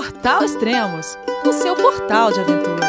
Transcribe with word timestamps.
Portal 0.00 0.42
Extremos, 0.42 1.18
o 1.44 1.52
seu 1.52 1.76
portal 1.76 2.32
de 2.32 2.40
aventura. 2.40 2.86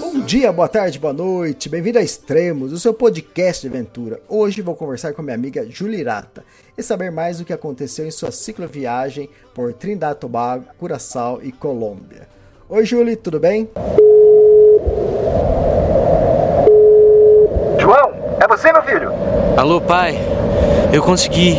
Bom 0.00 0.18
dia, 0.26 0.50
boa 0.50 0.66
tarde, 0.66 0.98
boa 0.98 1.12
noite, 1.12 1.68
bem-vindo 1.68 1.96
a 1.96 2.02
Extremos, 2.02 2.72
o 2.72 2.80
seu 2.80 2.92
podcast 2.92 3.62
de 3.62 3.72
aventura. 3.72 4.20
Hoje 4.28 4.62
vou 4.62 4.74
conversar 4.74 5.12
com 5.12 5.20
a 5.20 5.24
minha 5.24 5.36
amiga 5.36 5.64
Julirata 5.70 6.44
e 6.76 6.82
saber 6.82 7.12
mais 7.12 7.38
do 7.38 7.44
que 7.44 7.52
aconteceu 7.52 8.04
em 8.04 8.10
sua 8.10 8.32
cicloviagem 8.32 9.30
por 9.54 9.72
Trindade 9.72 10.18
Tobago, 10.18 10.64
Curaçao 10.76 11.38
e 11.40 11.52
Colômbia. 11.52 12.26
Oi, 12.68 12.84
Julie, 12.84 13.14
tudo 13.14 13.38
bem? 13.38 13.70
João, 17.78 18.12
é 18.40 18.48
você, 18.48 18.72
meu 18.72 18.82
filho? 18.82 19.12
Alô, 19.56 19.80
pai. 19.80 20.18
Eu 20.92 21.00
consegui. 21.00 21.58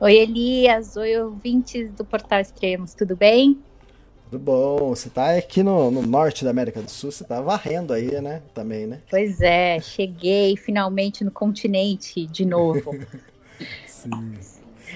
Oi, 0.00 0.14
Elias. 0.14 0.96
Oi, 0.96 1.20
ouvintes 1.20 1.90
do 1.90 2.04
Portal 2.04 2.38
Extremos, 2.38 2.94
tudo 2.94 3.16
bem? 3.16 3.58
Tudo 4.30 4.38
bom? 4.38 4.90
Você 4.90 5.10
tá 5.10 5.36
aqui 5.36 5.60
no, 5.60 5.90
no, 5.90 6.02
norte 6.02 6.44
da 6.44 6.50
América 6.50 6.80
do 6.80 6.88
Sul, 6.88 7.10
você 7.10 7.24
tá 7.24 7.40
varrendo 7.40 7.92
aí, 7.92 8.08
né? 8.20 8.40
Também, 8.54 8.86
né? 8.86 9.00
Pois 9.10 9.40
é, 9.40 9.80
cheguei 9.80 10.56
finalmente 10.56 11.24
no 11.24 11.32
continente 11.32 12.26
de 12.28 12.44
novo. 12.44 12.96
Sim. 13.88 14.38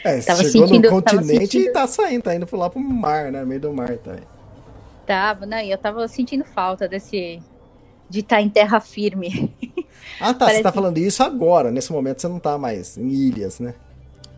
É, 0.05 0.21
tava 0.21 0.45
chegou 0.45 0.69
sentindo, 0.69 0.89
no 0.89 1.03
continente 1.03 1.41
sentindo... 1.41 1.65
e 1.65 1.73
tá 1.73 1.85
saindo, 1.89 2.23
tá 2.23 2.35
indo 2.37 2.47
lá 2.57 2.71
pro 2.71 2.81
mar, 2.81 3.33
né? 3.33 3.41
No 3.41 3.47
meio 3.47 3.61
do 3.61 3.73
mar 3.73 3.99
também. 3.99 4.23
Tava, 5.05 5.45
não, 5.47 5.59
e 5.59 5.73
eu 5.73 5.79
tava 5.79 6.07
sentindo 6.07 6.45
falta 6.45 6.87
desse. 6.87 7.43
de 8.09 8.21
estar 8.21 8.37
tá 8.37 8.43
em 8.43 8.49
terra 8.49 8.79
firme. 8.79 9.53
Ah, 10.21 10.33
tá. 10.33 10.41
Parece... 10.41 10.59
Você 10.59 10.63
tá 10.63 10.71
falando 10.71 10.99
isso 10.99 11.25
agora, 11.25 11.73
nesse 11.73 11.91
momento 11.91 12.21
você 12.21 12.29
não 12.29 12.39
tá 12.39 12.57
mais 12.57 12.97
em 12.97 13.09
ilhas, 13.09 13.59
né? 13.59 13.75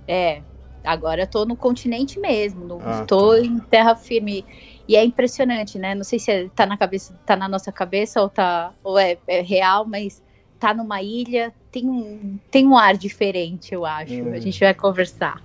É, 0.09 0.41
agora 0.85 1.23
eu 1.23 1.27
tô 1.27 1.45
no 1.45 1.57
continente 1.57 2.21
mesmo, 2.21 2.65
no, 2.65 2.79
ah, 2.81 3.05
tô 3.07 3.33
tá. 3.33 3.41
em 3.41 3.59
terra 3.59 3.97
firme. 3.97 4.45
E 4.87 4.97
é 4.97 5.05
impressionante, 5.05 5.79
né? 5.79 5.95
Não 5.95 6.05
sei 6.05 6.19
se 6.19 6.51
tá 6.55 6.67
na 6.67 6.77
cabeça, 6.77 7.15
tá 7.25 7.35
na 7.35 7.49
nossa 7.49 7.73
cabeça 7.73 8.21
ou 8.21 8.29
tá 8.29 8.73
ou 8.85 8.99
é, 8.99 9.17
é 9.27 9.41
real, 9.41 9.87
mas 9.87 10.23
tá 10.61 10.75
numa 10.75 11.03
ilha, 11.03 11.53
tem 11.73 11.89
um, 11.89 12.39
tem 12.51 12.67
um 12.67 12.77
ar 12.77 12.97
diferente, 12.97 13.75
eu 13.75 13.85
acho. 13.85 14.15
Hum. 14.15 14.33
A 14.33 14.39
gente 14.39 14.61
vai 14.61 14.75
conversar. 14.75 15.43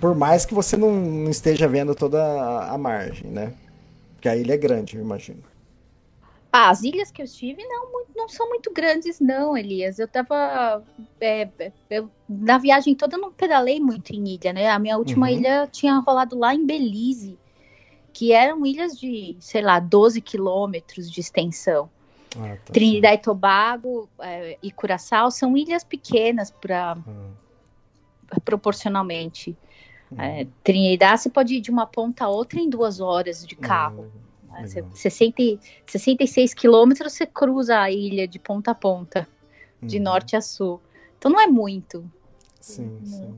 Por 0.00 0.14
mais 0.14 0.46
que 0.46 0.54
você 0.54 0.76
não 0.76 1.28
esteja 1.28 1.68
vendo 1.68 1.94
toda 1.94 2.22
a, 2.22 2.74
a 2.74 2.78
margem, 2.78 3.30
né? 3.30 3.52
Porque 4.14 4.28
a 4.28 4.36
ilha 4.36 4.54
é 4.54 4.56
grande, 4.56 4.96
eu 4.96 5.02
imagino. 5.02 5.42
Ah, 6.50 6.70
as 6.70 6.82
ilhas 6.82 7.10
que 7.10 7.20
eu 7.20 7.26
estive 7.26 7.62
não, 7.64 8.04
não 8.16 8.28
são 8.28 8.48
muito 8.48 8.72
grandes, 8.72 9.20
não, 9.20 9.56
Elias. 9.56 9.98
Eu 9.98 10.08
tava. 10.08 10.82
É, 11.20 11.48
eu, 11.90 12.10
na 12.28 12.56
viagem 12.56 12.94
toda 12.94 13.16
eu 13.16 13.20
não 13.20 13.32
pedalei 13.32 13.78
muito 13.78 14.14
em 14.14 14.34
ilha, 14.34 14.52
né? 14.52 14.70
A 14.70 14.78
minha 14.78 14.96
última 14.96 15.26
uhum. 15.26 15.32
ilha 15.32 15.68
tinha 15.70 15.98
rolado 15.98 16.38
lá 16.38 16.54
em 16.54 16.64
Belize, 16.64 17.38
que 18.12 18.32
eram 18.32 18.64
ilhas 18.64 18.98
de, 18.98 19.36
sei 19.40 19.60
lá, 19.60 19.78
12 19.78 20.20
quilômetros 20.22 21.10
de 21.10 21.20
extensão. 21.20 21.90
Ah, 22.36 22.56
tá 22.64 22.72
Trinidad 22.72 23.14
e 23.14 23.18
Tobago 23.18 24.08
é, 24.20 24.58
e 24.62 24.70
Curaçao 24.70 25.30
são 25.30 25.56
ilhas 25.56 25.84
pequenas 25.84 26.50
para 26.50 26.96
uhum. 27.06 27.30
proporcionalmente. 28.42 29.54
Uhum. 30.10 30.20
É, 30.20 30.46
Trinidad 30.64 31.18
você 31.18 31.28
pode 31.28 31.56
ir 31.56 31.60
de 31.60 31.70
uma 31.70 31.86
ponta 31.86 32.24
a 32.24 32.28
outra 32.28 32.58
em 32.58 32.70
duas 32.70 33.00
horas 33.00 33.46
de 33.46 33.54
carro. 33.54 34.04
Uhum. 34.04 34.27
60, 34.66 35.42
66 35.86 36.54
quilômetros 36.54 37.12
você 37.12 37.26
cruza 37.26 37.78
a 37.78 37.90
ilha 37.90 38.26
de 38.26 38.38
ponta 38.38 38.72
a 38.72 38.74
ponta, 38.74 39.26
de 39.82 39.98
uhum. 39.98 40.04
norte 40.04 40.36
a 40.36 40.40
sul. 40.40 40.80
Então 41.18 41.30
não 41.30 41.40
é 41.40 41.46
muito. 41.46 42.04
Sim, 42.60 42.98
sim. 43.04 43.34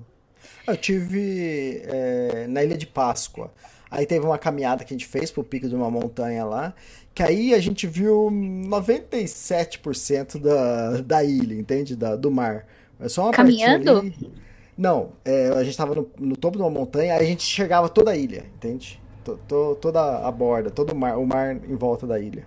Eu 0.67 0.77
tive 0.77 1.83
é, 1.85 2.47
na 2.49 2.63
Ilha 2.63 2.77
de 2.77 2.87
Páscoa. 2.87 3.53
Aí 3.91 4.07
teve 4.07 4.25
uma 4.25 4.39
caminhada 4.39 4.85
que 4.85 4.95
a 4.95 4.97
gente 4.97 5.07
fez 5.07 5.33
pro 5.33 5.43
pico 5.43 5.69
de 5.69 5.75
uma 5.75 5.91
montanha 5.91 6.45
lá, 6.45 6.73
que 7.13 7.23
aí 7.23 7.53
a 7.53 7.59
gente 7.59 7.89
viu 7.89 8.29
97% 8.31 10.39
da, 10.39 11.01
da 11.01 11.25
ilha, 11.25 11.55
entende? 11.55 11.97
Da, 11.97 12.15
do 12.15 12.31
mar. 12.31 12.67
É 13.01 13.09
só 13.09 13.25
uma 13.25 13.33
Caminhando? 13.33 14.13
Não, 14.79 15.13
é, 15.25 15.49
a 15.49 15.65
gente 15.65 15.77
tava 15.77 15.95
no, 15.95 16.09
no, 16.19 16.37
topo 16.37 16.57
de 16.57 16.63
uma 16.63 16.71
montanha, 16.71 17.15
aí 17.15 17.27
a 17.27 17.29
gente 17.29 17.43
chegava 17.43 17.89
toda 17.89 18.13
a 18.13 18.17
ilha, 18.17 18.47
entende? 18.55 19.01
Toda 19.81 20.27
a 20.27 20.31
borda, 20.31 20.71
todo 20.71 20.93
o 20.93 20.97
mar, 20.97 21.19
o 21.19 21.27
mar 21.27 21.57
em 21.57 21.77
volta 21.77 22.07
da 22.07 22.19
ilha. 22.19 22.47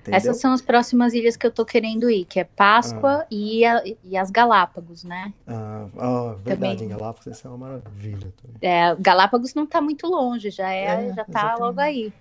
Entendeu? 0.00 0.16
Essas 0.16 0.40
são 0.40 0.52
as 0.52 0.62
próximas 0.62 1.12
ilhas 1.12 1.36
que 1.36 1.46
eu 1.46 1.50
tô 1.50 1.64
querendo 1.64 2.10
ir, 2.10 2.24
que 2.24 2.40
é 2.40 2.44
Páscoa 2.44 3.20
ah. 3.22 3.26
e, 3.30 3.64
a, 3.64 3.82
e 4.04 4.16
as 4.16 4.30
Galápagos, 4.30 5.04
né? 5.04 5.32
Ah, 5.46 5.86
oh, 5.94 6.34
verdade, 6.36 6.76
também. 6.78 6.84
em 6.84 6.88
Galápagos 6.88 7.26
isso 7.26 7.46
é 7.46 7.50
uma 7.50 7.58
maravilha. 7.58 8.32
É, 8.62 8.96
Galápagos 8.96 9.54
não 9.54 9.66
tá 9.66 9.80
muito 9.80 10.06
longe, 10.06 10.50
já 10.50 10.72
é, 10.72 10.84
é 10.84 11.08
já 11.08 11.24
tá 11.24 11.26
exatamente. 11.28 11.60
logo 11.60 11.80
aí. 11.80 12.12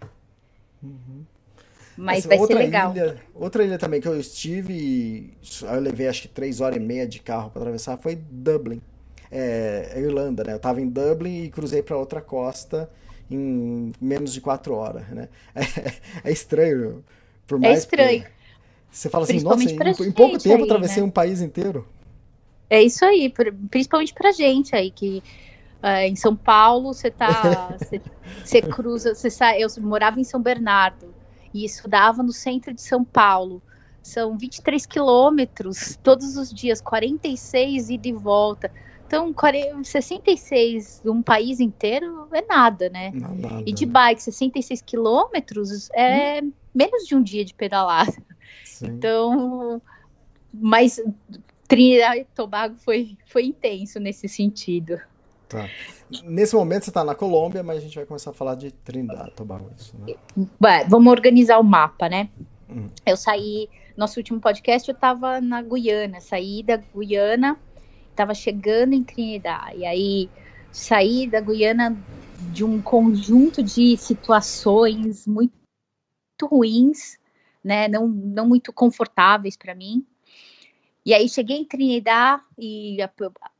Uhum. 0.83 1.23
Mas 1.95 2.19
Essa, 2.19 2.27
vai 2.27 2.39
ser 2.39 2.53
legal. 2.53 2.91
Ilha, 2.91 3.17
outra 3.33 3.63
ilha 3.63 3.77
também 3.77 4.01
que 4.01 4.07
eu 4.07 4.19
estive, 4.19 5.33
eu 5.61 5.79
levei 5.79 6.07
acho 6.07 6.23
que 6.23 6.27
três 6.27 6.61
horas 6.61 6.77
e 6.77 6.79
meia 6.79 7.07
de 7.07 7.19
carro 7.19 7.49
para 7.49 7.61
atravessar, 7.61 7.97
foi 7.97 8.15
Dublin. 8.15 8.81
É, 9.31 9.93
Irlanda, 9.97 10.43
né? 10.43 10.53
Eu 10.53 10.59
tava 10.59 10.79
em 10.79 10.87
Dublin 10.87 11.43
e 11.43 11.49
cruzei 11.49 11.81
para 11.81 11.97
outra 11.97 12.21
costa 12.21 12.89
em 13.29 13.91
menos 13.99 14.33
de 14.33 14.41
quatro 14.41 14.75
horas, 14.75 15.07
né? 15.09 15.29
É, 15.53 15.61
é 16.29 16.31
estranho. 16.31 17.03
Por 17.45 17.57
é 17.57 17.61
mais 17.61 17.75
é 17.75 17.77
estranho. 17.79 18.23
Que, 18.23 18.29
você 18.89 19.09
fala 19.09 19.25
assim, 19.25 19.41
nossa, 19.41 19.63
em, 19.63 20.07
em, 20.07 20.11
pouco 20.11 20.37
tempo 20.39 20.63
aí, 20.63 20.63
atravessei 20.63 21.03
né? 21.03 21.07
um 21.07 21.11
país 21.11 21.41
inteiro. 21.41 21.87
É 22.69 22.81
isso 22.81 23.05
aí, 23.05 23.33
principalmente 23.69 24.13
pra 24.13 24.31
gente 24.31 24.75
aí, 24.75 24.91
que 24.91 25.21
uh, 25.83 26.07
em 26.07 26.15
São 26.15 26.35
Paulo 26.35 26.93
você 26.93 27.11
tá. 27.11 27.77
Você 28.43 28.61
cruza, 28.61 29.15
você 29.15 29.29
sai. 29.29 29.63
Eu 29.63 29.69
morava 29.79 30.19
em 30.19 30.23
São 30.23 30.41
Bernardo 30.41 31.13
e 31.53 31.63
estudava 31.63 32.21
no 32.21 32.33
centro 32.33 32.73
de 32.73 32.81
São 32.81 33.03
Paulo. 33.03 33.61
São 34.03 34.37
23 34.37 34.85
quilômetros 34.85 35.97
todos 36.03 36.37
os 36.37 36.53
dias, 36.53 36.81
46 36.81 37.89
e 37.89 37.97
de 37.97 38.11
volta. 38.11 38.71
Então, 39.07 39.33
66 39.83 41.01
um 41.05 41.21
país 41.21 41.61
inteiro 41.61 42.27
é 42.33 42.41
nada, 42.41 42.89
né? 42.89 43.11
Nada, 43.13 43.63
e 43.65 43.71
de 43.71 43.85
bike, 43.85 44.21
66 44.21 44.81
quilômetros 44.81 45.89
é 45.93 46.41
hum. 46.43 46.51
menos 46.75 47.07
de 47.07 47.15
um 47.15 47.23
dia 47.23 47.45
de 47.45 47.53
pedalada. 47.53 48.13
Sim. 48.65 48.87
Então, 48.87 49.81
mas 50.53 51.01
Trinidad 51.69 52.17
e 52.17 52.25
Tobago 52.25 52.75
foi, 52.75 53.17
foi 53.25 53.45
intenso 53.45 53.97
nesse 53.97 54.27
sentido. 54.27 54.99
Tá. 55.47 55.69
Nesse 56.25 56.53
momento 56.53 56.83
você 56.83 56.89
está 56.89 57.05
na 57.05 57.15
Colômbia, 57.15 57.63
mas 57.63 57.77
a 57.77 57.81
gente 57.81 57.95
vai 57.95 58.05
começar 58.05 58.31
a 58.31 58.33
falar 58.33 58.55
de 58.55 58.71
Trinidad 58.71 59.29
e 59.29 59.31
Tobago. 59.31 59.69
Isso, 59.77 59.95
né? 59.97 60.15
vamos 60.89 61.11
organizar 61.11 61.59
o 61.59 61.63
mapa, 61.63 62.09
né? 62.09 62.29
Hum. 62.69 62.89
Eu 63.05 63.15
saí, 63.15 63.69
nosso 63.95 64.19
último 64.19 64.41
podcast 64.41 64.89
eu 64.89 64.95
estava 64.95 65.39
na 65.39 65.61
Guiana, 65.61 66.19
saí 66.19 66.61
da 66.61 66.75
Guiana 66.75 67.57
estava 68.17 68.33
chegando 68.33 68.93
em 68.93 69.03
Trinidad. 69.03 69.75
E 69.75 69.85
aí 69.85 70.29
saí 70.71 71.27
da 71.27 71.39
Guiana 71.39 71.95
de 72.51 72.63
um 72.63 72.81
conjunto 72.81 73.61
de 73.61 73.95
situações 73.95 75.27
muito 75.27 75.53
ruins, 76.41 77.17
né, 77.63 77.87
não, 77.87 78.07
não 78.07 78.47
muito 78.47 78.73
confortáveis 78.73 79.55
para 79.55 79.75
mim. 79.75 80.05
E 81.05 81.13
aí 81.13 81.29
cheguei 81.29 81.57
em 81.57 81.65
Trinidad 81.65 82.41
e 82.57 83.01
a, 83.01 83.09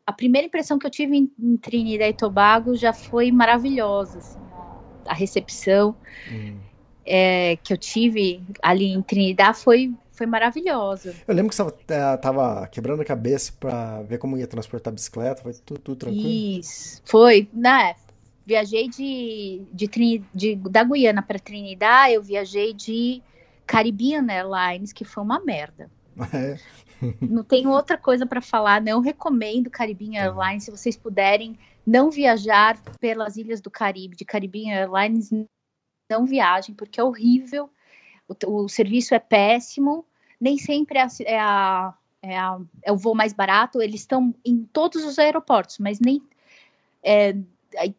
a, 0.06 0.12
primeira 0.12 0.48
impressão 0.48 0.78
que 0.78 0.86
eu 0.86 0.92
tive 0.92 1.16
em, 1.16 1.32
em 1.40 1.56
Trinidad 1.58 2.10
e 2.10 2.14
Tobago 2.14 2.76
já 2.76 2.92
foi 2.92 3.32
maravilhosa, 3.32 4.18
assim, 4.18 4.40
a, 4.52 5.12
a, 5.12 5.14
recepção 5.14 5.96
hum. 6.30 6.58
é, 7.06 7.56
que 7.58 7.72
eu 7.72 7.78
tive 7.78 8.44
ali 8.62 8.88
em 8.88 9.02
Trinidad 9.02 9.56
foi 9.56 9.94
foi 10.18 10.26
maravilhosa. 10.26 11.16
Eu 11.28 11.36
lembro 11.36 11.50
que 11.50 11.56
você 11.56 11.64
estava 11.64 12.64
é, 12.64 12.68
quebrando 12.68 13.02
a 13.02 13.06
cabeça 13.06 13.54
para 13.60 14.02
ver 14.02 14.18
como 14.18 14.38
ia 14.38 14.48
transportar 14.48 14.92
a 14.92 14.96
bicicleta, 14.96 15.44
foi 15.44 15.54
tudo, 15.54 15.80
tudo 15.80 15.98
tranquilo? 15.98 16.60
Isso, 16.60 17.02
foi, 17.06 17.48
né? 17.54 17.96
Viajei 18.46 18.90
de, 18.90 19.62
de, 19.72 20.24
de 20.34 20.56
da 20.56 20.84
Guiana 20.84 21.22
para 21.22 21.38
Trinidad, 21.38 22.12
eu 22.12 22.24
viajei 22.24 22.74
de 22.74 23.22
Caribbean 23.66 24.26
Airlines, 24.30 24.92
que 24.92 25.06
foi 25.06 25.24
uma 25.24 25.40
merda. 25.40 25.90
É. 26.34 26.58
Não 27.22 27.44
tenho 27.44 27.70
outra 27.70 27.96
coisa 27.96 28.26
para 28.26 28.42
falar. 28.42 28.82
Não 28.82 29.02
recomendo 29.02 29.70
Caribbean 29.70 30.20
Airlines. 30.20 30.64
Se 30.64 30.72
vocês 30.72 30.98
puderem 30.98 31.56
não 31.86 32.10
viajar 32.10 32.76
pelas 33.00 33.38
ilhas 33.38 33.62
do 33.62 33.70
Caribe, 33.70 34.16
de 34.16 34.26
Caribbean 34.26 34.72
Airlines, 34.74 35.30
não 36.10 36.26
viajem, 36.26 36.74
porque 36.74 37.00
é 37.00 37.04
horrível. 37.04 37.70
O, 38.28 38.64
o 38.64 38.70
serviço 38.70 39.14
é 39.14 39.20
péssimo. 39.20 40.06
Nem 40.40 40.58
sempre 40.58 41.00
é 41.00 41.02
a, 41.02 41.08
é, 41.26 41.40
a, 41.40 41.94
é, 42.22 42.38
a, 42.38 42.60
é 42.84 42.92
o 42.92 42.98
voo 42.98 43.16
mais 43.16 43.34
barato. 43.34 43.82
Eles 43.82 44.02
estão 44.02 44.34
em 44.46 44.64
todos 44.72 45.04
os 45.04 45.18
aeroportos, 45.18 45.80
mas 45.80 46.00
nem. 46.00 46.22
É, 47.04 47.36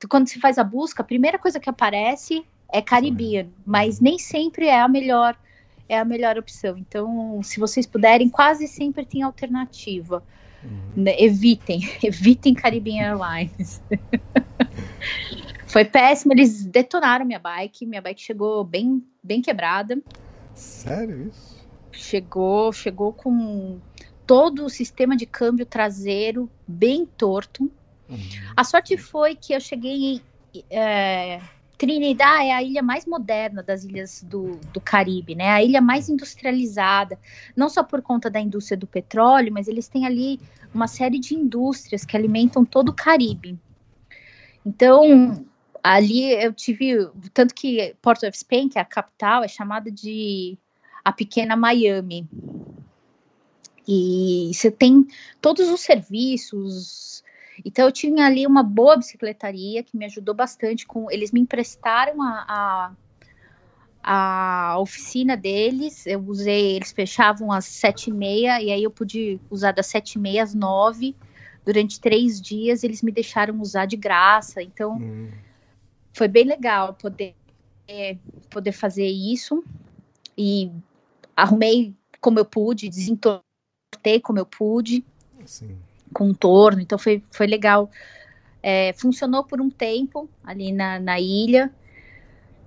quando 0.09 0.29
se 0.29 0.41
faz 0.41 0.59
a 0.59 0.65
busca, 0.65 1.03
a 1.03 1.07
primeira 1.07 1.39
coisa 1.39 1.61
que 1.61 1.71
aparece 1.71 2.45
é 2.71 2.83
Caribbean, 2.83 3.49
mas 3.65 4.01
nem 4.01 4.19
sempre 4.19 4.67
é 4.67 4.81
a 4.81 4.89
melhor 4.89 5.37
é 5.89 5.99
a 5.99 6.05
melhor 6.05 6.37
opção. 6.37 6.77
Então, 6.77 7.41
se 7.43 7.59
vocês 7.59 7.87
puderem, 7.87 8.29
quase 8.29 8.69
sempre 8.69 9.07
tem 9.07 9.23
alternativa. 9.23 10.23
Uhum. 10.63 11.05
Né? 11.05 11.15
Evitem, 11.19 11.81
evitem 12.03 12.53
Caribbean 12.55 13.03
Airlines. 13.03 13.81
Foi 15.69 15.85
péssimo, 15.85 16.33
eles 16.33 16.65
detonaram 16.65 17.27
minha 17.27 17.39
bike, 17.39 17.87
minha 17.87 18.01
bike 18.01 18.21
chegou 18.21 18.65
bem, 18.65 19.05
bem 19.23 19.43
quebrada. 19.43 19.99
Sério 20.55 21.29
isso? 21.29 21.59
Chegou, 21.93 22.73
chegou 22.73 23.13
com 23.13 23.79
todo 24.27 24.65
o 24.65 24.71
sistema 24.71 25.17
de 25.17 25.27
câmbio 25.27 25.67
traseiro 25.67 26.51
bem 26.67 27.05
torto. 27.05 27.71
Uhum. 28.09 28.19
A 28.57 28.65
sorte 28.65 28.97
foi 28.97 29.35
que 29.35 29.53
eu 29.53 29.61
cheguei 29.61 30.23
em, 30.55 30.65
é, 30.71 31.41
Trinidad 31.79 32.43
é 32.43 32.53
a 32.53 32.63
ilha 32.63 32.83
mais 32.83 33.07
moderna 33.07 33.63
das 33.63 33.85
ilhas 33.85 34.23
do, 34.23 34.59
do 34.73 34.81
Caribe, 34.81 35.37
né? 35.37 35.51
A 35.51 35.63
ilha 35.63 35.81
mais 35.81 36.09
industrializada, 36.09 37.17
não 37.55 37.69
só 37.69 37.85
por 37.85 38.03
conta 38.03 38.29
da 38.29 38.41
indústria 38.41 38.77
do 38.77 38.87
petróleo, 38.87 39.53
mas 39.53 39.69
eles 39.69 39.87
têm 39.87 40.05
ali 40.05 40.41
uma 40.75 40.89
série 40.89 41.21
de 41.21 41.35
indústrias 41.35 42.05
que 42.05 42.17
alimentam 42.17 42.65
todo 42.65 42.89
o 42.89 42.93
Caribe. 42.95 43.57
Então, 44.67 45.47
ali 45.89 46.31
eu 46.35 46.53
tive, 46.53 47.09
tanto 47.33 47.55
que 47.55 47.97
Port 48.03 48.23
of 48.23 48.37
Spain, 48.37 48.69
que 48.69 48.79
é 48.79 48.83
a 48.83 48.85
capital, 48.85 49.43
é 49.43 49.49
chamada 49.49 49.91
de 49.91 50.59
a 51.03 51.11
pequena 51.11 51.57
Miami. 51.57 52.29
E 53.87 54.51
você 54.53 54.71
tem 54.71 55.07
todos 55.41 55.67
os 55.71 55.81
serviços, 55.81 57.25
então 57.65 57.87
eu 57.87 57.93
tinha 57.93 58.27
ali 58.27 58.47
uma 58.47 58.63
boa 58.63 58.99
bicicletaria 58.99 59.83
que 59.83 59.97
me 59.97 60.05
ajudou 60.05 60.35
bastante 60.35 60.87
com. 60.87 61.11
Eles 61.11 61.33
me 61.33 61.41
emprestaram 61.41 62.21
a, 62.21 62.93
a, 64.03 64.73
a 64.75 64.79
oficina 64.79 65.39
deles. 65.39 66.07
Eu 66.07 66.21
usei, 66.21 66.77
eles 66.77 66.93
fechavam 66.93 67.51
às 67.51 67.65
sete 67.65 68.11
e 68.11 68.13
meia 68.13 68.61
e 68.61 68.71
aí 68.71 68.83
eu 68.83 68.91
pude 68.91 69.41
usar 69.49 69.73
das 69.73 69.87
sete 69.87 70.17
e 70.17 70.19
meia 70.19 70.43
às 70.43 70.53
nove. 70.53 71.17
Durante 71.65 71.99
três 71.99 72.39
dias 72.39 72.85
eles 72.85 73.01
me 73.01 73.11
deixaram 73.11 73.59
usar 73.59 73.87
de 73.87 73.97
graça. 73.97 74.63
Então 74.63 74.97
hum. 74.97 75.31
Foi 76.19 76.29
bem 76.29 76.45
legal 76.45 76.95
poder 76.95 77.35
poder 78.51 78.73
fazer 78.73 79.07
isso 79.07 79.65
e 80.37 80.71
arrumei 81.35 81.95
como 82.21 82.39
eu 82.39 82.45
pude, 82.45 82.89
desentortei 82.89 84.21
como 84.23 84.39
eu 84.39 84.45
pude. 84.45 85.03
Sim 85.47 85.79
contorno, 86.13 86.81
então 86.81 86.99
foi, 86.99 87.23
foi 87.31 87.47
legal. 87.47 87.91
É, 88.63 88.93
funcionou 88.95 89.45
por 89.45 89.61
um 89.61 89.71
tempo 89.71 90.29
ali 90.43 90.73
na, 90.73 90.99
na 90.99 91.21
ilha. 91.21 91.73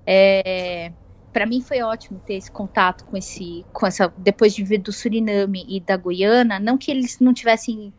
É, 0.05 0.91
para 1.33 1.45
mim 1.45 1.61
foi 1.61 1.81
ótimo 1.81 2.21
ter 2.25 2.35
esse 2.35 2.51
contato 2.51 3.05
com 3.05 3.17
esse, 3.17 3.65
com 3.71 3.85
essa, 3.85 4.11
depois 4.17 4.53
de 4.53 4.63
vir 4.63 4.79
do 4.79 4.91
Suriname 4.91 5.65
e 5.67 5.79
da 5.79 5.97
Guiana, 5.97 6.59
não 6.59 6.77
que 6.77 6.91
eles 6.91 7.19
não 7.19 7.33
tivessem, 7.33 7.93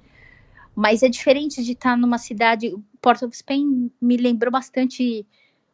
mas 0.74 1.02
é 1.02 1.08
diferente 1.08 1.62
de 1.62 1.72
estar 1.72 1.96
numa 1.96 2.18
cidade. 2.18 2.74
Port 3.00 3.22
of 3.22 3.36
Spain 3.36 3.90
me 4.00 4.16
lembrou 4.16 4.50
bastante 4.50 5.26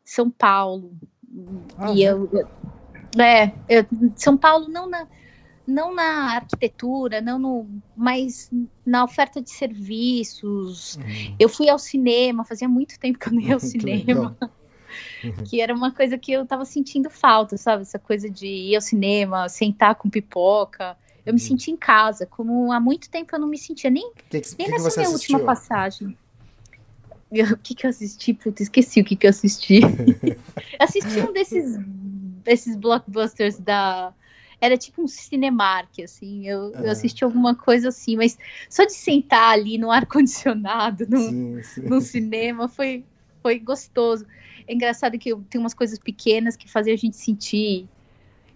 São 0.08 0.31
Paulo. 0.31 0.96
Ah, 1.76 1.93
e 1.93 2.02
eu, 2.02 2.26
eu, 2.32 3.22
é, 3.22 3.52
eu, 3.69 3.87
São 4.16 4.38
Paulo 4.38 4.66
não 4.66 4.88
na 4.88 5.06
não 5.66 5.94
na 5.94 6.37
arquitetura, 6.37 7.20
não 7.20 7.38
no, 7.38 7.69
mas 7.94 8.50
na 8.87 9.05
oferta 9.05 9.38
de 9.43 9.50
serviços. 9.50 10.96
Uhum. 10.96 11.37
Eu 11.38 11.46
fui 11.46 11.69
ao 11.69 11.78
cinema, 11.78 12.43
fazia 12.43 12.66
muito 12.66 12.99
tempo 12.99 13.19
que 13.19 13.28
eu 13.28 13.34
não 13.34 13.40
ia 13.43 13.52
ao 13.52 13.60
cinema. 13.60 14.34
que 15.44 15.60
era 15.60 15.75
uma 15.75 15.93
coisa 15.93 16.16
que 16.16 16.32
eu 16.32 16.46
tava 16.46 16.64
sentindo 16.64 17.11
falta, 17.11 17.58
sabe? 17.58 17.82
Essa 17.82 17.99
coisa 17.99 18.31
de 18.31 18.46
ir 18.46 18.76
ao 18.76 18.81
cinema, 18.81 19.46
sentar 19.50 19.94
com 19.96 20.08
pipoca. 20.08 20.96
Eu 21.26 21.34
me 21.34 21.38
uhum. 21.38 21.46
senti 21.46 21.70
em 21.70 21.76
casa, 21.76 22.25
como 22.25 22.72
há 22.72 22.81
muito 22.81 23.11
tempo 23.11 23.37
eu 23.37 23.38
não 23.38 23.46
me 23.46 23.58
sentia, 23.58 23.90
nem, 23.90 24.11
que, 24.14 24.25
nem 24.32 24.40
que 24.40 24.72
nessa 24.72 24.88
que 24.88 24.96
minha 24.96 25.08
assistiu? 25.11 25.37
última 25.37 25.40
passagem. 25.40 26.16
O 27.52 27.56
que, 27.58 27.75
que 27.75 27.84
eu 27.84 27.90
assisti? 27.90 28.32
Puta, 28.32 28.62
esqueci 28.62 29.00
o 29.00 29.04
que, 29.04 29.14
que 29.14 29.26
eu 29.26 29.30
assisti. 29.30 29.80
assisti 30.80 31.20
um 31.20 31.32
desses, 31.32 31.78
desses 32.42 32.75
blockbusters 32.75 33.58
da, 33.58 34.14
era 34.60 34.76
tipo 34.76 35.02
um 35.02 35.06
Cinemark, 35.06 36.00
assim. 36.02 36.46
Eu, 36.46 36.72
eu 36.75 36.90
assisti 36.90 37.22
alguma 37.22 37.54
coisa 37.54 37.88
assim, 37.88 38.16
mas 38.16 38.38
só 38.69 38.84
de 38.84 38.92
sentar 38.92 39.52
ali 39.52 39.78
no 39.78 39.90
ar-condicionado, 39.90 41.06
no, 41.08 41.60
no 41.84 42.00
cinema, 42.00 42.69
foi, 42.69 43.04
foi 43.42 43.58
gostoso. 43.58 44.26
É 44.66 44.75
engraçado 44.75 45.19
que 45.19 45.34
tem 45.48 45.60
umas 45.60 45.75
coisas 45.75 45.98
pequenas 45.98 46.56
que 46.56 46.69
fazem 46.69 46.92
a 46.92 46.96
gente 46.96 47.16
sentir. 47.16 47.88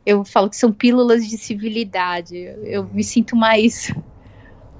Eu 0.04 0.24
falo 0.24 0.50
que 0.50 0.56
são 0.56 0.72
pílulas 0.72 1.26
de 1.26 1.38
civilidade. 1.38 2.36
Eu 2.36 2.84
me 2.92 3.04
sinto 3.04 3.36
mais. 3.36 3.92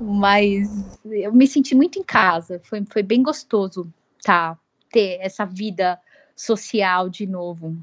Mais 0.01 1.01
eu 1.05 1.33
me 1.33 1.47
senti 1.47 1.75
muito 1.75 1.99
em 1.99 2.05
casa. 2.05 2.61
Foi, 2.65 2.85
foi 2.91 3.03
bem 3.03 3.23
gostoso 3.23 3.93
tá, 4.23 4.59
ter 4.91 5.19
essa 5.21 5.45
vida 5.45 5.99
social 6.37 7.09
de 7.09 7.27
novo. 7.27 7.77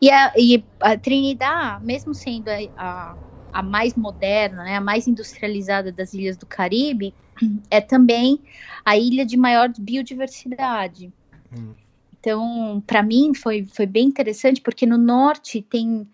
E 0.00 0.10
a, 0.10 0.32
e 0.36 0.64
a 0.80 0.98
Trinidad, 0.98 1.82
mesmo 1.82 2.14
sendo 2.14 2.48
a, 2.48 2.58
a, 2.76 3.16
a, 3.52 3.62
mais 3.62 3.94
moderna, 3.94 4.64
né, 4.64 4.76
a 4.76 4.80
mais 4.80 5.06
industrializada 5.06 5.92
das 5.92 6.12
ilhas 6.12 6.36
do 6.36 6.46
Caribe, 6.46 7.14
é 7.70 7.80
também 7.80 8.42
a 8.84 8.96
ilha 8.96 9.24
de 9.24 9.36
maior 9.36 9.72
biodiversidade. 9.78 11.12
Hum. 11.56 11.74
Então, 12.18 12.82
para 12.86 13.02
mim, 13.02 13.34
foi, 13.34 13.64
foi 13.64 13.86
bem 13.86 14.08
interessante, 14.08 14.60
porque 14.60 14.84
no 14.84 14.98
norte 14.98 15.62
tem 15.62 16.08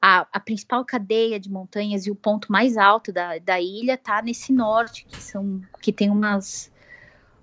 a, 0.00 0.26
a, 0.32 0.40
principal 0.40 0.84
cadeia 0.84 1.40
de 1.40 1.50
montanhas 1.50 2.06
e 2.06 2.10
o 2.10 2.14
ponto 2.14 2.50
mais 2.50 2.76
alto 2.76 3.12
da, 3.12 3.38
da 3.38 3.60
ilha 3.60 3.94
está 3.94 4.22
nesse 4.22 4.52
norte, 4.52 5.04
que, 5.06 5.20
são, 5.20 5.60
que 5.80 5.92
tem 5.92 6.10
umas, 6.10 6.72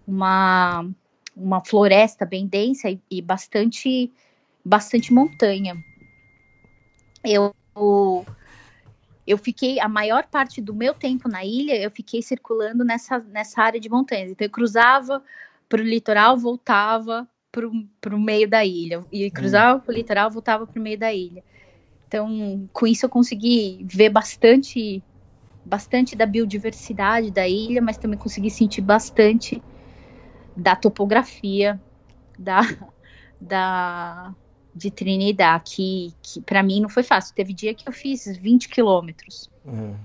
uma, 0.08 0.90
uma 1.36 1.64
floresta 1.64 2.26
bem 2.26 2.48
densa 2.48 2.90
e, 2.90 3.02
e 3.10 3.22
bastante 3.22 4.12
bastante 4.64 5.14
montanha. 5.14 5.76
Eu 7.24 7.54
eu 9.28 9.38
fiquei 9.38 9.80
a 9.80 9.90
maior 9.90 10.28
parte 10.28 10.62
do 10.62 10.74
meu 10.74 10.94
tempo 10.94 11.28
na 11.28 11.44
ilha, 11.44 11.76
eu 11.76 11.90
fiquei 11.90 12.22
circulando 12.22 12.84
nessa, 12.84 13.20
nessa 13.20 13.62
área 13.62 13.80
de 13.80 13.90
montanhas. 13.90 14.32
Então 14.32 14.46
eu 14.46 14.52
cruzava 14.52 15.24
para 15.68 15.82
o 15.82 15.84
litoral, 15.86 16.38
voltava 16.38 17.28
para 17.52 18.16
o 18.16 18.20
meio 18.20 18.48
da 18.48 18.64
ilha 18.64 19.04
e 19.12 19.32
cruzava 19.32 19.80
para 19.80 19.92
o 19.92 19.96
litoral, 19.96 20.30
voltava 20.30 20.68
para 20.68 20.80
o 20.80 20.84
meio 20.84 20.98
da 20.98 21.12
ilha. 21.12 21.44
Então 22.08 22.70
com 22.72 22.88
isso 22.88 23.06
eu 23.06 23.10
consegui 23.10 23.86
ver 23.88 24.10
bastante 24.10 25.04
bastante 25.64 26.16
da 26.16 26.26
biodiversidade 26.26 27.32
da 27.32 27.48
ilha, 27.48 27.82
mas 27.82 27.98
também 27.98 28.20
consegui 28.20 28.52
sentir 28.52 28.82
bastante 28.82 29.62
da 30.56 30.76
topografia 30.76 31.82
da 32.38 32.62
da 33.42 34.34
de 34.76 34.92
Trinidad, 34.92 35.62
que, 35.64 36.14
que 36.22 36.42
para 36.42 36.62
mim 36.62 36.82
não 36.82 36.90
foi 36.90 37.02
fácil. 37.02 37.34
Teve 37.34 37.54
dia 37.54 37.74
que 37.74 37.88
eu 37.88 37.94
fiz 37.94 38.26
20 38.38 38.68
quilômetros. 38.68 39.50
Uhum. 39.64 39.96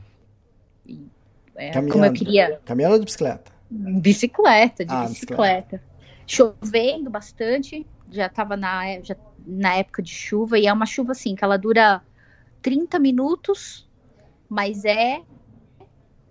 É, 1.57 1.73
como 1.73 2.05
eu 2.05 2.13
queria. 2.13 2.61
Caminhando 2.65 2.95
ou 2.95 2.99
de 3.01 3.05
bicicleta? 3.05 3.51
Bicicleta, 3.69 4.85
de 4.85 4.93
ah, 4.93 5.07
bicicleta. 5.07 5.77
bicicleta. 5.77 5.83
Chovendo 6.27 7.11
bastante, 7.11 7.85
já 8.11 8.27
estava 8.27 8.57
na, 8.57 9.01
já, 9.01 9.17
na 9.47 9.75
época 9.75 10.03
de 10.03 10.13
chuva, 10.13 10.59
e 10.59 10.67
é 10.67 10.73
uma 10.73 10.87
chuva 10.87 11.13
assim, 11.13 11.35
que 11.35 11.45
ela 11.45 11.57
dura 11.57 12.03
30 12.63 12.99
minutos, 12.99 13.89
mas 14.49 14.85
é 14.85 15.23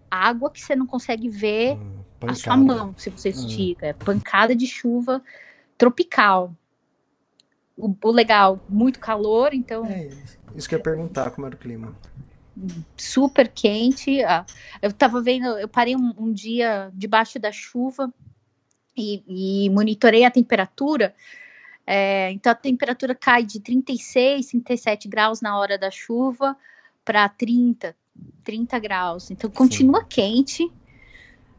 água 0.10 0.50
que 0.50 0.62
você 0.62 0.76
não 0.76 0.88
consegue 0.88 1.30
ver 1.30 1.78
hum, 1.78 2.00
a 2.28 2.34
sua 2.34 2.58
mão 2.58 2.94
se 2.98 3.10
você 3.10 3.30
hum. 3.30 3.32
estica. 3.32 3.86
Hum. 3.86 3.90
É 3.90 3.94
pancada 3.94 4.56
de 4.56 4.68
chuva 4.68 5.22
tropical 5.78 6.54
o, 7.80 7.96
o 8.04 8.12
legal, 8.12 8.60
muito 8.68 9.00
calor, 9.00 9.54
então. 9.54 9.86
É, 9.86 10.10
isso 10.54 10.68
que 10.68 10.76
eu 10.76 10.80
ia 10.80 10.84
perguntar, 10.84 11.32
como 11.32 11.48
era 11.48 11.56
o 11.56 11.58
clima. 11.58 11.96
Super 12.98 13.48
quente. 13.48 14.18
Eu 14.82 14.92
tava 14.92 15.22
vendo, 15.22 15.58
eu 15.58 15.68
parei 15.68 15.96
um, 15.96 16.14
um 16.18 16.34
dia 16.34 16.92
debaixo 16.94 17.40
da 17.40 17.54
chuva 17.54 18.14
e, 18.98 19.24
e 19.66 19.70
monitorei 19.70 20.26
a 20.26 20.32
temperatura. 20.32 21.16
É, 21.92 22.32
então 22.34 22.52
a 22.52 22.56
temperatura 22.56 23.16
cai 23.16 23.44
de 23.44 23.60
36, 23.60 24.46
37 24.46 25.08
graus 25.08 25.42
na 25.42 25.58
hora 25.58 25.76
da 25.76 25.90
chuva 25.90 26.56
para 27.04 27.28
30, 27.28 27.96
30 28.44 28.78
graus. 28.78 29.32
Então 29.32 29.50
continua 29.50 30.02
Sim. 30.02 30.08
quente, 30.08 30.72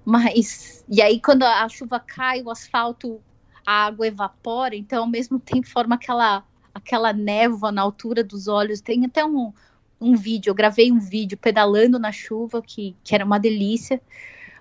mas. 0.04 0.84
E 0.88 1.02
aí, 1.02 1.20
quando 1.20 1.42
a 1.42 1.68
chuva 1.68 1.98
cai, 1.98 2.42
o 2.42 2.50
asfalto, 2.50 3.20
a 3.66 3.86
água 3.86 4.06
evapora, 4.06 4.76
então 4.76 5.02
ao 5.02 5.08
mesmo 5.08 5.40
tempo 5.40 5.66
forma 5.66 5.96
aquela, 5.96 6.44
aquela 6.72 7.12
névoa 7.12 7.72
na 7.72 7.82
altura 7.82 8.22
dos 8.22 8.46
olhos. 8.46 8.80
Tem 8.80 9.04
até 9.04 9.24
um, 9.24 9.52
um 10.00 10.14
vídeo, 10.14 10.50
eu 10.50 10.54
gravei 10.54 10.92
um 10.92 11.00
vídeo 11.00 11.36
pedalando 11.36 11.98
na 11.98 12.12
chuva, 12.12 12.62
que, 12.62 12.94
que 13.02 13.16
era 13.16 13.24
uma 13.24 13.40
delícia, 13.40 14.00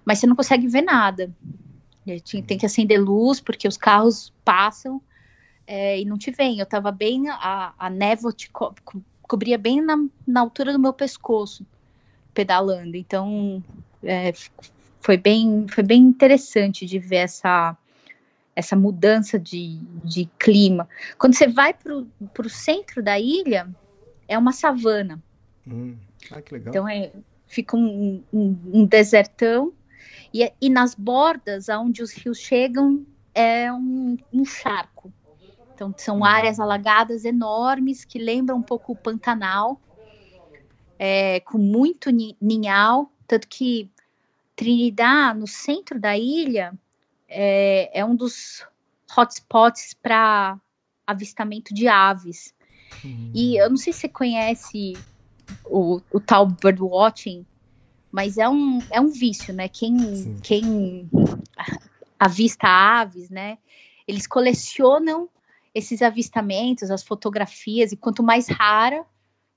mas 0.03 0.17
você 0.17 0.25
não 0.25 0.35
consegue 0.35 0.67
ver 0.67 0.81
nada. 0.81 1.31
Tem 2.47 2.57
que 2.57 2.65
acender 2.65 2.99
luz, 2.99 3.39
porque 3.39 3.67
os 3.67 3.77
carros 3.77 4.33
passam 4.43 4.99
é, 5.69 6.01
e 6.01 6.03
não 6.03 6.17
te 6.17 6.31
veem. 6.31 6.59
Eu 6.59 6.65
tava 6.65 6.91
bem, 6.91 7.29
a, 7.29 7.73
a 7.77 7.89
névoa 7.91 8.33
te 8.33 8.49
co 8.49 8.73
cobria 9.21 9.59
bem 9.59 9.79
na, 9.79 9.95
na 10.25 10.41
altura 10.41 10.73
do 10.73 10.79
meu 10.79 10.91
pescoço, 10.91 11.63
pedalando. 12.33 12.97
Então, 12.97 13.63
é, 14.03 14.33
foi 14.99 15.17
bem, 15.17 15.67
foi 15.69 15.83
bem 15.83 16.01
interessante 16.01 16.83
de 16.87 16.97
ver 16.97 17.17
essa, 17.17 17.77
essa 18.55 18.75
mudança 18.75 19.37
de, 19.37 19.77
de 20.03 20.27
clima. 20.39 20.89
Quando 21.19 21.35
você 21.35 21.47
vai 21.47 21.75
para 21.75 21.93
o 21.95 22.49
centro 22.49 23.03
da 23.03 23.19
ilha, 23.19 23.69
é 24.27 24.35
uma 24.35 24.51
savana. 24.51 25.21
Hum. 25.67 25.95
Ah, 26.31 26.41
que 26.41 26.55
legal. 26.55 26.71
Então 26.71 26.89
é, 26.89 27.11
fica 27.45 27.77
um, 27.77 28.23
um, 28.33 28.57
um 28.73 28.85
desertão 28.85 29.71
e, 30.33 30.51
e, 30.59 30.69
nas 30.71 30.95
bordas, 30.95 31.69
aonde 31.69 32.01
os 32.01 32.11
rios 32.11 32.39
chegam, 32.39 33.05
é 33.35 33.71
um, 33.71 34.17
um 34.33 34.43
charco. 34.43 35.13
Então 35.79 35.93
são 35.95 36.19
hum. 36.19 36.25
áreas 36.25 36.59
alagadas 36.59 37.23
enormes 37.23 38.03
que 38.03 38.19
lembram 38.19 38.57
um 38.57 38.61
pouco 38.61 38.91
o 38.91 38.95
Pantanal, 38.97 39.79
é, 40.97 41.39
com 41.39 41.57
muito 41.57 42.09
ninhal, 42.41 43.09
tanto 43.25 43.47
que 43.47 43.89
Trinidad, 44.57 45.37
no 45.37 45.47
centro 45.47 45.97
da 45.97 46.17
ilha, 46.17 46.77
é, 47.29 47.97
é 47.97 48.03
um 48.03 48.13
dos 48.13 48.65
hotspots 49.15 49.93
para 49.93 50.59
avistamento 51.07 51.73
de 51.73 51.87
aves. 51.87 52.53
Hum. 53.05 53.31
E 53.33 53.55
eu 53.55 53.69
não 53.69 53.77
sei 53.77 53.93
se 53.93 54.01
você 54.01 54.09
conhece 54.09 54.97
o, 55.63 56.01
o 56.11 56.19
tal 56.19 56.45
birdwatching, 56.45 57.45
mas 58.11 58.37
é 58.37 58.49
um, 58.49 58.79
é 58.91 58.99
um 58.99 59.07
vício, 59.07 59.53
né? 59.53 59.69
Quem, 59.69 59.95
quem 60.43 61.09
avista 62.19 62.67
aves, 62.67 63.29
né? 63.29 63.57
Eles 64.05 64.27
colecionam 64.27 65.29
esses 65.73 66.01
avistamentos, 66.01 66.91
as 66.91 67.03
fotografias, 67.03 67.91
e 67.91 67.97
quanto 67.97 68.23
mais 68.23 68.47
rara, 68.47 69.05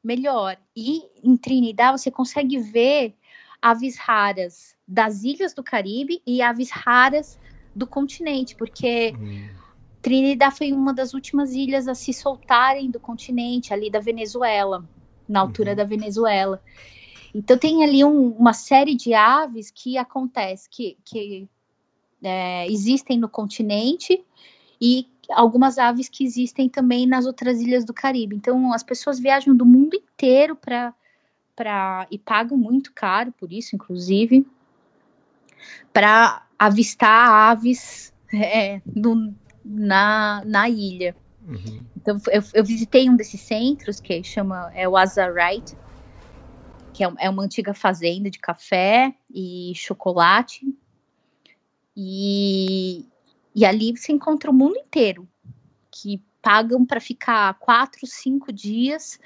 melhor. 0.03 0.57
E 0.77 1.03
em 1.23 1.37
Trinidad 1.37 1.99
você 1.99 2.11
consegue 2.11 2.59
ver 2.59 3.15
aves 3.61 3.97
raras 3.97 4.75
das 4.87 5.23
ilhas 5.23 5.55
do 5.55 5.63
Caribe 5.63 6.21
e 6.27 6.43
aves 6.43 6.71
raras 6.71 7.39
do 7.75 7.87
continente, 7.87 8.55
porque 8.57 9.15
hum. 9.19 9.49
Trinidad 10.03 10.53
foi 10.53 10.73
uma 10.73 10.93
das 10.93 11.15
últimas 11.15 11.53
ilhas 11.53 11.87
a 11.87 11.95
se 11.95 12.13
soltarem 12.13 12.91
do 12.91 12.99
continente, 12.99 13.73
ali 13.73 13.89
da 13.89 14.01
Venezuela 14.01 14.87
na 15.29 15.41
altura 15.41 15.71
uhum. 15.71 15.77
da 15.77 15.85
Venezuela. 15.85 16.63
Então 17.35 17.57
tem 17.57 17.83
ali 17.83 18.05
um, 18.05 18.29
uma 18.33 18.53
série 18.53 18.95
de 18.95 19.15
aves 19.15 19.71
que 19.71 19.97
acontece, 19.97 20.69
que, 20.69 20.99
que 21.05 21.49
é, 22.23 22.67
existem 22.71 23.19
no 23.19 23.29
continente 23.29 24.23
e 24.81 25.09
algumas 25.33 25.79
aves 25.79 26.09
que 26.09 26.25
existem 26.25 26.69
também 26.69 27.07
nas 27.07 27.27
outras 27.27 27.61
ilhas 27.61 27.85
do 27.85 27.93
Caribe. 27.93 28.37
Então 28.37 28.73
as 28.73 28.83
pessoas 28.83 29.19
viajam 29.19 29.55
do 29.55 29.67
mundo 29.67 29.95
inteiro 29.95 30.57
para 30.57 30.95
para 31.55 32.07
e 32.11 32.19
pagam 32.19 32.57
muito 32.57 32.93
caro 32.95 33.31
por 33.33 33.53
isso, 33.53 33.77
inclusive, 33.77 34.47
para 35.93 36.47
avistar 36.59 37.29
aves 37.29 38.13
é, 38.33 38.81
no, 38.87 39.35
na, 39.65 40.43
na 40.47 40.69
ilha. 40.69 41.15
Uhum. 41.47 41.81
Então, 41.97 42.19
eu, 42.31 42.43
eu, 42.55 42.65
visitei 42.65 43.09
um 43.09 43.17
desses 43.17 43.41
centros 43.41 44.01
que 44.01 44.23
chama 44.23 44.73
é 44.75 44.89
o 44.89 44.97
Azarite, 44.97 45.77
que 46.93 47.05
é, 47.05 47.13
é 47.19 47.31
uma 47.31 47.43
antiga 47.43 47.75
fazenda 47.75 48.31
de 48.31 48.39
café 48.39 49.15
e 49.33 49.73
chocolate. 49.75 50.75
E, 51.97 53.05
e 53.55 53.65
ali 53.65 53.97
você 53.97 54.13
encontra 54.13 54.51
o 54.51 54.55
mundo 54.55 54.77
inteiro 54.77 55.29
que 55.91 56.23
pagam 56.41 56.85
para 56.85 57.01
ficar 57.01 57.55
quatro, 57.55 58.07
cinco 58.07 58.53
dias 58.53 59.19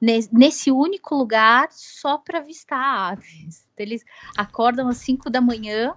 nesse 0.00 0.70
único 0.70 1.14
lugar 1.14 1.68
só 1.70 2.18
para 2.18 2.38
avistar 2.38 3.12
aves. 3.12 3.66
Eles 3.76 4.04
acordam 4.36 4.88
às 4.88 4.98
cinco 4.98 5.30
da 5.30 5.40
manhã 5.40 5.94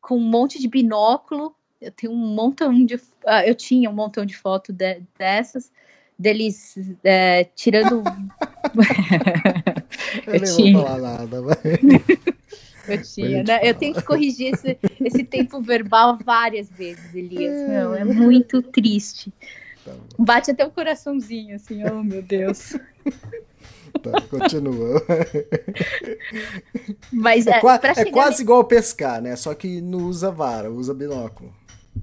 com 0.00 0.16
um 0.16 0.28
monte 0.28 0.58
de 0.58 0.68
binóculo 0.68 1.54
eu 1.80 1.92
tenho 1.92 2.12
um 2.12 2.16
montão 2.16 2.72
de. 2.84 2.96
Uh, 2.96 3.44
eu 3.46 3.54
tinha 3.54 3.88
um 3.88 3.94
montão 3.94 4.26
de 4.26 4.36
fotos 4.36 4.74
de, 4.74 5.00
dessas, 5.16 5.70
deles 6.18 6.76
é, 7.04 7.44
tirando. 7.54 8.02
eu, 10.26 10.34
eu 10.34 10.56
tinha. 10.56 10.78
Vou 10.78 10.86
falar 10.86 11.18
nada, 11.18 11.42
mas... 11.42 11.58
Eu 12.88 13.02
tinha, 13.02 13.42
né? 13.44 13.60
Eu 13.62 13.74
tenho 13.74 13.94
que 13.94 14.02
corrigir 14.02 14.54
esse, 14.54 14.78
esse 15.00 15.24
tempo 15.24 15.60
verbal 15.60 16.18
várias 16.24 16.68
vezes, 16.70 17.14
Elias. 17.14 17.68
Não, 17.68 17.94
é 17.94 18.04
muito 18.04 18.62
triste. 18.62 19.32
Tá 19.84 19.92
Bate 20.18 20.50
até 20.50 20.64
o 20.64 20.70
coraçãozinho, 20.70 21.56
assim, 21.56 21.84
oh 21.84 22.02
meu 22.02 22.22
Deus. 22.22 22.76
Tá, 24.02 24.20
continua. 24.22 25.02
Mas 27.12 27.46
é, 27.46 27.52
é, 27.52 28.00
é 28.00 28.04
quase 28.10 28.42
igual 28.42 28.64
pescar, 28.64 29.20
né? 29.20 29.34
Só 29.34 29.54
que 29.54 29.80
não 29.80 30.06
usa 30.06 30.30
vara, 30.30 30.70
usa 30.70 30.94
binóculo. 30.94 31.52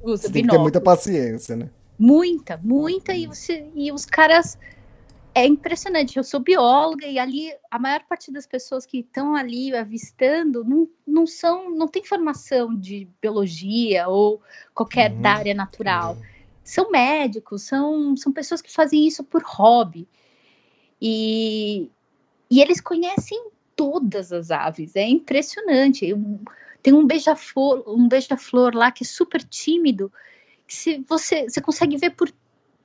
Usa 0.02 0.24
você 0.24 0.30
binóculo. 0.30 0.34
tem 0.34 0.44
que 0.44 0.50
ter 0.50 0.60
muita 0.60 0.82
paciência, 0.82 1.56
né? 1.56 1.70
Muita, 1.98 2.60
muita. 2.62 3.14
E, 3.14 3.28
você, 3.28 3.66
e 3.74 3.92
os 3.92 4.06
caras. 4.06 4.58
É 5.38 5.46
impressionante. 5.46 6.16
Eu 6.16 6.24
sou 6.24 6.40
bióloga 6.40 7.06
e 7.06 7.20
ali 7.20 7.54
a 7.70 7.78
maior 7.78 8.02
parte 8.06 8.32
das 8.32 8.48
pessoas 8.48 8.86
que 8.86 9.00
estão 9.00 9.36
ali 9.36 9.76
avistando 9.76 10.64
não, 10.64 10.88
não 11.06 11.28
são, 11.28 11.70
não 11.76 11.90
tem 11.90 12.06
formação 12.06 12.74
de 12.74 13.06
biologia 13.22 14.08
ou 14.08 14.42
qualquer 14.74 15.12
uhum. 15.12 15.22
da 15.22 15.34
área 15.34 15.54
natural. 15.54 16.14
Uhum. 16.14 16.22
São 16.64 16.90
médicos, 16.90 17.64
são, 17.64 18.16
são 18.16 18.32
pessoas 18.32 18.62
que 18.62 18.72
fazem 18.72 19.06
isso 19.06 19.26
por 19.26 19.44
hobby. 19.44 20.08
E, 21.02 21.92
e 22.50 22.62
eles 22.62 22.80
conhecem 22.80 23.50
todas 23.76 24.32
as 24.32 24.52
aves. 24.52 24.96
É 24.96 25.06
impressionante. 25.06 26.06
Eu, 26.06 26.40
tem 26.82 26.94
um 26.94 27.06
beija-flor, 27.06 27.84
um 27.86 28.08
beija-flor 28.08 28.74
lá 28.74 28.90
que 28.90 29.04
é 29.04 29.08
super 29.08 29.44
tímido, 29.44 30.10
que 30.66 30.74
se 30.74 31.06
você, 31.10 31.44
você 31.50 31.60
consegue 31.60 31.98
ver 31.98 32.12
por 32.12 32.32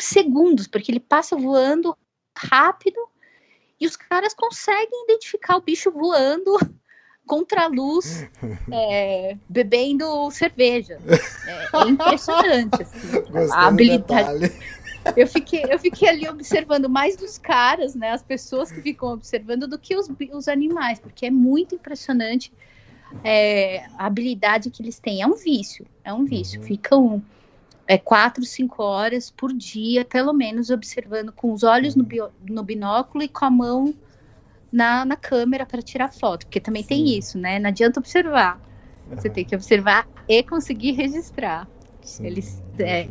segundos, 0.00 0.66
porque 0.66 0.90
ele 0.90 0.98
passa 0.98 1.36
voando 1.36 1.96
rápido 2.40 3.00
e 3.80 3.86
os 3.86 3.96
caras 3.96 4.34
conseguem 4.34 5.04
identificar 5.04 5.56
o 5.56 5.62
bicho 5.62 5.90
voando 5.90 6.56
contra 7.26 7.64
a 7.64 7.66
luz, 7.68 8.28
é, 8.72 9.36
bebendo 9.48 10.30
cerveja. 10.30 10.98
É, 11.46 11.76
é 11.76 11.88
impressionante. 11.88 12.82
Assim, 12.82 12.98
a 13.52 13.66
habilidade. 13.66 14.52
Eu 15.16 15.26
fiquei, 15.26 15.64
eu 15.66 15.78
fiquei 15.78 16.08
ali 16.08 16.28
observando 16.28 16.88
mais 16.88 17.16
dos 17.16 17.38
caras, 17.38 17.94
né? 17.94 18.10
As 18.10 18.22
pessoas 18.22 18.70
que 18.70 18.82
ficam 18.82 19.14
observando 19.14 19.66
do 19.66 19.78
que 19.78 19.96
os, 19.96 20.10
os 20.32 20.46
animais, 20.46 20.98
porque 20.98 21.24
é 21.24 21.30
muito 21.30 21.74
impressionante 21.74 22.52
é, 23.24 23.84
a 23.96 24.06
habilidade 24.06 24.70
que 24.70 24.82
eles 24.82 24.98
têm. 24.98 25.22
É 25.22 25.26
um 25.26 25.34
vício, 25.34 25.86
é 26.04 26.12
um 26.12 26.24
vício. 26.24 26.60
Uhum. 26.60 26.66
Ficam 26.66 27.22
é, 27.90 27.98
quatro, 27.98 28.44
cinco 28.44 28.84
horas 28.84 29.32
por 29.32 29.52
dia, 29.52 30.04
pelo 30.04 30.32
menos, 30.32 30.70
observando 30.70 31.32
com 31.32 31.52
os 31.52 31.64
olhos 31.64 31.96
uhum. 31.96 32.02
no, 32.02 32.08
bio, 32.08 32.28
no, 32.48 32.62
binóculo 32.62 33.24
e 33.24 33.28
com 33.28 33.44
a 33.44 33.50
mão 33.50 33.92
na, 34.70 35.04
na 35.04 35.16
câmera 35.16 35.66
para 35.66 35.82
tirar 35.82 36.12
foto, 36.12 36.46
porque 36.46 36.60
também 36.60 36.82
Sim. 36.82 36.88
tem 36.88 37.18
isso, 37.18 37.36
né? 37.36 37.58
Não 37.58 37.68
adianta 37.68 37.98
observar. 37.98 38.60
Uhum. 39.10 39.16
Você 39.16 39.28
tem 39.28 39.44
que 39.44 39.56
observar 39.56 40.06
e 40.28 40.40
conseguir 40.40 40.92
registrar. 40.92 41.66
Sim, 42.00 42.26
Eles. 42.26 42.62
É, 42.78 43.08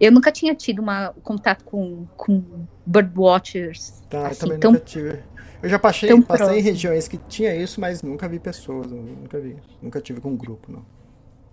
eu 0.00 0.10
nunca 0.10 0.32
tinha 0.32 0.54
tido 0.54 0.80
uma, 0.80 1.12
contato 1.22 1.62
com, 1.62 2.06
com 2.16 2.42
birdwatchers. 2.86 4.02
Tá, 4.08 4.28
assim, 4.28 4.36
eu 4.36 4.38
também 4.38 4.58
tão, 4.58 4.72
nunca 4.72 4.84
tive. 4.86 5.22
Eu 5.62 5.68
já 5.68 5.78
passei, 5.78 6.22
passei 6.22 6.60
em 6.60 6.62
regiões 6.62 7.08
que 7.08 7.18
tinha 7.28 7.54
isso, 7.54 7.78
mas 7.78 8.02
nunca 8.02 8.26
vi 8.26 8.38
pessoas, 8.38 8.90
nunca 8.90 9.38
vi. 9.38 9.54
Nunca 9.82 10.00
tive 10.00 10.22
com 10.22 10.30
um 10.30 10.36
grupo, 10.36 10.72
não. 10.72 10.95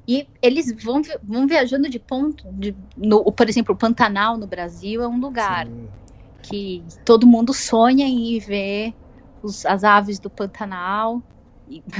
E 0.07 0.27
eles 0.41 0.71
vão, 0.83 1.01
vão 1.21 1.47
viajando 1.47 1.89
de 1.89 1.99
ponto. 1.99 2.45
De, 2.51 2.75
no, 2.95 3.23
por 3.31 3.47
exemplo, 3.47 3.73
o 3.73 3.77
Pantanal 3.77 4.37
no 4.37 4.47
Brasil 4.47 5.01
é 5.01 5.07
um 5.07 5.19
lugar 5.19 5.65
Sim. 5.65 5.87
que 6.41 6.83
todo 7.05 7.27
mundo 7.27 7.53
sonha 7.53 8.05
em 8.05 8.37
ver 8.39 8.93
os, 9.41 9.65
as 9.65 9.83
aves 9.83 10.19
do 10.19 10.29
Pantanal. 10.29 11.21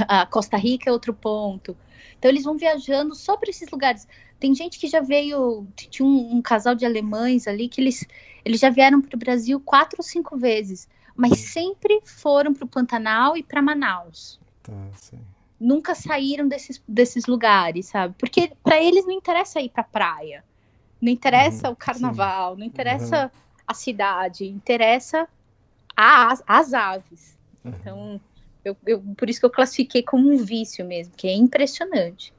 A 0.06 0.26
Costa 0.26 0.56
Rica 0.56 0.90
é 0.90 0.92
outro 0.92 1.14
ponto. 1.14 1.76
Então 2.18 2.30
eles 2.30 2.44
vão 2.44 2.56
viajando 2.56 3.14
só 3.14 3.36
para 3.36 3.50
esses 3.50 3.70
lugares. 3.70 4.06
Tem 4.38 4.54
gente 4.54 4.78
que 4.78 4.86
já 4.86 5.00
veio, 5.00 5.66
tinha 5.74 6.06
um, 6.06 6.36
um 6.36 6.42
casal 6.42 6.74
de 6.74 6.84
alemães 6.84 7.46
ali 7.46 7.68
que 7.68 7.80
eles, 7.80 8.04
eles 8.44 8.60
já 8.60 8.68
vieram 8.68 9.00
para 9.00 9.16
o 9.16 9.18
Brasil 9.18 9.58
quatro 9.60 9.96
ou 9.98 10.04
cinco 10.04 10.36
vezes 10.36 10.86
mas 11.16 11.38
sempre 11.38 12.00
foram 12.04 12.52
para 12.52 12.64
o 12.64 12.68
Pantanal 12.68 13.36
e 13.36 13.42
para 13.42 13.62
Manaus. 13.62 14.40
Tá, 14.62 14.72
sim. 14.94 15.20
Nunca 15.58 15.94
saíram 15.94 16.48
desses, 16.48 16.82
desses 16.86 17.26
lugares, 17.26 17.86
sabe? 17.86 18.14
Porque 18.18 18.52
para 18.62 18.82
eles 18.82 19.04
não 19.06 19.12
interessa 19.12 19.60
ir 19.60 19.70
para 19.70 19.84
praia, 19.84 20.44
não 21.00 21.10
interessa 21.12 21.68
Uhum, 21.68 21.72
o 21.74 21.76
carnaval, 21.76 22.56
não 22.56 22.64
interessa 22.64 23.30
a 23.66 23.74
cidade, 23.74 24.46
interessa 24.46 25.28
as, 25.96 26.42
as 26.46 26.74
aves. 26.74 27.36
Uhum. 27.64 27.72
Então, 27.80 28.20
eu, 28.64 28.76
eu- 28.86 29.02
por 29.16 29.30
isso 29.30 29.40
que 29.40 29.46
eu 29.46 29.50
classifiquei 29.50 30.02
como 30.02 30.30
um 30.32 30.36
vício 30.36 30.84
mesmo, 30.84 31.14
que 31.16 31.28
é 31.28 31.34
impressionante. 31.34 32.32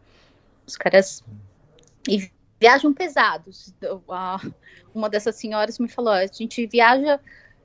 Os 0.67 0.75
caras 0.75 1.23
e 2.09 2.29
viajam 2.59 2.93
pesados. 2.93 3.73
A- 4.09 4.39
Uma 4.93 5.09
dessas 5.09 5.35
senhoras 5.35 5.79
me 5.79 5.87
falou: 5.87 6.13
a 6.13 6.25
gente 6.27 6.65
viaja 6.67 7.19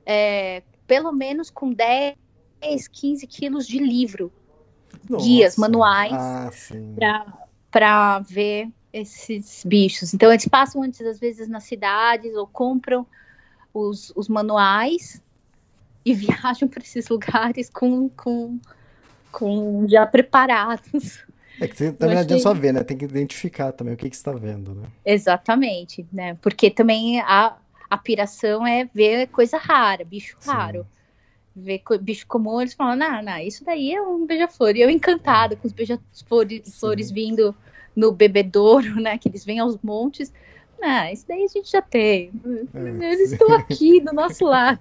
é, 0.05 0.63
pelo 0.87 1.11
menos 1.11 1.49
com 1.49 1.71
10, 1.73 2.15
15 2.91 3.25
quilos 3.27 3.67
de 3.67 3.79
livro 3.79 4.31
Guias, 5.17 5.57
Nossa. 5.57 5.61
manuais. 5.61 6.11
Ah, 6.13 6.51
para 7.71 8.19
ver 8.19 8.69
esses 8.93 9.63
bichos. 9.65 10.13
Então, 10.13 10.31
eles 10.31 10.47
passam 10.47 10.83
antes, 10.83 11.01
às 11.01 11.19
vezes, 11.19 11.47
nas 11.47 11.63
cidades 11.63 12.35
ou 12.35 12.45
compram 12.47 13.07
os, 13.73 14.11
os 14.15 14.27
manuais 14.27 15.21
e 16.05 16.13
viajam 16.15 16.67
para 16.67 16.83
esses 16.83 17.07
lugares 17.09 17.69
com, 17.69 18.09
com, 18.09 18.59
com 19.31 19.87
já 19.87 20.05
preparados. 20.05 21.23
É 21.59 21.67
que 21.67 21.77
você 21.77 21.91
também 21.93 22.15
não 22.15 22.21
adianta 22.21 22.43
achei- 22.43 22.43
só 22.43 22.53
ver, 22.53 22.73
né? 22.73 22.83
Tem 22.83 22.97
que 22.97 23.05
identificar 23.05 23.71
também 23.71 23.93
o 23.93 23.97
que, 23.97 24.09
que 24.09 24.15
você 24.15 24.19
está 24.19 24.31
vendo, 24.33 24.73
né? 24.75 24.87
Exatamente, 25.05 26.05
né? 26.11 26.35
Porque 26.35 26.69
também 26.71 27.21
a, 27.21 27.55
a 27.89 27.97
piração 27.97 28.65
é 28.65 28.85
ver 28.85 29.27
coisa 29.27 29.57
rara, 29.57 30.03
bicho 30.03 30.35
Sim. 30.39 30.49
raro. 30.49 30.85
Ver 31.55 31.81
bicho 32.01 32.25
comum, 32.27 32.61
eles 32.61 32.73
falam, 32.73 32.95
não, 32.95 33.21
não, 33.21 33.37
isso 33.39 33.65
daí 33.65 33.93
é 33.93 34.01
um 34.01 34.25
beija-flor. 34.25 34.75
E 34.75 34.81
eu 34.81 34.89
encantada 34.89 35.55
com 35.55 35.67
os 35.67 35.73
beija-flores 35.73 36.79
flores 36.79 37.11
vindo 37.11 37.55
no 37.95 38.11
bebedouro, 38.11 38.95
né? 39.01 39.17
Que 39.17 39.29
eles 39.29 39.43
vêm 39.43 39.59
aos 39.59 39.77
montes. 39.81 40.31
Ah, 40.81 41.11
isso 41.11 41.25
daí 41.27 41.43
a 41.43 41.47
gente 41.47 41.69
já 41.71 41.81
tem. 41.81 42.31
É, 42.73 43.13
Eles 43.13 43.33
estão 43.33 43.53
aqui 43.53 43.99
do 44.01 44.13
nosso 44.13 44.45
lado. 44.45 44.79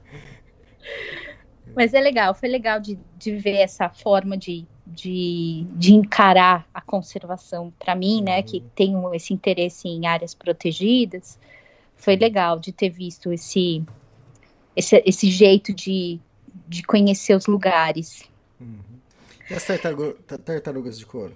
Mas 1.74 1.94
é 1.94 2.00
legal, 2.00 2.34
foi 2.34 2.48
legal 2.48 2.80
de, 2.80 2.98
de 3.16 3.36
ver 3.36 3.58
essa 3.58 3.88
forma 3.88 4.36
de, 4.36 4.66
de, 4.86 5.66
de 5.72 5.94
encarar 5.94 6.66
a 6.72 6.80
conservação 6.80 7.72
para 7.78 7.94
mim, 7.94 8.22
né? 8.22 8.42
Que 8.42 8.62
tenho 8.74 9.14
esse 9.14 9.32
interesse 9.32 9.88
em 9.88 10.06
áreas 10.06 10.34
protegidas. 10.34 11.38
Foi 11.96 12.16
legal 12.16 12.58
de 12.58 12.72
ter 12.72 12.88
visto 12.88 13.30
esse, 13.30 13.84
esse, 14.74 15.02
esse 15.04 15.30
jeito 15.30 15.72
de, 15.72 16.18
de 16.70 16.84
conhecer 16.84 17.34
os 17.34 17.46
lugares. 17.46 18.22
E 19.50 19.54
as 19.54 19.64
tartaruga- 19.64 20.14
ta- 20.24 20.38
tartarugas 20.38 20.96
de 20.96 21.04
couro? 21.04 21.34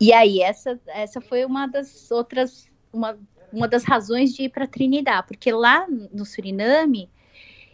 E 0.00 0.14
aí, 0.14 0.40
essa, 0.40 0.80
essa 0.86 1.20
foi 1.20 1.44
uma 1.44 1.66
das 1.66 2.10
outras, 2.10 2.66
uma, 2.90 3.18
uma 3.52 3.68
das 3.68 3.84
razões 3.84 4.32
de 4.32 4.44
ir 4.44 4.48
para 4.48 4.66
Trinidad, 4.66 5.26
porque 5.26 5.52
lá 5.52 5.86
no 5.88 6.24
Suriname 6.24 7.10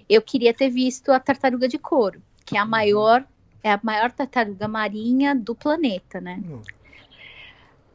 eu 0.08 0.20
queria 0.20 0.52
ter 0.52 0.70
visto 0.70 1.12
a 1.12 1.20
tartaruga 1.20 1.68
de 1.68 1.78
couro, 1.78 2.20
que 2.44 2.56
é 2.56 2.60
a 2.60 2.66
maior, 2.66 3.24
é 3.62 3.70
a 3.70 3.80
maior 3.80 4.10
tartaruga 4.10 4.66
marinha 4.66 5.36
do 5.36 5.54
planeta, 5.54 6.20
né? 6.20 6.42
Hum. 6.44 6.62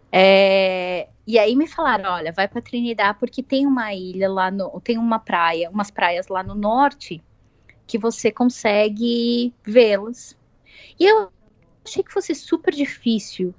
É, 0.09 1.09
e 1.27 1.37
aí 1.37 1.57
me 1.57 1.67
falaram, 1.67 2.09
olha, 2.09 2.31
vai 2.31 2.47
para 2.47 2.61
Trinidad 2.61 3.17
porque 3.19 3.43
tem 3.43 3.67
uma 3.67 3.93
ilha 3.93 4.29
lá 4.29 4.49
no, 4.49 4.79
tem 4.79 4.97
uma 4.97 5.19
praia, 5.19 5.69
umas 5.69 5.91
praias 5.91 6.29
lá 6.29 6.41
no 6.41 6.55
norte 6.55 7.21
que 7.87 7.97
você 7.97 8.31
consegue 8.31 9.53
vê-las. 9.63 10.37
E 10.99 11.05
eu 11.05 11.29
achei 11.83 12.03
que 12.03 12.11
fosse 12.11 12.33
super 12.33 12.73
difícil, 12.73 13.53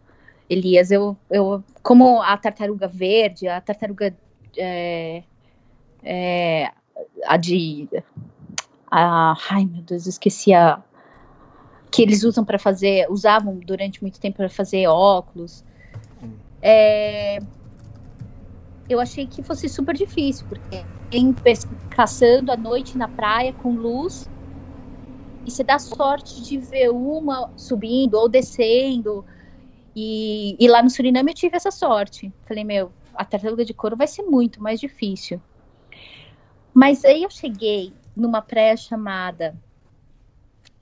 Elias. 0.48 0.90
Eu, 0.90 1.16
eu 1.30 1.62
como 1.82 2.20
a 2.22 2.36
tartaruga 2.36 2.88
verde, 2.88 3.48
a 3.48 3.60
tartaruga 3.60 4.16
é, 4.56 5.22
é, 6.02 6.72
a 7.24 7.36
de 7.36 7.88
a, 8.90 9.34
ai 9.50 9.64
meu 9.64 9.82
Deus, 9.82 10.06
eu 10.06 10.10
esqueci 10.10 10.52
a 10.52 10.82
que 11.90 12.02
eles 12.02 12.24
usam 12.24 12.44
para 12.44 12.58
fazer, 12.58 13.06
usavam 13.10 13.58
durante 13.58 14.02
muito 14.02 14.20
tempo 14.20 14.36
para 14.36 14.50
fazer 14.50 14.86
óculos. 14.86 15.64
É, 16.60 17.38
eu 18.88 19.00
achei 19.00 19.26
que 19.26 19.42
fosse 19.42 19.68
super 19.68 19.94
difícil, 19.94 20.46
porque 20.48 20.86
pes- 21.42 21.66
caçando 21.90 22.52
à 22.52 22.56
noite 22.56 22.98
na 22.98 23.08
praia 23.08 23.52
com 23.52 23.70
luz 23.74 24.28
e 25.46 25.50
você 25.50 25.62
dá 25.62 25.78
sorte 25.78 26.42
de 26.42 26.58
ver 26.58 26.90
uma 26.90 27.48
subindo 27.56 28.14
ou 28.14 28.28
descendo. 28.28 29.24
E, 29.94 30.56
e 30.58 30.68
lá 30.68 30.82
no 30.82 30.90
Suriname 30.90 31.30
eu 31.30 31.34
tive 31.36 31.56
essa 31.56 31.70
sorte. 31.70 32.32
Falei, 32.46 32.64
meu, 32.64 32.92
a 33.14 33.24
tartaruga 33.24 33.64
de 33.64 33.72
couro 33.72 33.96
vai 33.96 34.08
ser 34.08 34.24
muito 34.24 34.60
mais 34.60 34.80
difícil. 34.80 35.40
Mas 36.74 37.04
aí 37.04 37.22
eu 37.22 37.30
cheguei 37.30 37.94
numa 38.14 38.42
praia 38.42 38.76
chamada 38.76 39.56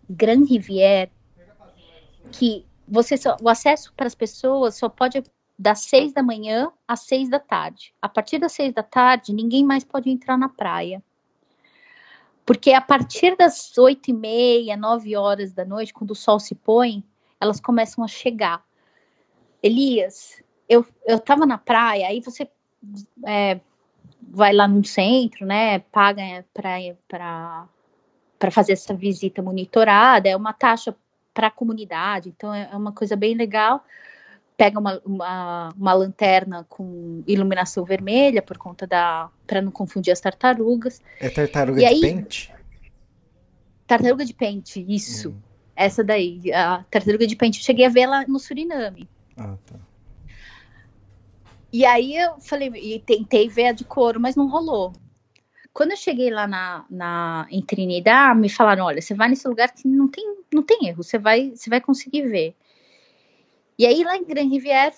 Grand 0.08 0.44
Rivière, 0.44 1.10
que 2.32 2.66
você 2.88 3.16
só, 3.16 3.36
o 3.40 3.48
acesso 3.48 3.92
para 3.94 4.06
as 4.06 4.14
pessoas 4.14 4.76
só 4.76 4.88
pode 4.88 5.22
das 5.58 5.80
seis 5.80 6.12
da 6.12 6.22
manhã 6.22 6.70
às 6.86 7.00
seis 7.00 7.28
da 7.28 7.38
tarde. 7.38 7.94
A 8.02 8.08
partir 8.08 8.38
das 8.38 8.52
seis 8.52 8.72
da 8.72 8.82
tarde, 8.82 9.32
ninguém 9.32 9.64
mais 9.64 9.84
pode 9.84 10.10
entrar 10.10 10.36
na 10.36 10.48
praia. 10.48 11.02
Porque 12.44 12.72
a 12.72 12.80
partir 12.80 13.36
das 13.36 13.76
oito 13.78 14.10
e 14.10 14.12
meia, 14.12 14.76
nove 14.76 15.16
horas 15.16 15.52
da 15.52 15.64
noite, 15.64 15.94
quando 15.94 16.10
o 16.10 16.16
sol 16.16 16.38
se 16.38 16.54
põe, 16.54 17.02
elas 17.40 17.60
começam 17.60 18.04
a 18.04 18.08
chegar. 18.08 18.62
Elias, 19.62 20.42
eu, 20.68 20.84
eu 21.06 21.18
tava 21.18 21.46
na 21.46 21.56
praia, 21.56 22.08
aí 22.08 22.20
você 22.20 22.48
é, 23.26 23.60
vai 24.20 24.52
lá 24.52 24.68
no 24.68 24.84
centro, 24.84 25.46
né? 25.46 25.78
Paga 25.78 26.44
para 26.52 28.50
fazer 28.50 28.72
essa 28.72 28.92
visita 28.92 29.40
monitorada, 29.40 30.28
é 30.28 30.36
uma 30.36 30.52
taxa 30.52 30.94
para 31.32 31.46
a 31.46 31.50
comunidade, 31.50 32.28
então 32.28 32.54
é 32.54 32.76
uma 32.76 32.92
coisa 32.92 33.16
bem 33.16 33.34
legal. 33.34 33.84
Pega 34.56 34.78
uma, 34.78 35.00
uma, 35.04 35.68
uma 35.76 35.92
lanterna 35.92 36.64
com 36.68 37.22
iluminação 37.26 37.84
vermelha 37.84 38.40
por 38.40 38.56
conta 38.56 38.86
da. 38.86 39.28
para 39.46 39.60
não 39.60 39.72
confundir 39.72 40.12
as 40.12 40.20
tartarugas. 40.20 41.02
É 41.20 41.28
tartaruga 41.28 41.80
E 41.80 41.84
de 41.84 41.86
aí- 41.86 42.00
pente? 42.00 42.52
Tartaruga 43.86 44.24
de 44.24 44.32
pente, 44.32 44.84
isso. 44.88 45.30
Hum. 45.30 45.38
Essa 45.76 46.04
daí, 46.04 46.40
a 46.52 46.84
tartaruga 46.90 47.26
de 47.26 47.34
pente. 47.36 47.58
Eu 47.58 47.64
cheguei 47.64 47.84
a 47.84 47.88
ver 47.88 48.02
ela 48.02 48.24
no 48.28 48.38
Suriname. 48.38 49.08
Ah, 49.36 49.56
tá. 49.66 49.74
E 51.72 51.84
aí 51.84 52.16
eu 52.16 52.38
falei, 52.40 52.68
e 52.74 53.00
tentei 53.00 53.48
ver 53.48 53.66
a 53.66 53.72
de 53.72 53.84
couro, 53.84 54.20
mas 54.20 54.36
não 54.36 54.48
rolou. 54.48 54.92
Quando 55.72 55.90
eu 55.90 55.96
cheguei 55.96 56.30
lá 56.30 56.46
na, 56.46 56.84
na, 56.88 57.48
em 57.50 57.60
Trinidad, 57.60 58.38
me 58.38 58.48
falaram, 58.48 58.84
olha, 58.84 59.02
você 59.02 59.12
vai 59.12 59.28
nesse 59.28 59.48
lugar 59.48 59.72
que 59.72 59.88
não 59.88 60.06
tem, 60.06 60.36
não 60.52 60.62
tem 60.62 60.86
erro, 60.86 61.02
você 61.02 61.18
vai, 61.18 61.50
você 61.50 61.68
vai 61.68 61.80
conseguir 61.80 62.22
ver. 62.28 62.54
E 63.78 63.86
aí 63.86 64.04
lá 64.04 64.16
em 64.16 64.24
Grand 64.24 64.48
Rivière, 64.48 64.94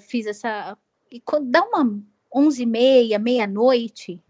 fiz 0.00 0.26
essa... 0.26 0.76
E 1.10 1.20
quando 1.20 1.50
dá 1.50 1.62
uma 1.64 2.00
onze 2.34 2.62
e 2.62 2.66
meia, 2.66 3.18
meia-noite, 3.18 4.20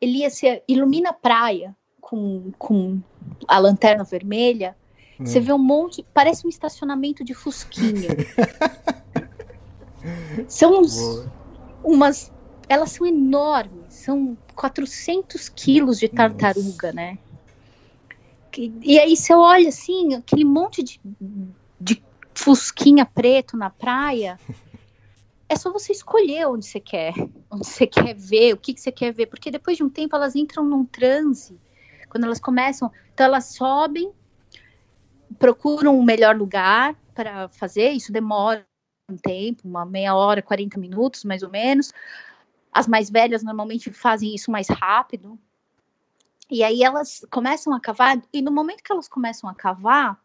Elias, 0.00 0.34
você 0.34 0.62
ilumina 0.68 1.10
a 1.10 1.14
praia 1.14 1.74
com, 2.00 2.52
com 2.58 3.00
a 3.48 3.58
lanterna 3.58 4.04
vermelha, 4.04 4.76
você 5.18 5.40
vê 5.40 5.52
um 5.52 5.58
monte, 5.58 6.06
parece 6.12 6.46
um 6.46 6.50
estacionamento 6.50 7.24
de 7.24 7.34
fusquinha. 7.34 8.10
São 10.48 10.80
uns, 10.80 10.94
Boa. 10.94 11.32
umas, 11.82 12.32
elas 12.68 12.92
são 12.92 13.06
enormes, 13.06 13.94
são 13.94 14.36
400 14.54 15.48
quilos 15.48 15.98
de 15.98 16.08
tartaruga, 16.08 16.92
né? 16.92 17.18
Que- 18.50 18.72
E 18.82 18.98
aí 18.98 19.16
você 19.16 19.34
olha 19.34 19.68
assim, 19.68 20.14
aquele 20.14 20.44
monte 20.44 20.82
de 20.82 21.00
fusquinha 22.36 23.06
preto 23.06 23.56
na 23.56 23.70
praia, 23.70 24.38
é 25.48 25.56
só 25.56 25.72
você 25.72 25.92
escolher 25.92 26.46
onde 26.46 26.66
você 26.66 26.78
quer, 26.78 27.14
onde 27.50 27.66
você 27.66 27.86
quer 27.86 28.14
ver, 28.14 28.54
o 28.54 28.56
que, 28.56 28.74
que 28.74 28.80
você 28.80 28.92
quer 28.92 29.12
ver, 29.12 29.26
porque 29.26 29.50
depois 29.50 29.76
de 29.76 29.82
um 29.82 29.88
tempo 29.88 30.14
elas 30.14 30.36
entram 30.36 30.64
num 30.64 30.84
transe, 30.84 31.58
quando 32.08 32.24
elas 32.24 32.40
começam, 32.40 32.90
então 33.12 33.26
elas 33.26 33.46
sobem, 33.46 34.12
procuram 35.38 35.98
um 35.98 36.02
melhor 36.02 36.36
lugar 36.36 36.94
para 37.14 37.48
fazer, 37.48 37.90
isso 37.90 38.12
demora 38.12 38.66
um 39.08 39.16
tempo, 39.16 39.66
uma 39.66 39.86
meia 39.86 40.14
hora, 40.14 40.42
40 40.42 40.78
minutos, 40.78 41.24
mais 41.24 41.42
ou 41.42 41.50
menos. 41.50 41.92
As 42.72 42.88
mais 42.88 43.08
velhas 43.08 43.42
normalmente 43.42 43.90
fazem 43.92 44.34
isso 44.34 44.50
mais 44.50 44.68
rápido. 44.68 45.38
E 46.50 46.62
aí 46.62 46.82
elas 46.82 47.24
começam 47.30 47.72
a 47.72 47.80
cavar, 47.80 48.20
e 48.32 48.42
no 48.42 48.50
momento 48.50 48.82
que 48.82 48.92
elas 48.92 49.08
começam 49.08 49.48
a 49.48 49.54
cavar, 49.54 50.20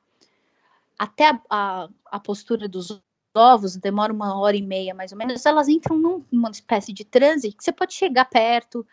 até 1.02 1.30
a, 1.30 1.42
a, 1.50 1.90
a 2.12 2.20
postura 2.20 2.68
dos 2.68 3.02
ovos 3.34 3.76
demora 3.76 4.14
uma 4.14 4.38
hora 4.38 4.56
e 4.56 4.62
meia, 4.62 4.94
mais 4.94 5.12
ou 5.12 5.18
menos, 5.18 5.44
elas 5.48 5.68
entram 5.68 5.98
num- 5.98 6.24
numa 6.32 6.52
espécie 6.52 6.94
de 6.94 7.04
transe 7.04 7.52
que 7.52 7.64
você 7.64 7.72
pode 7.72 7.96
chegar 7.96 8.26
perto, 8.26 8.86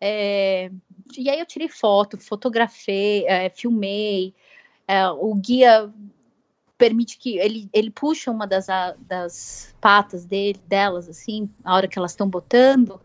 é, 0.00 0.70
e 1.18 1.28
aí 1.28 1.38
eu 1.38 1.44
tirei 1.44 1.68
foto, 1.68 2.16
fotografei, 2.16 3.26
é, 3.26 3.50
filmei. 3.50 4.34
É, 4.88 5.06
o 5.10 5.34
guia 5.34 5.92
permite 6.78 7.18
que 7.18 7.36
ele, 7.38 7.68
ele 7.70 7.90
puxa 7.90 8.30
uma 8.30 8.46
das, 8.46 8.70
a, 8.70 8.96
das 8.98 9.74
patas 9.78 10.24
dele, 10.24 10.58
delas, 10.66 11.06
assim, 11.06 11.50
a 11.62 11.74
hora 11.74 11.86
que 11.86 11.98
elas 11.98 12.12
estão 12.12 12.28
botando, 12.28 12.98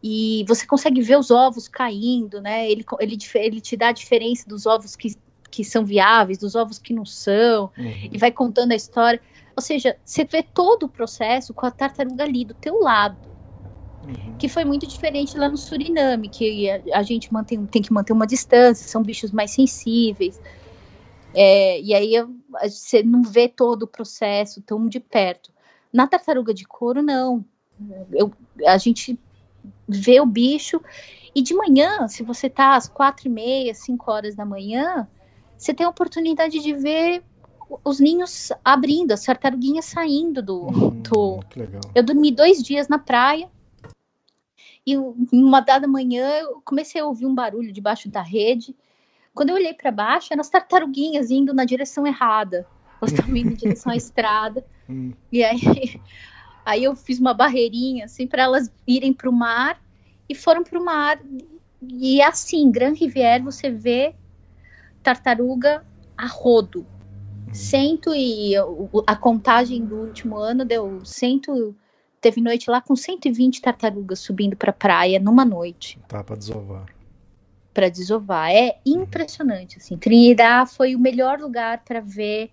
e 0.00 0.44
você 0.46 0.64
consegue 0.64 1.00
ver 1.00 1.18
os 1.18 1.32
ovos 1.32 1.66
caindo, 1.66 2.40
né? 2.40 2.70
Ele, 2.70 2.84
ele, 3.00 3.18
ele 3.34 3.60
te 3.60 3.76
dá 3.76 3.88
a 3.88 3.92
diferença 3.92 4.48
dos 4.48 4.64
ovos 4.64 4.94
que, 4.94 5.16
que 5.50 5.64
são 5.64 5.84
viáveis, 5.84 6.38
dos 6.38 6.54
ovos 6.54 6.78
que 6.78 6.92
não 6.92 7.04
são, 7.04 7.70
uhum. 7.76 8.08
e 8.12 8.18
vai 8.18 8.30
contando 8.30 8.72
a 8.72 8.76
história. 8.76 9.20
Ou 9.56 9.62
seja, 9.62 9.96
você 10.04 10.24
vê 10.24 10.42
todo 10.42 10.84
o 10.84 10.88
processo 10.88 11.52
com 11.52 11.66
a 11.66 11.70
tartaruga 11.70 12.24
ali 12.24 12.44
do 12.44 12.54
teu 12.54 12.80
lado. 12.80 13.16
Uhum. 14.06 14.36
Que 14.38 14.48
foi 14.48 14.64
muito 14.64 14.86
diferente 14.86 15.36
lá 15.36 15.48
no 15.48 15.56
Suriname, 15.56 16.28
que 16.28 16.70
a, 16.70 16.80
a 16.94 17.02
gente 17.02 17.32
mantém, 17.32 17.66
tem 17.66 17.82
que 17.82 17.92
manter 17.92 18.12
uma 18.12 18.26
distância, 18.26 18.86
são 18.86 19.02
bichos 19.02 19.32
mais 19.32 19.50
sensíveis. 19.50 20.40
É, 21.34 21.80
e 21.80 21.94
aí 21.94 22.14
você 22.50 23.02
não 23.02 23.22
vê 23.22 23.48
todo 23.48 23.82
o 23.82 23.88
processo 23.88 24.62
tão 24.62 24.88
de 24.88 25.00
perto. 25.00 25.52
Na 25.92 26.06
tartaruga 26.06 26.54
de 26.54 26.64
couro, 26.64 27.02
não. 27.02 27.44
Eu, 28.12 28.32
a 28.66 28.78
gente 28.78 29.18
vê 29.88 30.20
o 30.20 30.26
bicho 30.26 30.80
e 31.34 31.42
de 31.42 31.54
manhã, 31.54 32.08
se 32.08 32.22
você 32.22 32.48
tá 32.48 32.74
às 32.74 32.88
quatro 32.88 33.28
e 33.28 33.30
meia, 33.30 33.74
cinco 33.74 34.10
horas 34.10 34.34
da 34.34 34.44
manhã, 34.44 35.06
você 35.58 35.74
tem 35.74 35.84
a 35.84 35.90
oportunidade 35.90 36.60
de 36.60 36.72
ver 36.72 37.22
os 37.84 37.98
ninhos 37.98 38.52
abrindo, 38.64 39.12
as 39.12 39.24
tartaruguinhas 39.24 39.86
saindo 39.86 40.40
do. 40.40 40.68
Hum, 40.68 41.02
do... 41.02 41.40
Eu 41.94 42.02
dormi 42.02 42.30
dois 42.30 42.62
dias 42.62 42.88
na 42.88 42.98
praia. 42.98 43.50
E 44.86 44.96
uma 44.96 45.60
dada 45.60 45.86
manhã 45.86 46.26
eu 46.38 46.62
comecei 46.64 47.00
a 47.00 47.04
ouvir 47.04 47.26
um 47.26 47.34
barulho 47.34 47.72
debaixo 47.72 48.08
da 48.08 48.22
rede. 48.22 48.74
Quando 49.34 49.50
eu 49.50 49.56
olhei 49.56 49.74
para 49.74 49.90
baixo, 49.90 50.28
eram 50.30 50.40
as 50.40 50.48
tartaruguinhas 50.48 51.30
indo 51.30 51.52
na 51.52 51.64
direção 51.64 52.06
errada. 52.06 52.66
Elas 53.00 53.12
estavam 53.12 53.36
indo 53.36 53.52
em 53.52 53.56
direção 53.56 53.92
à 53.92 53.96
estrada. 53.96 54.64
Hum. 54.88 55.12
E 55.30 55.44
aí, 55.44 55.60
aí 56.64 56.84
eu 56.84 56.96
fiz 56.96 57.18
uma 57.18 57.34
barreirinha 57.34 58.06
assim 58.06 58.26
para 58.26 58.44
elas 58.44 58.72
irem 58.86 59.12
para 59.12 59.28
o 59.28 59.32
mar 59.32 59.82
e 60.28 60.34
foram 60.34 60.62
para 60.62 60.78
o 60.78 60.84
mar. 60.84 61.20
E 61.82 62.22
assim, 62.22 62.70
Grand 62.70 62.94
Rivière 62.94 63.42
você 63.42 63.70
vê 63.70 64.14
tartaruga 65.02 65.84
a 66.16 66.26
rodo. 66.26 66.86
Cento 67.52 68.14
e 68.14 68.52
a 69.06 69.16
contagem 69.16 69.84
do 69.84 69.96
último 69.96 70.36
ano 70.36 70.64
deu 70.64 71.00
cento 71.04 71.74
teve 72.20 72.40
noite 72.40 72.70
lá 72.70 72.80
com 72.80 72.94
120 72.94 73.62
tartarugas 73.62 74.18
subindo 74.18 74.56
para 74.56 74.70
a 74.70 74.74
praia 74.74 75.18
numa 75.18 75.44
noite. 75.44 75.98
Tá 76.06 76.22
para 76.22 76.36
desovar 76.36 76.86
para 77.78 77.88
desovar. 77.88 78.50
É 78.50 78.76
impressionante, 78.84 79.78
assim. 79.78 79.96
Trinidad 79.96 80.68
foi 80.68 80.96
o 80.96 80.98
melhor 80.98 81.38
lugar 81.38 81.84
para 81.84 82.00
ver 82.00 82.50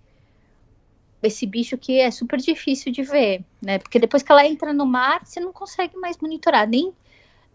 esse 1.24 1.48
bicho 1.48 1.80
que 1.80 2.00
é 2.00 2.12
super 2.12 2.40
difícil 2.40 2.92
de 2.92 3.02
ver, 3.02 3.44
né? 3.60 3.80
Porque 3.80 3.98
depois 3.98 4.22
que 4.22 4.32
ela 4.32 4.46
entra 4.46 4.72
no 4.72 4.86
mar, 4.86 5.26
você 5.26 5.40
não 5.40 5.52
consegue 5.52 5.98
mais 5.98 6.20
monitorar, 6.20 6.70
nem 6.70 6.94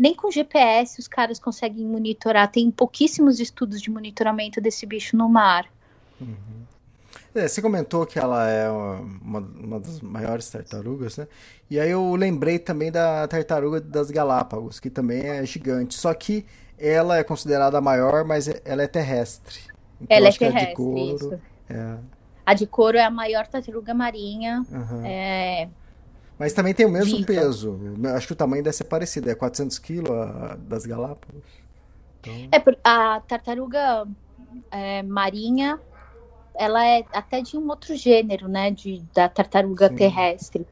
nem 0.01 0.15
com 0.15 0.31
GPS 0.31 0.99
os 0.99 1.07
caras 1.07 1.39
conseguem 1.39 1.85
monitorar. 1.85 2.51
Tem 2.51 2.71
pouquíssimos 2.71 3.39
estudos 3.39 3.83
de 3.83 3.91
monitoramento 3.91 4.59
desse 4.59 4.87
bicho 4.87 5.15
no 5.15 5.29
mar. 5.29 5.67
Uhum. 6.19 6.65
É, 7.35 7.47
você 7.47 7.61
comentou 7.61 8.07
que 8.07 8.19
ela 8.19 8.49
é 8.49 8.69
uma, 8.71 9.41
uma, 9.41 9.79
das 9.79 10.01
maiores 10.01 10.49
tartarugas, 10.49 11.19
né? 11.19 11.29
E 11.71 11.79
aí 11.79 11.91
eu 11.91 12.15
lembrei 12.15 12.59
também 12.59 12.91
da 12.91 13.29
tartaruga 13.29 13.79
das 13.79 14.11
Galápagos, 14.11 14.81
que 14.81 14.89
também 14.89 15.29
é 15.29 15.45
gigante. 15.45 15.95
Só 15.95 16.15
que 16.15 16.47
ela 16.79 17.19
é 17.19 17.23
considerada 17.23 17.77
a 17.77 17.81
maior, 17.83 18.25
mas 18.25 18.49
ela 18.65 18.83
é 18.83 18.89
terrestre. 18.89 19.61
Então, 20.01 20.17
ela 20.17 20.29
é 20.29 20.33
terrestre, 20.33 20.63
a 20.63 20.69
de 20.71 20.75
couro, 20.75 21.15
isso. 21.15 21.41
É... 21.69 21.97
A 22.47 22.55
de 22.55 22.67
couro 22.67 22.97
é 22.97 23.05
a 23.05 23.11
maior 23.11 23.47
tartaruga 23.47 23.93
marinha. 23.93 24.65
Uhum. 24.73 25.05
É... 25.05 25.69
Mas 26.40 26.55
também 26.55 26.72
tem 26.72 26.87
o 26.87 26.90
mesmo 26.90 27.18
Viva. 27.18 27.26
peso. 27.26 27.79
Acho 28.16 28.29
que 28.29 28.33
o 28.33 28.37
tamanho 28.37 28.64
deve 28.64 28.74
ser 28.74 28.85
parecido. 28.85 29.29
É 29.29 29.35
400 29.35 29.79
quilos 29.79 30.09
das 30.61 30.87
Galápagos. 30.87 31.44
Então... 32.18 32.33
É, 32.50 32.79
a 32.83 33.20
tartaruga 33.20 34.09
é, 34.70 35.03
marinha, 35.03 35.79
ela 36.55 36.83
é 36.83 37.05
até 37.12 37.42
de 37.42 37.59
um 37.59 37.68
outro 37.68 37.94
gênero, 37.94 38.48
né? 38.48 38.70
De, 38.70 39.05
da 39.14 39.29
tartaruga 39.29 39.90
Sim. 39.90 39.96
terrestre. 39.96 40.66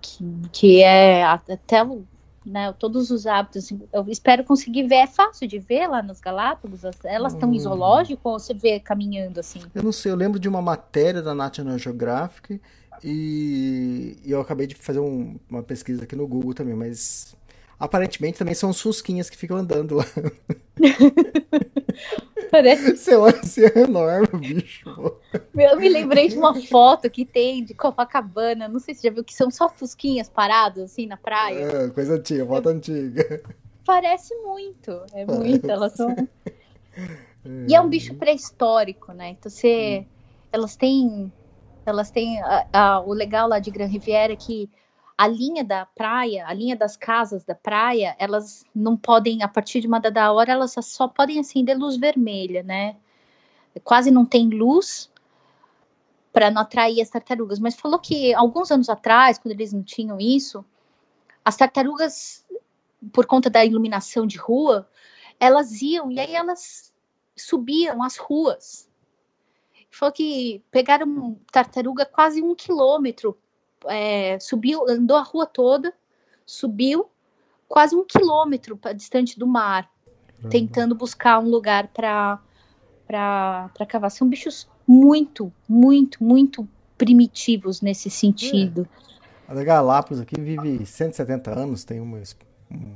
Que, 0.00 0.24
que 0.52 0.82
é 0.84 1.24
até 1.24 1.82
o 1.82 2.04
né, 2.46 2.72
todos 2.78 3.10
os 3.10 3.26
hábitos. 3.26 3.64
Assim, 3.64 3.80
eu 3.92 4.06
espero 4.08 4.44
conseguir 4.44 4.84
ver. 4.84 4.98
É 4.98 5.06
fácil 5.08 5.48
de 5.48 5.58
ver 5.58 5.88
lá 5.88 6.00
nas 6.00 6.20
Galápagos? 6.20 6.82
Elas 7.02 7.32
estão 7.32 7.50
hum. 7.50 7.54
em 7.54 7.58
zoológico 7.58 8.28
ou 8.28 8.38
você 8.38 8.54
vê 8.54 8.78
caminhando 8.78 9.40
assim? 9.40 9.60
Eu 9.74 9.82
não 9.82 9.90
sei, 9.90 10.12
eu 10.12 10.16
lembro 10.16 10.38
de 10.38 10.48
uma 10.48 10.62
matéria 10.62 11.20
da 11.20 11.34
National 11.34 11.76
Geographic 11.76 12.60
e, 13.02 14.16
e 14.24 14.30
eu 14.30 14.40
acabei 14.40 14.66
de 14.66 14.74
fazer 14.74 15.00
um, 15.00 15.38
uma 15.48 15.62
pesquisa 15.62 16.04
aqui 16.04 16.16
no 16.16 16.26
Google 16.26 16.54
também, 16.54 16.74
mas 16.74 17.34
aparentemente 17.78 18.38
também 18.38 18.54
são 18.54 18.70
os 18.70 18.80
fusquinhas 18.80 19.30
que 19.30 19.36
ficam 19.36 19.56
andando 19.56 19.96
lá. 19.96 20.04
Parece... 22.50 23.14
Olha 23.14 23.38
assim, 23.38 23.62
é 23.62 23.78
enorme 23.80 24.28
o 24.32 24.38
bicho. 24.38 25.18
Eu 25.56 25.78
me 25.78 25.88
lembrei 25.88 26.28
de 26.28 26.36
uma 26.36 26.54
foto 26.62 27.08
que 27.08 27.24
tem 27.24 27.64
de 27.64 27.72
Copacabana, 27.74 28.68
não 28.68 28.80
sei 28.80 28.94
se 28.94 29.02
você 29.02 29.08
já 29.08 29.14
viu, 29.14 29.24
que 29.24 29.34
são 29.34 29.50
só 29.50 29.68
fusquinhas 29.68 30.28
parados 30.28 30.82
assim 30.82 31.06
na 31.06 31.16
praia. 31.16 31.58
É, 31.58 31.88
coisa 31.90 32.14
antiga, 32.14 32.44
foto 32.44 32.68
é... 32.68 32.72
antiga. 32.72 33.42
Parece 33.86 34.34
muito, 34.36 34.90
é 35.12 35.24
Parece. 35.24 35.48
muito, 35.48 35.70
elas 35.70 35.92
são... 35.94 36.14
É. 37.42 37.70
E 37.70 37.74
é 37.74 37.80
um 37.80 37.88
bicho 37.88 38.14
pré-histórico, 38.16 39.14
né? 39.14 39.30
Então 39.30 39.48
você... 39.50 40.04
Elas 40.52 40.76
têm... 40.76 41.32
Elas 41.86 42.10
têm... 42.10 42.40
A, 42.42 42.66
a, 42.72 43.00
o 43.00 43.12
legal 43.12 43.48
lá 43.48 43.58
de 43.58 43.70
Gran 43.70 43.86
Riviera 43.86 44.32
é 44.32 44.36
que 44.36 44.70
a 45.16 45.26
linha 45.26 45.62
da 45.62 45.84
praia, 45.84 46.46
a 46.46 46.54
linha 46.54 46.74
das 46.74 46.96
casas 46.96 47.44
da 47.44 47.54
praia, 47.54 48.16
elas 48.18 48.64
não 48.74 48.96
podem, 48.96 49.42
a 49.42 49.48
partir 49.48 49.80
de 49.80 49.86
uma 49.86 50.00
dada 50.00 50.32
hora, 50.32 50.52
elas 50.52 50.74
só 50.80 51.06
podem 51.06 51.38
acender 51.38 51.76
luz 51.76 51.96
vermelha, 51.96 52.62
né? 52.62 52.96
Quase 53.84 54.10
não 54.10 54.24
tem 54.24 54.48
luz 54.48 55.10
para 56.32 56.50
não 56.50 56.62
atrair 56.62 57.00
as 57.00 57.10
tartarugas. 57.10 57.58
Mas 57.58 57.74
falou 57.76 57.98
que 57.98 58.32
alguns 58.34 58.70
anos 58.70 58.88
atrás, 58.88 59.38
quando 59.38 59.52
eles 59.52 59.72
não 59.72 59.82
tinham 59.82 60.18
isso, 60.18 60.64
as 61.44 61.56
tartarugas, 61.56 62.44
por 63.12 63.26
conta 63.26 63.50
da 63.50 63.64
iluminação 63.64 64.26
de 64.26 64.38
rua, 64.38 64.88
elas 65.38 65.80
iam 65.82 66.10
e 66.10 66.18
aí 66.18 66.34
elas 66.34 66.92
subiam 67.36 68.02
as 68.02 68.16
ruas. 68.16 68.89
Falou 69.90 70.12
que 70.12 70.62
pegaram 70.70 71.38
tartaruga 71.50 72.06
quase 72.06 72.42
um 72.42 72.54
quilômetro 72.54 73.36
é, 73.86 74.38
subiu, 74.38 74.88
andou 74.88 75.16
a 75.16 75.22
rua 75.22 75.46
toda, 75.46 75.92
subiu 76.44 77.08
quase 77.68 77.94
um 77.94 78.04
quilômetro 78.04 78.76
pra, 78.76 78.92
distante 78.92 79.38
do 79.38 79.46
mar, 79.46 79.88
uhum. 80.42 80.50
tentando 80.50 80.94
buscar 80.94 81.38
um 81.38 81.48
lugar 81.48 81.88
para 81.88 82.38
para 83.06 83.86
cavar. 83.88 84.08
São 84.08 84.28
bichos 84.28 84.68
muito, 84.86 85.52
muito, 85.68 86.22
muito 86.22 86.68
primitivos 86.96 87.80
nesse 87.80 88.08
sentido. 88.08 88.88
É. 89.48 89.52
A 89.52 89.64
Galápagos 89.64 90.20
aqui 90.20 90.40
vive 90.40 90.86
170 90.86 91.50
anos, 91.50 91.82
tem 91.82 91.98
uma, 91.98 92.22
um, 92.70 92.94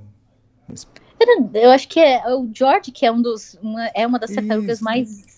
eu 1.52 1.72
acho 1.72 1.88
que 1.88 1.98
é 1.98 2.22
o 2.32 2.48
George 2.54 2.92
que 2.92 3.04
é 3.04 3.10
um 3.10 3.20
dos 3.20 3.54
uma, 3.60 3.86
é 3.88 4.06
uma 4.06 4.20
das 4.20 4.30
tartarugas 4.30 4.80
mais 4.80 5.33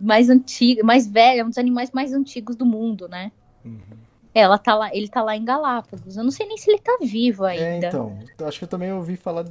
mais 0.00 0.28
antigas, 0.28 0.84
mais 0.84 1.06
velha, 1.06 1.40
é 1.40 1.44
um 1.44 1.48
dos 1.48 1.58
animais 1.58 1.90
mais 1.92 2.12
antigos 2.12 2.56
do 2.56 2.66
mundo, 2.66 3.08
né? 3.08 3.30
Uhum. 3.64 3.80
Ela 4.34 4.58
tá 4.58 4.74
lá, 4.74 4.94
ele 4.94 5.08
tá 5.08 5.22
lá 5.22 5.36
em 5.36 5.44
Galápagos. 5.44 6.16
Eu 6.16 6.24
não 6.24 6.30
sei 6.30 6.46
nem 6.46 6.56
se 6.56 6.70
ele 6.70 6.80
tá 6.80 6.98
vivo 7.00 7.44
é, 7.44 7.52
ainda. 7.52 7.86
É, 7.86 7.88
então. 7.88 8.18
Acho 8.46 8.58
que 8.58 8.64
eu 8.64 8.68
também 8.68 8.92
ouvi 8.92 9.16
falar. 9.16 9.46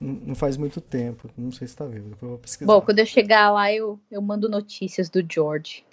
Não 0.00 0.34
faz 0.34 0.56
muito 0.56 0.80
tempo. 0.80 1.28
Não 1.36 1.50
sei 1.50 1.66
se 1.66 1.74
tá 1.74 1.86
vivo. 1.86 2.10
Depois 2.10 2.22
eu 2.22 2.28
vou 2.28 2.38
pesquisar. 2.38 2.72
Bom, 2.72 2.80
quando 2.80 2.98
eu 2.98 3.06
chegar 3.06 3.50
lá, 3.50 3.72
eu, 3.72 3.98
eu 4.10 4.20
mando 4.20 4.48
notícias 4.48 5.08
do 5.08 5.24
George. 5.26 5.84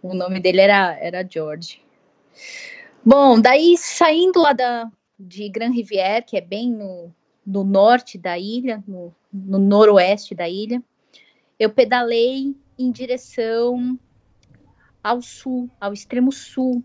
O 0.00 0.14
nome 0.14 0.40
dele 0.40 0.60
era, 0.60 0.96
era 0.98 1.26
George. 1.28 1.82
Bom, 3.04 3.40
daí 3.40 3.76
saindo 3.76 4.40
lá 4.40 4.52
da, 4.52 4.90
de 5.18 5.48
Grand 5.48 5.72
Rivière, 5.72 6.24
que 6.24 6.36
é 6.36 6.40
bem 6.40 6.70
no, 6.70 7.12
no 7.44 7.64
norte 7.64 8.16
da 8.16 8.38
ilha, 8.38 8.82
no, 8.86 9.14
no 9.32 9.58
noroeste 9.58 10.34
da 10.34 10.48
ilha, 10.48 10.82
eu 11.62 11.70
pedalei 11.70 12.56
em 12.76 12.90
direção 12.90 13.96
ao 15.02 15.22
sul, 15.22 15.70
ao 15.80 15.92
extremo 15.92 16.32
sul, 16.32 16.82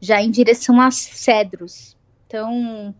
já 0.00 0.20
em 0.20 0.28
direção 0.30 0.80
a 0.80 0.90
Cedros. 0.90 1.96
Então, 2.26 2.92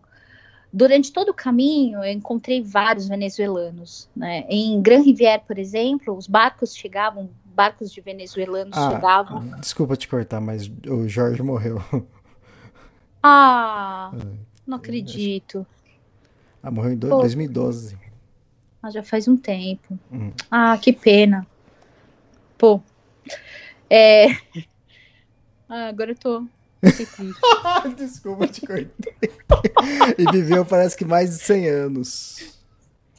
durante 0.71 1.11
todo 1.11 1.29
o 1.29 1.33
caminho, 1.33 2.01
eu 2.03 2.11
encontrei 2.11 2.61
vários 2.61 3.07
venezuelanos. 3.09 4.09
Né? 4.15 4.45
Em 4.47 4.81
Gran 4.81 5.01
Rivière, 5.01 5.43
por 5.45 5.57
exemplo, 5.59 6.15
os 6.15 6.25
barcos 6.27 6.73
chegavam, 6.73 7.29
barcos 7.43 7.91
de 7.91 7.99
venezuelanos 7.99 8.77
ah, 8.77 8.91
chegavam. 8.91 9.59
Desculpa 9.59 9.97
te 9.97 10.07
cortar, 10.07 10.39
mas 10.39 10.71
o 10.87 11.05
Jorge 11.07 11.43
morreu. 11.43 11.81
Ah, 13.21 14.11
não 14.65 14.77
acredito. 14.77 15.65
Ah, 16.61 16.71
morreu 16.71 16.93
em 16.93 16.97
do- 16.97 17.09
Pô. 17.09 17.19
2012. 17.19 17.97
Ah, 18.83 18.91
já 18.91 19.01
faz 19.01 19.27
um 19.29 19.37
tempo. 19.37 19.97
Hum. 20.11 20.31
Ah, 20.51 20.77
que 20.77 20.91
pena. 20.91 21.47
Pô. 22.57 22.81
É. 23.89 24.27
Ah, 25.69 25.87
agora 25.87 26.11
eu 26.11 26.15
tô. 26.15 26.45
Desculpa, 27.97 28.47
te 28.47 28.61
cortei. 28.61 28.87
e 30.19 30.31
viveu, 30.31 30.63
parece 30.63 30.95
que 30.95 31.03
mais 31.05 31.31
de 31.31 31.37
100 31.37 31.67
anos. 31.67 32.61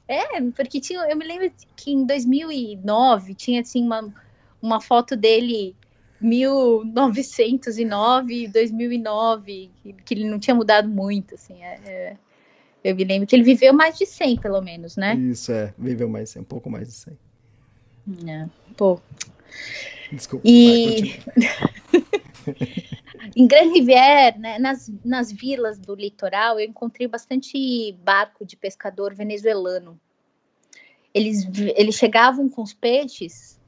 É, 0.06 0.40
porque 0.54 0.80
tinha, 0.80 1.00
eu 1.10 1.16
me 1.16 1.26
lembro 1.26 1.50
que 1.74 1.90
em 1.90 2.06
2009 2.06 3.34
tinha 3.34 3.60
assim 3.62 3.82
uma, 3.84 4.14
uma 4.62 4.80
foto 4.80 5.16
dele 5.16 5.74
1909, 6.20 8.46
2009, 8.48 9.70
que, 9.82 9.92
que 9.94 10.14
ele 10.14 10.28
não 10.28 10.38
tinha 10.38 10.54
mudado 10.54 10.88
muito, 10.88 11.34
assim. 11.34 11.60
é- 11.62 11.80
é. 11.84 12.16
Eu 12.84 12.94
me 12.94 13.02
lembro 13.02 13.26
que 13.26 13.34
ele 13.34 13.42
viveu 13.42 13.72
mais 13.72 13.96
de 13.96 14.04
100, 14.04 14.36
pelo 14.36 14.60
menos, 14.60 14.96
né? 14.96 15.14
Isso, 15.14 15.50
é. 15.50 15.72
Viveu 15.78 16.08
mais, 16.08 16.36
um 16.36 16.44
pouco 16.44 16.68
mais 16.70 16.86
de 16.86 16.94
100. 16.94 17.18
É. 18.28 18.46
Pô. 18.76 19.00
Desculpa. 20.12 20.46
E-. 20.46 21.14
Em 23.34 23.46
Grand 23.46 23.72
Rivière, 23.72 24.38
né, 24.38 24.58
nas, 24.58 24.92
nas 25.04 25.32
vilas 25.32 25.78
do 25.78 25.94
litoral, 25.94 26.60
eu 26.60 26.68
encontrei 26.68 27.08
bastante 27.08 27.92
barco 28.04 28.44
de 28.44 28.56
pescador 28.56 29.14
venezuelano. 29.14 29.98
Eles, 31.12 31.48
eles 31.74 31.94
chegavam 31.94 32.48
com 32.48 32.62
os 32.62 32.74
peixes 32.74 33.58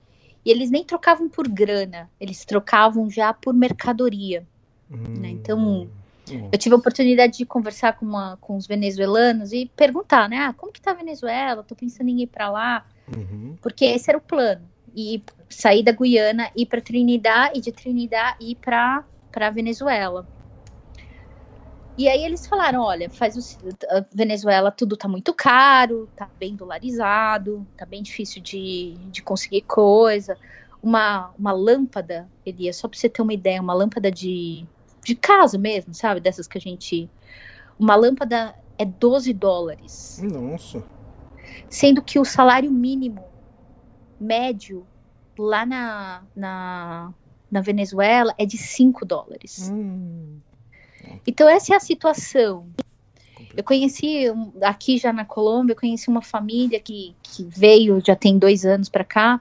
e 0.44 0.50
eles 0.50 0.70
nem 0.70 0.85
trocavam 0.85 1.29
por 1.29 1.48
grana, 1.48 2.11
eles 2.20 2.44
trocavam 2.44 3.11
já 3.11 3.33
por 3.33 3.55
mercadoria. 3.55 4.46
né? 4.90 5.31
Então, 5.31 5.88
Hum. 6.31 6.49
eu 6.53 6.59
tive 6.59 6.75
a 6.75 6.79
oportunidade 6.79 7.39
de 7.39 7.47
conversar 7.47 7.93
com, 7.95 8.05
uma, 8.05 8.37
com 8.41 8.57
os 8.57 8.67
venezuelanos 8.67 9.53
e 9.53 9.71
perguntar, 9.77 10.29
né? 10.29 10.39
Ah, 10.39 10.53
como 10.53 10.73
que 10.73 10.81
tá 10.81 10.91
a 10.91 10.95
Venezuela? 10.95 11.62
Tô 11.62 11.75
pensando 11.75 12.09
em 12.09 12.23
ir 12.23 12.27
para 12.27 12.51
lá. 12.51 12.85
Uhum. 13.15 13.57
Porque 13.62 13.85
esse 13.85 14.11
era 14.11 14.19
o 14.19 14.21
plano. 14.21 14.69
E 14.95 15.23
sair 15.49 15.83
da 15.83 15.93
Guiana, 15.93 16.51
ir 16.57 16.67
para 16.67 16.81
Trinidad 16.81 17.53
e 17.55 17.61
de 17.61 17.71
Trinidad 17.71 18.35
ir 18.41 18.57
para 18.57 19.05
para 19.31 19.51
Venezuela. 19.51 20.27
E 21.99 22.09
aí 22.09 22.25
eles 22.25 22.47
falaram, 22.47 22.83
olha, 22.83 23.09
faz 23.09 23.37
o 23.37 23.69
a 23.91 24.05
Venezuela 24.12 24.71
tudo 24.71 24.97
tá 24.97 25.09
muito 25.09 25.33
caro, 25.33 26.09
tá 26.17 26.29
bem 26.39 26.55
dolarizado, 26.55 27.67
tá 27.77 27.87
bem 27.87 28.03
difícil 28.03 28.43
de, 28.43 28.95
de 29.11 29.23
conseguir 29.23 29.62
coisa. 29.62 30.39
Uma, 30.83 31.33
uma 31.39 31.53
lâmpada, 31.53 32.31
Elias, 32.45 32.77
só 32.77 32.89
para 32.89 32.99
você 32.99 33.09
ter 33.09 33.23
uma 33.23 33.33
ideia, 33.33 33.61
uma 33.61 33.75
lâmpada 33.75 34.11
de, 34.11 34.67
de 35.07 35.14
casa 35.14 35.57
mesmo, 35.57 35.95
sabe? 35.95 36.21
Dessas 36.21 36.47
que 36.47 36.59
a 36.59 36.61
gente. 36.61 37.09
Uma 37.79 37.95
lâmpada 37.95 38.55
é 38.79 38.85
12 38.85 39.33
dólares 39.35 40.21
Nossa. 40.23 40.83
sendo 41.69 42.03
que 42.03 42.19
o 42.19 42.25
salário 42.25 42.71
mínimo 42.71 43.23
médio 44.19 44.87
lá 45.38 45.66
na, 45.66 46.23
na, 46.35 47.14
na 47.51 47.61
Venezuela 47.61 48.35
é 48.38 48.47
de 48.47 48.57
5 48.57 49.05
dólares. 49.05 49.71
Hum. 49.71 50.38
Então 51.27 51.49
essa 51.49 51.75
é 51.75 51.77
a 51.77 51.81
situação. 51.81 52.66
Eu 53.55 53.62
conheci 53.62 54.25
aqui 54.62 54.97
já 54.97 55.12
na 55.12 55.25
Colômbia, 55.25 55.73
eu 55.73 55.79
conheci 55.79 56.09
uma 56.09 56.23
família 56.23 56.81
que, 56.81 57.14
que 57.23 57.45
veio 57.45 58.03
já 58.05 58.16
tem 58.16 58.38
dois 58.38 58.64
anos 58.64 58.88
para 58.88 59.05
cá 59.05 59.40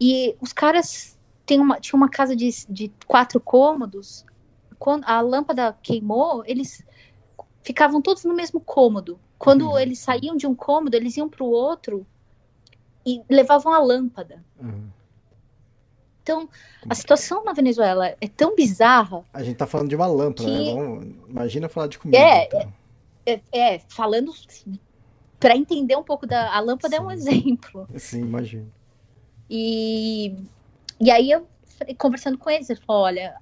e 0.00 0.36
os 0.40 0.52
caras 0.52 1.18
têm 1.44 1.60
uma, 1.60 1.80
tinham 1.80 1.98
uma 1.98 2.08
casa 2.08 2.36
de, 2.36 2.48
de 2.68 2.92
quatro 3.06 3.40
cômodos. 3.40 4.24
Quando 4.80 5.04
a 5.04 5.20
lâmpada 5.20 5.76
queimou, 5.82 6.42
eles 6.46 6.82
ficavam 7.62 8.00
todos 8.00 8.24
no 8.24 8.34
mesmo 8.34 8.58
cômodo. 8.60 9.20
Quando 9.38 9.68
Uhum. 9.68 9.78
eles 9.78 9.98
saíam 9.98 10.34
de 10.36 10.46
um 10.46 10.54
cômodo, 10.54 10.94
eles 10.96 11.16
iam 11.18 11.28
para 11.28 11.44
o 11.44 11.50
outro 11.50 12.06
e 13.06 13.22
levavam 13.28 13.72
a 13.74 13.78
lâmpada. 13.78 14.42
Uhum. 14.58 14.88
Então, 16.22 16.48
a 16.88 16.94
situação 16.94 17.44
na 17.44 17.52
Venezuela 17.52 18.08
é 18.20 18.28
tão 18.28 18.54
bizarra 18.54 19.22
A 19.34 19.42
gente 19.42 19.56
tá 19.56 19.66
falando 19.66 19.88
de 19.88 19.96
uma 19.96 20.06
lâmpada, 20.06 20.48
Que- 20.48 20.64
né? 20.64 20.74
Vamos- 20.74 21.14
imagina 21.28 21.68
falar 21.68 21.86
de 21.88 21.98
comida. 21.98 22.18
É, 22.18 22.44
então. 22.46 22.72
é, 23.26 23.40
é, 23.52 23.78
falando 23.80 24.32
para 25.38 25.56
entender 25.56 25.96
um 25.96 26.02
pouco 26.02 26.26
da 26.26 26.54
a 26.54 26.60
lâmpada 26.60 26.96
é 26.96 27.00
um 27.00 27.10
Sim. 27.10 27.14
exemplo. 27.60 27.86
Sim, 27.98 28.20
imagina. 28.22 28.66
E, 29.48 30.34
e 31.00 31.10
aí 31.10 31.30
eu 31.30 31.46
conversando 31.98 32.36
com 32.38 32.50
eles, 32.50 32.68
ele 32.70 32.80
falou, 32.80 33.02
olha, 33.02 33.34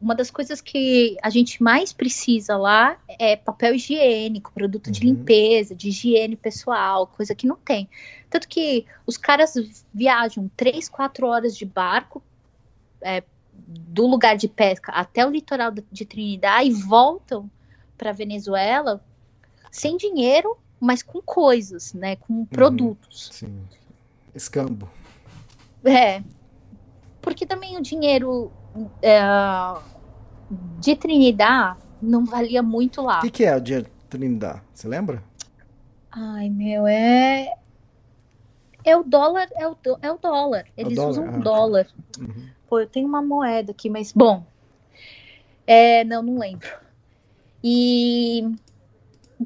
uma 0.00 0.14
das 0.14 0.30
coisas 0.30 0.60
que 0.60 1.16
a 1.22 1.30
gente 1.30 1.62
mais 1.62 1.92
precisa 1.92 2.56
lá 2.56 2.98
é 3.18 3.36
papel 3.36 3.74
higiênico, 3.74 4.52
produto 4.52 4.90
de 4.90 5.06
Uhum. 5.06 5.14
limpeza, 5.14 5.74
de 5.74 5.88
higiene 5.88 6.36
pessoal, 6.36 7.06
coisa 7.06 7.34
que 7.34 7.46
não 7.46 7.56
tem. 7.56 7.88
Tanto 8.30 8.48
que 8.48 8.86
os 9.06 9.16
caras 9.16 9.54
viajam 9.92 10.50
três, 10.56 10.88
quatro 10.88 11.26
horas 11.26 11.56
de 11.56 11.64
barco 11.64 12.22
é, 13.00 13.22
do 13.56 14.06
lugar 14.06 14.36
de 14.36 14.48
pesca 14.48 14.92
até 14.92 15.24
o 15.26 15.30
litoral 15.30 15.70
de 15.70 16.04
Trinidad 16.04 16.66
e 16.66 16.72
voltam 16.72 17.50
para 17.96 18.12
Venezuela 18.12 19.04
sem 19.70 19.96
dinheiro, 19.96 20.56
mas 20.80 21.02
com 21.02 21.20
coisas, 21.20 21.92
né, 21.94 22.16
com 22.16 22.44
produtos. 22.44 23.30
Sim. 23.32 23.62
Escambo. 24.34 24.90
É. 25.84 26.22
Porque 27.24 27.46
também 27.46 27.76
o 27.78 27.82
dinheiro 27.82 28.52
é, 29.02 29.20
de 30.78 30.94
Trinidad 30.94 31.78
não 32.00 32.24
valia 32.24 32.62
muito 32.62 33.00
lá. 33.02 33.18
O 33.18 33.22
que, 33.22 33.30
que 33.30 33.44
é 33.44 33.56
o 33.56 33.60
dia 33.60 33.84
Trindade? 34.10 34.60
Você 34.74 34.86
lembra? 34.86 35.22
Ai, 36.12 36.48
meu, 36.50 36.86
é. 36.86 37.52
É 38.84 38.96
o 38.96 39.02
dólar, 39.02 39.48
é 39.56 39.66
o, 39.66 39.74
do- 39.82 39.98
é 40.02 40.12
o 40.12 40.18
dólar. 40.18 40.66
Eles 40.76 40.96
dólar? 40.96 41.10
usam 41.10 41.24
Ah, 41.28 41.38
o 41.38 41.42
dólar. 41.42 41.86
Uhum. 42.20 42.48
Pô, 42.68 42.80
eu 42.80 42.86
tenho 42.86 43.08
uma 43.08 43.22
moeda 43.22 43.72
aqui, 43.72 43.88
mas 43.88 44.12
bom. 44.12 44.44
É, 45.66 46.04
não, 46.04 46.22
não 46.22 46.38
lembro. 46.38 46.68
E 47.62 48.46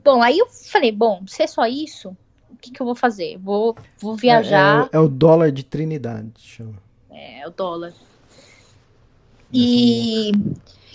bom, 0.04 0.20
aí 0.20 0.38
eu 0.38 0.48
falei, 0.48 0.90
bom, 0.90 1.24
se 1.28 1.44
é 1.44 1.46
só 1.46 1.64
isso, 1.66 2.16
o 2.50 2.56
que, 2.56 2.72
que 2.72 2.82
eu 2.82 2.86
vou 2.86 2.96
fazer? 2.96 3.38
Vou, 3.38 3.76
vou 4.00 4.16
viajar. 4.16 4.88
É, 4.92 4.96
é 4.96 4.98
o 4.98 5.08
dólar 5.08 5.52
de 5.52 5.62
Trinidade. 5.62 6.32
Chama. 6.38 6.87
É, 7.18 7.46
o 7.48 7.50
dólar. 7.50 7.92
E 9.52 10.30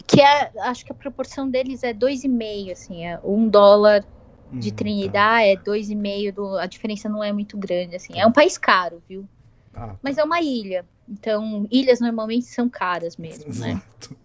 que 0.08 0.22
é, 0.22 0.52
acho 0.62 0.86
que 0.86 0.92
a 0.92 0.96
proporção 0.96 1.50
deles 1.50 1.84
é 1.84 1.94
2,5, 1.94 2.72
assim, 2.72 3.06
é 3.06 3.20
um 3.24 3.48
dólar 3.48 4.06
de 4.52 4.72
Hum, 4.72 4.76
Trinidad 4.76 5.44
é 5.44 5.56
2,5, 5.56 6.32
do, 6.32 6.58
a 6.58 6.66
diferença 6.66 7.10
não 7.10 7.24
é 7.24 7.34
muito 7.34 7.58
grande, 7.58 7.96
assim. 7.96 8.20
É 8.20 8.26
um 8.26 8.32
país 8.32 8.58
caro, 8.58 9.02
viu? 9.10 9.28
tá. 9.74 9.92
Ah, 9.92 9.96
Mas 10.02 10.18
é 10.18 10.24
uma 10.24 10.40
ilha. 10.40 10.86
Então, 11.10 11.68
ilhas 11.70 12.00
normalmente 12.00 12.46
são 12.46 12.70
caras 12.70 13.18
mesmo, 13.18 13.46
né? 13.60 13.72
exato. 13.72 14.16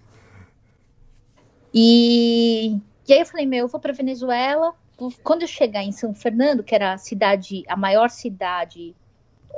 E, 1.72 2.78
e 3.08 3.12
aí 3.12 3.20
eu 3.20 3.26
falei, 3.26 3.46
meu, 3.46 3.60
eu 3.60 3.68
vou 3.68 3.80
para 3.80 3.92
Venezuela. 3.92 4.74
Quando 5.22 5.42
eu 5.42 5.48
chegar 5.48 5.82
em 5.82 5.92
São 5.92 6.14
Fernando, 6.14 6.62
que 6.62 6.74
era 6.74 6.92
a 6.92 6.98
cidade, 6.98 7.64
a 7.68 7.76
maior 7.76 8.10
cidade 8.10 8.94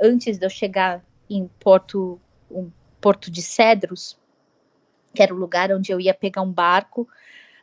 antes 0.01 0.37
de 0.37 0.45
eu 0.45 0.49
chegar 0.49 1.03
em 1.29 1.49
Porto, 1.59 2.19
um 2.53 2.71
Porto 2.99 3.31
de 3.31 3.41
Cedros, 3.41 4.17
que 5.13 5.23
era 5.23 5.33
o 5.33 5.37
lugar 5.37 5.71
onde 5.71 5.91
eu 5.91 5.99
ia 5.99 6.13
pegar 6.13 6.41
um 6.41 6.51
barco 6.51 7.07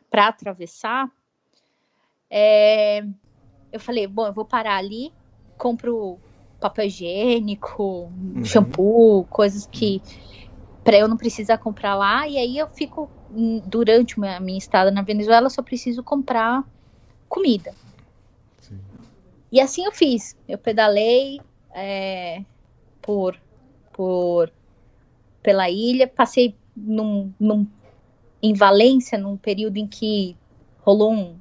para 0.09 0.27
atravessar, 0.27 1.09
é, 2.29 3.03
eu 3.71 3.79
falei, 3.79 4.05
bom, 4.05 4.27
eu 4.27 4.33
vou 4.33 4.45
parar 4.45 4.77
ali, 4.77 5.11
compro 5.57 6.19
papel 6.59 6.85
higiênico, 6.85 8.11
shampoo, 8.43 9.25
coisas 9.25 9.65
que 9.65 10.01
para 10.83 10.97
eu 10.97 11.07
não 11.07 11.17
precisar 11.17 11.57
comprar 11.57 11.95
lá, 11.95 12.27
e 12.27 12.37
aí 12.37 12.57
eu 12.57 12.67
fico 12.67 13.09
hum, 13.29 13.61
durante 13.65 14.15
a 14.17 14.21
minha, 14.21 14.39
minha 14.39 14.57
estada 14.57 14.91
na 14.91 15.01
Venezuela, 15.01 15.45
eu 15.45 15.51
só 15.51 15.61
preciso 15.61 16.03
comprar 16.03 16.63
comida. 17.27 17.73
Sim. 18.61 18.79
E 19.51 19.59
assim 19.59 19.85
eu 19.85 19.91
fiz. 19.91 20.35
Eu 20.47 20.57
pedalei 20.57 21.41
é, 21.73 22.43
por, 23.01 23.39
por 23.93 24.51
pela 25.49 25.67
ilha, 25.67 26.07
passei 26.07 26.55
num, 26.75 27.33
num- 27.39 27.65
em 28.39 28.53
Valência 28.53 29.17
num 29.17 29.35
período 29.35 29.77
em 29.77 29.87
que 29.87 30.37
rolou 30.77 31.11
um- 31.11 31.39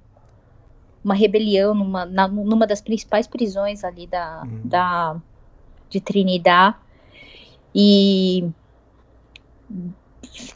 uma 1.04 1.14
rebelião 1.14 1.74
numa, 1.74 2.06
na- 2.06 2.26
numa 2.26 2.66
das 2.66 2.80
principais 2.80 3.26
prisões 3.26 3.84
ali 3.84 4.06
da, 4.06 4.42
Uhum. 4.44 4.60
da 4.64 5.20
de 5.90 6.00
Trinidad 6.00 6.74
e 7.74 8.48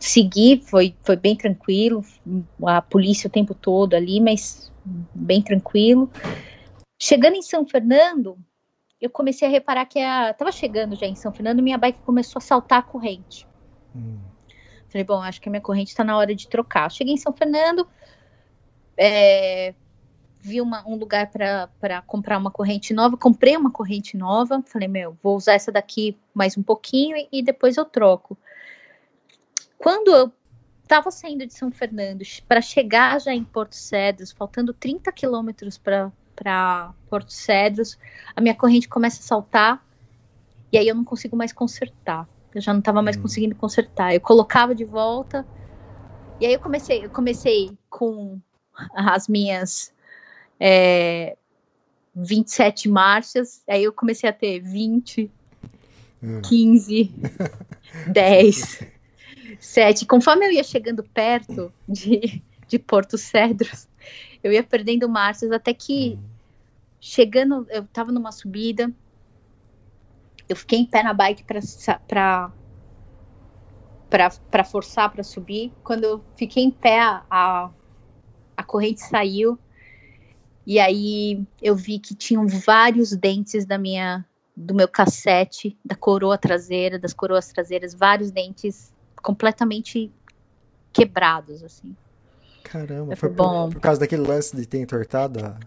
segui, 0.00 0.62
foi, 0.66 0.94
foi 1.02 1.16
bem 1.16 1.36
tranquilo, 1.36 2.02
a 2.64 2.80
polícia 2.80 3.28
o 3.28 3.30
tempo 3.30 3.54
todo 3.54 3.92
ali, 3.92 4.18
mas 4.18 4.72
bem 5.14 5.42
tranquilo. 5.42 6.10
Chegando 6.98 7.36
em 7.36 7.42
São 7.42 7.66
Fernando, 7.66 8.38
eu 9.02 9.10
comecei 9.10 9.48
a 9.48 9.50
reparar 9.50 9.84
que 9.84 9.98
a, 9.98 10.32
tava 10.32 10.52
chegando 10.52 10.94
já 10.94 11.06
em 11.06 11.16
São 11.16 11.32
Fernando, 11.32 11.60
minha 11.60 11.76
bike 11.76 11.98
começou 12.02 12.38
a 12.38 12.42
saltar 12.42 12.78
a 12.78 12.82
corrente. 12.82 13.46
Hum, 13.94 14.20
Falei, 14.88 15.04
bom, 15.04 15.20
acho 15.20 15.40
que 15.40 15.48
a 15.48 15.50
minha 15.50 15.60
corrente 15.60 15.88
está 15.88 16.04
na 16.04 16.16
hora 16.16 16.34
de 16.34 16.46
trocar. 16.46 16.88
Cheguei 16.90 17.14
em 17.14 17.16
São 17.16 17.32
Fernando, 17.32 17.88
é, 18.96 19.74
vi 20.40 20.60
uma, 20.60 20.86
um 20.86 20.94
lugar 20.94 21.30
para 21.30 22.02
comprar 22.02 22.38
uma 22.38 22.50
corrente 22.50 22.94
nova, 22.94 23.16
comprei 23.16 23.56
uma 23.56 23.72
corrente 23.72 24.16
nova, 24.16 24.62
falei, 24.66 24.86
meu, 24.86 25.18
vou 25.20 25.36
usar 25.36 25.54
essa 25.54 25.72
daqui 25.72 26.16
mais 26.32 26.56
um 26.56 26.62
pouquinho 26.62 27.16
e, 27.16 27.28
e 27.32 27.42
depois 27.42 27.76
eu 27.76 27.84
troco. 27.84 28.38
Quando 29.78 30.14
eu 30.14 30.32
estava 30.82 31.10
saindo 31.10 31.44
de 31.44 31.54
São 31.54 31.72
Fernando 31.72 32.22
para 32.46 32.60
chegar 32.60 33.20
já 33.20 33.34
em 33.34 33.42
Porto 33.42 33.74
Cedros, 33.74 34.30
faltando 34.30 34.72
30 34.72 35.10
quilômetros 35.10 35.76
para 35.76 36.12
Porto 37.08 37.32
Cedros, 37.32 37.98
a 38.34 38.40
minha 38.40 38.54
corrente 38.54 38.88
começa 38.88 39.20
a 39.20 39.24
saltar 39.24 39.84
e 40.72 40.78
aí 40.78 40.88
eu 40.88 40.94
não 40.94 41.04
consigo 41.04 41.36
mais 41.36 41.52
consertar. 41.52 42.28
Eu 42.54 42.60
já 42.60 42.72
não 42.72 42.80
estava 42.80 43.02
mais 43.02 43.16
hum. 43.16 43.22
conseguindo 43.22 43.54
consertar. 43.54 44.14
Eu 44.14 44.20
colocava 44.20 44.74
de 44.74 44.84
volta 44.84 45.46
e 46.40 46.46
aí 46.46 46.52
eu 46.52 46.60
comecei, 46.60 47.04
eu 47.04 47.10
comecei 47.10 47.76
com 47.88 48.40
as 48.94 49.28
minhas 49.28 49.92
é, 50.58 51.36
27 52.14 52.88
marchas, 52.88 53.62
aí 53.68 53.84
eu 53.84 53.92
comecei 53.92 54.28
a 54.28 54.32
ter 54.32 54.60
20, 54.60 55.30
15, 56.42 57.12
10, 58.08 58.86
7. 59.58 60.06
Conforme 60.06 60.46
eu 60.46 60.52
ia 60.52 60.64
chegando 60.64 61.02
perto 61.02 61.72
de, 61.88 62.42
de 62.66 62.78
Porto 62.78 63.16
Cedros, 63.18 63.88
eu 64.42 64.52
ia 64.52 64.62
perdendo 64.62 65.08
marchas 65.08 65.52
até 65.52 65.72
que 65.72 66.18
chegando, 67.04 67.66
eu 67.68 67.84
tava 67.88 68.12
numa 68.12 68.30
subida, 68.30 68.88
eu 70.48 70.54
fiquei 70.54 70.78
em 70.78 70.86
pé 70.86 71.02
na 71.02 71.12
bike 71.12 71.44
para 72.06 72.52
para 74.48 74.64
forçar 74.64 75.10
para 75.10 75.24
subir. 75.24 75.72
Quando 75.82 76.04
eu 76.04 76.24
fiquei 76.36 76.62
em 76.62 76.70
pé, 76.70 77.00
a, 77.00 77.70
a 78.56 78.62
corrente 78.62 79.00
saiu 79.00 79.58
e 80.64 80.78
aí 80.78 81.44
eu 81.60 81.74
vi 81.74 81.98
que 81.98 82.14
tinham 82.14 82.46
vários 82.46 83.10
dentes 83.16 83.64
da 83.64 83.76
minha 83.76 84.24
do 84.54 84.74
meu 84.74 84.86
cassete, 84.86 85.76
da 85.82 85.96
coroa 85.96 86.36
traseira, 86.36 86.98
das 86.98 87.14
coroas 87.14 87.48
traseiras, 87.48 87.94
vários 87.94 88.30
dentes 88.30 88.92
completamente 89.16 90.12
quebrados 90.92 91.64
assim. 91.64 91.96
Caramba, 92.62 93.16
foi 93.16 93.30
bom. 93.30 93.68
Por, 93.68 93.76
por, 93.76 93.80
causa 93.80 94.00
daquele 94.00 94.22
lance 94.22 94.54
de 94.54 94.66
ter 94.66 94.78
entortado 94.78 95.44
a, 95.44 95.58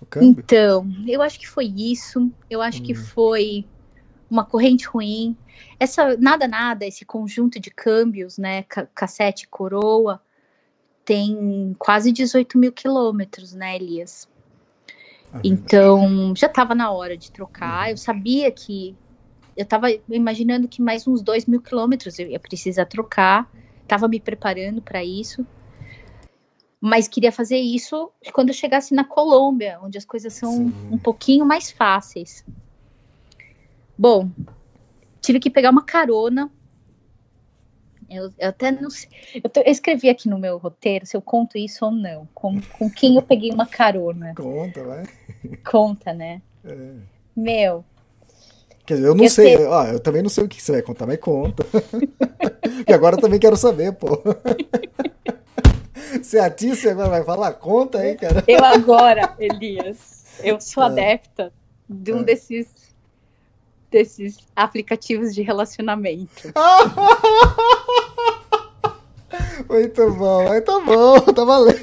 o 0.00 0.06
câmbio? 0.06 0.30
Então, 0.30 0.86
eu 1.06 1.22
acho 1.22 1.38
que 1.38 1.48
foi 1.48 1.66
isso. 1.66 2.30
Eu 2.48 2.60
acho 2.62 2.80
hum. 2.80 2.84
que 2.84 2.94
foi 2.94 3.64
uma 4.30 4.44
corrente 4.44 4.86
ruim. 4.86 5.36
Essa 5.78 6.16
nada 6.16 6.46
nada, 6.46 6.84
esse 6.84 7.04
conjunto 7.04 7.58
de 7.58 7.70
câmbios, 7.70 8.38
né, 8.38 8.64
cassete 8.94 9.48
coroa, 9.48 10.20
tem 11.04 11.74
quase 11.78 12.12
18 12.12 12.58
mil 12.58 12.72
quilômetros, 12.72 13.54
né, 13.54 13.76
Elias? 13.76 14.28
Ah, 15.32 15.40
então, 15.44 16.34
já 16.36 16.46
estava 16.46 16.74
na 16.74 16.90
hora 16.90 17.16
de 17.16 17.30
trocar. 17.30 17.90
Eu 17.90 17.96
sabia 17.96 18.50
que. 18.50 18.94
Eu 19.56 19.62
estava 19.62 19.86
imaginando 20.10 20.68
que 20.68 20.82
mais 20.82 21.06
uns 21.06 21.22
2 21.22 21.46
mil 21.46 21.62
quilômetros 21.62 22.18
eu 22.18 22.28
ia 22.28 22.38
precisar 22.38 22.84
trocar. 22.84 23.50
Estava 23.82 24.06
me 24.06 24.20
preparando 24.20 24.82
para 24.82 25.02
isso. 25.02 25.46
Mas 26.80 27.08
queria 27.08 27.32
fazer 27.32 27.58
isso 27.58 28.12
quando 28.32 28.48
eu 28.48 28.54
chegasse 28.54 28.94
na 28.94 29.04
Colômbia, 29.04 29.78
onde 29.82 29.96
as 29.96 30.04
coisas 30.04 30.32
são 30.34 30.52
Sim. 30.52 30.74
um 30.90 30.98
pouquinho 30.98 31.44
mais 31.44 31.70
fáceis. 31.70 32.44
Bom, 33.96 34.30
tive 35.20 35.40
que 35.40 35.50
pegar 35.50 35.70
uma 35.70 35.84
carona 35.84 36.50
eu, 38.08 38.32
eu 38.38 38.48
até 38.48 38.70
não 38.70 38.88
sei. 38.88 39.08
Eu, 39.42 39.50
tô, 39.50 39.60
eu, 39.60 39.70
escrevi 39.70 40.08
aqui 40.08 40.28
no 40.28 40.38
meu 40.38 40.58
roteiro 40.58 41.04
se 41.04 41.16
eu 41.16 41.22
conto 41.22 41.58
isso 41.58 41.84
ou 41.84 41.90
não. 41.90 42.28
Com, 42.34 42.60
com 42.60 42.88
quem 42.88 43.16
eu 43.16 43.22
peguei 43.22 43.50
uma 43.50 43.66
carona. 43.66 44.32
Conta, 44.36 44.84
vai. 44.84 45.04
Conta, 45.68 46.12
né? 46.12 46.40
É. 46.64 46.94
Meu. 47.36 47.84
Quer 48.86 48.94
dizer, 48.94 49.08
eu 49.08 49.14
não 49.14 49.24
eu 49.24 49.30
sei. 49.30 49.56
Te... 49.56 49.64
Ó, 49.64 49.84
eu 49.86 50.00
também 50.00 50.22
não 50.22 50.30
sei 50.30 50.44
o 50.44 50.48
que 50.48 50.62
você 50.62 50.72
vai 50.72 50.82
contar, 50.82 51.06
mas 51.06 51.18
conta. 51.18 51.66
e 52.88 52.92
agora 52.92 53.16
eu 53.16 53.20
também 53.20 53.40
quero 53.40 53.56
saber, 53.56 53.92
pô. 53.92 54.22
Se 56.26 56.38
a 56.40 56.50
Tícia 56.50 56.90
agora 56.90 57.08
vai 57.08 57.22
falar, 57.22 57.52
conta 57.52 57.98
aí, 57.98 58.16
cara. 58.16 58.42
Eu 58.48 58.64
agora, 58.64 59.32
Elias, 59.38 60.24
eu 60.42 60.60
sou 60.60 60.82
é. 60.82 60.86
adepta 60.86 61.52
de 61.88 62.12
um 62.12 62.22
é. 62.22 62.24
desses 62.24 62.66
desses 63.88 64.38
aplicativos 64.56 65.32
de 65.32 65.42
relacionamento. 65.42 66.52
Muito 69.70 70.10
bom, 70.14 70.48
mas 70.48 70.64
tá 70.64 70.80
bom, 70.80 71.20
tá 71.20 71.44
valendo. 71.44 71.78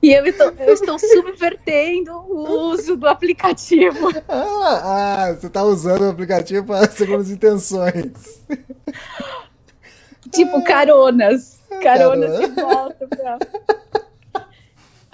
E 0.00 0.12
eu 0.12 0.24
estou, 0.24 0.52
eu 0.56 0.72
estou 0.72 0.96
subvertendo 1.00 2.12
o 2.12 2.70
uso 2.70 2.96
do 2.96 3.08
aplicativo. 3.08 4.08
Ah, 4.28 5.24
ah 5.24 5.34
você 5.34 5.48
está 5.48 5.64
usando 5.64 6.02
o 6.02 6.10
aplicativo 6.10 6.64
para 6.64 6.88
segundo 6.88 7.28
intenções. 7.28 8.40
Tipo 10.30 10.62
caronas. 10.64 11.60
Caronas 11.82 12.30
Carona. 12.32 12.48
de 12.48 12.60
volta 12.60 13.08
pra... 13.08 13.38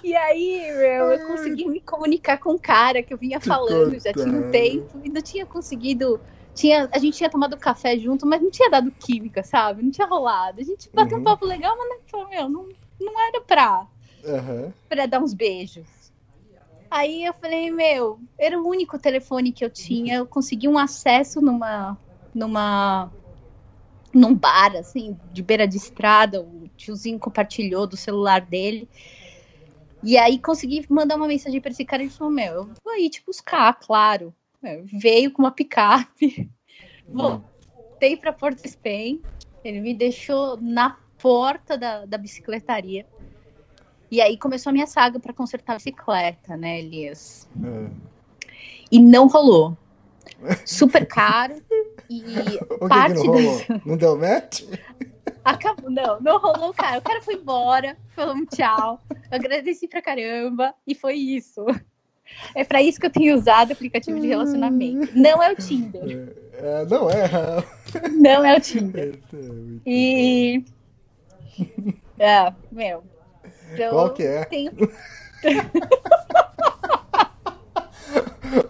E 0.05 0.15
aí, 0.15 0.73
meu, 0.77 1.11
eu 1.11 1.27
consegui 1.27 1.69
me 1.69 1.81
comunicar 1.81 2.39
com 2.39 2.53
um 2.53 2.59
cara 2.59 3.03
que 3.03 3.13
eu 3.13 3.19
vinha 3.19 3.41
falando 3.41 3.99
já 3.99 4.13
tinha 4.13 4.27
um 4.27 4.51
tempo 4.53 5.01
não 5.05 5.21
tinha 5.21 5.45
conseguido 5.45 6.21
tinha, 6.57 6.89
a 6.91 6.99
gente 6.99 7.19
tinha 7.19 7.29
tomado 7.29 7.57
café 7.57 7.99
junto, 7.99 8.27
mas 8.27 8.41
não 8.41 8.51
tinha 8.51 8.71
dado 8.71 8.91
química, 8.91 9.43
sabe? 9.43 9.83
Não 9.83 9.91
tinha 9.91 10.07
rolado. 10.07 10.59
A 10.59 10.65
gente 10.65 10.89
bateu 10.93 11.17
uhum. 11.17 11.21
um 11.21 11.25
papo 11.25 11.45
legal, 11.45 11.77
mas 11.77 12.01
não, 12.11 12.29
meu, 12.31 12.49
não, 12.49 12.69
não 12.99 13.21
era 13.29 13.43
pra, 13.43 13.87
uhum. 14.25 14.73
pra 14.89 15.05
dar 15.05 15.23
uns 15.23 15.35
beijos. 15.35 15.87
Aí 16.91 17.25
eu 17.25 17.35
falei, 17.35 17.71
meu, 17.71 18.19
era 18.39 18.59
o 18.59 18.67
único 18.67 18.99
telefone 18.99 19.53
que 19.53 19.65
eu 19.65 19.69
tinha. 19.69 20.17
Eu 20.17 20.27
consegui 20.27 20.67
um 20.67 20.79
acesso 20.79 21.43
numa. 21.43 21.99
numa. 22.35 23.13
Num 24.17 24.35
bar, 24.35 24.75
assim, 24.77 25.17
de 25.33 25.43
beira 25.43 25.69
de 25.69 25.77
estrada. 25.77 26.41
O 26.41 26.69
tiozinho 26.77 27.19
compartilhou 27.19 27.87
do 27.87 27.97
celular 27.97 28.41
dele. 28.41 28.89
E 30.03 30.17
aí 30.17 30.39
consegui 30.39 30.85
mandar 30.89 31.17
uma 31.17 31.27
mensagem 31.29 31.61
para 31.61 31.71
esse 31.71 31.85
cara 31.85 32.03
e 32.03 32.07
ele 32.07 32.13
falou: 32.13 32.33
Meu, 32.33 32.53
eu 32.55 32.71
vou 32.85 32.93
aí 32.93 33.11
te 33.11 33.23
buscar, 33.25 33.75
claro. 33.75 34.35
É, 34.63 34.83
veio 34.85 35.31
com 35.31 35.43
uma 35.43 35.51
picape, 35.51 36.51
voltei 37.07 38.17
para 38.17 38.33
Porto 38.33 38.67
Spain, 38.67 39.21
ele 39.63 39.81
me 39.81 39.95
deixou 39.95 40.59
na 40.61 40.97
porta 41.19 41.77
da, 41.77 42.05
da 42.07 42.19
bicicletaria. 42.19 43.07
E 44.11 44.21
aí 44.21 44.37
começou 44.39 44.71
a 44.71 44.73
minha 44.73 44.87
saga 44.87 45.19
para 45.19 45.33
consertar 45.33 45.75
a 45.75 45.77
bicicleta, 45.77 46.57
né, 46.57 46.81
Elias? 46.81 47.49
É. 47.63 47.91
E 48.91 48.99
não 49.01 49.27
rolou. 49.27 49.77
Super 50.65 51.07
caro. 51.07 51.61
E 52.09 52.23
o 52.81 52.89
parte 52.89 53.15
que, 53.15 53.21
que 53.21 53.27
não 53.27 53.35
rolou? 53.35 53.63
Não 53.85 53.97
deu 53.97 54.17
match? 54.17 54.63
Acabou, 55.45 55.91
não, 55.91 56.21
não 56.21 56.39
rolou, 56.41 56.75
cara. 56.75 56.99
O 56.99 57.03
cara 57.03 57.23
foi 57.23 57.35
embora, 57.35 57.97
falou 58.17 58.35
um 58.35 58.45
tchau, 58.45 59.01
agradeci 59.31 59.87
pra 59.87 60.03
caramba, 60.03 60.75
e 60.85 60.93
foi 60.93 61.15
isso. 61.15 61.65
É 62.55 62.65
para 62.65 62.83
isso 62.83 62.99
que 62.99 63.07
eu 63.07 63.11
tenho 63.11 63.37
usado 63.37 63.73
aplicativo 63.73 64.21
de 64.21 64.27
relacionamento. 64.27 65.17
Não 65.17 65.41
é 65.41 65.53
o 65.53 65.57
Tinder. 65.57 66.37
É, 66.53 66.85
não 66.87 67.09
é. 67.09 67.31
Não 68.11 68.45
é 68.45 68.57
o 68.57 68.61
Tinder. 68.61 69.19
É, 69.33 69.91
e. 69.91 70.65
É, 72.19 72.53
meu. 72.71 73.05
Então, 73.73 73.91
Qual 73.91 74.13
que 74.13 74.23
é? 74.25 74.45
Tenho... 74.47 74.73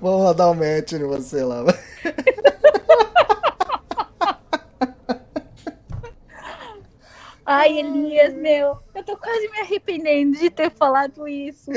Vamos 0.01 0.25
lá 0.25 0.33
dar 0.33 0.51
um 0.51 0.55
match 0.55 0.93
em 0.93 1.05
você 1.05 1.43
lá. 1.43 1.65
Ai, 7.47 7.79
Elias, 7.79 8.35
meu, 8.35 8.77
eu 8.93 9.05
tô 9.05 9.17
quase 9.17 9.49
me 9.49 9.61
arrependendo 9.61 10.37
de 10.37 10.51
ter 10.51 10.69
falado 10.69 11.29
isso. 11.29 11.71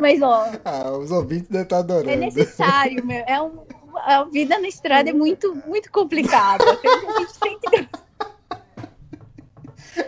Mas, 0.00 0.20
ó. 0.20 0.50
ah, 0.64 0.90
os 0.90 1.12
ouvintes 1.12 1.46
devem 1.46 1.62
estar 1.62 1.78
adorando. 1.78 2.10
É 2.10 2.16
necessário, 2.16 3.06
meu. 3.06 3.22
É 3.24 3.40
um, 3.40 3.64
a 3.94 4.24
vida 4.24 4.58
na 4.58 4.66
estrada 4.66 5.10
é 5.10 5.12
muito, 5.12 5.54
muito 5.66 5.92
complicada. 5.92 6.64
A 6.64 7.18
gente 7.20 7.38
tem 7.38 7.58
que. 7.60 7.88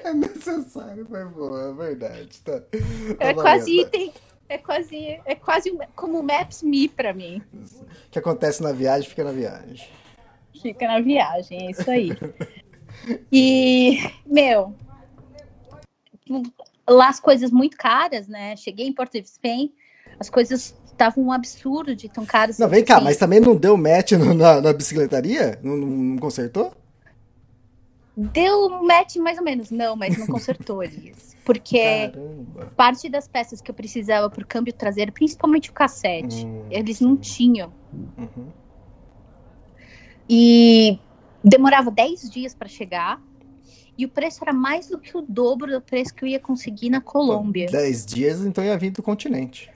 É 0.02 0.12
necessário, 0.12 1.06
foi 1.06 1.24
boa, 1.26 1.68
é 1.68 1.72
verdade. 1.72 2.40
Tá, 2.40 2.58
tá 2.58 2.66
é 3.20 3.32
quase 3.32 3.82
item. 3.82 4.12
É 4.48 4.58
quase, 4.58 5.20
é 5.24 5.34
quase 5.36 5.78
como 5.94 6.20
Maps 6.24 6.60
Me 6.60 6.88
pra 6.88 7.12
mim. 7.12 7.40
O 7.52 8.10
que 8.10 8.18
acontece 8.18 8.60
na 8.64 8.72
viagem, 8.72 9.08
fica 9.08 9.22
na 9.22 9.30
viagem. 9.30 9.88
Fica 10.60 10.88
na 10.88 11.00
viagem, 11.00 11.68
é 11.68 11.70
isso 11.70 11.88
aí. 11.88 12.10
E, 13.30 13.98
meu, 14.24 14.74
lá 16.88 17.08
as 17.08 17.20
coisas 17.20 17.50
muito 17.50 17.76
caras, 17.76 18.28
né? 18.28 18.56
Cheguei 18.56 18.86
em 18.86 18.92
Porto 18.92 19.20
de 19.20 19.28
Spain, 19.28 19.72
as 20.18 20.30
coisas 20.30 20.74
estavam 20.86 21.24
um 21.24 21.32
absurdo 21.32 21.94
de 21.94 22.08
tão 22.08 22.24
caras. 22.24 22.58
Não, 22.58 22.68
vem 22.68 22.84
cá, 22.84 23.00
mas 23.00 23.16
também 23.16 23.38
não 23.38 23.54
deu 23.54 23.76
match 23.76 24.12
no, 24.12 24.32
na, 24.32 24.60
na, 24.60 24.72
bicicletaria? 24.72 25.58
Não, 25.62 25.76
não, 25.76 26.16
consertou? 26.18 26.72
Deu 28.16 28.82
match 28.82 29.16
mais 29.16 29.36
ou 29.36 29.44
menos. 29.44 29.70
Não, 29.70 29.94
mas 29.94 30.16
não 30.16 30.26
consertou, 30.26 30.82
Elias. 30.84 31.36
Porque 31.44 32.08
Caramba. 32.08 32.72
parte 32.76 33.08
das 33.08 33.28
peças 33.28 33.60
que 33.60 33.70
eu 33.70 33.74
precisava 33.74 34.28
pro 34.30 34.46
câmbio 34.46 34.72
traseiro, 34.72 35.12
principalmente 35.12 35.70
o 35.70 35.72
cassete, 35.72 36.44
Hum, 36.44 36.64
eles 36.70 37.00
não 37.00 37.16
tinham. 37.16 37.72
Uhum. 38.18 38.48
E 40.28 40.98
demorava 41.44 41.90
10 41.90 42.30
dias 42.30 42.54
para 42.54 42.68
chegar. 42.68 43.22
E 43.98 44.04
o 44.04 44.08
preço 44.08 44.40
era 44.42 44.52
mais 44.52 44.88
do 44.88 44.98
que 44.98 45.16
o 45.16 45.22
dobro 45.22 45.70
do 45.70 45.80
preço 45.80 46.14
que 46.14 46.24
eu 46.24 46.28
ia 46.28 46.40
conseguir 46.40 46.90
na 46.90 47.00
Colômbia. 47.00 47.66
Dez 47.70 48.04
dias, 48.04 48.44
então 48.44 48.62
ia 48.62 48.76
vir 48.76 48.90
do 48.90 49.02
continente. 49.02 49.70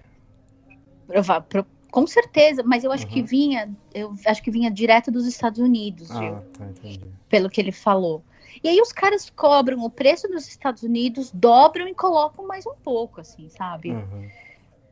Pro- 1.48 1.66
Com 1.90 2.06
certeza, 2.06 2.62
mas 2.62 2.84
eu 2.84 2.92
acho 2.92 3.04
que 3.08 3.18
Uhum. 3.20 3.26
vinha, 3.26 3.76
eu 3.92 4.14
acho 4.26 4.40
que 4.42 4.50
vinha 4.50 4.70
direto 4.70 5.10
dos 5.10 5.26
Estados 5.26 5.58
Unidos, 5.58 6.08
viu? 6.08 6.34
Ah, 6.36 6.42
tá, 6.56 6.64
entendi. 6.66 7.00
pelo 7.28 7.48
que 7.50 7.60
ele 7.60 7.72
falou. 7.72 8.22
E 8.62 8.68
aí 8.68 8.80
os 8.80 8.92
caras 8.92 9.28
cobram 9.30 9.82
o 9.84 9.90
preço 9.90 10.28
dos 10.28 10.46
Estados 10.48 10.82
Unidos, 10.84 11.30
dobram 11.32 11.88
e 11.88 11.94
colocam 11.94 12.46
mais 12.46 12.64
um 12.66 12.74
pouco, 12.84 13.20
assim, 13.20 13.48
sabe? 13.48 13.90
Uhum. 13.90 14.28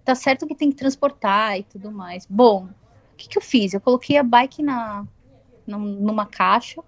Tá 0.04 0.14
certo 0.14 0.46
que 0.46 0.54
tem 0.56 0.70
que 0.70 0.76
transportar 0.76 1.58
e 1.58 1.62
tudo 1.64 1.92
mais. 1.92 2.26
Bom, 2.28 2.64
o 2.64 2.68
que, 3.16 3.28
que 3.28 3.38
eu 3.38 3.42
fiz? 3.42 3.72
Eu 3.74 3.80
coloquei 3.80 4.16
a 4.16 4.22
bike 4.22 4.62
na, 4.62 5.04
num- 5.66 6.00
numa 6.00 6.26
caixa 6.26 6.82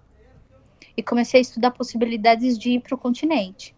e 0.95 1.03
comecei 1.03 1.39
a 1.39 1.41
estudar 1.41 1.71
possibilidades 1.71 2.57
de 2.57 2.71
ir 2.71 2.79
para 2.81 2.95
o 2.95 2.97
continente. 2.97 3.75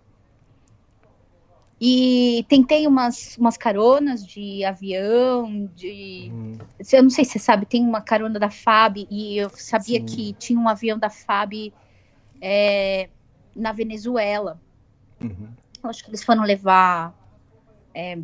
E 1.85 2.45
tentei 2.47 2.87
umas, 2.87 3.35
umas 3.37 3.57
caronas 3.57 4.25
de 4.25 4.63
avião, 4.63 5.69
de. 5.75 6.31
Uhum. 6.31 6.57
Eu 6.91 7.03
não 7.03 7.09
sei 7.09 7.25
se 7.25 7.31
você 7.31 7.39
sabe, 7.39 7.65
tem 7.65 7.85
uma 7.85 7.99
carona 7.99 8.39
da 8.39 8.49
FAB 8.49 9.05
e 9.11 9.37
eu 9.37 9.49
sabia 9.49 9.99
Sim. 9.99 10.05
que 10.05 10.33
tinha 10.33 10.57
um 10.57 10.69
avião 10.69 10.97
da 10.97 11.09
FAB 11.09 11.73
é, 12.41 13.09
na 13.53 13.73
Venezuela. 13.73 14.61
Uhum. 15.21 15.49
Eu 15.83 15.89
acho 15.89 16.03
que 16.05 16.09
eles 16.09 16.23
foram 16.23 16.43
levar 16.43 17.13
é, 17.93 18.17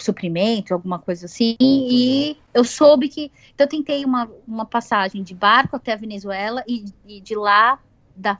suprimento, 0.00 0.74
alguma 0.74 0.98
coisa 0.98 1.26
assim. 1.26 1.56
E 1.60 2.36
eu 2.52 2.64
soube 2.64 3.08
que. 3.08 3.30
Então, 3.54 3.66
eu 3.66 3.68
tentei 3.68 4.04
uma, 4.04 4.28
uma 4.48 4.66
passagem 4.66 5.22
de 5.22 5.34
barco 5.34 5.76
até 5.76 5.92
a 5.92 5.96
Venezuela 5.96 6.64
e, 6.66 6.86
e 7.06 7.20
de 7.20 7.36
lá 7.36 7.78
da, 8.20 8.38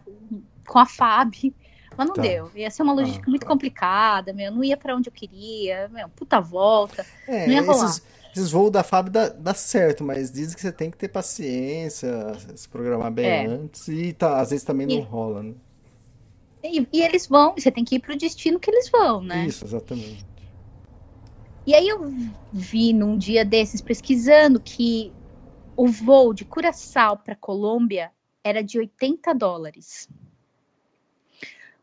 com 0.66 0.78
a 0.78 0.86
FAB. 0.86 1.54
Mas 1.96 2.08
não 2.08 2.14
Tá. 2.14 2.22
deu. 2.22 2.50
Ia 2.54 2.70
ser 2.70 2.82
uma 2.82 2.92
logística 2.94 3.28
Ah, 3.28 3.30
muito 3.30 3.42
tá. 3.42 3.46
complicada, 3.46 4.32
meu. 4.32 4.52
Não 4.52 4.64
ia 4.64 4.76
para 4.76 4.96
onde 4.96 5.08
eu 5.08 5.12
queria, 5.12 5.88
meu. 5.88 6.08
Puta 6.10 6.40
volta. 6.40 7.06
É, 7.26 7.46
Não 7.46 7.52
ia 7.52 7.62
rolar. 7.62 7.86
esses, 7.86 8.02
esses 8.34 8.50
voos 8.50 8.70
da 8.70 8.80
FAB 8.82 9.10
dá, 9.10 9.28
dá 9.28 9.54
certo, 9.54 10.02
mas 10.04 10.30
dizem 10.32 10.54
que 10.54 10.60
você 10.62 10.72
tem 10.72 10.90
que 10.90 10.96
ter 10.98 11.08
paciência, 11.08 12.08
se 12.56 12.68
programar 12.68 13.10
bem 13.12 13.26
É. 13.26 13.46
antes, 13.46 13.86
e 13.88 14.12
tá, 14.12 14.40
às 14.40 14.50
vezes 14.50 14.64
também 14.64 14.86
não 14.86 14.98
E- 14.98 15.00
rola, 15.00 15.42
né? 15.42 15.54
E, 16.62 16.86
e 16.92 17.02
eles 17.02 17.26
vão, 17.26 17.54
você 17.54 17.70
tem 17.70 17.84
que 17.84 17.96
ir 17.96 18.00
pro 18.00 18.16
destino 18.16 18.58
que 18.60 18.70
eles 18.70 18.90
vão, 18.90 19.22
né? 19.22 19.46
Isso, 19.46 19.64
exatamente. 19.64 20.24
E 21.66 21.74
aí 21.74 21.86
eu 21.88 22.00
vi 22.52 22.92
num 22.92 23.16
dia 23.16 23.44
desses 23.44 23.80
pesquisando 23.80 24.60
que 24.60 25.14
o 25.76 25.88
voo 25.88 26.34
de 26.34 26.44
Curaçao 26.44 27.18
para 27.18 27.36
Colômbia 27.36 28.12
era 28.42 28.62
de 28.62 28.78
80 28.78 29.34
dólares. 29.34 30.08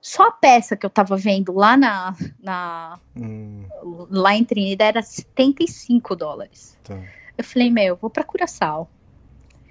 Só 0.02 0.28
a 0.28 0.32
peça 0.32 0.76
que 0.76 0.86
eu 0.86 0.90
tava 0.90 1.18
vendo 1.18 1.54
lá 1.54 1.76
na, 1.76 2.16
na 2.40 3.00
Hum, 3.16 3.66
lá 4.10 4.36
em 4.36 4.46
Trinidad 4.46 4.90
era 4.90 5.02
75 5.02 6.16
dólares. 6.16 6.78
tá. 6.84 7.04
Eu 7.38 7.44
falei, 7.44 7.70
meu, 7.70 7.86
eu 7.86 7.96
vou 7.96 8.10
para 8.10 8.24
Curaçao. 8.24 8.90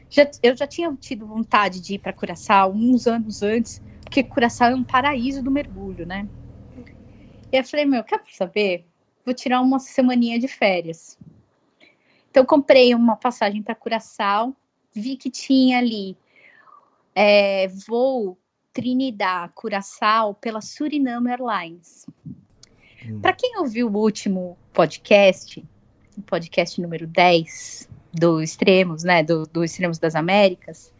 Já, 0.09 0.28
eu 0.43 0.57
já 0.57 0.66
tinha 0.66 0.93
tido 0.95 1.26
vontade 1.26 1.80
de 1.80 1.95
ir 1.95 1.99
para 1.99 2.12
Curaçao 2.12 2.72
uns 2.72 3.07
anos 3.07 3.43
antes, 3.43 3.82
porque 4.03 4.22
Curaçao 4.22 4.70
é 4.70 4.74
um 4.74 4.84
paraíso 4.84 5.43
do 5.43 5.51
mergulho, 5.51 6.07
né? 6.07 6.28
E 7.53 7.57
eu 7.57 7.64
falei, 7.64 7.84
meu, 7.84 8.05
quer 8.05 8.20
saber? 8.30 8.84
Vou 9.24 9.34
tirar 9.34 9.61
uma 9.61 9.80
semaninha 9.80 10.39
de 10.39 10.47
férias. 10.47 11.18
Então 12.30 12.45
comprei 12.45 12.95
uma 12.95 13.16
passagem 13.16 13.62
para 13.62 13.74
Curaçao, 13.74 14.55
vi 14.93 15.16
que 15.16 15.30
tinha 15.30 15.78
ali 15.78 16.16
é, 17.16 17.66
voo 17.88 18.38
Trinidad, 18.74 19.50
Curaçao 19.54 20.34
pela 20.34 20.60
Suriname 20.60 21.30
Airlines. 21.30 22.04
Hum. 23.08 23.20
Para 23.20 23.32
quem 23.32 23.58
ouviu 23.58 23.88
o 23.88 23.96
último 23.98 24.58
podcast, 24.74 25.64
o 26.16 26.20
podcast 26.22 26.78
número 26.80 27.06
10 27.06 27.88
do 28.12 28.42
Extremos, 28.42 29.02
né, 29.02 29.22
do, 29.22 29.44
do 29.46 29.64
Extremos 29.64 29.98
das 29.98 30.14
Américas, 30.14 30.92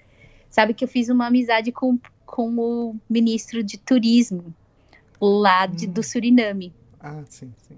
sabe 0.49 0.73
que 0.73 0.85
eu 0.85 0.89
fiz 0.89 1.11
uma 1.11 1.27
amizade 1.27 1.71
com, 1.71 1.99
com 2.25 2.49
o 2.59 2.97
ministro 3.11 3.63
de 3.63 3.77
turismo 3.77 4.55
lá 5.21 5.67
de- 5.67 5.87
do 5.87 6.03
Suriname, 6.03 6.73
Ah, 6.99 7.23
sim, 7.29 7.53
sim. 7.59 7.77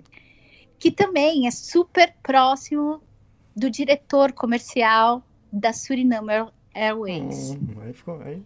que 0.78 0.91
também 0.93 1.47
é 1.49 1.51
super 1.51 2.14
próximo 2.22 3.03
do 3.57 3.68
diretor 3.68 4.32
comercial 4.32 5.24
da 5.53 5.72
Suriname 5.72 6.49
Airways. 6.79 7.53
Hum, 7.53 7.81
aí 7.83 7.93
ficou. 7.93 8.20
Aí, 8.22 8.43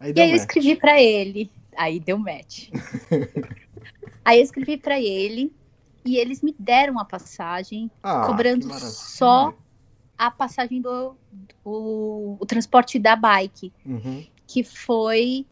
aí 0.00 0.12
E 0.14 0.20
aí 0.20 0.28
eu 0.30 0.36
match. 0.36 0.40
escrevi 0.40 0.76
pra 0.76 1.00
ele, 1.00 1.50
aí 1.76 2.00
deu 2.00 2.18
match. 2.18 2.68
aí 4.24 4.38
eu 4.38 4.42
escrevi 4.44 4.76
pra 4.76 5.00
ele 5.00 5.52
e 6.04 6.16
eles 6.16 6.42
me 6.42 6.54
deram 6.58 6.98
a 6.98 7.04
passagem 7.04 7.90
Ah, 8.02 8.26
cobrando 8.26 8.68
só 8.80 9.52
a 10.18 10.30
passagem 10.30 10.80
do, 10.80 11.16
do 11.64 12.36
o 12.40 12.46
transporte 12.46 12.98
da 12.98 13.16
bike, 13.16 13.72
Uhum. 13.84 14.24
que 14.46 14.62
foi 14.62 15.46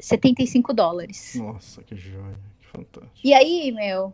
75 0.00 0.72
dólares. 0.72 1.34
Nossa, 1.34 1.82
que 1.82 1.96
joia, 1.96 2.38
que 2.60 2.66
fantástico. 2.68 3.20
E 3.24 3.32
aí, 3.32 3.72
meu, 3.72 4.12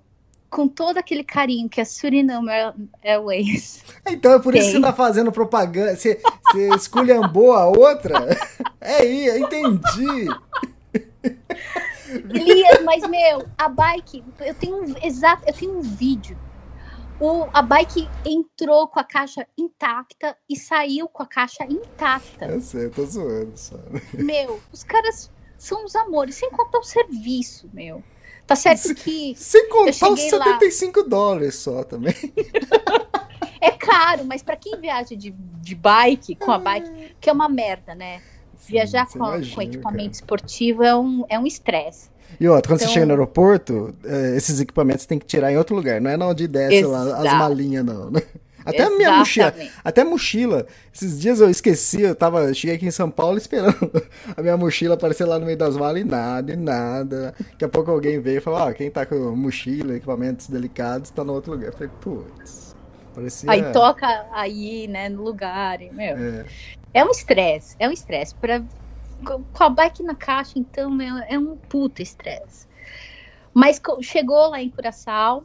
com 0.51 0.66
todo 0.66 0.98
aquele 0.98 1.22
carinho 1.24 1.68
que 1.68 1.80
a 1.80 1.84
Suriname 1.84 2.51
Air- 2.51 2.74
Airways. 3.03 3.84
Então 4.07 4.32
é 4.32 4.38
por 4.40 4.55
isso 4.55 4.66
que 4.66 4.72
Tem. 4.72 4.80
você 4.80 4.86
tá 4.86 4.92
fazendo 4.92 5.30
propaganda. 5.30 5.94
Você, 5.94 6.20
você 6.44 6.68
esculhambou 6.74 7.53
a 7.53 7.66
outra? 7.66 8.16
É 8.82 8.96
aí, 9.03 9.26
eu 9.26 9.36
entendi. 9.38 10.26
Elias, 12.34 12.82
mas 12.82 13.07
meu, 13.09 13.46
a 13.57 13.68
bike, 13.68 14.24
eu 14.40 14.55
tenho 14.55 14.82
um 14.82 14.94
exato, 15.03 15.44
eu 15.46 15.53
tenho 15.53 15.78
um 15.78 15.82
vídeo. 15.82 16.36
O, 17.20 17.46
a 17.53 17.61
bike 17.61 18.09
entrou 18.24 18.88
com 18.88 18.98
a 18.98 19.05
caixa 19.05 19.46
intacta 19.57 20.34
e 20.48 20.57
saiu 20.57 21.07
com 21.09 21.22
a 21.22 21.26
caixa 21.26 21.64
intacta. 21.64 22.46
Eu 22.46 22.61
sei, 22.62 22.86
eu 22.86 22.90
tô 22.90 23.05
zoando, 23.05 23.53
sabe? 23.55 24.03
Meu, 24.14 24.59
os 24.72 24.82
caras 24.82 25.30
são 25.59 25.84
os 25.84 25.94
amores, 25.94 26.36
sem 26.36 26.51
contar 26.51 26.78
o 26.78 26.82
serviço, 26.82 27.68
meu. 27.74 28.03
Tá 28.51 28.57
certo 28.57 28.92
que 28.96 29.32
Sem 29.36 29.68
contar 29.68 30.11
os 30.11 30.18
cheguei 30.18 30.38
lá. 30.40 30.44
75 30.44 31.05
dólares 31.05 31.55
só 31.55 31.84
também. 31.84 32.12
é 33.61 33.70
caro, 33.70 34.24
mas 34.24 34.42
pra 34.42 34.57
quem 34.57 34.76
viaja 34.80 35.14
de, 35.14 35.30
de 35.62 35.74
bike, 35.76 36.34
com 36.34 36.51
a 36.51 36.59
bike, 36.59 37.14
que 37.20 37.30
é 37.30 37.32
uma 37.32 37.48
merda, 37.48 37.94
né? 37.94 38.20
Viajar 38.66 39.07
Você 39.07 39.16
com, 39.20 39.24
imagina, 39.24 39.55
com 39.55 39.62
equipamento 39.62 40.03
cara. 40.03 40.12
esportivo 40.12 40.82
é 40.82 40.96
um 40.96 41.24
é 41.28 41.38
um 41.38 41.46
estresse. 41.46 42.11
E 42.40 42.48
outra, 42.48 42.72
quando 42.72 42.78
você 42.80 42.86
Então- 42.86 42.94
chega 42.94 43.07
no 43.07 43.12
aeroporto, 43.12 43.94
eh, 44.05 44.34
esses 44.36 44.59
equipamentos 44.59 45.07
tem 45.07 45.16
que 45.18 45.26
tirar 45.26 45.53
em 45.53 45.57
outro 45.57 45.76
lugar. 45.76 46.01
Não 46.01 46.11
é 46.11 46.16
na 46.16 46.26
onde 46.26 46.48
desce 46.48 46.82
lá 46.84 47.18
as 47.18 47.32
malinhas, 47.38 47.84
não. 47.84 48.11
né? 48.11 48.20
Até 48.64 48.88
minha 48.90 49.12
mochila. 49.18 49.54
Até 49.84 50.04
mochila. 50.04 50.66
Esses 50.92 51.20
dias 51.20 51.40
eu 51.40 51.48
esqueci, 51.50 52.02
eu 52.02 52.14
tava. 52.14 52.52
Cheguei 52.52 52.76
aqui 52.76 52.86
em 52.86 52.90
São 52.90 53.11
Paulo 53.11 53.36
esperando 53.38 53.74
a 54.36 54.42
minha 54.42 54.56
mochila 54.56 54.94
aparecer 54.94 55.24
lá 55.24 55.38
no 55.38 55.46
meio 55.46 55.56
das 55.58 55.76
malas 55.76 56.00
e 56.00 56.04
nada, 56.04 56.52
e 56.52 56.56
nada. 56.56 57.34
Daqui 57.38 57.64
a 57.64 57.68
pouco 57.68 57.90
alguém 57.90 58.20
veio 58.20 58.38
e 58.38 58.40
falou: 58.40 58.61
Ó, 58.61 58.72
quem 58.72 58.90
tá 58.90 59.06
com 59.06 59.16
mochila, 59.34 59.96
equipamentos 59.96 60.48
delicados, 60.48 61.11
tá 61.11 61.24
no 61.24 61.32
outro 61.32 61.52
lugar. 61.52 61.68
Eu 61.68 61.72
falei, 61.72 61.90
putz. 62.00 62.74
Parecia. 63.14 63.50
Aí 63.50 63.72
toca 63.72 64.06
aí, 64.32 64.86
né, 64.86 65.08
no 65.08 65.22
lugar, 65.22 65.80
e, 65.82 65.90
meu. 65.90 66.16
É, 66.16 66.44
É 66.94 67.04
um 67.04 67.11
estresse, 67.11 67.74
é 67.78 67.88
um 67.88 67.92
estresse. 67.92 68.34
Pra- 68.34 68.62
Com 69.24 69.64
a 69.64 69.68
bike 69.68 70.02
na 70.02 70.14
caixa, 70.14 70.52
então, 70.58 70.90
meu, 70.90 71.16
é 71.28 71.38
um 71.38 71.56
puta 71.56 72.02
estresse. 72.02 72.66
Mas 73.52 73.80
chegou 74.02 74.48
lá 74.48 74.62
em 74.62 74.70
Curaçao, 74.70 75.44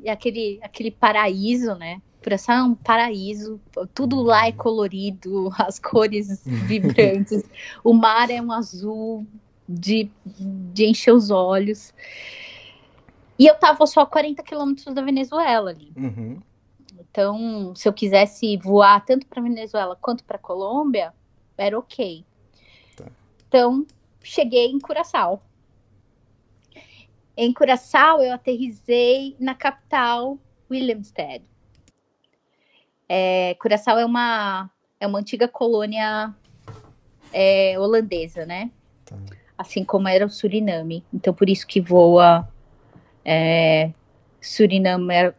e 0.00 0.08
aquele, 0.08 0.58
aquele 0.62 0.90
paraíso, 0.90 1.74
né? 1.74 2.00
Curaçao 2.28 2.56
é 2.56 2.62
um 2.62 2.74
paraíso, 2.74 3.58
tudo 3.94 4.20
lá 4.20 4.46
é 4.46 4.52
colorido, 4.52 5.50
as 5.58 5.78
cores 5.78 6.42
vibrantes, 6.44 7.42
o 7.82 7.94
mar 7.94 8.30
é 8.30 8.40
um 8.40 8.52
azul 8.52 9.26
de, 9.66 10.10
de 10.26 10.84
encher 10.84 11.12
os 11.12 11.30
olhos. 11.30 11.94
E 13.38 13.46
eu 13.46 13.54
tava 13.54 13.86
só 13.86 14.02
a 14.02 14.06
40 14.06 14.42
quilômetros 14.42 14.94
da 14.94 15.00
Venezuela 15.00 15.70
ali. 15.70 15.92
uhum. 15.96 16.38
Então, 17.10 17.74
se 17.74 17.88
eu 17.88 17.92
quisesse 17.92 18.56
voar 18.58 19.04
tanto 19.04 19.26
para 19.26 19.40
Venezuela 19.40 19.96
quanto 19.96 20.22
para 20.24 20.36
Colômbia, 20.36 21.14
era 21.56 21.78
ok. 21.78 22.24
Tá. 22.94 23.06
Então, 23.46 23.86
cheguei 24.22 24.66
em 24.66 24.78
Curaçao. 24.78 25.40
Em 27.36 27.52
Curaçao, 27.52 28.20
eu 28.20 28.34
aterrisei 28.34 29.36
na 29.38 29.54
capital, 29.54 30.36
Willemstad. 30.70 31.42
É, 33.08 33.54
Curaçao 33.60 33.98
é 33.98 34.04
uma, 34.04 34.70
é 35.00 35.06
uma 35.06 35.18
antiga 35.18 35.48
colônia 35.48 36.34
é, 37.32 37.78
holandesa, 37.78 38.44
né? 38.46 38.70
Tá. 39.04 39.16
assim 39.56 39.82
como 39.84 40.06
era 40.08 40.26
o 40.26 40.30
Suriname. 40.30 41.02
Então, 41.12 41.32
por 41.32 41.48
isso 41.48 41.66
que 41.66 41.80
voa 41.80 42.46
é, 43.24 43.90
Suriname 44.40 45.12
Air- 45.14 45.34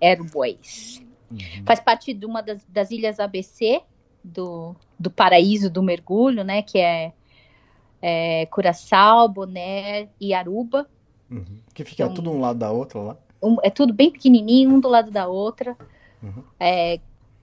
Airways. 0.00 1.02
Faz 1.66 1.78
parte 1.80 2.14
de 2.14 2.24
uma 2.24 2.40
das, 2.42 2.64
das 2.68 2.90
ilhas 2.90 3.20
ABC, 3.20 3.82
do, 4.24 4.74
do 4.98 5.10
paraíso 5.10 5.68
do 5.68 5.82
mergulho, 5.82 6.42
né? 6.44 6.62
Que 6.62 6.78
é, 6.78 7.12
é 8.00 8.46
Curaçao, 8.46 9.28
Bonaire 9.28 10.08
e 10.20 10.32
Aruba. 10.32 10.88
Uhum. 11.30 11.58
Que 11.74 11.84
fica 11.84 12.04
Então- 12.04 12.14
tudo 12.14 12.30
um 12.30 12.40
lado 12.40 12.58
da 12.58 12.70
outra 12.70 12.98
lá. 13.00 13.16
Um- 13.42 13.58
é 13.62 13.68
tudo 13.70 13.92
bem 13.92 14.10
pequenininho, 14.10 14.70
um 14.70 14.80
do 14.80 14.88
lado 14.88 15.10
da 15.10 15.26
outra. 15.28 15.76
Uhum. 16.22 16.42
É, 16.58 16.98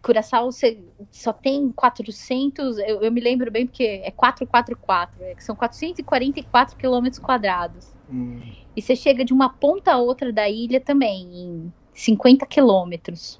Curaçao 0.06 0.52
você 0.52 0.78
só 1.12 1.34
tem 1.34 1.72
400, 1.72 2.78
eu, 2.78 3.02
eu 3.02 3.12
me 3.12 3.20
lembro 3.20 3.50
bem 3.50 3.66
porque 3.66 4.04
é 4.04 4.12
444, 4.12 5.24
é, 5.24 5.34
que 5.34 5.44
são 5.44 5.56
444 5.56 6.78
quilômetros 6.78 7.18
quadrados. 7.20 7.88
Hum. 8.08 8.40
E 8.76 8.84
você 8.84 8.96
chega 8.96 9.26
de 9.26 9.34
uma 9.34 9.50
ponta 9.50 9.94
a 9.94 9.98
outra 9.98 10.32
da 10.32 10.48
ilha 10.48 10.80
também, 10.80 11.24
em 11.34 11.74
50 11.92 12.46
quilômetros. 12.46 13.40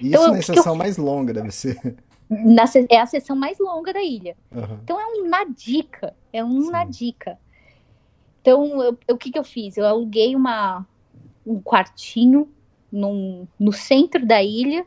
Isso 0.00 0.08
Então, 0.08 0.22
na 0.22 0.28
o 0.30 0.40
que 0.40 0.44
que 0.46 0.52
exceção 0.52 0.74
mais 0.74 0.96
longa 0.96 1.32
deve 1.32 1.52
ser. 1.52 1.78
Na 2.28 2.64
É 2.90 2.98
a 2.98 3.06
seção 3.06 3.36
mais 3.36 3.56
longa 3.60 3.92
da 3.92 4.02
ilha. 4.02 4.36
Aham. 4.52 4.80
Então 4.82 5.00
é 5.00 5.06
um 5.06 5.28
na 5.28 5.44
dica, 5.44 6.16
é 6.32 6.44
um 6.44 6.62
Sim. 6.62 6.70
na 6.72 6.84
dica. 6.84 7.38
Então, 8.40 8.82
eu- 8.82 8.98
eu- 9.06 9.14
o 9.14 9.18
que 9.18 9.30
que 9.30 9.38
eu 9.38 9.44
fiz? 9.44 9.76
Eu 9.76 9.86
aluguei 9.86 10.34
uma, 10.34 10.84
um 11.46 11.60
quartinho 11.62 12.52
num- 12.90 13.46
no 13.56 13.72
centro 13.72 14.26
da 14.26 14.42
ilha 14.42 14.84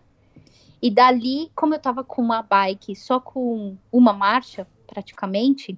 e 0.82 0.90
dali, 0.90 1.52
como 1.56 1.74
eu 1.74 1.80
tava 1.80 2.04
com 2.04 2.22
uma 2.22 2.42
bike 2.42 2.96
só 2.96 3.20
com 3.20 3.78
uma 3.92 4.14
marcha, 4.14 4.68
praticamente, 4.88 5.78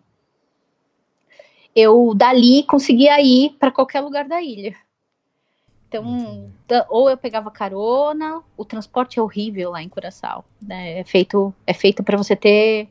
eu 1.75 2.13
dali 2.13 2.63
conseguia 2.63 3.19
ir 3.21 3.51
para 3.59 3.71
qualquer 3.71 4.01
lugar 4.01 4.27
da 4.27 4.41
ilha. 4.41 4.75
Então, 5.87 6.49
ou 6.89 7.09
eu 7.09 7.17
pegava 7.17 7.51
carona, 7.51 8.41
o 8.55 8.63
transporte 8.63 9.19
é 9.19 9.21
horrível 9.21 9.71
lá 9.71 9.83
em 9.83 9.89
Curaçao, 9.89 10.45
né? 10.61 10.99
É 10.99 11.03
feito 11.03 11.53
é 11.67 11.73
feito 11.73 12.01
para 12.01 12.17
você 12.17 12.33
ter 12.33 12.87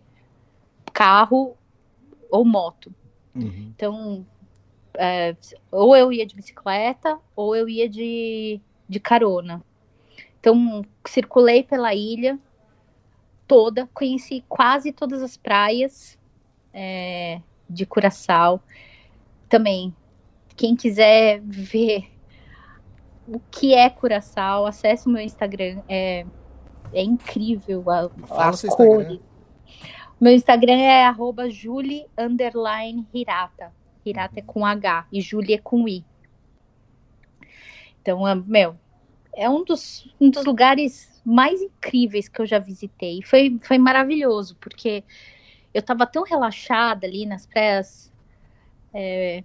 carro 0.92 1.56
ou 2.30 2.44
moto. 2.44 2.94
Uhum. 3.34 3.72
Então, 3.74 4.26
é, 4.94 5.34
ou 5.70 5.96
eu 5.96 6.12
ia 6.12 6.26
de 6.26 6.34
bicicleta, 6.34 7.18
ou 7.34 7.56
eu 7.56 7.68
ia 7.68 7.88
de, 7.88 8.61
de 8.86 9.00
carona. 9.00 9.62
Então, 10.41 10.82
circulei 11.07 11.62
pela 11.62 11.95
ilha 11.95 12.38
toda, 13.47 13.88
conheci 13.93 14.43
quase 14.49 14.91
todas 14.91 15.22
as 15.22 15.36
praias 15.36 16.18
é, 16.72 17.41
de 17.68 17.84
Curaçao. 17.84 18.62
Também, 19.49 19.95
quem 20.57 20.74
quiser 20.74 21.41
ver 21.43 22.11
o 23.28 23.38
que 23.51 23.74
é 23.74 23.91
Curaçao, 23.91 24.66
acesse 24.66 25.07
o 25.07 25.11
meu 25.11 25.22
Instagram. 25.22 25.82
É, 25.88 26.24
é 26.93 27.03
incrível 27.03 27.88
a, 27.91 28.09
Fala 28.26 28.51
as 28.51 28.57
o 28.57 28.59
seu 28.59 28.68
Instagram. 28.70 29.05
cores. 29.05 29.20
Meu 30.20 30.32
Instagram 30.32 30.78
é 30.78 31.05
arroba 31.05 31.49
Julie 31.51 32.07
underline 32.16 33.07
Hirata. 33.12 33.72
Hirata 34.05 34.41
é 34.41 34.43
com 34.43 34.64
H 34.64 35.07
e 35.12 35.20
Julie 35.20 35.55
é 35.55 35.59
com 35.59 35.88
I. 35.88 36.05
Então, 38.01 38.22
meu, 38.47 38.76
é 39.34 39.48
um 39.48 39.64
dos, 39.64 40.12
um 40.20 40.30
dos 40.30 40.44
lugares 40.44 41.20
mais 41.24 41.60
incríveis 41.60 42.28
que 42.28 42.40
eu 42.40 42.46
já 42.46 42.58
visitei. 42.58 43.22
Foi, 43.22 43.58
foi 43.62 43.78
maravilhoso, 43.78 44.56
porque 44.60 45.04
eu 45.72 45.82
tava 45.82 46.06
tão 46.06 46.24
relaxada 46.24 47.06
ali 47.06 47.26
nas 47.26 47.46
praias 47.46 48.10
é, 48.92 49.44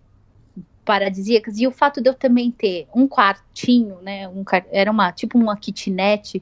paradisíacas, 0.83 1.57
e 1.59 1.67
o 1.67 1.71
fato 1.71 2.01
de 2.01 2.09
eu 2.09 2.13
também 2.13 2.51
ter 2.51 2.87
um 2.95 3.07
quartinho, 3.07 4.01
né? 4.01 4.27
Um, 4.27 4.43
era 4.71 4.89
uma 4.91 5.11
tipo 5.11 5.37
uma 5.37 5.57
kitnet 5.57 6.41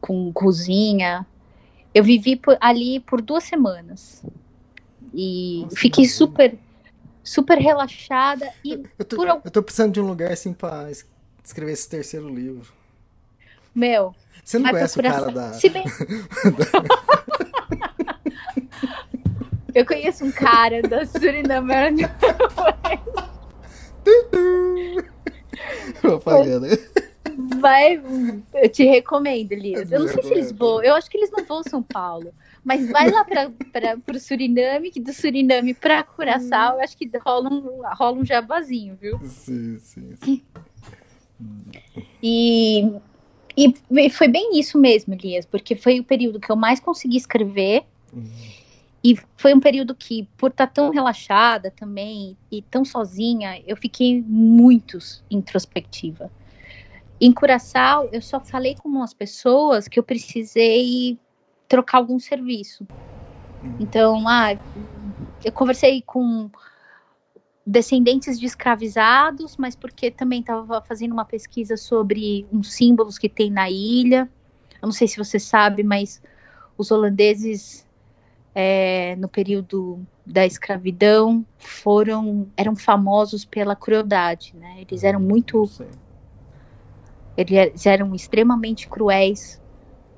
com 0.00 0.32
cozinha. 0.32 1.26
Eu 1.94 2.04
vivi 2.04 2.36
por- 2.36 2.58
ali 2.60 3.00
por 3.00 3.22
duas 3.22 3.44
semanas. 3.44 4.24
E 5.14 5.62
Nossa, 5.62 5.76
fiquei 5.76 6.06
super, 6.06 6.58
super 7.24 7.58
relaxada. 7.58 8.50
E 8.64 8.82
Eu 8.98 9.04
tô, 9.04 9.16
Por 9.16 9.28
eu 9.28 9.50
tô 9.50 9.62
precisando 9.62 9.92
de 9.94 10.00
um 10.00 10.06
lugar 10.06 10.30
assim 10.30 10.54
es- 10.90 11.06
escrever 11.46 11.72
esse 11.72 11.88
terceiro 11.88 12.28
livro. 12.28 12.66
Meu, 13.74 14.14
Você 14.44 14.58
não 14.58 14.70
conhece 14.70 14.98
o 14.98 15.02
procurar- 15.02 15.22
cara 15.24 15.32
da. 15.32 15.52
Se 15.54 15.68
bem... 15.68 15.84
Eu 19.74 19.84
conheço 19.84 20.24
um 20.24 20.32
cara 20.32 20.80
da 20.80 21.04
Suriname. 21.04 22.06
propaganda? 26.00 26.68
Vai, 27.60 28.00
eu 28.54 28.68
te 28.70 28.84
recomendo, 28.84 29.52
Elias. 29.52 29.92
Eu 29.92 30.00
não 30.00 30.08
sei 30.08 30.22
se 30.22 30.32
eles 30.32 30.52
voam, 30.52 30.82
eu 30.82 30.94
acho 30.94 31.10
que 31.10 31.18
eles 31.18 31.30
não 31.30 31.44
voam 31.44 31.62
São 31.62 31.82
Paulo. 31.82 32.32
Mas 32.64 32.88
vai 32.90 33.10
lá 33.10 33.22
para 33.24 33.50
o 34.16 34.18
Suriname, 34.18 34.90
que 34.90 34.98
do 34.98 35.12
Suriname 35.12 35.74
para 35.74 36.02
Curaçao, 36.02 36.76
eu 36.76 36.80
acho 36.80 36.96
que 36.96 37.10
rola 37.24 37.50
um, 37.50 37.82
rola 37.94 38.16
um 38.18 38.24
jabazinho, 38.24 38.96
viu? 38.96 39.20
Sim, 39.24 39.78
sim, 39.78 40.16
sim. 40.16 40.42
E, 42.22 42.92
e 43.56 44.10
foi 44.10 44.28
bem 44.28 44.58
isso 44.58 44.78
mesmo, 44.78 45.14
Elias, 45.14 45.46
porque 45.46 45.74
foi 45.74 46.00
o 46.00 46.04
período 46.04 46.40
que 46.40 46.50
eu 46.50 46.56
mais 46.56 46.80
consegui 46.80 47.16
escrever. 47.16 47.84
E 49.02 49.16
foi 49.36 49.54
um 49.54 49.60
período 49.60 49.94
que, 49.94 50.28
por 50.36 50.50
estar 50.50 50.66
tão 50.66 50.90
relaxada 50.90 51.70
também 51.70 52.36
e 52.50 52.60
tão 52.62 52.84
sozinha, 52.84 53.62
eu 53.66 53.76
fiquei 53.76 54.20
muito 54.20 54.98
introspectiva. 55.30 56.30
Em 57.20 57.32
Curaçao, 57.32 58.08
eu 58.12 58.20
só 58.20 58.40
falei 58.40 58.74
com 58.74 58.88
umas 58.88 59.14
pessoas 59.14 59.86
que 59.86 59.98
eu 59.98 60.02
precisei 60.02 61.16
trocar 61.68 61.98
algum 61.98 62.18
serviço. 62.18 62.86
Então, 63.78 64.26
ah, 64.28 64.58
eu 65.44 65.52
conversei 65.52 66.02
com 66.02 66.50
descendentes 67.66 68.38
de 68.38 68.46
escravizados, 68.46 69.56
mas 69.56 69.74
porque 69.74 70.10
também 70.10 70.40
estava 70.40 70.80
fazendo 70.82 71.12
uma 71.12 71.24
pesquisa 71.24 71.76
sobre 71.76 72.46
uns 72.52 72.72
símbolos 72.72 73.18
que 73.18 73.28
tem 73.28 73.50
na 73.50 73.68
ilha. 73.68 74.30
Eu 74.80 74.86
não 74.86 74.92
sei 74.92 75.08
se 75.08 75.16
você 75.16 75.38
sabe, 75.40 75.82
mas 75.82 76.22
os 76.78 76.92
holandeses 76.92 77.84
é, 78.54 79.16
no 79.16 79.28
período 79.28 79.98
da 80.24 80.46
escravidão 80.46 81.44
foram 81.58 82.46
eram 82.56 82.76
famosos 82.76 83.44
pela 83.44 83.74
crueldade, 83.74 84.54
né? 84.56 84.76
Eles 84.88 85.02
eram 85.02 85.20
muito 85.20 85.58
Não 85.58 85.66
sei. 85.66 85.88
eles 87.36 87.84
eram 87.84 88.14
extremamente 88.14 88.88
cruéis 88.88 89.60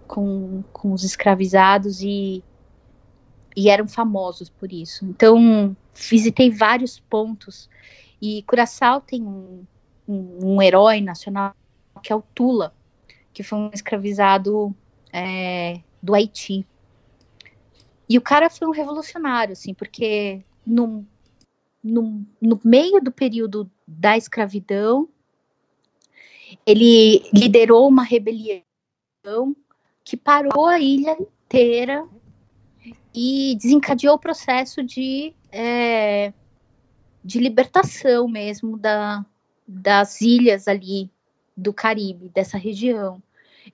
com, 0.07 0.63
com 0.73 0.93
os 0.93 1.03
escravizados 1.03 2.03
e, 2.03 2.43
e 3.57 3.71
eram 3.71 3.89
famosos 3.89 4.51
por 4.51 4.71
isso. 4.73 5.05
Então, 5.07 5.77
visitei 5.99 6.51
vários 6.51 6.99
pontos. 6.99 7.69
E 8.21 8.43
Curaçao 8.43 9.01
tem 9.01 9.23
um, 9.23 9.65
um, 10.09 10.63
herói 10.63 11.01
nacional 11.01 11.55
que 12.03 12.13
é 12.13 12.17
o 12.17 12.23
Tula, 12.35 12.75
que 13.33 13.43
foi 13.43 13.59
um 13.59 13.71
escravizado 13.73 14.75
é, 15.13 15.81
do 16.03 16.15
Haiti. 16.15 16.67
E 18.09 18.17
o 18.17 18.21
cara 18.21 18.49
foi 18.49 18.69
um 18.69 18.73
revolucionário, 18.73 19.53
assim, 19.53 19.75
porque 19.75 20.43
no, 20.65 21.05
no, 21.83 22.25
no 22.41 22.61
meio 22.65 23.01
do 23.01 23.11
período 23.11 23.71
da 23.87 24.17
escravidão, 24.17 25.09
ele 26.65 27.23
liderou 27.35 27.89
uma 27.89 28.05
rebelião 28.05 28.63
que 30.05 30.17
parou 30.17 30.67
a 30.67 30.81
ilha 30.81 31.17
inteira 31.21 32.07
e 33.15 33.57
desencadeou 33.61 34.15
o 34.15 34.19
processo 34.19 34.83
de, 34.83 35.35
é, 35.51 36.33
de 37.25 37.39
libertação 37.39 38.29
mesmo 38.29 38.79
da, 38.79 39.25
das 39.67 40.21
ilhas 40.21 40.69
ali 40.69 41.11
do 41.57 41.73
Caribe, 41.73 42.29
dessa 42.29 42.57
região. 42.57 43.23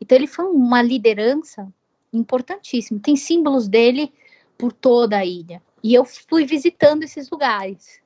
Então 0.01 0.17
ele 0.17 0.27
foi 0.27 0.47
uma 0.47 0.83
liderança 0.83 1.73
importantíssima. 2.13 3.01
Tem 3.01 3.17
símbolos 3.17 3.69
dele 3.69 4.13
por 4.57 4.73
toda 4.73 5.19
a 5.19 5.25
ilha. 5.25 5.63
E 5.83 5.95
eu 5.95 6.05
fui 6.05 6.47
visitando 6.47 7.03
esses 7.03 7.31
lugares. 7.31 8.01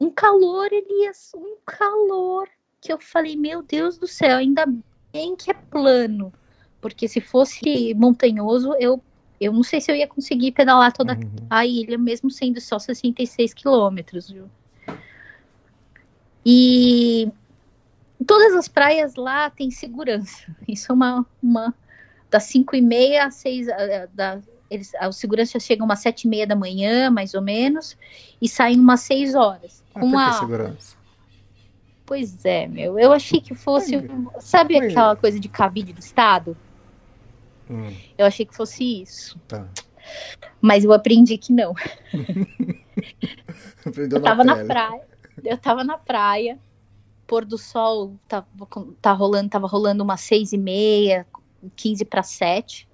Um 0.00 0.10
calor, 0.10 0.68
Elias, 0.72 1.32
um 1.34 1.56
calor 1.64 2.48
que 2.80 2.92
eu 2.92 2.98
falei, 2.98 3.36
meu 3.36 3.62
Deus 3.62 3.98
do 3.98 4.06
céu, 4.06 4.38
ainda 4.38 4.64
bem 5.12 5.36
que 5.36 5.50
é 5.50 5.54
plano. 5.54 6.32
Porque 6.80 7.08
se 7.08 7.20
fosse 7.20 7.94
montanhoso, 7.94 8.74
eu, 8.78 9.02
eu 9.40 9.52
não 9.52 9.62
sei 9.62 9.80
se 9.80 9.90
eu 9.90 9.96
ia 9.96 10.06
conseguir 10.06 10.52
pedalar 10.52 10.92
toda 10.92 11.14
Uhum. 11.14 11.46
a 11.48 11.64
ilha, 11.66 11.96
mesmo 11.98 12.30
sendo 12.30 12.60
só 12.60 12.78
66 12.78 13.54
quilômetros, 13.54 14.30
viu? 14.30 14.50
E 16.44 17.30
todas 18.26 18.54
as 18.54 18.68
praias 18.68 19.14
lá 19.16 19.50
têm 19.50 19.70
segurança. 19.70 20.44
Isso 20.66 20.90
é 20.90 20.94
uma, 20.94 21.26
uma 21.42 21.74
das 22.30 22.44
5 22.44 22.76
e 22.76 22.80
meia 22.80 23.26
às 23.26 23.34
6 23.36 23.66
da, 24.14 24.40
eles, 24.70 24.92
os 25.08 25.16
seguranças 25.16 25.62
chegam 25.62 25.86
umas 25.86 26.00
sete 26.00 26.24
e 26.24 26.28
meia 26.28 26.46
da 26.46 26.54
manhã, 26.54 27.10
mais 27.10 27.34
ou 27.34 27.40
menos, 27.40 27.96
e 28.40 28.48
saem 28.48 28.78
umas 28.78 29.00
seis 29.00 29.34
horas. 29.34 29.82
Ah, 29.94 30.00
Com 30.00 30.10
que 30.10 30.16
a... 30.16 30.32
segurança? 30.32 30.96
Pois 32.04 32.44
é, 32.44 32.66
meu. 32.66 32.98
Eu 32.98 33.12
achei 33.12 33.40
que 33.40 33.54
fosse. 33.54 33.92
Sabe 34.40 34.76
aquela 34.78 35.14
coisa 35.14 35.38
de 35.38 35.48
cabide 35.48 35.92
do 35.92 36.00
Estado? 36.00 36.56
Hum, 37.70 37.92
Eu 38.16 38.26
achei 38.26 38.46
que 38.46 38.56
fosse 38.56 39.02
isso. 39.02 39.38
tá. 39.46 39.68
Mas 40.60 40.84
eu 40.84 40.92
aprendi 40.92 41.36
que 41.38 41.52
não. 41.52 41.74
Eu 43.84 44.22
tava 44.22 44.44
na 44.44 44.56
pele. 44.56 44.68
praia. 44.68 45.08
Eu 45.44 45.58
tava 45.58 45.84
na 45.84 45.98
praia. 45.98 46.58
Pôr 47.26 47.44
do 47.44 47.58
sol 47.58 48.16
tava, 48.26 48.46
tá 49.00 49.12
rolando, 49.12 49.50
tava 49.50 49.66
rolando 49.66 50.02
umas 50.02 50.20
seis 50.22 50.52
e 50.52 50.58
meia, 50.58 51.26
15 51.76 52.04
para 52.04 52.22
sete. 52.22 52.88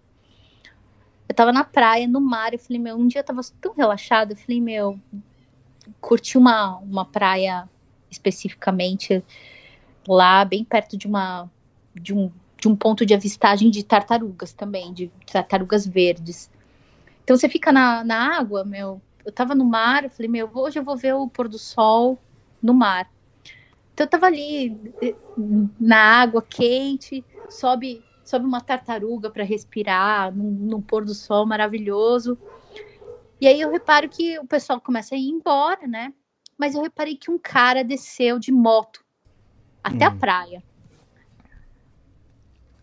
Eu 1.29 1.35
tava 1.35 1.53
na 1.53 1.65
praia, 1.65 2.07
no 2.07 2.21
mar. 2.21 2.53
Eu 2.53 2.59
falei, 2.59 2.81
meu, 2.81 2.97
um 2.97 3.07
dia 3.07 3.21
eu 3.21 3.25
tava 3.25 3.41
tão 3.61 3.75
relaxada. 3.75 4.33
Eu 4.33 4.37
falei, 4.37 4.61
meu, 4.61 4.99
curti 6.01 6.37
uma, 6.37 6.77
uma 6.79 7.05
praia 7.05 7.69
especificamente 8.11 9.25
lá, 10.07 10.45
bem 10.45 10.65
perto 10.65 10.97
de 10.97 11.07
uma 11.07 11.51
de 11.95 12.13
um, 12.13 12.31
de 12.65 12.69
um 12.69 12.75
ponto 12.75 13.05
de 13.05 13.13
avistagem 13.13 13.69
de 13.71 13.85
tartarugas 13.85 14.55
também, 14.55 14.91
de 14.95 15.13
tartarugas 15.31 15.87
verdes. 15.87 16.51
Então 17.23 17.37
você 17.37 17.47
fica 17.47 17.71
na, 17.71 18.03
na 18.03 18.39
água, 18.39 18.65
meu. 18.65 19.03
Eu 19.23 19.31
tava 19.31 19.55
no 19.55 19.67
mar, 19.67 20.05
eu 20.05 20.09
falei, 20.11 20.31
meu, 20.31 20.51
hoje 20.55 20.79
eu 20.79 20.83
vou 20.83 20.97
ver 20.97 21.15
o 21.15 21.29
pôr 21.29 21.47
do 21.47 21.59
sol 21.59 22.19
no 22.63 22.73
mar. 22.73 23.07
Então 23.93 24.07
eu 24.07 24.09
tava 24.11 24.25
ali 24.27 24.95
eh, 25.03 25.15
na 25.79 26.23
água 26.23 26.41
quente, 26.41 27.23
sobe, 27.51 28.03
sobe 28.25 28.47
uma 28.47 28.63
tartaruga 28.63 29.29
para 29.29 29.45
respirar 29.45 30.35
num, 30.35 30.51
num 30.51 30.81
pôr 30.81 31.05
do 31.05 31.15
sol 31.15 31.45
maravilhoso. 31.45 32.39
E 33.43 33.47
aí 33.47 33.61
eu 33.61 33.71
reparo 33.71 34.09
que 34.09 34.39
o 34.39 34.47
pessoal 34.47 34.81
começa 34.81 35.15
a 35.15 35.19
ir 35.19 35.29
embora, 35.29 35.87
né? 35.87 36.15
Mas 36.57 36.75
eu 36.75 36.81
reparei 36.81 37.15
que 37.15 37.31
um 37.31 37.39
cara 37.39 37.85
desceu 37.85 38.39
de 38.39 38.51
moto 38.51 39.05
até 39.83 40.07
a 40.07 40.11
Hum. 40.11 40.19
praia. 40.19 40.63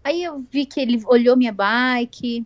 Aí 0.03 0.23
eu 0.23 0.45
vi 0.51 0.65
que 0.65 0.79
ele 0.79 1.01
olhou 1.05 1.37
minha 1.37 1.51
bike, 1.51 2.45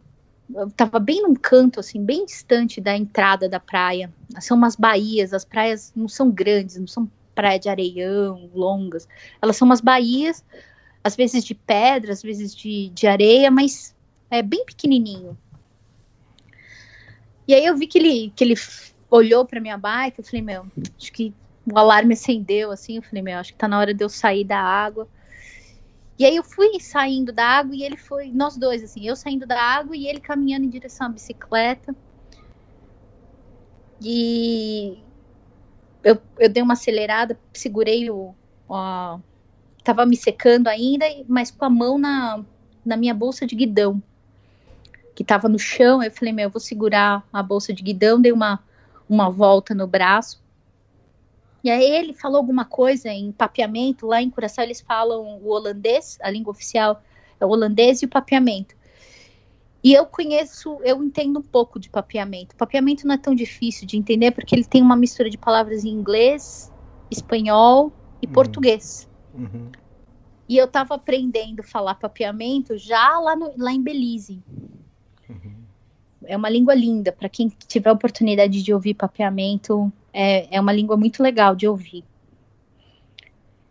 eu 0.53 0.69
tava 0.71 0.99
bem 0.99 1.21
num 1.21 1.33
canto, 1.33 1.79
assim, 1.79 2.03
bem 2.03 2.25
distante 2.25 2.79
da 2.79 2.95
entrada 2.95 3.47
da 3.47 3.59
praia. 3.59 4.13
São 4.39 4.57
umas 4.57 4.75
baías, 4.75 5.33
as 5.33 5.45
praias 5.45 5.91
não 5.95 6.07
são 6.07 6.29
grandes, 6.29 6.77
não 6.77 6.87
são 6.87 7.09
praia 7.33 7.59
de 7.59 7.69
areião, 7.69 8.49
longas. 8.53 9.07
Elas 9.41 9.57
são 9.57 9.65
umas 9.65 9.81
baías, 9.81 10.43
às 11.03 11.15
vezes 11.15 11.43
de 11.43 11.55
pedra, 11.55 12.11
às 12.11 12.21
vezes 12.21 12.55
de, 12.55 12.89
de 12.89 13.07
areia, 13.07 13.49
mas 13.49 13.95
é 14.29 14.41
bem 14.41 14.65
pequenininho. 14.65 15.37
E 17.47 17.53
aí 17.53 17.65
eu 17.65 17.77
vi 17.77 17.87
que 17.87 17.97
ele, 17.97 18.33
que 18.35 18.43
ele 18.43 18.55
olhou 19.09 19.45
pra 19.45 19.61
minha 19.61 19.77
bike, 19.77 20.19
eu 20.19 20.25
falei, 20.25 20.41
meu, 20.41 20.65
acho 20.99 21.11
que 21.11 21.33
o 21.71 21.77
alarme 21.77 22.13
acendeu, 22.13 22.71
assim, 22.71 22.97
eu 22.97 23.01
falei, 23.01 23.21
meu, 23.21 23.37
acho 23.37 23.51
que 23.51 23.57
tá 23.57 23.67
na 23.67 23.79
hora 23.79 23.93
de 23.93 24.03
eu 24.03 24.09
sair 24.09 24.43
da 24.43 24.59
água. 24.59 25.07
E 26.17 26.25
aí 26.25 26.35
eu 26.35 26.43
fui 26.43 26.79
saindo 26.79 27.33
da 27.33 27.45
água 27.45 27.75
e 27.75 27.83
ele 27.83 27.97
foi, 27.97 28.31
nós 28.31 28.55
dois, 28.55 28.81
assim, 28.81 29.05
eu 29.05 29.15
saindo 29.15 29.45
da 29.45 29.61
água 29.61 29.95
e 29.95 30.07
ele 30.07 30.21
caminhando 30.21 30.65
em 30.65 30.69
direção 30.69 31.07
à 31.07 31.09
bicicleta. 31.09 31.93
E 34.01 34.97
eu, 36.03 36.17
eu 36.39 36.47
dei 36.47 36.63
uma 36.63 36.73
acelerada, 36.73 37.37
segurei 37.53 38.09
o. 38.09 38.33
tava 39.83 40.05
me 40.05 40.15
secando 40.15 40.67
ainda, 40.67 41.05
mas 41.27 41.51
com 41.51 41.65
a 41.65 41.69
mão 41.69 41.97
na, 41.97 42.45
na 42.85 42.95
minha 42.95 43.13
bolsa 43.13 43.45
de 43.45 43.55
guidão, 43.55 44.01
que 45.15 45.23
tava 45.23 45.49
no 45.49 45.59
chão. 45.59 46.01
Eu 46.01 46.11
falei, 46.11 46.31
meu, 46.31 46.43
eu 46.43 46.49
vou 46.51 46.61
segurar 46.61 47.27
a 47.33 47.43
bolsa 47.43 47.73
de 47.73 47.83
guidão, 47.83 48.21
dei 48.21 48.31
uma, 48.31 48.63
uma 49.09 49.29
volta 49.29 49.73
no 49.73 49.87
braço. 49.87 50.44
E 51.65 51.69
aí 51.71 51.89
ele 51.89 52.13
falou 52.13 52.37
alguma 52.37 52.63
coisa 52.63 53.09
em 53.09 53.31
papeamento, 53.31 54.05
lá 54.05 54.21
em 54.21 54.29
Curaçao 54.29 54.63
eles 54.63 54.81
falam 54.81 55.39
o 55.41 55.47
holandês, 55.47 56.15
a 56.21 56.29
língua 56.29 56.51
oficial 56.51 57.01
é 57.39 57.43
o 57.45 57.49
holandês 57.49 58.03
e 58.03 58.05
o 58.05 58.07
papeamento. 58.07 58.75
E 59.83 59.91
eu 59.91 60.05
conheço, 60.05 60.79
eu 60.83 61.03
entendo 61.03 61.39
um 61.39 61.41
pouco 61.41 61.79
de 61.79 61.89
papeamento. 61.89 62.55
Papeamento 62.55 63.07
não 63.07 63.15
é 63.15 63.17
tão 63.17 63.33
difícil 63.33 63.87
de 63.87 63.97
entender 63.97 64.29
porque 64.29 64.53
ele 64.53 64.63
tem 64.63 64.79
uma 64.79 64.95
mistura 64.95 65.27
de 65.27 65.39
palavras 65.39 65.83
em 65.83 65.89
inglês, 65.89 66.71
espanhol 67.09 67.91
e 68.21 68.27
Hum. 68.27 68.31
português. 68.31 69.09
Uhum. 69.33 69.71
E 70.47 70.57
eu 70.57 70.67
tava 70.67 70.93
aprendendo 70.93 71.61
a 71.61 71.63
falar 71.63 71.95
papeamento 71.95 72.77
já 72.77 73.17
lá, 73.17 73.35
no- 73.35 73.55
lá 73.57 73.71
em 73.71 73.81
Belize. 73.81 74.39
É 76.27 76.35
uma 76.35 76.49
língua 76.49 76.73
linda. 76.73 77.11
Para 77.11 77.29
quem 77.29 77.49
tiver 77.67 77.91
oportunidade 77.91 78.61
de 78.63 78.73
ouvir 78.73 78.93
papeamento, 78.93 79.91
é, 80.13 80.55
é 80.55 80.59
uma 80.59 80.73
língua 80.73 80.97
muito 80.97 81.21
legal 81.21 81.55
de 81.55 81.67
ouvir. 81.67 82.03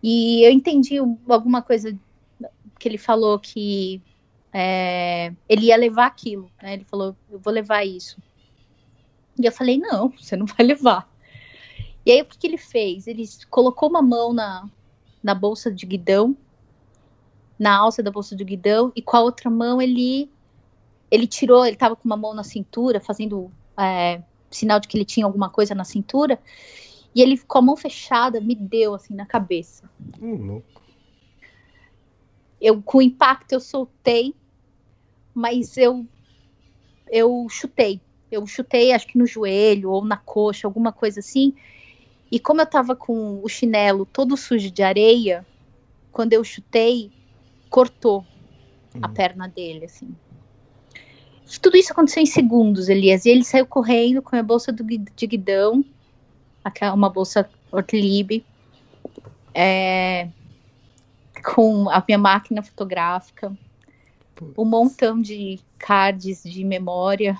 E 0.02 0.46
eu 0.46 0.52
entendi 0.52 1.00
um- 1.00 1.18
alguma 1.28 1.62
coisa 1.62 1.96
que 2.78 2.88
ele 2.88 2.98
falou 2.98 3.38
que 3.38 4.02
é, 4.52 5.32
ele 5.48 5.66
ia 5.66 5.76
levar 5.76 6.06
aquilo. 6.06 6.50
né? 6.62 6.74
Ele 6.74 6.84
falou, 6.84 7.16
eu 7.30 7.38
vou 7.38 7.52
levar 7.52 7.84
isso. 7.84 8.18
E 9.38 9.44
eu 9.44 9.50
falei, 9.52 9.78
não, 9.78 10.10
você 10.10 10.36
não 10.36 10.46
vai 10.46 10.64
levar. 10.64 11.10
E 12.06 12.12
aí 12.12 12.20
o 12.22 12.24
que, 12.24 12.38
que 12.38 12.46
ele 12.46 12.58
fez? 12.58 13.06
Ele 13.06 13.24
colocou 13.50 13.88
uma 13.88 14.02
mão 14.02 14.32
na, 14.32 14.68
na 15.22 15.34
bolsa 15.34 15.72
de 15.72 15.86
guidão, 15.86 16.36
na 17.58 17.74
alça 17.76 18.02
da 18.02 18.10
bolsa 18.10 18.36
de 18.36 18.44
guidão, 18.44 18.92
e 18.94 19.00
com 19.00 19.16
a 19.16 19.20
outra 19.20 19.48
mão 19.48 19.80
ele 19.80 20.30
ele 21.14 21.26
tirou, 21.26 21.64
ele 21.64 21.76
tava 21.76 21.94
com 21.94 22.04
uma 22.04 22.16
mão 22.16 22.34
na 22.34 22.42
cintura, 22.42 23.00
fazendo 23.00 23.50
é, 23.78 24.20
sinal 24.50 24.80
de 24.80 24.88
que 24.88 24.96
ele 24.96 25.04
tinha 25.04 25.24
alguma 25.24 25.48
coisa 25.48 25.74
na 25.74 25.84
cintura, 25.84 26.38
e 27.14 27.22
ele 27.22 27.38
com 27.38 27.58
a 27.58 27.62
mão 27.62 27.76
fechada 27.76 28.40
me 28.40 28.54
deu 28.54 28.94
assim 28.94 29.14
na 29.14 29.24
cabeça. 29.24 29.88
Hum, 30.20 30.46
louco. 30.46 30.82
Eu 32.60 32.82
com 32.82 32.98
o 32.98 33.02
impacto 33.02 33.52
eu 33.52 33.60
soltei, 33.60 34.34
mas 35.32 35.76
eu 35.76 36.06
eu 37.10 37.46
chutei. 37.48 38.00
Eu 38.30 38.46
chutei 38.46 38.92
acho 38.92 39.06
que 39.06 39.18
no 39.18 39.26
joelho 39.26 39.90
ou 39.90 40.04
na 40.04 40.16
coxa, 40.16 40.66
alguma 40.66 40.92
coisa 40.92 41.20
assim. 41.20 41.54
E 42.32 42.40
como 42.40 42.60
eu 42.60 42.66
tava 42.66 42.96
com 42.96 43.40
o 43.40 43.48
chinelo 43.48 44.04
todo 44.06 44.36
sujo 44.36 44.70
de 44.70 44.82
areia, 44.82 45.46
quando 46.10 46.32
eu 46.32 46.42
chutei, 46.42 47.12
cortou 47.70 48.26
a 49.00 49.08
perna 49.08 49.46
dele, 49.46 49.84
assim. 49.84 50.16
Tudo 51.60 51.76
isso 51.76 51.92
aconteceu 51.92 52.22
em 52.22 52.26
segundos, 52.26 52.88
Elias. 52.88 53.24
E 53.24 53.30
ele 53.30 53.44
saiu 53.44 53.66
correndo 53.66 54.22
com 54.22 54.36
a 54.36 54.42
bolsa 54.42 54.72
do 54.72 54.84
de 54.84 55.26
guidão, 55.26 55.84
aquela- 56.62 56.94
uma 56.94 57.08
bolsa 57.08 57.48
Ortlieb, 57.70 58.44
é, 59.54 60.28
com 61.44 61.88
a 61.90 62.02
minha 62.06 62.18
máquina 62.18 62.62
fotográfica, 62.62 63.56
um 64.56 64.64
montão 64.64 65.20
de 65.20 65.60
cards 65.78 66.42
de 66.42 66.64
memória, 66.64 67.38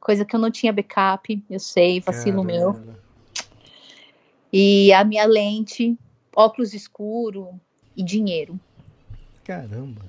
coisa 0.00 0.24
que 0.24 0.34
eu 0.34 0.40
não 0.40 0.50
tinha 0.50 0.72
backup, 0.72 1.42
eu 1.48 1.60
sei, 1.60 2.00
vacilo 2.00 2.44
meu. 2.44 2.72
Caramba. 2.72 2.98
E 4.52 4.92
a 4.92 5.02
minha 5.04 5.24
lente, 5.24 5.96
óculos 6.36 6.74
escuro 6.74 7.58
e 7.96 8.02
dinheiro. 8.02 8.60
Caramba. 9.44 10.02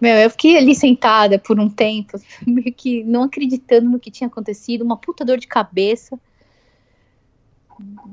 Meu, 0.00 0.14
eu 0.16 0.30
fiquei 0.30 0.56
ali 0.56 0.74
sentada 0.74 1.38
por 1.38 1.58
um 1.58 1.68
tempo, 1.68 2.18
meio 2.46 2.72
que 2.72 3.02
não 3.04 3.24
acreditando 3.24 3.88
no 3.88 4.00
que 4.00 4.10
tinha 4.10 4.28
acontecido, 4.28 4.82
uma 4.82 4.96
puta 4.96 5.24
dor 5.24 5.38
de 5.38 5.46
cabeça. 5.46 6.18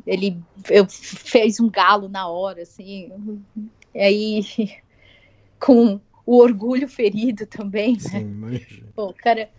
Ele 0.06 0.38
eu, 0.70 0.86
fez 0.90 1.60
um 1.60 1.70
galo 1.70 2.10
na 2.10 2.28
hora, 2.28 2.64
assim. 2.64 3.12
E 3.94 4.00
aí, 4.00 4.46
com 5.60 6.00
o 6.26 6.38
orgulho 6.38 6.88
ferido 6.88 7.46
também, 7.46 7.94
né? 7.94 8.00
Sim, 8.00 8.20
imagina. 8.20 8.88
Pô, 8.96 9.10
o 9.10 9.14
cara, 9.14 9.50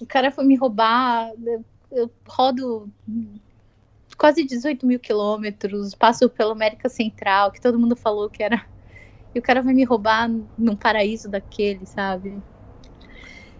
o 0.00 0.06
cara 0.06 0.30
foi 0.30 0.44
me 0.44 0.56
roubar. 0.56 1.32
Eu, 1.44 1.64
eu 1.92 2.10
rodo 2.26 2.90
quase 4.16 4.44
18 4.44 4.86
mil 4.86 5.00
quilômetros, 5.00 5.94
passo 5.94 6.28
pela 6.28 6.52
América 6.52 6.88
Central, 6.88 7.50
que 7.50 7.60
todo 7.60 7.78
mundo 7.78 7.96
falou 7.96 8.28
que 8.28 8.42
era. 8.42 8.64
E 9.34 9.38
o 9.38 9.42
cara 9.42 9.62
vai 9.62 9.72
me 9.72 9.84
roubar 9.84 10.28
num 10.56 10.76
paraíso 10.76 11.28
daquele, 11.28 11.86
sabe? 11.86 12.42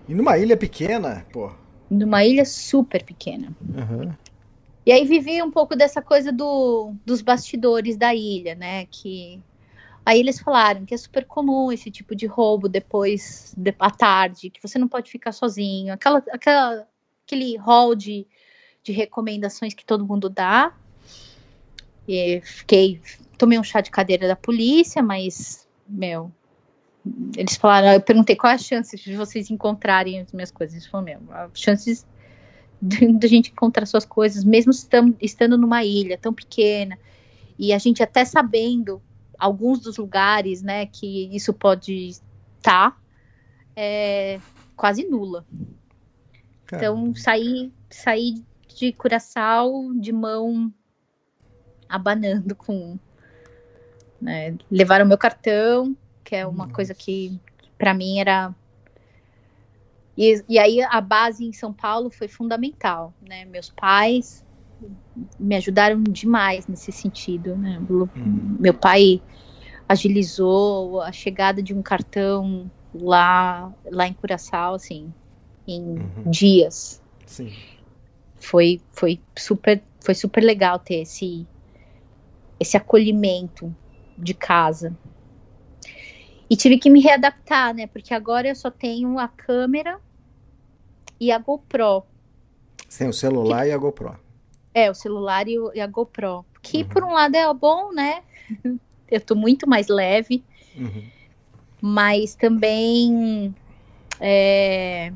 E 0.08 0.14
numa 0.14 0.36
ilha 0.38 0.56
pequena, 0.56 1.26
pô. 1.32 1.52
Numa 1.88 2.24
ilha 2.24 2.44
super 2.44 3.04
pequena. 3.04 3.54
Aham. 3.76 4.16
E 4.84 4.92
aí 4.92 5.04
vivi 5.04 5.42
um 5.42 5.50
pouco 5.50 5.76
dessa 5.76 6.02
coisa 6.02 6.32
do, 6.32 6.94
dos 7.04 7.20
bastidores 7.20 7.96
da 7.96 8.14
ilha, 8.14 8.54
né? 8.54 8.86
Que 8.86 9.40
aí 10.04 10.18
eles 10.18 10.40
falaram 10.40 10.84
que 10.84 10.94
é 10.94 10.98
super 10.98 11.24
comum 11.24 11.70
esse 11.70 11.90
tipo 11.90 12.16
de 12.16 12.26
roubo 12.26 12.68
depois 12.68 13.54
de, 13.56 13.74
à 13.78 13.90
tarde, 13.90 14.50
que 14.50 14.60
você 14.60 14.78
não 14.78 14.88
pode 14.88 15.10
ficar 15.10 15.32
sozinho, 15.32 15.92
aquela, 15.92 16.24
aquela 16.32 16.88
aquele 17.30 17.56
hall 17.56 17.94
de, 17.94 18.26
de 18.82 18.92
recomendações 18.92 19.74
que 19.74 19.84
todo 19.84 20.06
mundo 20.06 20.28
dá. 20.28 20.74
E 22.08 22.40
fiquei, 22.40 23.00
tomei 23.40 23.58
um 23.58 23.64
chá 23.64 23.80
de 23.80 23.90
cadeira 23.90 24.28
da 24.28 24.36
polícia, 24.36 25.02
mas 25.02 25.66
meu, 25.88 26.30
eles 27.34 27.56
falaram, 27.56 27.94
eu 27.94 28.00
perguntei 28.02 28.36
qual 28.36 28.52
é 28.52 28.54
a 28.54 28.58
chance 28.58 28.94
de 28.94 29.16
vocês 29.16 29.50
encontrarem 29.50 30.20
as 30.20 30.30
minhas 30.30 30.50
coisas. 30.50 30.76
Eles 30.76 30.86
falaram, 30.86 31.22
meu, 31.22 31.50
chances 31.54 32.06
da 32.82 33.26
gente 33.26 33.50
encontrar 33.50 33.86
suas 33.86 34.04
coisas, 34.04 34.44
mesmo 34.44 34.70
estando, 34.70 35.16
estando 35.22 35.56
numa 35.56 35.82
ilha 35.82 36.18
tão 36.18 36.34
pequena, 36.34 36.98
e 37.58 37.72
a 37.72 37.78
gente 37.78 38.02
até 38.02 38.26
sabendo 38.26 39.02
alguns 39.38 39.80
dos 39.80 39.96
lugares, 39.96 40.62
né, 40.62 40.84
que 40.84 41.34
isso 41.34 41.54
pode 41.54 42.10
estar, 42.58 43.00
é 43.74 44.38
quase 44.76 45.04
nula. 45.04 45.46
Então, 46.72 47.14
saí, 47.16 47.72
saí 47.88 48.44
de 48.68 48.92
Curaçao 48.92 49.94
de 49.94 50.12
mão 50.12 50.72
abanando 51.88 52.54
com. 52.54 52.98
Né, 54.20 54.54
levaram 54.70 55.06
meu 55.06 55.16
cartão, 55.16 55.96
que 56.22 56.36
é 56.36 56.46
uma 56.46 56.64
Nossa. 56.64 56.74
coisa 56.74 56.94
que 56.94 57.40
para 57.78 57.94
mim 57.94 58.18
era 58.18 58.54
e, 60.16 60.44
e 60.48 60.58
aí 60.58 60.82
a 60.82 61.00
base 61.00 61.44
em 61.44 61.52
São 61.52 61.72
Paulo 61.72 62.10
foi 62.10 62.28
fundamental, 62.28 63.14
né? 63.26 63.46
Meus 63.46 63.70
pais 63.70 64.44
me 65.38 65.56
ajudaram 65.56 66.02
demais 66.02 66.66
nesse 66.66 66.92
sentido, 66.92 67.56
né? 67.56 67.82
Uhum. 67.88 68.56
Meu 68.58 68.74
pai 68.74 69.22
agilizou 69.88 71.00
a 71.00 71.10
chegada 71.10 71.62
de 71.62 71.74
um 71.74 71.80
cartão 71.80 72.70
lá 72.94 73.72
lá 73.90 74.06
em 74.06 74.12
Curaçao, 74.12 74.74
assim, 74.74 75.12
em 75.66 75.80
uhum. 75.82 76.30
dias. 76.30 77.02
Sim. 77.24 77.52
Foi 78.36 78.80
foi 78.92 79.20
super 79.36 79.82
foi 80.00 80.14
super 80.14 80.42
legal 80.42 80.78
ter 80.78 81.02
esse 81.02 81.46
esse 82.58 82.76
acolhimento 82.76 83.74
de 84.22 84.34
casa. 84.34 84.96
E 86.48 86.56
tive 86.56 86.78
que 86.78 86.90
me 86.90 87.00
readaptar, 87.00 87.74
né? 87.74 87.86
Porque 87.86 88.12
agora 88.12 88.48
eu 88.48 88.54
só 88.56 88.70
tenho 88.70 89.18
a 89.18 89.28
câmera 89.28 90.00
e 91.20 91.30
a 91.30 91.38
GoPro. 91.38 92.04
Sim, 92.88 93.08
o 93.08 93.12
celular 93.12 93.62
que, 93.62 93.68
e 93.68 93.72
a 93.72 93.78
GoPro. 93.78 94.18
É, 94.74 94.90
o 94.90 94.94
celular 94.94 95.46
e, 95.46 95.58
o, 95.58 95.72
e 95.74 95.80
a 95.80 95.86
GoPro. 95.86 96.44
Que 96.60 96.82
uhum. 96.82 96.88
por 96.88 97.04
um 97.04 97.12
lado 97.12 97.36
é 97.36 97.54
bom, 97.54 97.92
né? 97.92 98.22
Eu 99.10 99.20
tô 99.20 99.34
muito 99.34 99.68
mais 99.68 99.88
leve. 99.88 100.44
Uhum. 100.76 101.04
Mas 101.80 102.34
também 102.34 103.54
é, 104.20 105.12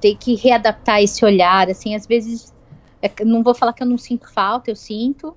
tem 0.00 0.16
que 0.16 0.34
readaptar 0.34 1.02
esse 1.02 1.24
olhar, 1.24 1.70
assim, 1.70 1.94
às 1.94 2.06
vezes 2.06 2.52
é, 3.00 3.10
não 3.24 3.42
vou 3.42 3.54
falar 3.54 3.72
que 3.72 3.82
eu 3.82 3.86
não 3.86 3.98
sinto 3.98 4.30
falta, 4.32 4.70
eu 4.70 4.76
sinto, 4.76 5.36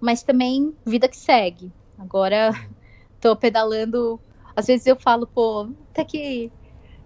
mas 0.00 0.22
também 0.22 0.76
vida 0.86 1.08
que 1.08 1.16
segue. 1.16 1.72
Agora 1.98 2.50
tô 3.20 3.36
pedalando, 3.36 4.20
às 4.54 4.66
vezes 4.66 4.86
eu 4.86 4.96
falo, 4.96 5.26
pô, 5.26 5.68
até 5.92 6.04
que 6.04 6.52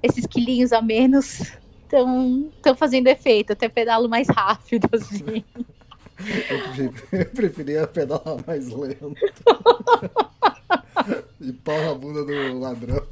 esses 0.02 0.26
quilinhos 0.26 0.72
a 0.72 0.82
menos 0.82 1.40
estão 1.84 2.74
fazendo 2.76 3.06
efeito. 3.08 3.52
Até 3.52 3.68
pedalo 3.68 4.08
mais 4.08 4.28
rápido, 4.28 4.88
assim. 4.94 5.44
Eu 6.50 7.28
preferia 7.34 7.86
pedalar 7.86 8.46
mais 8.46 8.68
lento. 8.70 9.14
e 11.42 11.52
pau 11.52 11.78
na 11.80 11.94
bunda 11.94 12.24
do 12.24 12.58
ladrão. 12.58 13.02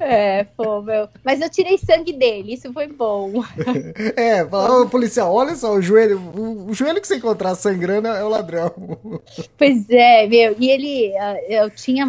É, 0.00 0.44
pô, 0.44 0.82
meu. 0.82 1.08
Mas 1.24 1.40
eu 1.40 1.48
tirei 1.48 1.78
sangue 1.78 2.12
dele, 2.12 2.54
isso 2.54 2.72
foi 2.72 2.88
bom. 2.88 3.42
É, 4.16 4.44
falar, 4.44 4.80
ô 4.80 4.88
policial, 4.88 5.32
olha 5.32 5.54
só, 5.54 5.74
o 5.74 5.82
joelho, 5.82 6.20
o, 6.20 6.70
o, 6.70 6.74
joelho 6.74 7.00
que 7.00 7.06
você 7.06 7.16
encontrar 7.16 7.54
sangrando 7.54 8.08
é 8.08 8.24
o 8.24 8.28
ladrão. 8.28 8.72
Pois 9.56 9.88
é, 9.90 10.26
meu. 10.26 10.56
E 10.58 10.70
ele, 10.70 11.16
ah, 11.16 11.36
eu 11.48 11.70
tinha, 11.70 12.06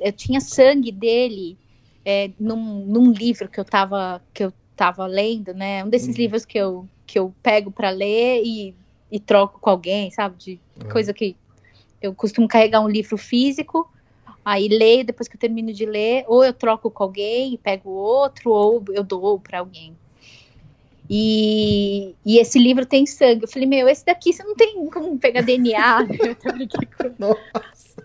eu 0.00 0.12
tinha 0.12 0.40
sangue 0.40 0.92
dele 0.92 1.58
é, 2.04 2.30
num, 2.38 2.84
num, 2.86 3.12
livro 3.12 3.48
que 3.48 3.58
eu 3.58 3.62
estava 3.62 4.22
que 4.32 4.44
eu 4.44 4.52
tava 4.76 5.06
lendo, 5.06 5.52
né? 5.52 5.84
Um 5.84 5.88
desses 5.88 6.08
uhum. 6.08 6.14
livros 6.14 6.44
que 6.44 6.58
eu, 6.58 6.88
que 7.06 7.18
eu 7.18 7.34
pego 7.42 7.70
para 7.70 7.90
ler 7.90 8.42
e, 8.44 8.74
e 9.10 9.18
troco 9.18 9.58
com 9.60 9.70
alguém, 9.70 10.10
sabe? 10.10 10.36
De 10.38 10.60
uhum. 10.82 10.88
coisa 10.88 11.12
que 11.12 11.36
eu 12.00 12.14
costumo 12.14 12.46
carregar 12.46 12.80
um 12.80 12.88
livro 12.88 13.16
físico, 13.16 13.90
aí 14.48 14.68
leio 14.68 15.04
depois 15.04 15.28
que 15.28 15.36
eu 15.36 15.40
termino 15.40 15.72
de 15.72 15.84
ler, 15.84 16.24
ou 16.26 16.42
eu 16.42 16.52
troco 16.52 16.90
com 16.90 17.02
alguém 17.02 17.54
e 17.54 17.58
pego 17.58 17.90
outro, 17.90 18.50
ou 18.50 18.82
eu 18.90 19.04
dou 19.04 19.38
para 19.38 19.58
alguém. 19.58 19.94
E, 21.10 22.14
e, 22.24 22.38
esse 22.38 22.58
livro 22.58 22.84
tem 22.84 23.06
sangue. 23.06 23.44
Eu 23.44 23.48
falei, 23.48 23.66
meu, 23.66 23.88
esse 23.88 24.04
daqui 24.04 24.30
você 24.32 24.42
não 24.42 24.54
tem 24.54 24.86
como 24.90 25.18
pegar 25.18 25.42
DNA. 25.42 26.00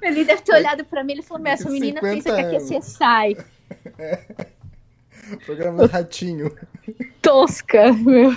Ele 0.02 0.26
deve 0.26 0.42
ter 0.42 0.56
olhado 0.56 0.86
para 0.86 1.04
mim 1.04 1.16
e 1.18 1.22
falou: 1.22 1.44
Meu, 1.44 1.52
essa 1.52 1.70
menina 1.70 2.02
pensa 2.02 2.34
que 2.34 2.42
aqui 2.42 2.56
é 2.56 2.60
CSI. 2.60 3.38
Programa 5.46 5.88
do 5.88 5.92
Ratinho. 5.92 6.52
Tosca, 7.22 7.94
meu. 7.94 8.36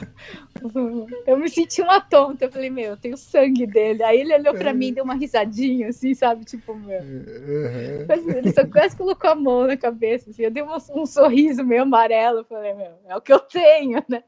Eu 1.26 1.38
me 1.38 1.48
senti 1.48 1.82
uma 1.82 2.00
tonta. 2.00 2.44
Eu 2.44 2.52
falei, 2.52 2.70
meu, 2.70 2.90
eu 2.90 2.96
tenho 2.96 3.16
sangue 3.16 3.66
dele. 3.66 4.02
Aí 4.02 4.20
ele 4.20 4.34
olhou 4.34 4.54
pra 4.54 4.72
mim 4.72 4.88
e 4.88 4.92
deu 4.92 5.04
uma 5.04 5.14
risadinha, 5.14 5.88
assim, 5.88 6.14
sabe? 6.14 6.44
Tipo, 6.44 6.74
meu. 6.74 7.00
Uhum. 7.00 8.36
Ele 8.36 8.52
só 8.52 8.66
quase 8.66 8.96
colocou 8.96 9.30
a 9.30 9.34
mão 9.34 9.66
na 9.66 9.76
cabeça, 9.76 10.30
assim. 10.30 10.42
Eu 10.42 10.50
dei 10.50 10.62
um, 10.62 10.74
um 10.94 11.06
sorriso 11.06 11.64
meio 11.64 11.82
amarelo. 11.82 12.38
Eu 12.38 12.44
falei, 12.44 12.74
meu, 12.74 12.92
é 13.08 13.16
o 13.16 13.20
que 13.20 13.32
eu 13.32 13.40
tenho, 13.40 14.02
né? 14.08 14.22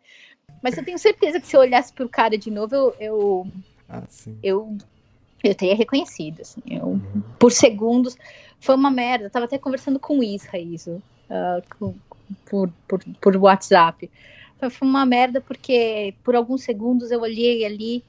Mas 0.62 0.76
eu 0.76 0.84
tenho 0.84 0.98
certeza 0.98 1.40
que 1.40 1.46
se 1.46 1.56
eu 1.56 1.60
olhasse 1.60 1.92
pro 1.92 2.08
cara 2.08 2.36
de 2.36 2.50
novo, 2.50 2.74
eu. 2.74 2.94
Eu, 3.00 3.46
ah, 3.88 4.02
eu, 4.42 4.76
eu 5.42 5.54
teria 5.54 5.76
reconhecido, 5.76 6.42
assim. 6.42 6.62
Eu, 6.68 6.84
uhum. 6.84 7.22
Por 7.38 7.52
segundos. 7.52 8.16
Foi 8.60 8.74
uma 8.74 8.90
merda. 8.90 9.26
Eu 9.26 9.30
tava 9.30 9.44
até 9.44 9.56
conversando 9.56 9.98
com 9.98 10.18
o 10.18 10.24
Isra 10.24 10.58
isso. 10.58 11.02
Uh, 11.30 11.62
com, 11.78 11.94
por, 12.48 12.70
por, 12.86 13.00
por 13.20 13.36
WhatsApp. 13.36 14.10
Foi 14.58 14.88
uma 14.88 15.06
merda 15.06 15.40
porque 15.40 16.14
por 16.24 16.34
alguns 16.34 16.62
segundos 16.62 17.10
eu 17.10 17.20
olhei 17.20 17.64
ali 17.64 18.04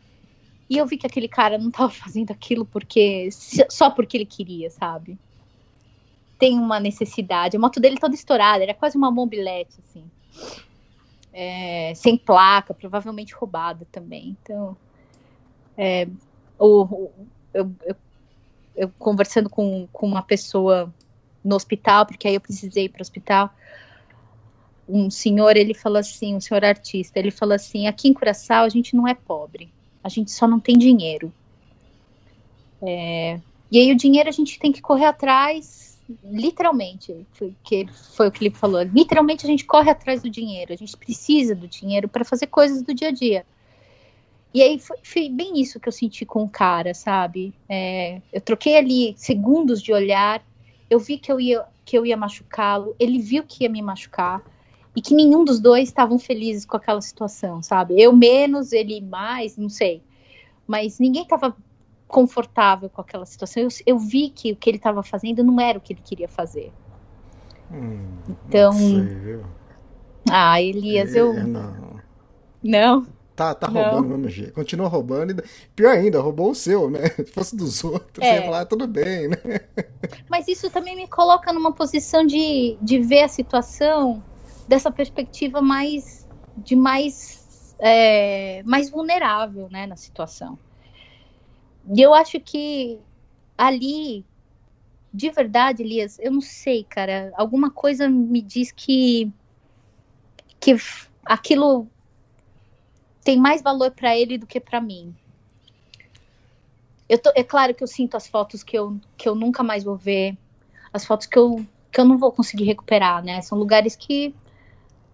e 0.69 0.77
eu 0.77 0.85
vi 0.85 0.97
que 0.97 1.07
aquele 1.07 1.27
cara 1.27 1.57
não 1.57 1.71
tava 1.71 1.89
fazendo 1.91 2.31
aquilo 2.31 2.65
porque 2.65 3.29
só 3.69 3.89
porque 3.89 4.17
ele 4.17 4.25
queria, 4.25 4.69
sabe? 4.69 5.17
Tem 6.37 6.57
uma 6.57 6.79
necessidade. 6.79 7.57
A 7.57 7.59
moto 7.59 7.79
dele 7.79 7.97
toda 7.97 8.15
estourada, 8.15 8.63
era 8.63 8.73
quase 8.73 8.97
uma 8.97 9.11
mobilete, 9.11 9.75
assim. 9.79 10.03
É, 11.33 11.93
sem 11.95 12.17
placa, 12.17 12.73
provavelmente 12.73 13.35
roubada 13.35 13.85
também. 13.91 14.37
Então, 14.41 14.75
é, 15.77 16.07
o, 16.57 17.09
eu, 17.53 17.71
eu 17.85 17.95
eu 18.79 18.89
conversando 18.97 19.49
com, 19.49 19.87
com 19.91 20.07
uma 20.07 20.21
pessoa 20.21 20.91
no 21.43 21.55
hospital, 21.55 22.05
porque 22.05 22.29
aí 22.29 22.35
eu 22.35 22.41
precisei 22.41 22.85
ir 22.85 22.89
para 22.89 22.99
o 22.99 23.01
hospital. 23.01 23.53
Um 24.91 25.09
senhor, 25.11 25.55
ele 25.55 25.75
falou 25.75 25.99
assim, 25.99 26.35
um 26.35 26.41
senhor 26.41 26.65
artista, 26.65 27.19
ele 27.19 27.29
falou 27.29 27.53
assim: 27.53 27.85
aqui 27.85 28.07
em 28.07 28.13
Curaçao 28.13 28.65
a 28.65 28.69
gente 28.69 28.95
não 28.95 29.07
é 29.07 29.13
pobre, 29.13 29.71
a 30.03 30.09
gente 30.09 30.31
só 30.31 30.47
não 30.47 30.59
tem 30.59 30.75
dinheiro. 30.75 31.31
É, 32.81 33.39
e 33.71 33.77
aí 33.77 33.91
o 33.91 33.95
dinheiro 33.95 34.27
a 34.27 34.31
gente 34.31 34.57
tem 34.57 34.71
que 34.71 34.81
correr 34.81 35.05
atrás, 35.05 35.99
literalmente, 36.23 37.27
que 37.63 37.87
foi 38.15 38.27
o 38.27 38.31
que 38.31 38.45
ele 38.45 38.55
falou. 38.55 38.81
Literalmente 38.81 39.45
a 39.45 39.49
gente 39.49 39.63
corre 39.63 39.91
atrás 39.91 40.23
do 40.23 40.29
dinheiro, 40.29 40.73
a 40.73 40.75
gente 40.75 40.97
precisa 40.97 41.53
do 41.53 41.67
dinheiro 41.67 42.07
para 42.07 42.25
fazer 42.25 42.47
coisas 42.47 42.81
do 42.81 42.93
dia 42.93 43.09
a 43.09 43.11
dia. 43.11 43.45
E 44.51 44.63
aí 44.63 44.79
foi, 44.79 44.97
foi, 45.03 45.29
bem 45.29 45.61
isso 45.61 45.79
que 45.79 45.87
eu 45.87 45.93
senti 45.93 46.25
com 46.25 46.43
o 46.43 46.49
cara, 46.49 46.95
sabe? 46.95 47.53
É, 47.67 48.19
eu 48.33 48.41
troquei 48.41 48.77
ali 48.77 49.13
segundos 49.15 49.81
de 49.81 49.93
olhar, 49.93 50.43
eu 50.89 50.99
vi 50.99 51.19
que 51.19 51.31
eu 51.31 51.39
ia, 51.39 51.63
que 51.85 51.95
eu 51.95 52.03
ia 52.03 52.17
machucá-lo, 52.17 52.95
ele 52.99 53.19
viu 53.19 53.43
que 53.43 53.63
ia 53.63 53.69
me 53.69 53.81
machucar 53.81 54.41
e 54.95 55.01
que 55.01 55.13
nenhum 55.13 55.43
dos 55.43 55.59
dois 55.59 55.89
estavam 55.89 56.17
felizes 56.17 56.65
com 56.65 56.75
aquela 56.75 57.01
situação, 57.01 57.61
sabe? 57.61 58.01
Eu 58.01 58.15
menos, 58.15 58.71
ele 58.71 59.01
mais, 59.01 59.55
não 59.57 59.69
sei. 59.69 60.01
Mas 60.67 60.99
ninguém 60.99 61.23
estava 61.23 61.55
confortável 62.07 62.89
com 62.89 63.01
aquela 63.01 63.25
situação. 63.25 63.63
Eu, 63.63 63.69
eu 63.85 63.99
vi 63.99 64.29
que 64.29 64.51
o 64.51 64.55
que 64.55 64.69
ele 64.69 64.77
estava 64.77 65.03
fazendo 65.03 65.43
não 65.43 65.59
era 65.59 65.77
o 65.77 65.81
que 65.81 65.93
ele 65.93 66.01
queria 66.03 66.27
fazer. 66.27 66.71
Hum, 67.71 68.17
então. 68.47 68.73
Sei, 68.73 69.39
ah, 70.29 70.61
Elias, 70.61 71.15
é, 71.15 71.19
eu. 71.19 71.33
Não. 71.33 71.99
Não. 72.61 73.07
Tá, 73.35 73.55
tá 73.55 73.67
roubando 73.67 74.01
do 74.01 74.09
mesmo 74.09 74.29
jeito. 74.29 74.53
Continua 74.53 74.89
roubando. 74.89 75.31
E... 75.31 75.43
Pior 75.73 75.95
ainda, 75.95 76.19
roubou 76.19 76.51
o 76.51 76.55
seu, 76.55 76.89
né? 76.89 77.07
Se 77.15 77.31
fosse 77.31 77.55
dos 77.55 77.81
outros, 77.85 78.19
é. 78.19 78.35
ia 78.35 78.41
falar, 78.43 78.61
ah, 78.61 78.65
tudo 78.65 78.85
bem, 78.85 79.29
né? 79.29 79.37
Mas 80.29 80.47
isso 80.49 80.69
também 80.69 80.95
me 80.95 81.07
coloca 81.07 81.53
numa 81.53 81.71
posição 81.71 82.25
de, 82.25 82.77
de 82.81 82.99
ver 82.99 83.21
a 83.21 83.27
situação 83.29 84.21
dessa 84.69 84.91
perspectiva 84.91 85.61
mais. 85.61 86.27
de 86.55 86.75
mais. 86.75 87.75
É, 87.81 88.61
mais 88.63 88.89
vulnerável, 88.89 89.69
né, 89.69 89.87
na 89.87 89.95
situação. 89.95 90.59
E 91.91 92.01
eu 92.01 92.13
acho 92.13 92.39
que 92.41 92.99
ali, 93.57 94.25
de 95.13 95.29
verdade, 95.31 95.81
Elias, 95.81 96.19
eu 96.19 96.31
não 96.31 96.41
sei, 96.41 96.83
cara. 96.83 97.31
Alguma 97.35 97.71
coisa 97.71 98.07
me 98.07 98.41
diz 98.41 98.71
que. 98.71 99.31
que 100.59 100.75
aquilo 101.25 101.87
tem 103.23 103.37
mais 103.37 103.61
valor 103.61 103.91
para 103.91 104.15
ele 104.15 104.37
do 104.37 104.47
que 104.47 104.59
para 104.59 104.79
mim. 104.79 105.15
Eu 107.07 107.17
tô, 107.17 107.31
é 107.35 107.43
claro 107.43 107.73
que 107.73 107.83
eu 107.83 107.87
sinto 107.87 108.15
as 108.15 108.27
fotos 108.27 108.61
que 108.61 108.77
eu, 108.77 108.99
que 109.17 109.27
eu 109.27 109.33
nunca 109.33 109.63
mais 109.63 109.83
vou 109.83 109.95
ver, 109.95 110.37
as 110.93 111.05
fotos 111.05 111.25
que 111.25 111.39
eu, 111.39 111.65
que 111.91 111.99
eu 111.99 112.05
não 112.05 112.19
vou 112.19 112.31
conseguir 112.31 112.65
recuperar, 112.65 113.23
né? 113.23 113.41
São 113.41 113.57
lugares 113.57 113.95
que 113.95 114.35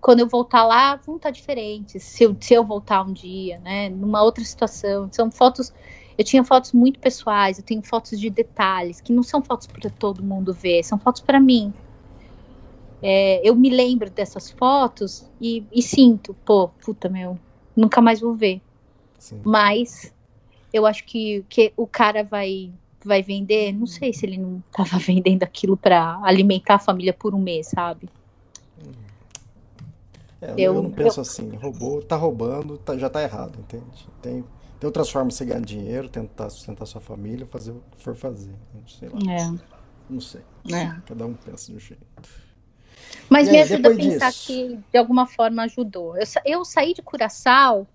quando 0.06 0.20
eu 0.20 0.28
voltar 0.28 0.64
lá 0.64 0.98
vão 0.98 1.16
estar 1.16 1.32
diferentes. 1.32 2.04
Se 2.04 2.26
eu, 2.26 2.38
se 2.40 2.54
eu 2.54 2.64
voltar 2.64 3.02
um 3.02 3.12
dia, 3.12 3.58
né? 3.62 3.90
Numa 3.90 4.22
outra 4.22 4.44
situação. 4.44 5.10
São 5.12 5.32
fotos. 5.32 5.74
Eu 6.16 6.24
tinha 6.24 6.44
fotos 6.44 6.74
muito 6.74 7.00
pessoais, 7.00 7.58
eu 7.58 7.64
tenho 7.64 7.82
fotos 7.82 8.20
de 8.20 8.30
detalhes, 8.30 9.02
que 9.02 9.12
não 9.12 9.24
são 9.24 9.42
fotos 9.42 9.66
para 9.66 9.90
todo 9.90 10.22
mundo 10.22 10.54
ver, 10.54 10.84
são 10.84 11.00
fotos 11.00 11.22
para 11.22 11.40
mim. 11.40 11.74
É, 13.02 13.42
eu 13.44 13.56
me 13.56 13.70
lembro 13.70 14.10
dessas 14.10 14.52
fotos 14.52 15.26
e, 15.42 15.64
e, 15.74 15.82
sinto, 15.82 16.36
pô, 16.46 16.70
puta 16.86 17.10
meu, 17.10 17.38
nunca 17.76 18.00
mais 18.00 18.22
vou 18.22 18.36
ver. 18.36 18.62
Sim. 19.18 19.42
Mas 19.44 20.14
eu 20.72 20.86
acho 20.86 21.04
que, 21.04 21.44
que 21.50 21.74
o 21.76 21.88
cara 21.88 22.24
vai 22.24 22.72
vai 23.04 23.22
vender, 23.22 23.72
não 23.72 23.86
sei 23.88 24.14
se 24.14 24.26
ele 24.26 24.38
não 24.38 24.64
estava 24.70 24.98
vendendo 25.04 25.44
aquilo 25.44 25.76
para 25.76 26.20
alimentar 26.24 26.76
a 26.76 26.80
família 26.80 27.12
por 27.12 27.34
um 27.34 27.40
mês, 27.40 27.68
sabe? 27.68 28.08
É, 30.48 30.54
eu, 30.54 30.76
eu, 30.76 30.84
não 30.84 30.92
penso 30.92 31.20
eu... 31.20 31.22
assim, 31.22 31.50
roubou, 31.56 32.02
tá 32.02 32.16
roubando, 32.16 32.78
tá, 32.78 32.98
já 32.98 33.10
tá 33.10 33.22
errado, 33.22 33.60
entende? 33.60 34.08
Tem, 34.22 34.44
tem 34.80 34.88
outras 34.88 35.10
formas 35.10 35.34
de 35.34 35.38
você 35.40 35.46
ganhar 35.46 35.62
dinheiro, 35.62 36.10
tentar 36.10 36.50
sustentar 36.50 36.86
sua 36.86 37.02
família, 37.02 37.46
fazer 37.48 37.72
o 37.72 37.82
que 37.92 38.04
for 38.04 38.16
fazer. 38.16 38.54
Sei 38.88 39.10
lá. 39.10 39.20
É. 39.32 39.76
Não 40.10 40.22
sei. 40.22 40.42
É. 40.72 40.96
Cada 41.06 41.26
um 41.26 41.34
pensa 41.34 41.72
de 41.72 41.78
um 41.78 41.80
jeito. 41.80 42.06
Mas 43.30 43.50
me 43.50 43.60
ajuda 43.60 43.92
a 43.92 43.96
pensar 43.96 44.30
disso... 44.30 44.48
que 44.48 44.80
de 44.92 44.98
alguma 44.98 45.26
forma 45.26 45.64
ajudou. 45.64 46.16
Eu, 46.16 46.26
eu 46.46 46.66
saí 46.66 46.94
de 46.94 47.02
Curaçao, 47.02 47.88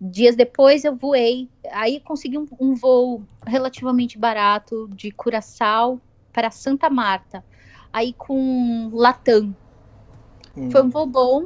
dias 0.00 0.36
depois 0.36 0.84
eu 0.84 0.94
voei, 0.94 1.48
aí 1.72 2.00
consegui 2.00 2.38
um, 2.38 2.46
um 2.60 2.74
voo 2.74 3.22
relativamente 3.46 4.18
barato 4.18 4.88
de 4.94 5.10
Curaçao 5.10 6.00
para 6.32 6.50
Santa 6.50 6.90
Marta, 6.90 7.44
aí 7.92 8.12
com 8.12 8.90
Latam. 8.92 9.54
Hum. 10.56 10.70
Foi 10.70 10.82
um 10.82 10.90
voo 10.90 11.06
bom, 11.06 11.44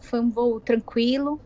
foi 0.00 0.20
um 0.20 0.30
voo 0.30 0.60
tranquilo. 0.60 1.40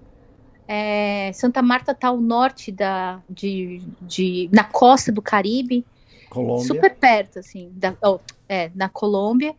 É, 0.66 1.30
Santa 1.34 1.62
Marta 1.62 1.92
está 1.92 2.08
ao 2.08 2.20
norte 2.20 2.72
da, 2.72 3.22
de, 3.28 3.82
de, 4.00 4.48
na 4.52 4.64
costa 4.64 5.12
do 5.12 5.20
Caribe, 5.20 5.84
Colômbia. 6.30 6.66
super 6.66 6.94
perto, 6.96 7.38
assim, 7.38 7.70
da, 7.74 7.94
oh, 8.02 8.18
é, 8.48 8.70
na 8.74 8.88
Colômbia. 8.88 9.52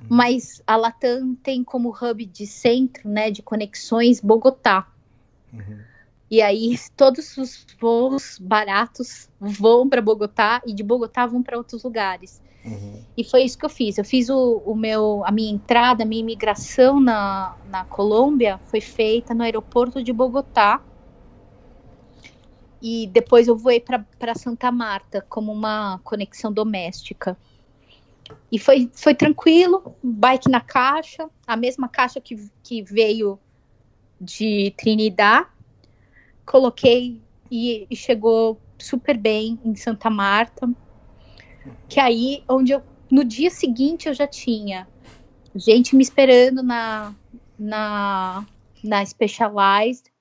Hum. 0.00 0.06
Mas 0.08 0.62
a 0.66 0.76
Latam 0.76 1.34
tem 1.42 1.64
como 1.64 1.90
hub 1.90 2.24
de 2.24 2.46
centro, 2.46 3.08
né, 3.08 3.30
de 3.30 3.42
conexões 3.42 4.20
Bogotá. 4.20 4.88
Uhum. 5.52 5.80
E 6.30 6.40
aí 6.40 6.78
todos 6.96 7.36
os 7.36 7.66
voos 7.80 8.38
baratos 8.40 9.28
vão 9.38 9.88
para 9.88 10.00
Bogotá 10.00 10.62
e 10.66 10.72
de 10.72 10.82
Bogotá 10.82 11.26
vão 11.26 11.42
para 11.42 11.58
outros 11.58 11.82
lugares. 11.82 12.42
Uhum. 12.64 13.02
E 13.16 13.22
foi 13.22 13.44
isso 13.44 13.58
que 13.58 13.64
eu 13.64 13.70
fiz. 13.70 13.98
Eu 13.98 14.04
fiz 14.04 14.28
o, 14.30 14.62
o, 14.64 14.74
meu, 14.74 15.22
a 15.24 15.30
minha 15.30 15.52
entrada, 15.52 16.02
a 16.02 16.06
minha 16.06 16.20
imigração 16.20 16.98
na, 16.98 17.56
na 17.68 17.84
Colômbia 17.84 18.58
foi 18.66 18.80
feita 18.80 19.34
no 19.34 19.42
aeroporto 19.42 20.02
de 20.02 20.12
Bogotá. 20.12 20.82
E 22.80 23.06
depois 23.08 23.48
eu 23.48 23.56
voei 23.56 23.80
para 23.80 24.34
Santa 24.34 24.70
Marta 24.70 25.24
como 25.28 25.52
uma 25.52 26.00
conexão 26.02 26.52
doméstica. 26.52 27.36
E 28.50 28.58
foi, 28.58 28.90
foi 28.94 29.14
tranquilo, 29.14 29.94
bike 30.02 30.50
na 30.50 30.60
caixa, 30.60 31.28
a 31.46 31.56
mesma 31.56 31.88
caixa 31.88 32.20
que, 32.20 32.50
que 32.62 32.82
veio 32.82 33.38
de 34.20 34.72
Trinidad. 34.76 35.46
Coloquei 36.44 37.20
e, 37.50 37.86
e 37.88 37.96
chegou 37.96 38.58
super 38.78 39.16
bem 39.16 39.58
em 39.64 39.74
Santa 39.74 40.10
Marta 40.10 40.68
que 41.88 42.00
aí, 42.00 42.42
onde 42.48 42.72
eu, 42.72 42.82
no 43.10 43.24
dia 43.24 43.50
seguinte, 43.50 44.08
eu 44.08 44.14
já 44.14 44.26
tinha 44.26 44.86
gente 45.54 45.94
me 45.94 46.02
esperando 46.02 46.62
na, 46.62 47.14
na, 47.58 48.44
na 48.82 49.04
Specialized, 49.04 50.12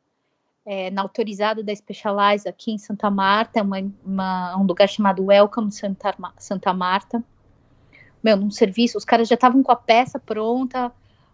é, 0.65 0.91
na 0.91 1.01
autorizada 1.01 1.63
da 1.63 1.75
Specialized 1.75 2.47
aqui 2.47 2.71
em 2.71 2.77
Santa 2.77 3.09
Marta, 3.09 3.61
uma, 3.61 3.77
uma, 4.05 4.57
um 4.57 4.63
lugar 4.63 4.87
chamado 4.87 5.25
Welcome 5.25 5.71
Santa, 5.71 6.15
Santa 6.37 6.73
Marta. 6.73 7.23
Meu, 8.23 8.37
num 8.37 8.51
serviço, 8.51 8.97
os 8.97 9.03
caras 9.03 9.27
já 9.27 9.35
estavam 9.35 9.61
com 9.61 9.71
a 9.71 9.75
peça 9.75 10.17
pronta, 10.19 10.91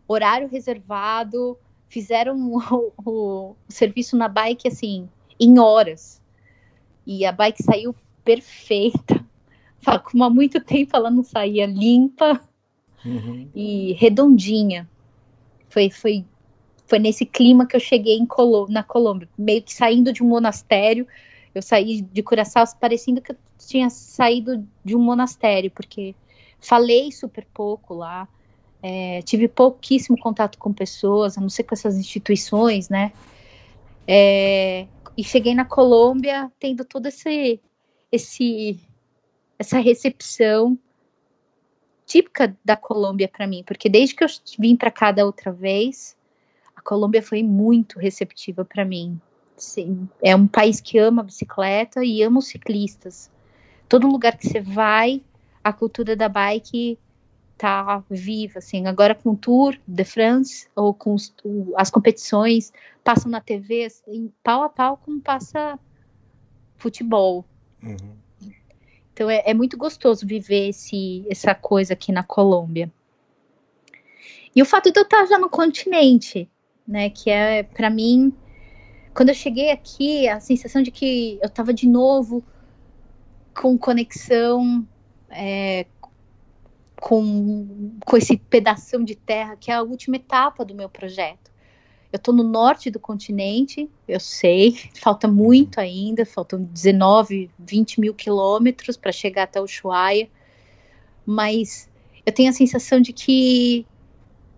horário 0.07 0.47
reservado, 0.47 1.57
fizeram 1.87 2.35
o, 2.35 2.93
o, 3.05 3.11
o 3.51 3.55
serviço 3.67 4.17
na 4.17 4.27
bike, 4.27 4.67
assim, 4.67 5.07
em 5.39 5.59
horas. 5.59 6.19
E 7.05 7.25
a 7.25 7.31
bike 7.31 7.61
saiu 7.61 7.93
perfeita 8.23 9.28
como 10.03 10.23
há 10.23 10.29
muito 10.29 10.59
tempo 10.59 10.95
ela 10.95 11.09
não 11.09 11.23
saía 11.23 11.65
limpa 11.65 12.41
uhum. 13.05 13.49
e 13.55 13.93
redondinha. 13.93 14.89
Foi, 15.69 15.89
foi, 15.89 16.25
foi 16.87 16.99
nesse 16.99 17.25
clima 17.25 17.65
que 17.65 17.75
eu 17.75 17.79
cheguei 17.79 18.17
em 18.17 18.25
Colô 18.25 18.67
na 18.69 18.83
Colômbia, 18.83 19.29
meio 19.37 19.61
que 19.61 19.73
saindo 19.73 20.11
de 20.11 20.23
um 20.23 20.27
monastério. 20.27 21.07
Eu 21.53 21.61
saí 21.61 22.01
de 22.01 22.23
Curaçao 22.23 22.65
parecendo 22.79 23.21
que 23.21 23.31
eu 23.31 23.37
tinha 23.57 23.89
saído 23.89 24.65
de 24.83 24.95
um 24.95 24.99
monastério, 24.99 25.71
porque 25.71 26.15
falei 26.59 27.11
super 27.11 27.45
pouco 27.53 27.93
lá, 27.93 28.27
é, 28.81 29.21
tive 29.23 29.47
pouquíssimo 29.47 30.17
contato 30.17 30.57
com 30.57 30.73
pessoas, 30.73 31.37
a 31.37 31.41
não 31.41 31.49
ser 31.49 31.63
com 31.63 31.75
essas 31.75 31.97
instituições, 31.97 32.89
né? 32.89 33.11
É, 34.07 34.87
e 35.17 35.23
cheguei 35.23 35.53
na 35.53 35.65
Colômbia 35.65 36.51
tendo 36.59 36.85
todo 36.85 37.07
esse, 37.07 37.59
esse 38.11 38.79
essa 39.59 39.77
recepção 39.77 40.79
típica 42.05 42.57
da 42.65 42.75
Colômbia 42.75 43.27
para 43.27 43.45
mim, 43.45 43.63
porque 43.67 43.89
desde 43.89 44.15
que 44.15 44.23
eu 44.23 44.27
vim 44.57 44.75
para 44.75 44.89
cá 44.89 45.11
da 45.11 45.25
outra 45.25 45.51
vez, 45.51 46.17
a 46.75 46.81
Colômbia 46.81 47.21
foi 47.21 47.43
muito 47.43 47.99
receptiva 47.99 48.65
para 48.65 48.85
mim. 48.85 49.19
Sim, 49.57 50.09
é 50.23 50.35
um 50.35 50.47
país 50.47 50.79
que 50.79 50.97
ama 50.97 51.21
a 51.21 51.25
bicicleta 51.25 52.03
e 52.03 52.23
ama 52.23 52.39
os 52.39 52.47
ciclistas. 52.47 53.29
Todo 53.87 54.07
lugar 54.07 54.37
que 54.37 54.47
você 54.47 54.61
vai, 54.61 55.21
a 55.61 55.73
cultura 55.73 56.15
da 56.15 56.29
bike 56.29 56.97
tá 57.57 58.01
viva, 58.09 58.59
assim. 58.59 58.87
Agora 58.87 59.13
com 59.13 59.31
o 59.31 59.35
Tour 59.35 59.77
de 59.85 60.05
France 60.05 60.69
ou 60.73 60.93
com 60.93 61.13
os, 61.13 61.35
as 61.75 61.91
competições 61.91 62.71
passam 63.03 63.29
na 63.29 63.41
TV 63.41 63.83
assim, 63.83 64.31
pau 64.41 64.63
a 64.63 64.69
pau 64.69 64.97
como 64.97 65.19
passa 65.19 65.77
futebol. 66.77 67.45
Uhum. 67.83 68.28
Então 69.19 69.29
é, 69.29 69.43
é 69.45 69.53
muito 69.53 69.75
gostoso 69.75 70.25
viver 70.25 70.69
esse, 70.69 71.25
essa 71.29 71.53
coisa 71.53 71.91
aqui 71.91 72.09
na 72.09 72.23
Colômbia. 72.23 72.89
E 74.55 74.61
o 74.61 74.65
fato 74.65 74.93
de 74.93 74.97
eu 74.97 75.03
estar 75.03 75.25
já 75.25 75.37
no 75.37 75.49
continente, 75.49 76.49
né, 76.87 77.09
que 77.09 77.29
é 77.29 77.63
para 77.63 77.89
mim, 77.89 78.33
quando 79.13 79.27
eu 79.27 79.35
cheguei 79.35 79.71
aqui, 79.71 80.25
a 80.29 80.39
sensação 80.39 80.81
de 80.81 80.89
que 80.89 81.37
eu 81.41 81.47
estava 81.47 81.73
de 81.73 81.85
novo 81.85 82.41
com 83.53 83.77
conexão 83.77 84.87
é, 85.29 85.85
com, 86.95 87.91
com 88.05 88.15
esse 88.15 88.37
pedaço 88.37 89.03
de 89.03 89.15
terra, 89.15 89.57
que 89.57 89.69
é 89.69 89.75
a 89.75 89.81
última 89.81 90.15
etapa 90.15 90.63
do 90.63 90.73
meu 90.73 90.87
projeto. 90.87 91.51
Eu 92.11 92.17
estou 92.17 92.33
no 92.33 92.43
norte 92.43 92.89
do 92.89 92.99
continente, 92.99 93.89
eu 94.07 94.19
sei, 94.19 94.75
falta 94.99 95.27
muito 95.27 95.79
ainda, 95.79 96.25
faltam 96.25 96.63
19, 96.63 97.51
20 97.59 97.99
mil 97.99 98.13
quilômetros 98.13 98.97
para 98.97 99.11
chegar 99.11 99.43
até 99.43 99.61
Ushuaia, 99.61 100.29
mas 101.25 101.89
eu 102.25 102.33
tenho 102.33 102.49
a 102.49 102.53
sensação 102.53 102.99
de 102.99 103.13
que 103.13 103.85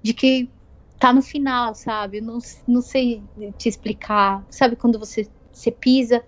de 0.01 0.13
que 0.13 0.49
tá 0.97 1.11
no 1.11 1.21
final, 1.21 1.75
sabe? 1.75 2.21
Não, 2.21 2.39
não 2.67 2.81
sei 2.81 3.23
te 3.57 3.67
explicar. 3.67 4.45
Sabe 4.49 4.75
quando 4.75 4.97
você, 4.97 5.27
você 5.51 5.71
pisa 5.71 6.23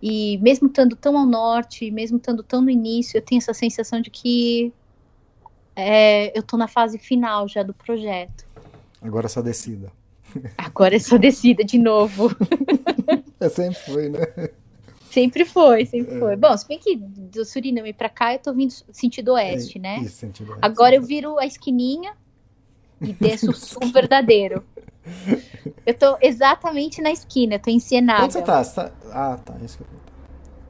e 0.00 0.36
mesmo 0.38 0.68
estando 0.68 0.94
tão 0.94 1.16
ao 1.16 1.24
norte, 1.24 1.90
mesmo 1.90 2.18
estando 2.18 2.42
tão 2.42 2.60
no 2.60 2.68
início, 2.68 3.16
eu 3.16 3.22
tenho 3.22 3.38
essa 3.38 3.54
sensação 3.54 4.02
de 4.02 4.10
que 4.10 4.72
é, 5.74 6.36
eu 6.36 6.40
estou 6.40 6.58
na 6.58 6.68
fase 6.68 6.98
final 6.98 7.48
já 7.48 7.62
do 7.62 7.72
projeto. 7.72 8.46
Agora 9.00 9.24
essa 9.24 9.42
descida. 9.42 9.90
Agora 10.58 10.96
é 10.96 10.98
só 10.98 11.16
descida 11.16 11.64
de 11.64 11.78
novo. 11.78 12.34
é, 13.40 13.48
sempre 13.48 13.78
foi, 13.80 14.08
né? 14.08 14.20
Sempre 15.10 15.44
foi, 15.44 15.86
sempre 15.86 16.16
é. 16.16 16.18
foi. 16.18 16.36
Bom, 16.36 16.56
se 16.56 16.66
bem 16.66 16.78
que 16.78 16.96
do 16.96 17.44
Suriname 17.44 17.92
pra 17.92 18.08
cá 18.08 18.34
eu 18.34 18.38
tô 18.38 18.52
vindo 18.52 18.72
sentido 18.92 19.32
oeste, 19.32 19.78
é, 19.78 19.80
né? 19.80 19.98
Isso, 20.00 20.16
sentido 20.16 20.50
oeste. 20.50 20.64
Agora 20.64 20.94
eu 20.94 21.02
viro 21.02 21.38
a 21.38 21.46
esquininha 21.46 22.14
e 23.00 23.12
desço 23.12 23.50
o 23.50 23.54
sul 23.54 23.92
verdadeiro. 23.92 24.64
Eu 25.84 25.94
tô 25.94 26.16
exatamente 26.20 27.02
na 27.02 27.12
esquina, 27.12 27.56
eu 27.56 27.58
tô 27.58 27.70
em 27.70 27.78
Sienaga. 27.78 28.24
Onde 28.24 28.32
você 28.32 28.42
tá? 28.42 28.64
Você 28.64 28.74
tá... 28.74 28.92
Ah, 29.12 29.38
tá, 29.44 29.54
isso 29.62 29.76
que 29.76 29.84
eu 29.84 30.04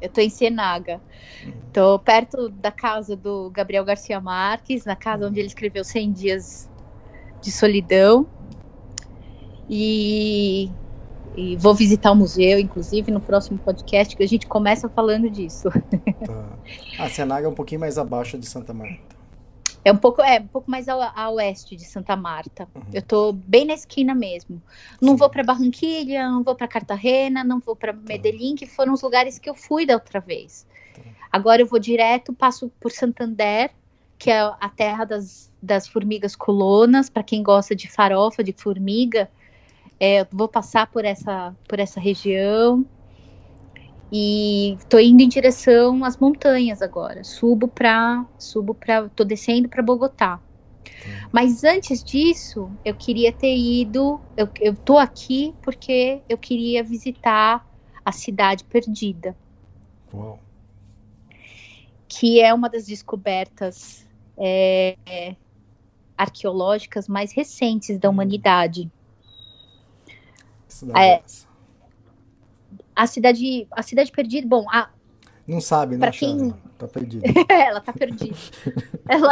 eu 0.04 0.10
tô 0.10 0.20
em 0.20 0.28
Sienaga. 0.28 1.00
Uhum. 1.44 1.52
Tô 1.72 1.98
perto 1.98 2.50
da 2.50 2.70
casa 2.70 3.16
do 3.16 3.50
Gabriel 3.50 3.84
Garcia 3.84 4.20
Marques, 4.20 4.84
na 4.84 4.94
casa 4.94 5.26
onde 5.26 5.40
ele 5.40 5.48
escreveu 5.48 5.82
100 5.82 6.12
Dias 6.12 6.70
de 7.40 7.50
Solidão. 7.50 8.26
E, 9.68 10.70
e, 11.36 11.56
vou 11.56 11.74
visitar 11.74 12.12
o 12.12 12.14
museu, 12.14 12.58
inclusive, 12.58 13.10
no 13.10 13.20
próximo 13.20 13.58
podcast, 13.58 14.16
que 14.16 14.22
a 14.22 14.28
gente 14.28 14.46
começa 14.46 14.88
falando 14.88 15.28
disso. 15.30 15.68
Tá. 16.24 17.04
A 17.04 17.08
Senaga 17.10 17.46
é 17.46 17.50
um 17.50 17.54
pouquinho 17.54 17.80
mais 17.80 17.98
abaixo 17.98 18.38
de 18.38 18.46
Santa 18.46 18.72
Marta. 18.72 19.14
É 19.84 19.92
um 19.92 19.96
pouco, 19.96 20.22
é, 20.22 20.40
um 20.40 20.46
pouco 20.46 20.70
mais 20.70 20.88
a, 20.88 21.12
a 21.14 21.28
oeste 21.30 21.76
de 21.76 21.84
Santa 21.84 22.16
Marta. 22.16 22.66
Uhum. 22.74 22.82
Eu 22.92 23.02
tô 23.02 23.32
bem 23.32 23.66
na 23.66 23.74
esquina 23.74 24.14
mesmo. 24.14 24.62
Não 25.00 25.12
Sim. 25.12 25.16
vou 25.18 25.28
para 25.28 25.44
Barranquilha, 25.44 26.26
não 26.30 26.42
vou 26.42 26.54
para 26.54 26.66
Cartagena, 26.66 27.44
não 27.44 27.60
vou 27.60 27.76
para 27.76 27.92
tá. 27.92 28.00
Medellín, 28.08 28.54
que 28.54 28.66
foram 28.66 28.94
os 28.94 29.02
lugares 29.02 29.38
que 29.38 29.48
eu 29.48 29.54
fui 29.54 29.84
da 29.84 29.94
outra 29.94 30.20
vez. 30.20 30.66
Tá. 30.94 31.02
Agora 31.30 31.60
eu 31.60 31.66
vou 31.66 31.78
direto, 31.78 32.32
passo 32.32 32.72
por 32.80 32.90
Santander, 32.90 33.70
que 34.18 34.30
é 34.30 34.40
a 34.40 34.70
terra 34.74 35.04
das, 35.04 35.52
das 35.60 35.86
formigas 35.86 36.34
colonas, 36.34 37.10
para 37.10 37.22
quem 37.22 37.42
gosta 37.42 37.76
de 37.76 37.90
farofa, 37.90 38.42
de 38.42 38.54
formiga. 38.56 39.28
É, 40.00 40.24
vou 40.32 40.48
passar 40.48 40.86
por 40.88 41.04
essa, 41.04 41.54
por 41.68 41.78
essa 41.78 42.00
região 42.00 42.84
e 44.12 44.76
tô 44.88 44.98
indo 44.98 45.22
em 45.22 45.28
direção 45.28 46.04
às 46.04 46.16
montanhas 46.16 46.82
agora. 46.82 47.24
Subo 47.24 47.68
para, 47.68 48.24
subo 48.38 48.74
para, 48.74 49.08
tô 49.10 49.24
descendo 49.24 49.68
para 49.68 49.82
Bogotá. 49.82 50.40
Mas 51.32 51.64
antes 51.64 52.02
disso, 52.02 52.70
eu 52.84 52.94
queria 52.94 53.32
ter 53.32 53.56
ido. 53.56 54.20
Eu, 54.36 54.48
eu 54.60 54.76
tô 54.76 54.98
aqui 54.98 55.52
porque 55.62 56.22
eu 56.28 56.38
queria 56.38 56.82
visitar 56.82 57.64
a 58.04 58.12
cidade 58.12 58.64
perdida. 58.64 59.36
Uau. 60.12 60.38
Que 62.08 62.40
é 62.40 62.54
uma 62.54 62.68
das 62.70 62.86
descobertas 62.86 64.06
é, 64.38 64.94
arqueológicas 66.16 67.08
mais 67.08 67.32
recentes 67.32 67.98
da 67.98 68.08
hum. 68.08 68.12
humanidade. 68.12 68.88
Cidade 70.74 70.98
é, 70.98 71.22
a 72.96 73.06
cidade, 73.06 73.68
a 73.70 73.82
cidade 73.82 74.10
perdida, 74.10 74.46
bom, 74.46 74.66
a, 74.68 74.88
não 75.46 75.60
sabe, 75.60 75.96
não 75.96 76.10
quem... 76.10 76.52
Tá 76.76 76.88
perdida. 76.88 77.24
ela 77.48 77.80
tá 77.80 77.92
perdida. 77.92 78.36
ela, 79.08 79.30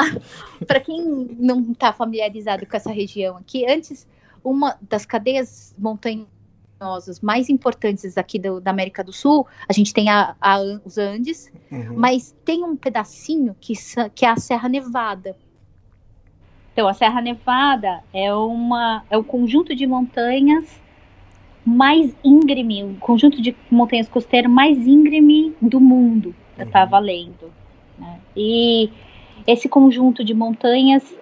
para 0.67 0.79
quem 0.79 1.03
não 1.39 1.75
tá 1.75 1.93
familiarizado 1.93 2.65
com 2.65 2.77
essa 2.77 2.93
região 2.93 3.37
aqui, 3.37 3.69
antes 3.69 4.07
uma 4.45 4.79
das 4.89 5.05
cadeias 5.05 5.75
montanhosas 5.77 7.21
mais 7.21 7.49
importantes 7.49 8.17
aqui 8.17 8.39
do, 8.39 8.61
da 8.61 8.71
América 8.71 9.03
do 9.03 9.13
Sul, 9.13 9.45
a 9.69 9.73
gente 9.73 9.93
tem 9.93 10.11
a, 10.11 10.37
a 10.41 10.61
os 10.85 10.97
Andes, 10.97 11.51
uhum. 11.71 11.95
mas 11.97 12.35
tem 12.45 12.63
um 12.63 12.77
pedacinho 12.77 13.57
que, 13.61 13.73
que 14.15 14.25
é 14.25 14.29
a 14.29 14.37
Serra 14.37 14.69
Nevada. 14.69 15.37
Então, 16.73 16.87
a 16.87 16.95
Serra 16.95 17.21
Nevada 17.21 18.05
é 18.13 18.33
uma 18.33 19.05
é 19.11 19.19
um 19.19 19.25
conjunto 19.25 19.75
de 19.75 19.87
montanhas 19.87 20.83
mais 21.65 22.15
íngreme, 22.25 22.85
o 22.85 22.95
conjunto 22.97 23.41
de 23.41 23.55
montanhas 23.71 24.09
costeiras 24.09 24.51
mais 24.51 24.87
íngreme 24.87 25.55
do 25.61 25.81
mundo, 25.81 26.35
eu 26.59 26.67
estava 26.67 26.99
uhum. 26.99 27.05
lendo. 27.05 27.53
Né? 27.99 28.21
E 28.37 28.91
esse 29.47 29.69
conjunto 29.69 30.25
de 30.25 30.35
montanhas 30.35 31.15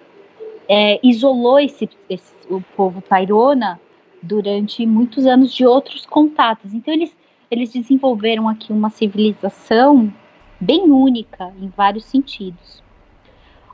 é, 0.67 0.99
isolou 1.03 1.59
esse, 1.59 1.89
esse, 2.09 2.33
o 2.49 2.61
povo 2.75 3.01
Tairona 3.01 3.79
durante 4.21 4.85
muitos 4.85 5.25
anos 5.25 5.53
de 5.53 5.65
outros 5.65 6.05
contatos. 6.05 6.73
Então 6.73 6.93
eles, 6.93 7.15
eles 7.49 7.71
desenvolveram 7.71 8.47
aqui 8.47 8.71
uma 8.71 8.89
civilização 8.89 10.11
bem 10.59 10.91
única 10.91 11.53
em 11.59 11.67
vários 11.69 12.05
sentidos. 12.05 12.81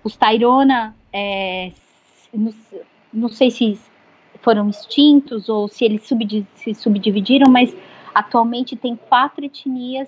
Os 0.04 0.16
Tairona, 0.16 0.96
é, 1.12 1.72
não, 2.34 2.54
não 3.14 3.30
sei 3.30 3.52
se 3.52 3.78
foram 4.42 4.70
extintos 4.70 5.50
ou 5.50 5.68
se 5.68 5.86
eles 5.86 6.10
se 6.56 6.74
subdividiram, 6.74 7.50
mas 7.50 7.76
atualmente 8.14 8.76
tem 8.76 8.96
quatro 8.96 9.46
etnias 9.46 10.08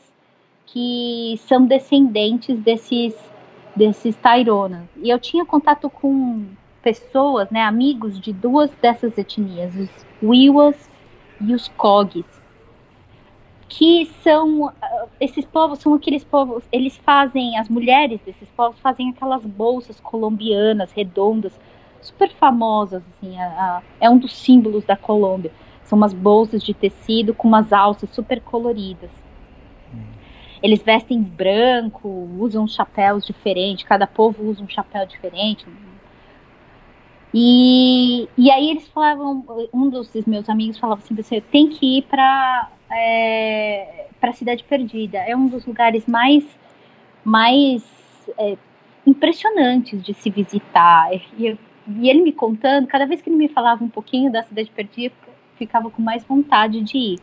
que 0.65 1.39
são 1.47 1.65
descendentes 1.65 2.57
desses 2.59 3.15
desses 3.75 4.15
Taironas. 4.15 4.83
E 4.97 5.09
eu 5.09 5.19
tinha 5.19 5.45
contato 5.45 5.89
com 5.89 6.45
pessoas, 6.81 7.49
né, 7.49 7.63
amigos 7.63 8.19
de 8.19 8.33
duas 8.33 8.69
dessas 8.81 9.17
etnias, 9.17 9.73
os 9.75 9.89
Wiwas 10.21 10.89
e 11.39 11.53
os 11.53 11.67
Kogs, 11.69 12.25
que 13.69 14.05
são 14.23 14.73
esses 15.19 15.45
povos 15.45 15.79
são 15.79 15.93
aqueles 15.93 16.23
povos, 16.23 16.63
eles 16.71 16.97
fazem 16.97 17.57
as 17.57 17.69
mulheres 17.69 18.19
desses 18.25 18.49
povos 18.49 18.79
fazem 18.79 19.11
aquelas 19.11 19.45
bolsas 19.45 19.99
colombianas 19.99 20.91
redondas 20.91 21.57
super 22.01 22.31
famosas, 22.33 23.03
assim, 23.15 23.39
a, 23.39 23.45
a, 23.45 23.81
é 23.99 24.09
um 24.09 24.17
dos 24.17 24.35
símbolos 24.35 24.83
da 24.85 24.95
Colômbia. 24.95 25.51
São 25.83 25.97
umas 25.97 26.13
bolsas 26.13 26.61
de 26.63 26.73
tecido 26.73 27.33
com 27.33 27.47
umas 27.47 27.73
alças 27.73 28.09
super 28.11 28.41
coloridas. 28.41 29.09
Hum. 29.93 30.03
Eles 30.61 30.81
vestem 30.83 31.21
branco, 31.21 32.07
usam 32.37 32.67
chapéus 32.67 33.25
diferentes, 33.25 33.85
cada 33.85 34.05
povo 34.05 34.43
usa 34.43 34.63
um 34.63 34.69
chapéu 34.69 35.05
diferente. 35.05 35.65
E, 37.33 38.27
e 38.37 38.49
aí 38.51 38.69
eles 38.71 38.87
falavam, 38.87 39.43
um 39.73 39.89
dos 39.89 40.11
meus 40.25 40.49
amigos 40.49 40.77
falava 40.77 41.01
assim, 41.01 41.15
você 41.15 41.39
tem 41.39 41.69
que 41.69 41.99
ir 41.99 42.01
para 42.03 42.69
é, 42.91 44.07
para 44.19 44.33
Cidade 44.33 44.63
Perdida. 44.63 45.19
É 45.19 45.35
um 45.35 45.47
dos 45.47 45.65
lugares 45.65 46.05
mais 46.07 46.43
mais 47.23 47.83
é, 48.37 48.57
impressionantes 49.05 50.01
de 50.03 50.13
se 50.13 50.29
visitar. 50.29 51.09
E 51.37 51.47
eu 51.47 51.57
e 51.97 52.09
ele 52.09 52.21
me 52.21 52.31
contando, 52.31 52.87
cada 52.87 53.05
vez 53.05 53.21
que 53.21 53.29
ele 53.29 53.37
me 53.37 53.47
falava 53.47 53.83
um 53.83 53.89
pouquinho 53.89 54.31
da 54.31 54.43
cidade 54.43 54.69
perdida, 54.69 55.15
ficava 55.55 55.89
com 55.89 56.01
mais 56.01 56.23
vontade 56.23 56.81
de 56.81 56.97
ir. 56.97 57.19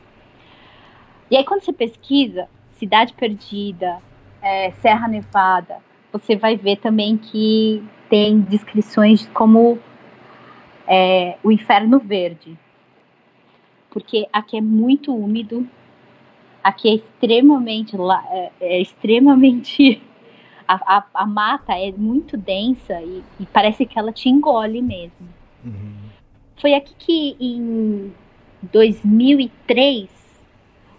E 1.31 1.37
aí 1.37 1.45
quando 1.45 1.63
você 1.63 1.73
pesquisa 1.73 2.49
cidade 2.73 3.15
perdida, 3.15 3.99
é, 4.43 4.71
Serra 4.73 5.09
Nevada, 5.09 5.79
você 6.13 6.37
vai 6.37 6.57
ver 6.57 6.77
também 6.77 7.17
que 7.17 7.83
tem 8.09 8.41
descrições 8.41 9.27
como 9.29 9.79
é, 10.87 11.37
o 11.43 11.51
Inferno 11.51 11.99
Verde, 11.99 12.57
porque 13.91 14.29
aqui 14.33 14.59
é 14.59 14.61
muito 14.61 15.15
úmido, 15.15 15.67
aqui 16.63 16.89
é 16.89 16.95
extremamente 16.95 17.97
é, 18.31 18.53
é 18.61 18.81
extremamente 18.81 20.03
a, 20.67 20.99
a, 20.99 21.05
a 21.15 21.27
mata 21.27 21.75
é 21.75 21.93
muito 21.93 22.37
densa 22.37 23.01
e, 23.03 23.23
e, 23.41 23.47
parece 23.47 23.87
que 23.87 23.99
ela 23.99 24.13
te 24.13 24.29
engole 24.29 24.83
mesmo. 24.83 25.29
Uhum. 25.65 25.95
Foi 26.57 26.75
aqui 26.75 26.95
que 26.99 27.37
em 27.41 28.13
2003 28.63 30.09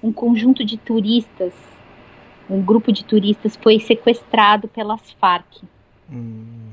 um 0.01 0.11
conjunto 0.11 0.63
de 0.63 0.77
turistas, 0.77 1.53
um 2.49 2.61
grupo 2.61 2.91
de 2.91 3.03
turistas 3.03 3.55
foi 3.55 3.79
sequestrado 3.79 4.67
pelas 4.67 5.11
Farc. 5.13 5.63
Uhum. 6.09 6.71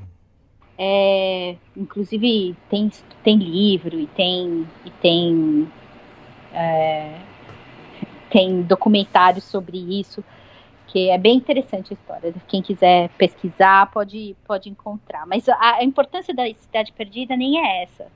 É, 0.76 1.57
inclusive 1.76 2.57
tem, 2.68 2.90
tem 3.22 3.38
livro 3.38 3.99
e 3.99 4.07
tem 4.09 4.66
e 4.84 4.90
tem 4.90 5.68
é, 6.53 7.16
tem 8.28 8.62
documentários 8.62 9.45
sobre 9.45 9.78
isso 9.78 10.24
porque 10.95 11.11
é 11.11 11.18
bem 11.18 11.38
interessante 11.38 11.92
a 11.92 11.95
história. 11.95 12.32
Quem 12.47 12.62
quiser 12.62 13.09
pesquisar 13.18 13.90
pode, 13.90 14.36
pode 14.47 14.70
encontrar. 14.70 15.26
Mas 15.26 15.49
a, 15.49 15.78
a 15.78 15.82
importância 15.82 16.32
da 16.32 16.45
Cidade 16.55 16.92
Perdida 16.92 17.36
nem 17.36 17.59
é 17.59 17.82
essa. 17.82 18.07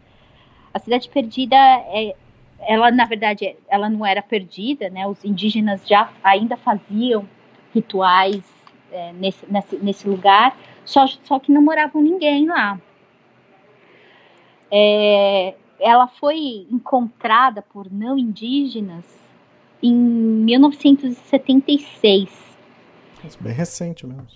A 0.73 0.79
Cidade 0.79 1.09
Perdida 1.09 1.57
é, 1.57 2.15
ela 2.61 2.93
na 2.93 3.05
verdade 3.05 3.57
ela 3.69 3.91
não 3.91 4.07
era 4.07 4.23
perdida, 4.23 4.89
né? 4.91 5.09
Os 5.09 5.25
indígenas 5.25 5.85
já 5.89 6.09
ainda 6.23 6.57
faziam 6.57 7.29
rituais 7.75 8.45
é, 8.93 9.13
nesse, 9.13 9.45
nesse, 9.51 9.77
nesse 9.79 10.09
lugar, 10.09 10.57
só, 10.85 11.05
só 11.25 11.41
que 11.41 11.51
não 11.51 11.61
moravam 11.61 12.01
ninguém 12.01 12.47
lá. 12.47 12.81
É, 14.71 15.57
ela 15.81 16.07
foi 16.07 16.69
encontrada 16.71 17.61
por 17.61 17.91
não 17.91 18.17
indígenas 18.17 19.05
em 19.83 19.93
1976 19.93 22.48
bem 23.37 23.53
recente 23.53 24.07
mesmo. 24.07 24.27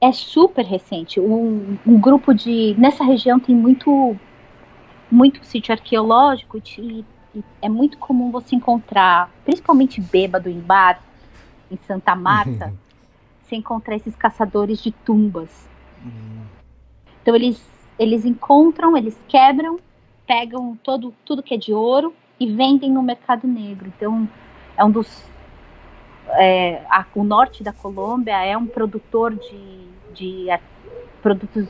É 0.00 0.12
super 0.12 0.64
recente. 0.64 1.20
Um, 1.20 1.78
um 1.86 2.00
grupo 2.00 2.34
de. 2.34 2.74
Nessa 2.78 3.04
região 3.04 3.38
tem 3.38 3.54
muito, 3.54 4.16
muito 5.10 5.44
sítio 5.44 5.72
arqueológico 5.72 6.58
e, 6.78 7.04
e 7.34 7.44
é 7.60 7.68
muito 7.68 7.98
comum 7.98 8.30
você 8.30 8.56
encontrar, 8.56 9.30
principalmente 9.44 10.00
bêbado 10.00 10.48
em 10.48 10.58
bar, 10.58 11.00
em 11.70 11.78
Santa 11.86 12.14
Marta, 12.14 12.66
uhum. 12.66 12.76
você 13.42 13.56
encontrar 13.56 13.96
esses 13.96 14.16
caçadores 14.16 14.82
de 14.82 14.90
tumbas. 14.90 15.68
Uhum. 16.04 16.42
Então 17.22 17.36
eles, 17.36 17.64
eles 17.98 18.24
encontram, 18.24 18.96
eles 18.96 19.16
quebram, 19.28 19.78
pegam 20.26 20.76
todo, 20.82 21.14
tudo 21.24 21.42
que 21.42 21.54
é 21.54 21.56
de 21.56 21.72
ouro 21.72 22.12
e 22.40 22.52
vendem 22.52 22.90
no 22.90 23.02
mercado 23.02 23.46
negro. 23.46 23.92
Então 23.96 24.28
é 24.76 24.84
um 24.84 24.90
dos 24.90 25.31
é, 26.30 26.82
a, 26.88 27.04
o 27.14 27.24
norte 27.24 27.62
da 27.62 27.72
Colômbia 27.72 28.44
é 28.44 28.56
um 28.56 28.66
produtor 28.66 29.34
de, 29.34 29.88
de 30.14 30.46
produtos, 31.22 31.68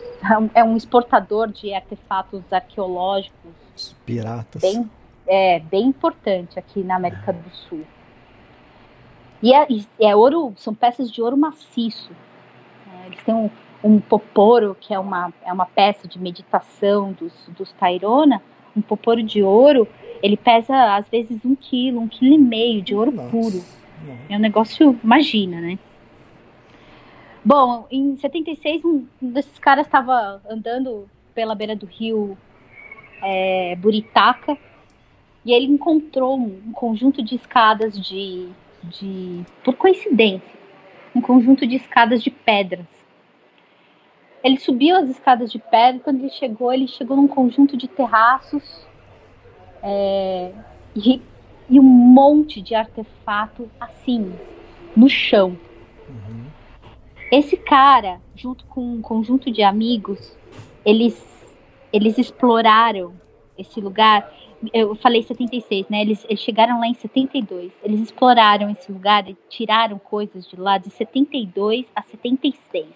é 0.55 0.65
um 0.65 0.77
exportador 0.77 1.49
de 1.49 1.73
artefatos 1.75 2.43
arqueológicos. 2.53 3.97
Piratas. 4.05 4.63
Bem, 4.63 4.91
é, 5.27 5.61
bem 5.61 5.87
importante 5.87 6.59
aqui 6.59 6.83
na 6.83 6.97
América 6.97 7.33
do 7.33 7.51
Sul. 7.51 7.85
E 9.43 9.53
é, 9.53 9.67
é 10.01 10.15
ouro, 10.15 10.53
são 10.57 10.75
peças 10.75 11.11
de 11.11 11.21
ouro 11.21 11.37
maciço. 11.37 12.13
É, 12.87 13.07
eles 13.07 13.23
têm 13.25 13.35
um, 13.35 13.51
um 13.83 14.01
poporo, 14.01 14.77
que 14.81 14.95
é 14.95 14.99
uma, 14.99 15.33
é 15.45 15.53
uma 15.53 15.67
peça 15.67 16.07
de 16.07 16.19
meditação 16.19 17.13
dos, 17.13 17.33
dos 17.49 17.73
Tairona, 17.73 18.41
um 18.77 18.81
poporo 18.81 19.23
de 19.23 19.43
ouro, 19.43 19.87
ele 20.23 20.37
pesa 20.37 20.97
às 20.97 21.09
vezes 21.09 21.45
um 21.45 21.55
quilo, 21.55 22.01
um 22.01 22.09
quilo 22.09 22.35
e 22.35 22.39
meio 22.39 22.81
de 22.81 22.95
ouro 22.95 23.11
Nossa. 23.11 23.31
puro. 23.31 23.63
É 24.29 24.37
um 24.37 24.41
negócio, 24.41 24.99
imagina, 25.03 25.61
né? 25.61 25.79
Bom, 27.45 27.87
em 27.91 28.17
76, 28.17 28.85
um 28.85 29.07
desses 29.21 29.59
caras 29.59 29.87
estava 29.87 30.41
andando 30.49 31.09
pela 31.35 31.55
beira 31.55 31.75
do 31.75 31.87
rio 31.87 32.37
é, 33.23 33.75
Buritaca 33.77 34.57
e 35.45 35.53
ele 35.53 35.67
encontrou 35.67 36.39
um, 36.39 36.63
um 36.69 36.73
conjunto 36.73 37.23
de 37.23 37.35
escadas 37.35 37.99
de, 37.99 38.49
de, 38.85 39.45
por 39.65 39.75
coincidência, 39.75 40.57
um 41.15 41.21
conjunto 41.21 41.67
de 41.67 41.77
escadas 41.77 42.23
de 42.23 42.31
pedras. 42.31 42.87
Ele 44.43 44.59
subiu 44.59 44.97
as 44.97 45.09
escadas 45.09 45.51
de 45.51 45.59
pedra 45.59 45.97
e 45.97 46.01
quando 46.01 46.21
ele 46.21 46.31
chegou, 46.31 46.73
ele 46.73 46.89
chegou 46.89 47.17
num 47.17 47.29
conjunto 47.29 47.77
de 47.77 47.89
terraços 47.89 48.87
é, 49.83 50.53
e, 50.95 51.21
e, 51.69 51.79
um 51.79 51.83
monte 51.83 52.61
de 52.61 52.75
artefato 52.75 53.69
assim, 53.81 54.33
no 54.97 55.09
chão. 55.09 55.57
Uhum. 56.09 56.45
Esse 57.31 57.57
cara, 57.57 58.21
junto 58.35 58.65
com 58.67 58.95
um 58.95 59.01
conjunto 59.01 59.51
de 59.51 59.63
amigos, 59.63 60.37
eles, 60.85 61.47
eles 61.93 62.19
exploraram 62.19 63.15
esse 63.57 63.81
lugar. 63.81 64.31
Eu 64.73 64.95
falei 64.95 65.23
76, 65.23 65.89
né? 65.89 66.03
Eles, 66.03 66.25
eles 66.29 66.41
chegaram 66.41 66.79
lá 66.79 66.87
em 66.87 66.95
72. 66.95 67.73
Eles 67.83 68.01
exploraram 68.01 68.71
esse 68.71 68.93
lugar 68.93 69.29
e 69.29 69.37
tiraram 69.49 69.99
coisas 69.99 70.47
de 70.47 70.57
lá 70.57 70.79
de 70.79 70.91
72 70.91 71.87
a 71.95 72.03
76. 72.03 72.87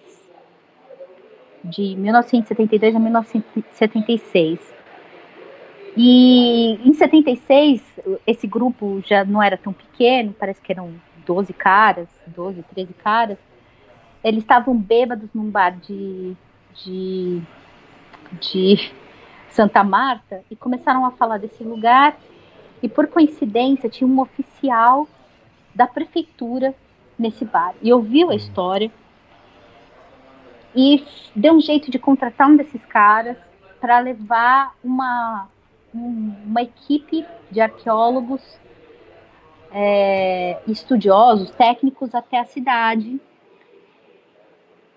De 1.63 1.95
1972 1.95 2.95
a 2.95 2.99
1976. 2.99 4.76
E 5.99 6.79
em 6.87 6.93
76, 6.93 7.81
esse 8.27 8.45
grupo 8.45 9.01
já 9.03 9.25
não 9.25 9.41
era 9.41 9.57
tão 9.57 9.73
pequeno, 9.73 10.31
parece 10.31 10.61
que 10.61 10.71
eram 10.71 10.93
12 11.25 11.51
caras, 11.53 12.07
12, 12.27 12.61
13 12.61 12.93
caras. 12.93 13.37
Eles 14.23 14.43
estavam 14.43 14.77
bêbados 14.77 15.27
num 15.33 15.49
bar 15.49 15.71
de, 15.71 16.35
de, 16.75 17.41
de 18.39 18.91
Santa 19.49 19.83
Marta 19.83 20.43
e 20.51 20.55
começaram 20.55 21.03
a 21.03 21.11
falar 21.11 21.39
desse 21.39 21.63
lugar. 21.63 22.15
E 22.83 22.87
por 22.87 23.07
coincidência, 23.07 23.89
tinha 23.89 24.07
um 24.07 24.19
oficial 24.19 25.07
da 25.73 25.87
prefeitura 25.87 26.75
nesse 27.17 27.43
bar. 27.43 27.73
E 27.81 27.91
ouviu 27.91 28.29
a 28.29 28.35
história 28.35 28.91
e 30.75 31.03
deu 31.35 31.53
um 31.53 31.59
jeito 31.59 31.89
de 31.89 31.97
contratar 31.97 32.47
um 32.47 32.55
desses 32.55 32.85
caras 32.85 33.35
para 33.81 33.97
levar 33.97 34.75
uma, 34.83 35.47
uma 35.97 36.61
equipe 36.61 37.25
de 37.51 37.61
arqueólogos 37.61 38.41
é, 39.71 40.59
estudiosos, 40.67 41.51
técnicos 41.51 42.13
até 42.15 42.39
a 42.39 42.45
cidade 42.45 43.19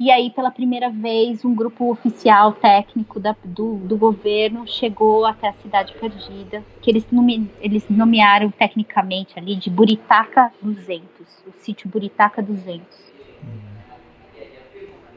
e 0.00 0.10
aí, 0.10 0.30
pela 0.30 0.50
primeira 0.50 0.88
vez, 0.88 1.44
um 1.44 1.54
grupo 1.54 1.90
oficial 1.90 2.54
técnico 2.54 3.20
da, 3.20 3.36
do, 3.44 3.76
do 3.80 3.98
governo 3.98 4.66
chegou 4.66 5.26
até 5.26 5.48
a 5.48 5.52
cidade 5.52 5.92
perdida, 5.92 6.64
que 6.80 6.90
eles, 6.90 7.06
nome, 7.12 7.50
eles 7.60 7.86
nomearam 7.90 8.50
tecnicamente 8.50 9.38
ali 9.38 9.54
de 9.56 9.68
Buritaca 9.68 10.50
200, 10.62 11.04
o 11.46 11.52
sítio 11.58 11.86
Buritaca 11.90 12.40
200. 12.40 12.82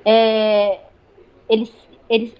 É, 0.03 0.81
eles, 1.47 1.73
eles, 2.09 2.35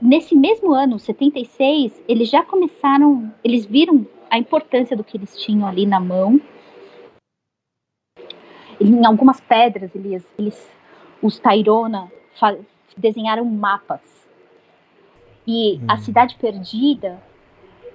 nesse 0.00 0.34
mesmo 0.34 0.72
ano, 0.72 0.98
76, 0.98 2.02
eles 2.08 2.28
já 2.28 2.42
começaram, 2.42 3.32
eles 3.42 3.64
viram 3.64 4.06
a 4.30 4.38
importância 4.38 4.96
do 4.96 5.04
que 5.04 5.16
eles 5.16 5.36
tinham 5.36 5.66
ali 5.66 5.86
na 5.86 6.00
mão. 6.00 6.40
Em 8.80 9.06
algumas 9.06 9.40
pedras, 9.40 9.94
eles, 9.94 10.26
eles 10.38 10.70
os 11.22 11.38
Tairona 11.38 12.10
desenharam 12.96 13.44
mapas. 13.44 14.26
E 15.46 15.76
hum. 15.76 15.86
a 15.88 15.96
Cidade 15.98 16.36
Perdida, 16.36 17.20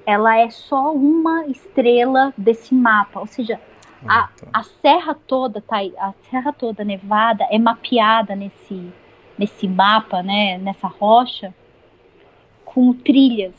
ela 0.06 0.38
é 0.38 0.50
só 0.50 0.94
uma 0.94 1.46
estrela 1.48 2.34
desse 2.38 2.74
mapa. 2.74 3.20
Ou 3.20 3.28
seja, 3.28 3.60
a, 4.08 4.20
ah, 4.20 4.30
tá. 4.36 4.48
a 4.54 4.64
serra 4.64 5.14
toda, 5.28 5.62
tá, 5.62 5.78
a 6.00 6.14
serra 6.30 6.52
toda 6.52 6.84
nevada 6.84 7.46
é 7.52 7.60
mapeada 7.60 8.36
nesse, 8.36 8.92
nesse 9.38 9.68
mapa, 9.68 10.24
né, 10.24 10.58
nessa 10.58 10.88
rocha, 10.88 11.54
com 12.74 12.94
trilhas. 12.94 13.54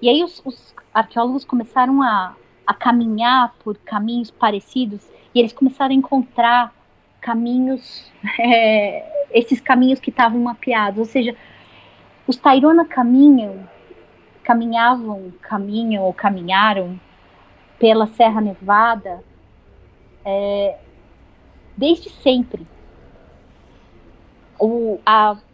E 0.00 0.08
aí 0.08 0.24
os, 0.24 0.40
os 0.44 0.74
arqueólogos 0.94 1.44
começaram 1.44 2.02
a, 2.02 2.34
a 2.66 2.72
caminhar 2.72 3.54
por 3.62 3.76
caminhos 3.76 4.30
parecidos 4.30 5.06
e 5.34 5.38
eles 5.38 5.52
começaram 5.52 5.92
a 5.92 5.98
encontrar 5.98 6.74
caminhos, 7.20 8.10
é, 8.40 9.26
esses 9.30 9.60
caminhos 9.60 10.00
que 10.00 10.10
estavam 10.10 10.40
mapeados, 10.40 10.98
ou 10.98 11.04
seja, 11.04 11.36
os 12.26 12.36
Tairona 12.36 12.84
caminham, 12.84 13.68
caminhavam, 14.42 15.32
caminham 15.42 16.02
ou 16.04 16.14
caminharam 16.14 16.98
pela 17.78 18.06
Serra 18.06 18.40
Nevada 18.40 19.22
é, 20.24 20.78
desde 21.76 22.08
sempre. 22.08 22.66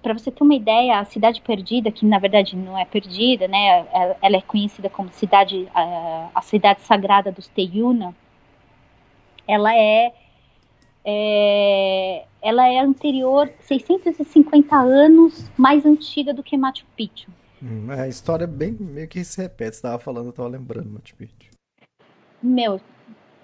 Para 0.02 0.12
você 0.14 0.30
ter 0.30 0.42
uma 0.42 0.54
ideia, 0.54 0.98
a 0.98 1.04
cidade 1.04 1.40
perdida, 1.40 1.90
que 1.90 2.04
na 2.04 2.18
verdade 2.18 2.56
não 2.56 2.76
é 2.76 2.84
perdida, 2.84 3.46
né? 3.46 3.86
Ela 4.20 4.36
é 4.36 4.42
conhecida 4.42 4.90
como 4.90 5.10
cidade, 5.12 5.68
a, 5.74 6.30
a 6.34 6.42
cidade 6.42 6.80
sagrada 6.82 7.30
dos 7.30 7.46
Teyuna. 7.48 8.14
Ela 9.46 9.74
é 9.74 10.12
é, 11.08 12.24
ela 12.42 12.66
é 12.66 12.80
anterior, 12.80 13.48
650 13.60 14.74
anos 14.74 15.48
mais 15.56 15.86
antiga 15.86 16.34
do 16.34 16.42
que 16.42 16.56
Machu 16.56 16.84
Picchu. 16.96 17.30
Hum, 17.62 17.86
a 17.90 18.08
história 18.08 18.42
é 18.42 18.48
bem 18.48 18.76
meio 18.78 19.06
que 19.06 19.22
se 19.22 19.40
repete. 19.40 19.76
Você 19.76 19.78
estava 19.78 20.00
falando, 20.00 20.26
eu 20.26 20.30
estava 20.30 20.48
lembrando 20.48 20.90
Machu 20.90 21.14
Picchu. 21.16 21.50
Meu, 22.42 22.80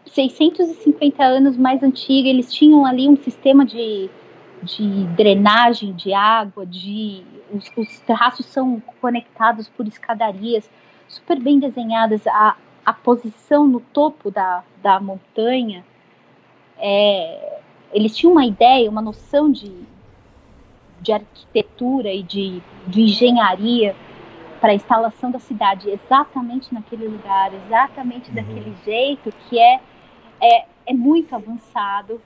650 0.06 1.22
anos 1.22 1.56
mais 1.56 1.82
antiga, 1.84 2.28
eles 2.28 2.52
tinham 2.52 2.84
ali 2.84 3.08
um 3.08 3.16
sistema 3.16 3.64
de, 3.64 4.10
de 4.62 5.04
drenagem 5.16 5.92
de 5.92 6.12
água, 6.12 6.64
de 6.64 7.24
os, 7.52 7.70
os 7.76 8.00
terraços 8.00 8.46
são 8.46 8.80
conectados 9.00 9.68
por 9.68 9.86
escadarias 9.86 10.70
super 11.08 11.40
bem 11.40 11.58
desenhadas. 11.58 12.26
A, 12.26 12.56
a 12.84 12.92
posição 12.92 13.66
no 13.66 13.80
topo 13.80 14.30
da, 14.30 14.62
da 14.82 15.00
montanha 15.00 15.84
é, 16.78 17.60
eles 17.92 18.16
tinham 18.16 18.32
uma 18.32 18.44
ideia, 18.44 18.90
uma 18.90 19.02
noção 19.02 19.51
de, 19.52 19.72
de 21.01 21.12
arquitetura 21.12 22.12
e 22.12 22.22
de, 22.22 22.62
de 22.86 23.02
engenharia 23.02 23.94
para 24.60 24.72
a 24.72 24.74
instalação 24.74 25.30
da 25.30 25.39
cidade 25.39 25.90
exatamente 25.90 26.72
naquele 26.72 27.06
lugar, 27.06 27.52
exatamente 27.52 28.28
uhum. 28.28 28.34
daquele 28.36 28.74
jeito, 28.84 29.32
que 29.48 29.59
é, 29.59 29.80
é, 30.40 30.64
é 30.86 30.94
muito 30.94 31.34
avançado, 31.34 32.20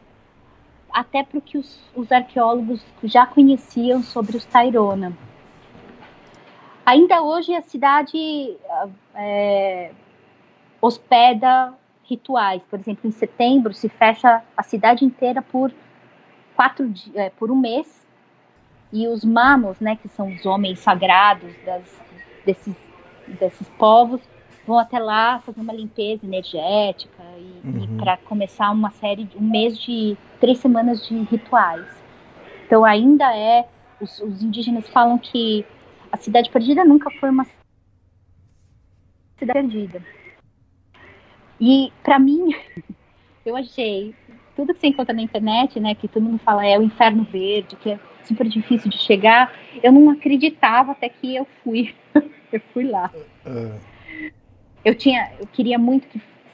até 0.97 1.23
para 1.23 1.37
o 1.37 1.43
que 1.43 1.59
os, 1.59 1.79
os, 1.95 2.11
arqueólogos 2.11 2.83
já 3.05 3.27
conheciam 3.27 4.03
sobre 4.03 4.35
os 4.35 4.47
Tairona. 4.47 5.13
Ainda 6.87 7.21
hoje 7.21 7.55
a 7.55 7.61
cidade 7.61 8.57
é, 9.15 9.91
hospeda 10.81 11.75
rituais. 12.05 12.63
Por 12.71 12.81
exemplo, 12.81 13.07
em 13.07 13.13
setembro 13.13 13.75
se 13.75 13.91
fecha 13.91 14.43
a 14.57 14.63
cidade 14.63 15.05
inteira 15.05 15.43
por 15.43 15.71
quatro 16.55 16.91
é, 17.15 17.29
por 17.29 17.51
um 17.51 17.57
mês 17.57 18.07
e 18.91 19.07
os 19.07 19.23
mamos, 19.23 19.79
né, 19.81 19.97
que 19.97 20.09
são 20.09 20.33
os 20.33 20.47
homens 20.47 20.79
sagrados 20.79 21.53
das, 21.67 21.85
desses 22.47 22.75
desses 23.27 23.69
povos, 23.71 24.21
vão 24.67 24.79
até 24.79 24.99
lá 24.99 25.41
fazer 25.41 25.61
uma 25.61 25.75
limpeza 25.75 26.25
energética 26.25 27.16
e, 27.39 27.61
uhum. 27.65 27.85
e 27.85 27.89
para 27.99 28.17
começar 28.19 28.71
uma 28.71 28.91
série 28.91 29.25
de 29.25 29.37
um 29.37 29.43
mês 29.43 29.79
de 29.79 30.17
três 30.41 30.59
semanas 30.59 31.07
de 31.07 31.17
rituais. 31.25 31.87
Então 32.67 32.85
ainda 32.85 33.37
é 33.37 33.67
os, 34.01 34.21
os 34.21 34.43
indígenas 34.43 34.89
falam 34.89 35.19
que 35.19 35.65
a 36.11 36.17
cidade 36.17 36.51
perdida 36.51 36.85
nunca 36.85 37.11
foi 37.19 37.31
uma 37.31 37.47
cidade 39.39 39.69
perdida 39.69 40.03
e 41.61 41.93
para 42.03 42.19
mim, 42.19 42.55
eu 43.45 43.57
achei 43.57 44.15
tudo 44.55 44.75
que 44.75 44.81
você 44.81 44.87
encontra 44.89 45.15
na 45.15 45.23
internet, 45.23 45.79
né, 45.79 45.95
que 45.95 46.09
todo 46.09 46.23
mundo 46.23 46.39
fala 46.39 46.65
é 46.67 46.79
o 46.79 46.83
inferno 46.83 47.25
verde, 47.25 47.77
que 47.77 47.91
é 47.91 48.01
super 48.25 48.49
difícil 48.49 48.91
de 48.91 48.99
chegar, 48.99 49.53
eu 49.83 49.93
não 49.93 50.11
acreditava 50.11 50.93
até 50.93 51.09
que 51.09 51.37
eu 51.37 51.47
fui. 51.63 51.95
eu 52.53 52.61
fui 52.73 52.85
lá. 52.85 53.11
Uh. 53.45 53.79
Eu 54.85 54.95
tinha, 54.95 55.33
eu 55.39 55.47
queria 55.49 55.79
muito 55.79 56.07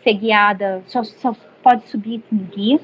ser 0.03 0.15
guiada, 0.15 0.83
só, 0.87 1.03
só 1.05 1.35
pode 1.63 1.89
subir 1.89 2.23
com 2.29 2.37
guia. 2.37 2.81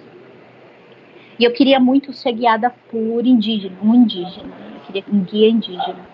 E 1.38 1.44
eu 1.44 1.52
queria 1.52 1.78
muito 1.78 2.12
ser 2.12 2.32
guiada 2.32 2.70
por 2.90 3.26
indígena, 3.26 3.76
um 3.82 3.94
indígena, 3.94 4.52
queria 4.86 5.04
um 5.12 5.20
guia 5.20 5.48
indígena. 5.48 6.06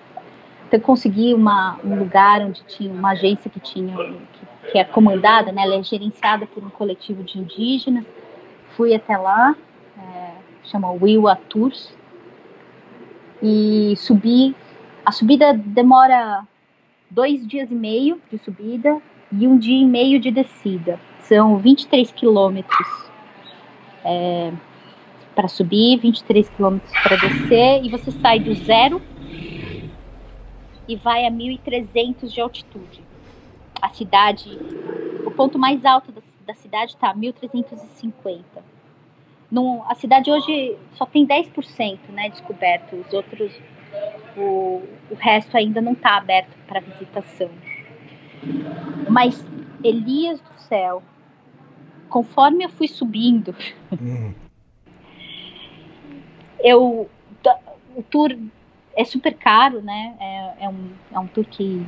Então, 0.67 0.79
eu 0.79 0.81
consegui 0.81 1.33
uma, 1.33 1.79
um 1.85 1.99
lugar 1.99 2.43
onde 2.43 2.63
tinha 2.65 2.93
uma 2.93 3.13
agência 3.13 3.51
que 3.51 3.61
tinha, 3.61 3.97
que, 3.97 4.73
que 4.73 4.79
é 4.79 4.85
comandada, 4.85 5.53
né, 5.53 5.63
ela 5.63 5.77
é 5.77 5.83
gerenciada 5.83 6.47
por 6.47 6.63
um 6.63 6.71
coletivo 6.71 7.23
de 7.23 7.39
indígenas. 7.39 8.05
Fui 8.77 8.95
até 8.95 9.17
lá, 9.17 9.55
é, 9.99 10.33
chama 10.65 10.91
Wiwa 10.91 11.37
Tours, 11.49 11.95
e 13.43 13.95
subi. 13.97 14.55
A 15.05 15.13
subida 15.13 15.53
demora 15.53 16.47
dois 17.11 17.47
dias 17.47 17.71
e 17.71 17.75
meio 17.75 18.21
de 18.31 18.39
subida 18.39 19.01
e 19.39 19.47
um 19.47 19.59
dia 19.59 19.83
e 19.83 19.85
meio 19.85 20.21
de 20.21 20.31
descida. 20.31 20.99
São 21.21 21.57
23 21.59 22.13
quilômetros 22.13 23.11
é, 24.05 24.53
para 25.35 25.49
subir, 25.49 25.99
23 25.99 26.49
quilômetros 26.51 26.93
para 27.03 27.17
descer, 27.17 27.85
e 27.85 27.89
você 27.89 28.11
sai 28.13 28.39
do 28.39 28.55
zero 28.55 29.01
e 30.87 30.97
vai 30.97 31.27
a 31.27 31.31
1.300 31.31 32.29
de 32.29 32.41
altitude. 32.41 33.03
A 33.81 33.89
cidade, 33.89 34.59
o 35.25 35.31
ponto 35.31 35.59
mais 35.59 35.85
alto 35.85 36.13
da, 36.13 36.21
da 36.47 36.55
cidade 36.55 36.93
está 36.93 37.11
a 37.11 37.15
1.350. 37.15 38.43
Num, 39.51 39.83
a 39.89 39.95
cidade 39.95 40.31
hoje 40.31 40.77
só 40.95 41.07
tem 41.07 41.27
10% 41.27 41.99
né, 42.09 42.29
descoberto, 42.29 42.97
os 42.97 43.13
outros, 43.13 43.53
o, 44.37 44.83
o 45.11 45.15
resto 45.17 45.57
ainda 45.57 45.81
não 45.81 45.93
está 45.93 46.17
aberto 46.17 46.55
para 46.67 46.81
visitação. 46.81 47.51
Mas, 49.09 49.45
Elias 49.83 50.41
do 50.41 50.61
céu, 50.61 51.03
conforme 52.09 52.65
eu 52.65 52.69
fui 52.69 52.89
subindo, 52.89 53.55
uhum. 53.93 54.35
eu 56.61 57.09
o 57.97 58.03
tour 58.03 58.37
é 58.97 59.05
super 59.05 59.35
caro, 59.35 59.81
né? 59.81 60.15
É, 60.21 60.65
é, 60.65 60.69
um, 60.69 60.91
é 61.13 61.19
um 61.19 61.27
tour 61.27 61.45
que, 61.45 61.85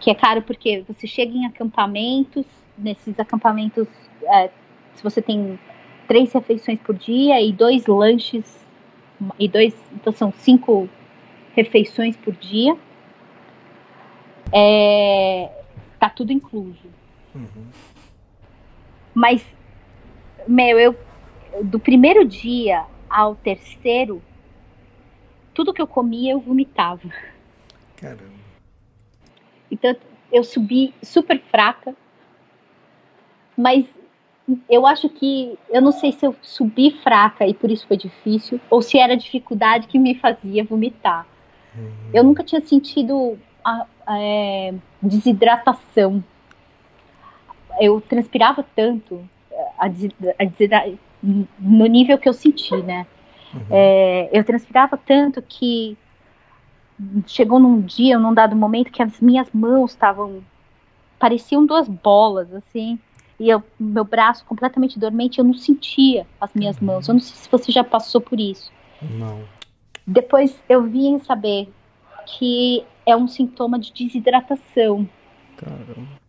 que 0.00 0.10
é 0.10 0.14
caro 0.14 0.42
porque 0.42 0.84
você 0.86 1.06
chega 1.06 1.32
em 1.32 1.46
acampamentos, 1.46 2.44
nesses 2.76 3.18
acampamentos, 3.18 3.86
é, 4.22 4.50
se 4.94 5.02
você 5.02 5.22
tem 5.22 5.58
três 6.06 6.32
refeições 6.32 6.78
por 6.80 6.94
dia 6.94 7.40
e 7.40 7.52
dois 7.52 7.86
lanches, 7.86 8.64
e 9.38 9.48
dois, 9.48 9.74
então 9.92 10.12
são 10.12 10.32
cinco 10.32 10.88
refeições 11.54 12.16
por 12.16 12.34
dia, 12.34 12.76
é, 14.52 15.50
tá 15.98 16.08
tudo 16.08 16.32
incluso. 16.32 16.88
Uhum. 17.34 17.66
Mas, 19.14 19.44
meu, 20.46 20.78
eu 20.78 20.96
do 21.62 21.78
primeiro 21.78 22.24
dia 22.24 22.84
ao 23.08 23.36
terceiro, 23.36 24.22
tudo 25.52 25.72
que 25.72 25.80
eu 25.80 25.86
comia 25.86 26.32
eu 26.32 26.40
vomitava. 26.40 27.08
Caramba. 27.96 28.44
Então 29.70 29.94
eu 30.32 30.42
subi 30.42 30.92
super 31.02 31.40
fraca, 31.40 31.94
mas 33.56 33.86
eu 34.68 34.86
acho 34.86 35.08
que 35.08 35.56
eu 35.70 35.80
não 35.80 35.92
sei 35.92 36.12
se 36.12 36.26
eu 36.26 36.34
subi 36.42 36.90
fraca 37.02 37.46
e 37.46 37.54
por 37.54 37.70
isso 37.70 37.86
foi 37.86 37.96
difícil, 37.96 38.60
ou 38.68 38.82
se 38.82 38.98
era 38.98 39.14
a 39.14 39.16
dificuldade 39.16 39.86
que 39.86 39.98
me 39.98 40.14
fazia 40.16 40.64
vomitar. 40.64 41.26
Uhum. 41.76 42.10
Eu 42.12 42.24
nunca 42.24 42.42
tinha 42.42 42.60
sentido 42.60 43.38
a, 43.64 43.86
é, 44.18 44.74
desidratação. 45.02 46.22
Eu 47.80 48.00
transpirava 48.00 48.64
tanto 48.76 49.26
a, 49.78 49.86
a, 49.86 49.88
no 51.58 51.86
nível 51.86 52.18
que 52.18 52.28
eu 52.28 52.32
senti, 52.32 52.76
né? 52.76 53.06
Uhum. 53.52 53.60
É, 53.70 54.28
eu 54.32 54.44
transpirava 54.44 54.96
tanto 54.96 55.40
que 55.42 55.96
chegou 57.26 57.58
num 57.58 57.80
dia, 57.80 58.18
num 58.18 58.34
dado 58.34 58.54
momento, 58.54 58.92
que 58.92 59.02
as 59.02 59.20
minhas 59.20 59.48
mãos 59.52 59.92
estavam. 59.92 60.42
pareciam 61.18 61.64
duas 61.64 61.88
bolas, 61.88 62.52
assim. 62.52 62.98
E 63.38 63.48
eu, 63.48 63.62
meu 63.78 64.04
braço 64.04 64.44
completamente 64.44 64.98
dormente, 64.98 65.38
eu 65.38 65.44
não 65.44 65.54
sentia 65.54 66.26
as 66.40 66.52
minhas 66.54 66.78
uhum. 66.78 66.86
mãos. 66.86 67.08
Eu 67.08 67.14
não 67.14 67.20
sei 67.20 67.34
se 67.36 67.50
você 67.50 67.72
já 67.72 67.82
passou 67.82 68.20
por 68.20 68.38
isso. 68.38 68.70
Não. 69.02 69.42
Depois 70.06 70.56
eu 70.68 70.82
vim 70.82 71.18
saber 71.18 71.68
que 72.26 72.84
é 73.06 73.16
um 73.16 73.28
sintoma 73.28 73.78
de 73.78 73.92
desidratação. 73.92 75.08
Caramba. 75.56 76.24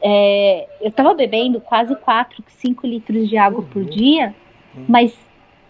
É, 0.00 0.68
eu 0.80 0.90
tava 0.90 1.14
bebendo 1.14 1.60
quase 1.60 1.94
4, 1.96 2.44
5 2.46 2.86
litros 2.86 3.28
de 3.28 3.36
água 3.36 3.60
uhum. 3.60 3.66
por 3.66 3.84
dia, 3.84 4.34
uhum. 4.74 4.84
mas 4.88 5.16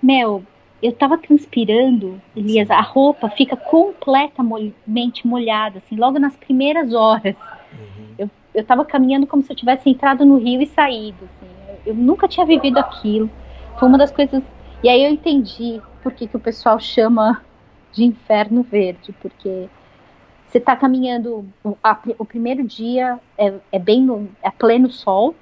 meu, 0.02 0.44
eu 0.82 0.92
tava 0.92 1.16
transpirando, 1.18 2.20
Elias, 2.34 2.70
a 2.70 2.80
roupa 2.80 3.30
fica 3.30 3.56
completamente 3.56 5.26
molhada, 5.26 5.78
assim, 5.78 5.96
logo 5.96 6.18
nas 6.18 6.36
primeiras 6.36 6.92
horas. 6.92 7.34
Uhum. 7.72 8.06
Eu, 8.18 8.30
eu 8.54 8.64
tava 8.64 8.84
caminhando 8.84 9.26
como 9.26 9.42
se 9.42 9.52
eu 9.52 9.56
tivesse 9.56 9.88
entrado 9.88 10.24
no 10.24 10.36
rio 10.38 10.60
e 10.60 10.66
saído, 10.66 11.24
assim. 11.24 11.52
eu, 11.68 11.92
eu 11.92 11.94
nunca 11.94 12.28
tinha 12.28 12.44
vivido 12.44 12.78
aquilo. 12.78 13.30
Foi 13.78 13.88
uma 13.88 13.98
das 13.98 14.10
coisas. 14.10 14.42
E 14.82 14.88
aí 14.88 15.02
eu 15.02 15.10
entendi 15.10 15.80
por 16.02 16.12
que, 16.12 16.28
que 16.28 16.36
o 16.36 16.40
pessoal 16.40 16.78
chama 16.78 17.42
de 17.92 18.04
inferno 18.04 18.62
verde, 18.62 19.14
porque 19.20 19.68
você 20.46 20.58
está 20.58 20.76
caminhando, 20.76 21.44
a, 21.82 21.98
o 22.18 22.24
primeiro 22.24 22.64
dia 22.64 23.18
é, 23.36 23.54
é 23.72 23.78
bem 23.78 24.02
no, 24.02 24.28
é 24.42 24.50
pleno 24.50 24.90
sol. 24.90 25.34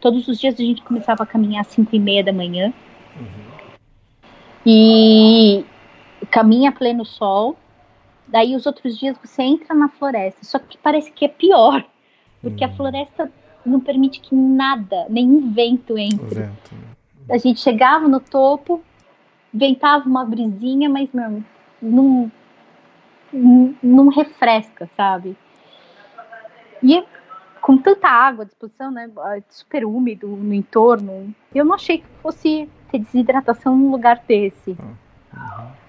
Todos 0.00 0.26
os 0.28 0.38
dias 0.38 0.54
a 0.54 0.62
gente 0.62 0.82
começava 0.82 1.22
a 1.22 1.26
caminhar 1.26 1.60
às 1.60 1.68
5 1.68 1.94
e 1.94 1.98
meia 1.98 2.24
da 2.24 2.32
manhã. 2.32 2.72
Uhum. 3.16 3.70
E 4.66 5.64
caminha 6.30 6.70
a 6.70 6.72
pleno 6.72 7.04
sol. 7.04 7.56
Daí 8.26 8.54
os 8.56 8.66
outros 8.66 8.98
dias 8.98 9.16
você 9.22 9.42
entra 9.42 9.74
na 9.74 9.88
floresta. 9.88 10.44
Só 10.44 10.58
que 10.58 10.76
parece 10.78 11.12
que 11.12 11.24
é 11.24 11.28
pior. 11.28 11.84
Porque 12.42 12.64
uhum. 12.64 12.70
a 12.70 12.74
floresta 12.74 13.32
não 13.64 13.80
permite 13.80 14.20
que 14.20 14.34
nada, 14.34 15.06
nenhum 15.08 15.52
vento 15.52 15.96
entre. 15.98 16.40
Vento. 16.40 16.74
Né? 16.74 16.90
A 17.30 17.38
gente 17.38 17.60
chegava 17.60 18.08
no 18.08 18.18
topo, 18.18 18.82
ventava 19.52 20.08
uma 20.08 20.24
brisinha, 20.24 20.88
mas 20.88 21.08
não, 21.12 21.44
não, 21.80 22.32
não 23.32 24.08
refresca, 24.08 24.88
sabe? 24.96 25.36
E 26.82 27.04
com 27.60 27.76
tanta 27.76 28.08
água 28.08 28.44
à 28.44 28.46
disposição, 28.46 28.90
né, 28.90 29.08
super 29.48 29.84
úmido 29.84 30.26
no 30.26 30.54
entorno, 30.54 31.34
eu 31.54 31.64
não 31.64 31.74
achei 31.74 31.98
que 31.98 32.06
fosse 32.22 32.68
ter 32.90 32.98
desidratação 32.98 33.76
num 33.76 33.90
lugar 33.90 34.22
desse. 34.26 34.70
Uhum. 34.70 34.94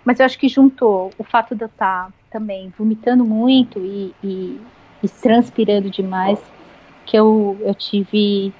Mas 0.04 0.20
eu 0.20 0.26
acho 0.26 0.38
que 0.38 0.48
juntou 0.48 1.12
o 1.18 1.24
fato 1.24 1.56
de 1.56 1.64
eu 1.64 1.68
estar 1.68 2.08
tá 2.08 2.14
também 2.30 2.74
vomitando 2.78 3.24
muito 3.24 3.80
e, 3.80 4.14
e, 4.24 4.62
e 5.02 5.10
transpirando 5.10 5.90
demais, 5.90 6.40
que 7.06 7.18
eu, 7.18 7.58
eu 7.62 7.74
tive. 7.74 8.54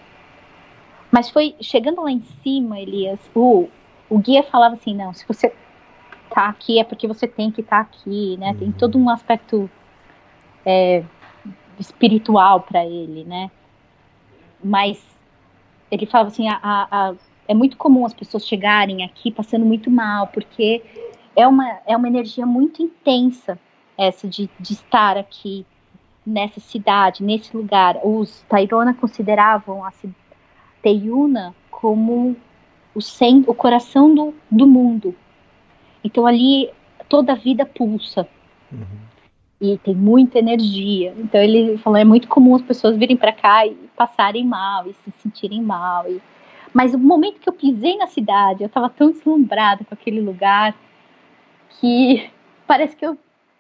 Mas 1.12 1.30
foi 1.30 1.56
chegando 1.62 2.02
lá 2.02 2.12
em 2.12 2.22
cima, 2.44 2.80
Elias, 2.80 3.20
o, 3.36 3.68
o 4.10 4.18
guia 4.18 4.44
falava 4.44 4.76
assim: 4.76 4.96
não, 4.96 5.14
se 5.14 5.26
você 5.28 5.54
tá 6.34 6.48
aqui 6.48 6.80
é 6.80 6.84
porque 6.84 7.08
você 7.08 7.28
tem 7.28 7.52
que 7.52 7.62
estar 7.62 7.78
tá 7.78 7.82
aqui, 7.82 8.38
né? 8.38 8.52
Uhum. 8.52 8.58
Tem 8.58 8.72
todo 8.72 8.98
um 8.98 9.10
aspecto 9.10 9.70
é, 10.66 11.04
espiritual 11.80 12.62
para 12.62 12.86
ele, 12.86 13.24
né? 13.24 13.52
Mas 14.64 15.04
ele 15.90 16.06
falava 16.06 16.30
assim: 16.30 16.48
a, 16.48 16.60
a, 16.62 17.14
é 17.48 17.54
muito 17.54 17.78
comum 17.78 18.06
as 18.06 18.14
pessoas 18.14 18.48
chegarem 18.48 19.04
aqui 19.04 19.32
passando 19.32 19.66
muito 19.66 19.90
mal, 19.90 20.28
porque 20.28 20.84
é 21.36 21.48
uma, 21.48 21.80
é 21.86 21.96
uma 21.96 22.08
energia 22.08 22.46
muito 22.46 22.82
intensa 22.82 23.58
essa 23.98 24.28
de, 24.28 24.50
de 24.60 24.74
estar 24.74 25.18
aqui 25.18 25.66
nessa 26.26 26.60
cidade, 26.60 27.24
nesse 27.24 27.56
lugar. 27.56 28.00
Os 28.04 28.42
Tairona 28.48 28.94
consideravam 28.94 29.84
a 29.84 29.92
Teiuna 30.82 31.54
como 31.70 32.36
o, 32.94 33.02
sem, 33.02 33.44
o 33.48 33.54
coração 33.54 34.14
do, 34.14 34.34
do 34.50 34.68
mundo. 34.68 35.16
Então 36.04 36.26
ali 36.26 36.70
toda 37.10 37.34
a 37.34 37.36
vida 37.36 37.66
pulsa. 37.66 38.28
Uhum. 38.72 38.86
E 39.60 39.78
tem 39.78 39.94
muita 39.94 40.40
energia. 40.40 41.14
Então 41.18 41.42
ele 41.42 41.78
falou: 41.78 41.98
é 41.98 42.04
muito 42.04 42.28
comum 42.28 42.56
as 42.56 42.62
pessoas 42.62 42.98
virem 42.98 43.18
para 43.18 43.32
cá 43.32 43.66
e 43.66 43.76
passarem 43.96 44.46
mal, 44.46 44.88
e 44.88 44.94
se 44.94 45.12
sentirem 45.22 45.62
mal. 45.62 46.10
E 46.10 46.22
mas 46.74 46.94
o 46.94 47.00
momento 47.00 47.40
que 47.40 47.50
eu 47.50 47.54
pisei 47.54 47.98
na 47.98 48.08
cidade, 48.08 48.64
eu 48.64 48.68
estava 48.68 48.90
tão 48.90 49.12
deslumbrada 49.12 49.84
com 49.84 49.94
aquele 49.94 50.22
lugar 50.22 50.74
que 51.80 52.30
parece 52.66 52.96
que 52.96 53.06
eu, 53.06 53.18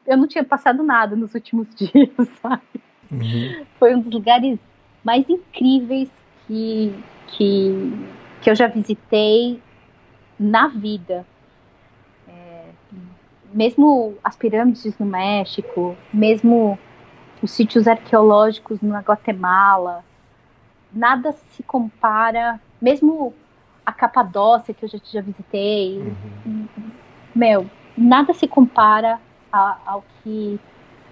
eu 0.07 0.17
não 0.17 0.27
tinha 0.27 0.43
passado 0.43 0.81
nada 0.83 1.15
nos 1.15 1.33
últimos 1.33 1.67
dias, 1.75 2.29
sabe? 2.41 2.61
Uhum. 3.11 3.65
Foi 3.77 3.93
um 3.93 3.99
dos 3.99 4.13
lugares 4.13 4.57
mais 5.03 5.27
incríveis 5.29 6.09
que, 6.47 6.93
que, 7.27 7.91
que 8.41 8.49
eu 8.49 8.55
já 8.55 8.67
visitei 8.67 9.61
na 10.39 10.67
vida. 10.67 11.25
Mesmo 13.53 14.15
as 14.23 14.35
pirâmides 14.35 14.97
no 14.97 15.05
México, 15.05 15.95
mesmo 16.13 16.77
os 17.41 17.51
sítios 17.51 17.87
arqueológicos 17.87 18.81
na 18.81 18.99
Guatemala, 18.99 20.03
nada 20.91 21.31
se 21.31 21.63
compara 21.63 22.59
mesmo 22.81 23.33
a 23.85 23.91
Capadócia, 23.91 24.73
que 24.73 24.85
eu 24.85 24.89
já, 24.89 24.97
já 25.03 25.21
visitei, 25.21 25.99
uhum. 26.45 26.67
meu, 27.35 27.69
nada 27.97 28.33
se 28.33 28.47
compara 28.47 29.19
a, 29.51 29.77
ao 29.85 30.03
que 30.23 30.59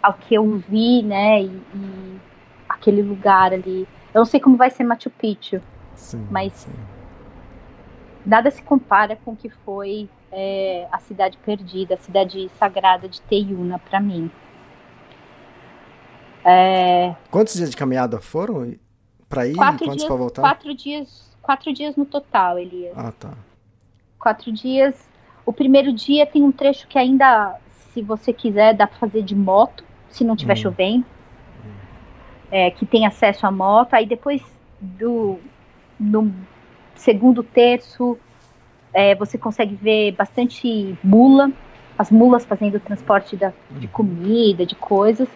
ao 0.02 0.14
que 0.14 0.34
eu 0.34 0.58
vi, 0.70 1.04
né? 1.04 1.42
E, 1.44 1.46
e, 1.48 2.20
aquele 2.68 3.02
lugar 3.02 3.54
ali. 3.54 3.88
Eu 4.14 4.20
não 4.20 4.26
sei 4.26 4.40
como 4.40 4.56
vai 4.56 4.70
ser 4.70 4.84
Machu 4.84 5.10
Picchu, 5.10 5.62
sim, 5.96 6.26
mas 6.32 6.54
sim. 6.54 6.72
Nada 8.30 8.52
se 8.52 8.62
compara 8.62 9.16
com 9.16 9.32
o 9.32 9.36
que 9.36 9.50
foi 9.50 10.08
é, 10.32 10.88
a 10.92 11.00
cidade 11.00 11.38
perdida, 11.38 11.96
a 11.96 11.98
cidade 11.98 12.50
sagrada 12.58 13.10
de 13.10 13.20
Teiuna 13.22 13.80
para 13.80 14.00
mim. 14.00 14.32
É... 16.46 17.16
Quantos 17.32 17.56
dias 17.56 17.72
de 17.72 17.76
caminhada 17.76 18.22
foram 18.22 18.76
para 19.28 19.48
ir? 19.48 19.56
Quatro 19.56 19.86
quantos 19.86 20.06
para 20.06 20.16
voltar? 20.16 20.42
Quatro 20.42 20.74
dias, 20.74 21.38
quatro 21.42 21.74
dias 21.74 21.96
no 21.96 22.06
total, 22.06 22.60
Elias. 22.60 22.94
Ah, 22.96 23.12
tá. 23.12 23.34
Quatro 24.18 24.52
dias. 24.52 25.10
O 25.46 25.52
primeiro 25.52 25.92
dia 25.92 26.26
tem 26.26 26.44
um 26.44 26.52
trecho 26.52 26.88
que 26.88 26.98
ainda, 26.98 27.56
se 27.92 28.02
você 28.02 28.32
quiser, 28.32 28.76
dá 28.76 28.86
para 28.86 28.98
fazer 28.98 29.24
de 29.24 29.36
moto, 29.36 29.84
se 30.10 30.24
não 30.24 30.36
tiver 30.36 30.54
hum. 30.54 30.58
chovendo, 30.58 31.06
é, 32.52 32.70
que 32.70 32.86
tem 32.86 33.06
acesso 33.06 33.48
à 33.48 33.52
moto. 33.52 33.96
Aí 33.96 34.06
depois 34.06 34.42
do 34.80 35.40
no 36.00 36.32
segundo 37.00 37.42
terço 37.42 38.18
é, 38.94 39.16
você 39.16 39.38
consegue 39.38 39.76
ver 39.76 40.12
bastante 40.12 40.98
mula, 41.04 41.52
as 41.98 42.12
mulas 42.12 42.46
fazendo 42.46 42.80
transporte 42.80 43.36
da, 43.36 43.54
de 43.72 43.86
uhum. 43.86 43.92
comida, 43.92 44.66
de 44.66 44.76
coisas. 44.76 45.28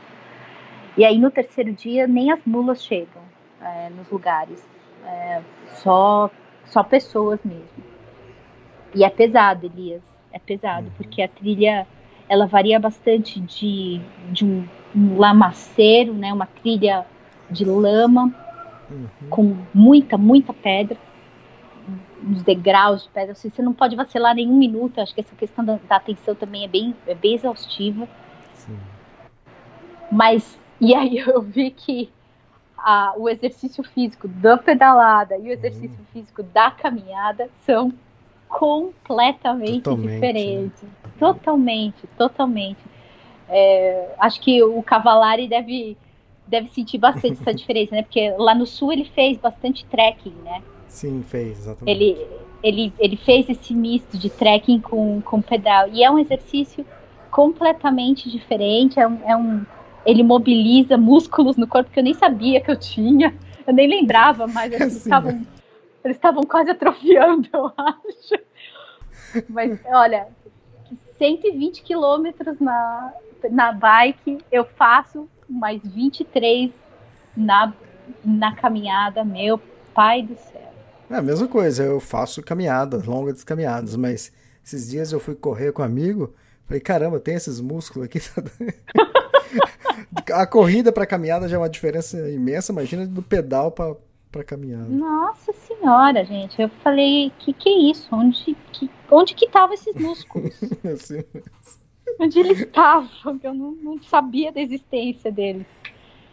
E 0.97 1.05
aí 1.05 1.17
no 1.17 1.31
terceiro 1.31 1.71
dia 1.71 2.05
nem 2.05 2.31
as 2.31 2.43
mulas 2.45 2.83
chegam 2.83 3.21
é, 3.61 3.89
nos 3.89 4.09
lugares, 4.09 4.63
é, 5.05 5.41
só 5.75 6.29
só 6.65 6.83
pessoas 6.83 7.39
mesmo. 7.43 7.83
E 8.95 9.03
é 9.03 9.09
pesado, 9.09 9.65
Elias, 9.65 10.01
é 10.31 10.39
pesado, 10.39 10.87
uhum. 10.87 10.93
porque 10.97 11.21
a 11.21 11.27
trilha 11.27 11.87
ela 12.27 12.45
varia 12.45 12.79
bastante 12.79 13.39
de, 13.39 14.01
de 14.31 14.45
um, 14.45 14.67
um 14.95 15.17
lamaceiro, 15.17 16.13
né, 16.13 16.31
uma 16.33 16.45
trilha 16.45 17.05
de 17.49 17.65
lama 17.65 18.33
uhum. 18.89 19.07
com 19.29 19.57
muita, 19.73 20.17
muita 20.17 20.53
pedra, 20.53 20.97
uns 22.23 22.41
degraus 22.43 23.03
de 23.03 23.09
pedra. 23.09 23.33
Assim, 23.33 23.49
você 23.49 23.61
não 23.61 23.73
pode 23.73 23.95
vacilar 23.95 24.35
nenhum 24.35 24.57
minuto. 24.57 24.99
Acho 24.99 25.13
que 25.13 25.21
essa 25.21 25.35
questão 25.35 25.63
da, 25.63 25.79
da 25.87 25.97
atenção 25.97 26.35
também 26.35 26.63
é 26.63 26.67
bem, 26.67 26.95
é 27.05 27.15
bem 27.15 27.33
exaustiva. 27.35 28.07
Sim. 28.53 28.77
Mas 30.11 30.57
e 30.79 30.93
aí 30.93 31.17
eu 31.25 31.41
vi 31.41 31.71
que 31.71 32.09
a, 32.77 33.13
o 33.17 33.29
exercício 33.29 33.83
físico 33.83 34.27
da 34.27 34.57
pedalada 34.57 35.37
e 35.37 35.49
o 35.49 35.51
exercício 35.51 35.97
uhum. 35.99 36.05
físico 36.11 36.43
da 36.43 36.69
caminhada 36.69 37.49
são 37.65 37.93
completamente 38.49 39.81
totalmente, 39.81 40.07
né? 40.07 40.13
diferentes. 40.13 40.83
Né? 40.83 40.89
Totalmente, 41.17 42.07
totalmente. 42.17 42.79
É, 43.49 44.13
acho 44.19 44.39
que 44.41 44.61
o 44.61 44.81
Cavalari 44.83 45.47
deve, 45.47 45.97
deve 46.45 46.69
sentir 46.69 46.97
bastante 46.97 47.41
essa 47.41 47.53
diferença, 47.55 47.95
né? 47.95 48.03
Porque 48.03 48.33
lá 48.37 48.53
no 48.53 48.65
sul 48.65 48.91
ele 48.91 49.05
fez 49.05 49.37
bastante 49.37 49.85
trekking, 49.85 50.35
né? 50.43 50.61
Sim, 50.93 51.23
fez, 51.23 51.59
exatamente. 51.59 52.03
Ele, 52.03 52.27
ele, 52.61 52.93
ele 52.99 53.17
fez 53.17 53.49
esse 53.49 53.73
misto 53.73 54.15
de 54.15 54.29
trekking 54.29 54.79
com, 54.79 55.19
com 55.21 55.41
pedal. 55.41 55.89
E 55.89 56.03
é 56.03 56.11
um 56.11 56.19
exercício 56.19 56.85
completamente 57.31 58.29
diferente. 58.29 58.99
É 58.99 59.07
um, 59.07 59.19
é 59.25 59.35
um, 59.35 59.65
ele 60.05 60.21
mobiliza 60.21 60.95
músculos 60.95 61.57
no 61.57 61.67
corpo 61.67 61.89
que 61.89 61.99
eu 61.99 62.03
nem 62.03 62.13
sabia 62.13 62.61
que 62.61 62.69
eu 62.69 62.79
tinha. 62.79 63.33
Eu 63.65 63.73
nem 63.73 63.89
lembrava, 63.89 64.45
mas 64.45 64.71
é 64.71 64.75
eles 64.81 64.97
assim, 64.97 65.09
estavam 65.09 65.31
né? 65.31 65.45
eles 66.05 66.17
estavam 66.17 66.43
quase 66.43 66.69
atrofiando, 66.69 67.49
eu 67.51 67.71
acho. 67.75 69.45
Mas 69.49 69.79
olha, 69.87 70.27
120 71.17 71.81
quilômetros 71.81 72.59
na, 72.59 73.13
na 73.49 73.71
bike, 73.71 74.37
eu 74.51 74.63
faço 74.63 75.27
mais 75.49 75.81
23 75.83 76.71
na, 77.35 77.73
na 78.23 78.55
caminhada, 78.55 79.23
meu 79.23 79.59
pai 79.93 80.21
do 80.21 80.35
céu. 80.35 80.62
É 81.13 81.17
a 81.17 81.21
mesma 81.21 81.47
coisa, 81.47 81.83
eu 81.83 81.99
faço 81.99 82.41
caminhadas, 82.41 83.05
longas 83.05 83.43
caminhadas, 83.43 83.95
mas 83.95 84.33
esses 84.65 84.89
dias 84.89 85.11
eu 85.11 85.19
fui 85.19 85.35
correr 85.35 85.71
com 85.71 85.83
um 85.83 85.85
amigo, 85.85 86.33
falei, 86.65 86.81
caramba, 86.81 87.19
tem 87.19 87.35
esses 87.35 87.61
músculos 87.61 88.07
aqui. 88.07 88.19
a 90.33 90.47
corrida 90.47 90.91
para 90.91 91.05
caminhada 91.05 91.47
já 91.47 91.55
é 91.55 91.59
uma 91.59 91.69
diferença 91.69 92.17
imensa, 92.31 92.71
imagina 92.71 93.05
do 93.05 93.21
pedal 93.21 93.71
para 93.71 93.95
para 94.31 94.43
caminhada. 94.43 94.89
Nossa 94.89 95.53
senhora, 95.53 96.25
gente, 96.25 96.59
eu 96.59 96.67
falei, 96.83 97.31
que 97.37 97.53
que 97.53 97.69
é 97.69 97.91
isso? 97.91 98.07
Onde 98.11 98.57
que 98.71 98.89
onde 99.11 99.35
que 99.35 99.45
estavam 99.45 99.75
esses 99.75 99.93
músculos? 99.93 100.59
assim, 100.91 101.23
onde 102.19 102.39
eles 102.39 102.59
estavam? 102.59 103.39
Eu 103.43 103.53
não, 103.53 103.71
não, 103.73 104.01
sabia 104.01 104.51
da 104.51 104.59
existência 104.59 105.31
deles. 105.31 105.67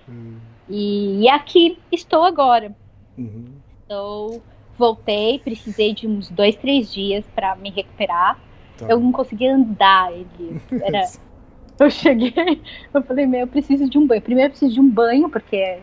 Hum. 0.08 0.38
E, 0.66 1.24
e, 1.24 1.28
aqui 1.28 1.78
estou 1.92 2.24
agora. 2.24 2.74
Uhum. 3.18 3.52
Estou 3.82 4.42
voltei, 4.80 5.38
precisei 5.38 5.94
de 5.94 6.08
uns 6.08 6.30
dois, 6.30 6.56
três 6.56 6.92
dias 6.92 7.24
para 7.34 7.54
me 7.54 7.70
recuperar. 7.70 8.40
Tá. 8.78 8.86
Eu 8.88 8.98
não 8.98 9.12
conseguia 9.12 9.54
andar, 9.54 10.12
ele 10.12 10.60
era. 10.82 11.04
eu 11.78 11.90
cheguei, 11.90 12.60
eu 12.92 13.02
falei, 13.02 13.26
meu, 13.26 13.40
eu 13.40 13.46
preciso 13.46 13.88
de 13.88 13.98
um 13.98 14.06
banho. 14.06 14.22
Primeiro 14.22 14.48
eu 14.48 14.50
preciso 14.50 14.72
de 14.72 14.80
um 14.80 14.90
banho, 14.90 15.28
porque 15.28 15.78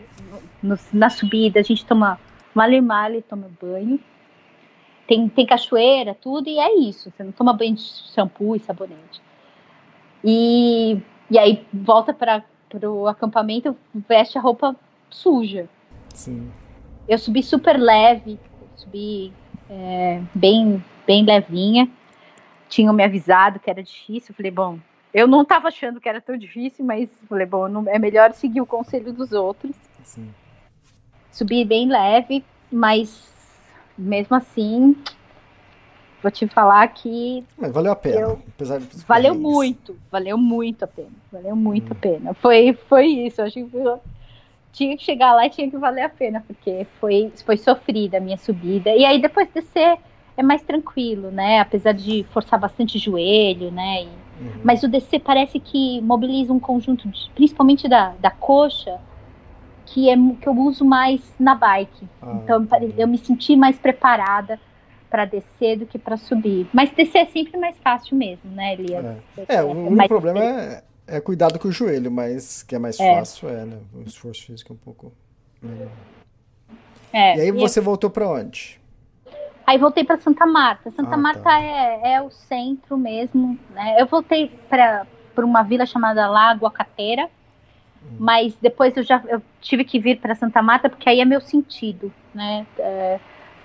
no, 0.62 0.78
na 0.92 1.10
subida 1.10 1.60
a 1.60 1.64
gente 1.64 1.86
toma 1.86 2.20
male 2.54 2.82
male, 2.82 3.22
toma 3.22 3.50
banho. 3.62 4.00
Tem, 5.08 5.30
tem 5.30 5.46
cachoeira, 5.46 6.14
tudo, 6.14 6.50
e 6.50 6.60
é 6.60 6.80
isso. 6.80 7.12
Você 7.12 7.24
não 7.24 7.32
toma 7.32 7.54
banho 7.54 7.76
de 7.76 7.82
shampoo 7.82 8.56
e 8.56 8.60
sabonete. 8.60 9.22
E, 10.24 11.00
e 11.30 11.40
aí 11.40 11.66
volta 11.72 12.14
para 12.14 12.44
o 12.84 13.08
acampamento, 13.08 13.78
veste 13.94 14.38
a 14.38 14.42
roupa 14.42 14.76
suja. 15.10 15.70
Sim. 16.14 16.52
Eu 17.08 17.18
subi 17.18 17.42
super 17.42 17.80
leve, 17.80 18.38
subi 18.88 19.34
é, 19.70 20.22
bem, 20.34 20.84
bem 21.06 21.26
levinha. 21.26 21.90
Tinham 22.70 22.94
me 22.94 23.04
avisado 23.04 23.60
que 23.60 23.70
era 23.70 23.84
difícil. 23.84 24.34
Falei, 24.34 24.52
bom, 24.52 24.80
eu 25.14 25.28
não 25.28 25.42
estava 25.42 25.68
achando 25.68 26.00
que 26.00 26.10
era 26.10 26.22
tão 26.22 26.38
difícil, 26.38 26.86
mas 26.86 27.10
falei, 27.28 27.46
bom, 27.46 27.68
não, 27.68 27.88
é 27.88 28.00
melhor 28.00 28.34
seguir 28.34 28.62
o 28.62 28.66
conselho 28.66 29.14
dos 29.14 29.32
outros. 29.32 29.76
Sim. 30.04 30.34
Subi 31.32 31.64
bem 31.64 31.88
leve, 31.88 32.44
mas 32.72 33.24
mesmo 33.98 34.36
assim, 34.36 34.96
vou 36.22 36.32
te 36.32 36.48
falar 36.48 36.88
que. 36.88 37.44
Mas 37.58 37.72
valeu 37.72 37.92
a 37.92 37.96
pena. 37.96 38.20
Eu, 38.20 38.42
apesar 38.48 38.80
de 38.80 38.88
valeu 39.06 39.36
muito, 39.36 39.98
valeu 40.12 40.38
muito 40.38 40.84
a 40.84 40.88
pena. 40.88 41.12
Valeu 41.32 41.56
muito 41.56 41.90
hum. 41.90 41.92
a 41.92 41.96
pena. 41.96 42.34
Foi, 42.34 42.74
foi 42.74 43.06
isso. 43.06 43.42
Acho 43.42 43.54
que 43.54 43.84
tinha 44.78 44.96
que 44.96 45.04
chegar 45.04 45.34
lá 45.34 45.46
e 45.48 45.50
tinha 45.50 45.70
que 45.70 45.78
valer 45.78 46.04
a 46.04 46.10
pena, 46.10 46.44
porque 46.46 46.86
foi, 47.00 47.34
foi 47.44 47.58
sofrida 47.58 48.18
a 48.18 48.22
minha 48.22 48.38
subida. 48.38 48.92
E 48.92 49.04
aí 49.04 49.20
depois 49.20 49.50
descer 49.52 49.98
é 50.38 50.44
mais 50.44 50.62
tranquilo, 50.62 51.32
né? 51.32 51.60
Apesar 51.60 51.94
de 51.94 52.24
forçar 52.32 52.60
bastante 52.60 53.00
joelho, 53.00 53.72
né? 53.72 54.04
E, 54.04 54.06
uhum. 54.06 54.62
Mas 54.64 54.84
o 54.84 54.88
descer 54.88 55.20
parece 55.20 55.60
que 55.60 56.00
mobiliza 56.02 56.54
um 56.54 56.60
conjunto, 56.60 57.08
de, 57.10 57.32
principalmente 57.34 57.88
da, 57.88 58.14
da 58.20 58.30
coxa, 58.30 59.00
que, 59.88 60.10
é, 60.12 60.16
que 60.16 60.48
eu 60.48 60.56
uso 60.56 60.86
mais 60.86 61.22
na 61.40 61.56
bike. 61.56 62.08
Ah, 62.22 62.40
então 62.44 62.68
eu 62.96 63.08
me 63.08 63.18
senti 63.18 63.56
mais 63.56 63.80
preparada 63.80 64.60
para 65.10 65.26
descer 65.26 65.78
do 65.80 65.88
que 65.88 65.98
para 65.98 66.18
subir. 66.18 66.68
Mas 66.72 66.92
descer 66.92 67.20
é 67.20 67.26
sempre 67.26 67.58
mais 67.58 67.76
fácil 67.80 68.16
mesmo, 68.16 68.52
né, 68.52 68.74
Elias? 68.74 69.06
É, 69.50 69.56
é 69.56 69.64
o 69.64 69.72
é 69.72 69.74
único 69.74 70.08
problema 70.08 70.40
é, 70.40 70.84
é 71.08 71.22
cuidado 71.22 71.58
com 71.58 71.70
o 71.70 71.72
joelho, 71.72 72.12
mas 72.12 72.62
que 72.64 72.76
é 72.76 72.80
mais 72.80 73.00
é. 73.00 73.16
fácil, 73.16 73.50
é, 73.50 73.66
né? 73.66 73.78
O 73.94 74.02
esforço 74.02 74.46
físico 74.46 74.74
é 74.74 74.76
um 74.76 74.78
pouco. 74.78 75.14
É, 77.14 77.38
e 77.38 77.42
aí 77.42 77.52
você 77.52 77.80
voltou 77.80 78.10
para 78.10 78.28
onde? 78.28 78.80
Aí 79.66 79.78
voltei 79.78 80.04
para 80.04 80.18
Santa 80.20 80.46
Marta. 80.46 80.92
Santa 80.92 81.16
ah, 81.16 81.18
Marta 81.18 81.42
tá. 81.42 81.60
é, 81.60 82.14
é 82.14 82.22
o 82.22 82.30
centro 82.30 82.98
mesmo, 82.98 83.58
né? 83.72 84.00
Eu 84.00 84.06
voltei 84.06 84.52
para 84.70 85.06
uma 85.38 85.64
vila 85.64 85.86
chamada 85.86 86.28
Lago 86.28 86.66
Acateira, 86.66 87.26
hum. 88.04 88.16
mas 88.20 88.56
depois 88.62 88.96
eu 88.96 89.04
já 89.04 89.22
eu 89.28 89.42
tive 89.62 89.84
que 89.84 90.00
vir 90.00 90.20
para 90.20 90.36
Santa 90.36 90.62
Marta 90.62 90.90
porque 90.90 91.10
aí 91.10 91.22
é 91.22 91.26
meu 91.26 91.42
sentido, 91.42 92.14
né? 92.34 92.66
É, 92.78 93.20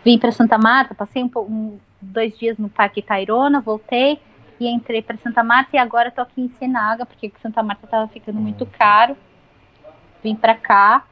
vim 0.04 0.18
para 0.18 0.32
Santa 0.32 0.58
Marta, 0.58 0.94
passei 0.94 1.22
um, 1.22 1.30
um, 1.36 1.78
dois 2.00 2.36
dias 2.38 2.58
no 2.58 2.68
Parque 2.68 3.02
Tairona, 3.02 3.60
voltei 3.60 4.20
e 4.62 4.68
entrei 4.68 5.02
para 5.02 5.16
Santa 5.16 5.42
Marta 5.42 5.76
e 5.76 5.78
agora 5.78 6.08
estou 6.08 6.22
aqui 6.22 6.40
em 6.40 6.48
Senaga, 6.50 7.04
porque 7.04 7.32
Santa 7.42 7.62
Marta 7.62 7.84
estava 7.84 8.06
ficando 8.08 8.38
hum. 8.38 8.42
muito 8.42 8.64
caro. 8.66 9.16
Vim 10.22 10.36
para 10.36 10.54
cá, 10.54 11.04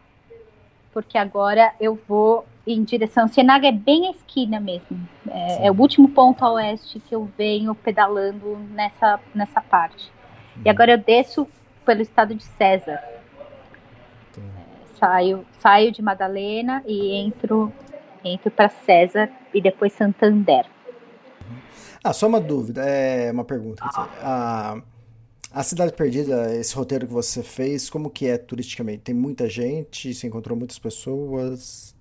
porque 0.92 1.18
agora 1.18 1.72
eu 1.80 1.98
vou 2.06 2.46
em 2.66 2.84
direção. 2.84 3.26
Senaga 3.26 3.66
é 3.66 3.72
bem 3.72 4.06
a 4.06 4.10
esquina 4.12 4.60
mesmo. 4.60 5.08
É, 5.28 5.66
é, 5.66 5.70
o 5.70 5.74
último 5.74 6.08
ponto 6.08 6.44
a 6.44 6.52
oeste 6.52 7.00
que 7.00 7.14
eu 7.14 7.28
venho 7.36 7.74
pedalando 7.74 8.56
nessa, 8.70 9.18
nessa 9.34 9.60
parte. 9.60 10.12
E 10.64 10.68
hum. 10.68 10.70
agora 10.70 10.92
eu 10.92 10.98
desço 10.98 11.48
pelo 11.84 12.02
estado 12.02 12.34
de 12.34 12.44
César. 12.44 13.02
É, 14.38 14.94
saio, 14.94 15.44
saio 15.58 15.90
de 15.90 16.02
Madalena 16.02 16.84
e 16.86 17.16
entro, 17.16 17.72
entro 18.24 18.50
para 18.50 18.68
César 18.68 19.28
e 19.52 19.60
depois 19.60 19.92
Santander. 19.92 20.66
Ah, 22.02 22.12
só 22.12 22.26
uma 22.26 22.40
dúvida, 22.40 22.82
é 22.84 23.30
uma 23.30 23.44
pergunta. 23.44 23.86
Dizer, 23.86 24.10
a, 24.22 24.82
a 25.52 25.62
Cidade 25.62 25.92
Perdida, 25.92 26.54
esse 26.56 26.74
roteiro 26.74 27.06
que 27.06 27.12
você 27.12 27.42
fez, 27.42 27.90
como 27.90 28.10
que 28.10 28.26
é 28.26 28.38
turisticamente? 28.38 29.02
Tem 29.04 29.14
muita 29.14 29.48
gente? 29.48 30.14
Você 30.14 30.26
encontrou 30.26 30.56
muitas 30.56 30.78
pessoas? 30.78 31.94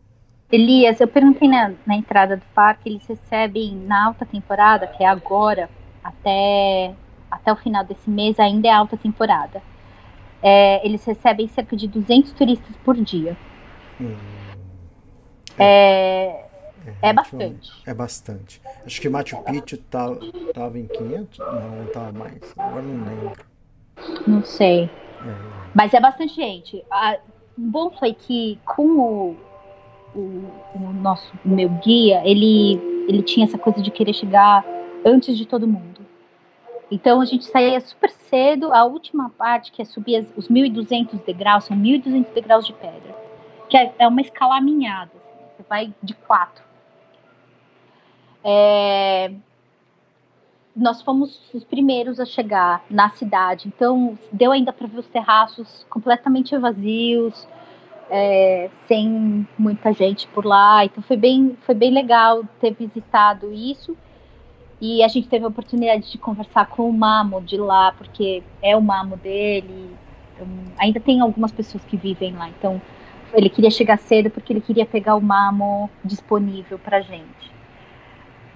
Elias, 0.51 0.99
eu 0.99 1.07
perguntei 1.07 1.47
na, 1.47 1.75
na 1.85 1.95
entrada 1.95 2.37
do 2.37 2.45
parque, 2.53 2.89
eles 2.89 3.05
recebem 3.07 3.75
na 3.75 4.07
alta 4.07 4.25
temporada, 4.25 4.87
que 4.87 5.03
é 5.03 5.07
agora, 5.07 5.69
até, 6.03 6.97
até 7.29 7.51
o 7.51 7.55
final 7.55 7.85
desse 7.85 8.09
mês, 8.09 8.39
ainda 8.39 8.67
é 8.67 8.71
alta 8.71 8.97
temporada. 8.97 9.63
É, 10.41 10.85
eles 10.85 11.03
recebem 11.05 11.47
cerca 11.49 11.75
de 11.77 11.87
200 11.87 12.33
turistas 12.33 12.75
por 12.77 12.95
dia. 13.01 13.39
Hum, 13.99 14.15
É, 15.57 15.65
é 15.65 16.48
relativamente- 17.01 17.13
bastante. 17.13 17.89
É 17.89 17.93
bastante. 17.93 18.61
Acho 18.85 19.01
que 19.01 19.09
Machu 19.09 19.37
Picchu 19.43 19.77
tá, 19.89 20.07
tava 20.53 20.77
em 20.79 20.87
500? 20.87 21.39
Não, 21.39 21.69
não 21.83 21.85
tava 21.87 22.11
mais. 22.11 22.39
Agora 22.57 22.81
não 22.81 23.05
lembro. 23.05 23.45
Não 24.27 24.43
sei. 24.43 24.83
É, 24.85 24.89
Mas 25.75 25.93
é 25.93 25.99
bastante 25.99 26.33
gente. 26.35 26.83
Ah, 26.89 27.17
O 27.57 27.61
bom 27.61 27.91
foi 27.91 28.13
que 28.13 28.57
com 28.65 28.83
o, 28.83 29.37
o, 30.15 30.19
o 30.75 30.93
nosso 31.01 31.29
o 31.45 31.49
meu 31.49 31.67
guia, 31.69 32.21
ele, 32.25 32.75
ele 33.09 33.21
tinha 33.21 33.45
essa 33.45 33.57
coisa 33.57 33.81
de 33.81 33.91
querer 33.91 34.13
chegar 34.13 34.63
antes 35.05 35.37
de 35.37 35.45
todo 35.45 35.67
mundo. 35.67 35.99
Então 36.89 37.19
a 37.21 37.25
gente 37.25 37.43
saía 37.45 37.79
super 37.81 38.09
cedo. 38.09 38.71
A 38.73 38.83
última 38.85 39.29
parte, 39.29 39.71
que 39.73 39.81
é 39.81 39.85
subir 39.85 40.15
as- 40.15 40.33
os 40.37 40.47
1.200 40.47 41.19
degraus, 41.25 41.65
são 41.65 41.75
1.200 41.77 42.33
degraus 42.33 42.65
de 42.65 42.71
pedra. 42.73 43.13
Que 43.69 43.77
é, 43.77 43.93
é 43.99 44.07
uma 44.07 44.21
escalaminhada. 44.21 45.11
assim, 45.13 45.45
Você 45.57 45.63
vai 45.69 45.93
de 46.01 46.13
quatro. 46.13 46.63
É, 48.43 49.31
nós 50.75 51.01
fomos 51.01 51.39
os 51.53 51.63
primeiros 51.63 52.19
a 52.19 52.25
chegar 52.25 52.83
na 52.89 53.09
cidade, 53.09 53.67
então 53.67 54.17
deu 54.31 54.51
ainda 54.51 54.71
para 54.71 54.87
ver 54.87 54.99
os 54.99 55.07
terraços 55.07 55.85
completamente 55.89 56.57
vazios, 56.57 57.47
é, 58.09 58.69
sem 58.87 59.47
muita 59.57 59.93
gente 59.93 60.27
por 60.29 60.45
lá. 60.45 60.85
Então 60.85 61.03
foi 61.03 61.17
bem, 61.17 61.57
foi 61.61 61.75
bem 61.75 61.91
legal 61.91 62.43
ter 62.59 62.73
visitado 62.73 63.51
isso. 63.53 63.95
E 64.81 65.03
a 65.03 65.09
gente 65.09 65.27
teve 65.27 65.43
a 65.43 65.49
oportunidade 65.49 66.09
de 66.09 66.17
conversar 66.17 66.67
com 66.67 66.89
o 66.89 66.93
Mamo 66.93 67.41
de 67.41 67.57
lá, 67.57 67.91
porque 67.91 68.41
é 68.61 68.75
o 68.77 68.81
Mamo 68.81 69.17
dele. 69.17 69.93
Então, 70.33 70.47
ainda 70.77 70.99
tem 71.01 71.19
algumas 71.19 71.51
pessoas 71.51 71.83
que 71.83 71.97
vivem 71.97 72.33
lá, 72.33 72.47
então 72.49 72.81
ele 73.33 73.49
queria 73.49 73.69
chegar 73.69 73.97
cedo 73.97 74.29
porque 74.29 74.53
ele 74.53 74.61
queria 74.61 74.85
pegar 74.85 75.15
o 75.15 75.21
Mamo 75.21 75.89
disponível 76.03 76.79
pra 76.79 77.01
gente. 77.01 77.58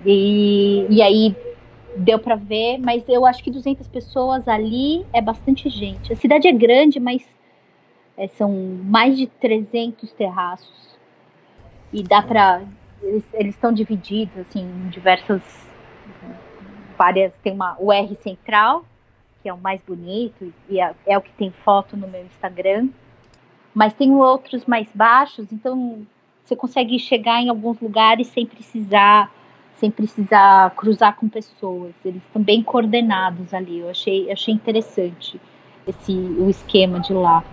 E, 0.06 0.86
e 0.90 1.02
aí 1.02 1.36
deu 1.96 2.20
para 2.20 2.36
ver, 2.36 2.78
mas 2.80 3.04
eu 3.08 3.26
acho 3.26 3.44
que 3.44 3.52
200 3.52 3.88
pessoas 3.88 4.48
ali 4.48 5.06
é 5.14 5.22
bastante 5.22 5.70
gente. 5.70 6.12
A 6.12 6.16
cidade 6.16 6.48
é 6.48 6.52
grande, 6.52 7.00
mas 7.00 7.24
é, 8.18 8.28
são 8.28 8.52
mais 8.84 9.18
de 9.18 9.28
300 9.28 10.12
terraços. 10.14 10.98
E 11.92 12.02
dá 12.02 12.22
para 12.22 12.64
eles 13.34 13.54
estão 13.54 13.74
divididos 13.74 14.38
assim 14.38 14.62
em 14.62 14.88
diversas 14.88 15.42
várias, 16.98 17.34
tem 17.44 17.54
uma 17.54 17.76
o 17.80 17.92
R 17.92 18.16
central, 18.16 18.86
que 19.42 19.50
é 19.50 19.54
o 19.54 19.58
mais 19.58 19.82
bonito 19.82 20.54
e 20.70 20.80
é, 20.80 20.96
é 21.06 21.18
o 21.18 21.22
que 21.22 21.32
tem 21.34 21.52
foto 21.52 21.98
no 21.98 22.08
meu 22.08 22.24
Instagram. 22.26 22.88
Mas 23.74 23.94
tem 23.94 24.12
outros 24.12 24.66
mais 24.66 24.88
baixos, 24.94 25.52
então 25.52 26.06
você 26.44 26.56
consegue 26.56 26.98
chegar 27.00 27.42
em 27.42 27.50
alguns 27.50 27.80
lugares 27.80 28.28
sem 28.28 28.46
precisar 28.46 29.32
sem 29.84 29.92
precisar 29.92 30.74
cruzar 30.78 31.18
com 31.18 31.28
pessoas. 31.28 31.92
Eles 32.06 32.22
estão 32.26 32.42
bem 32.42 32.64
coordenados 32.64 33.54
ali. 33.54 33.80
Eu 33.80 33.90
achei, 33.90 34.32
achei 34.32 34.54
interessante 34.54 35.38
esse 35.86 36.14
o 36.14 36.50
esquema 36.50 37.02
de 37.02 37.12
lá. 37.12 37.44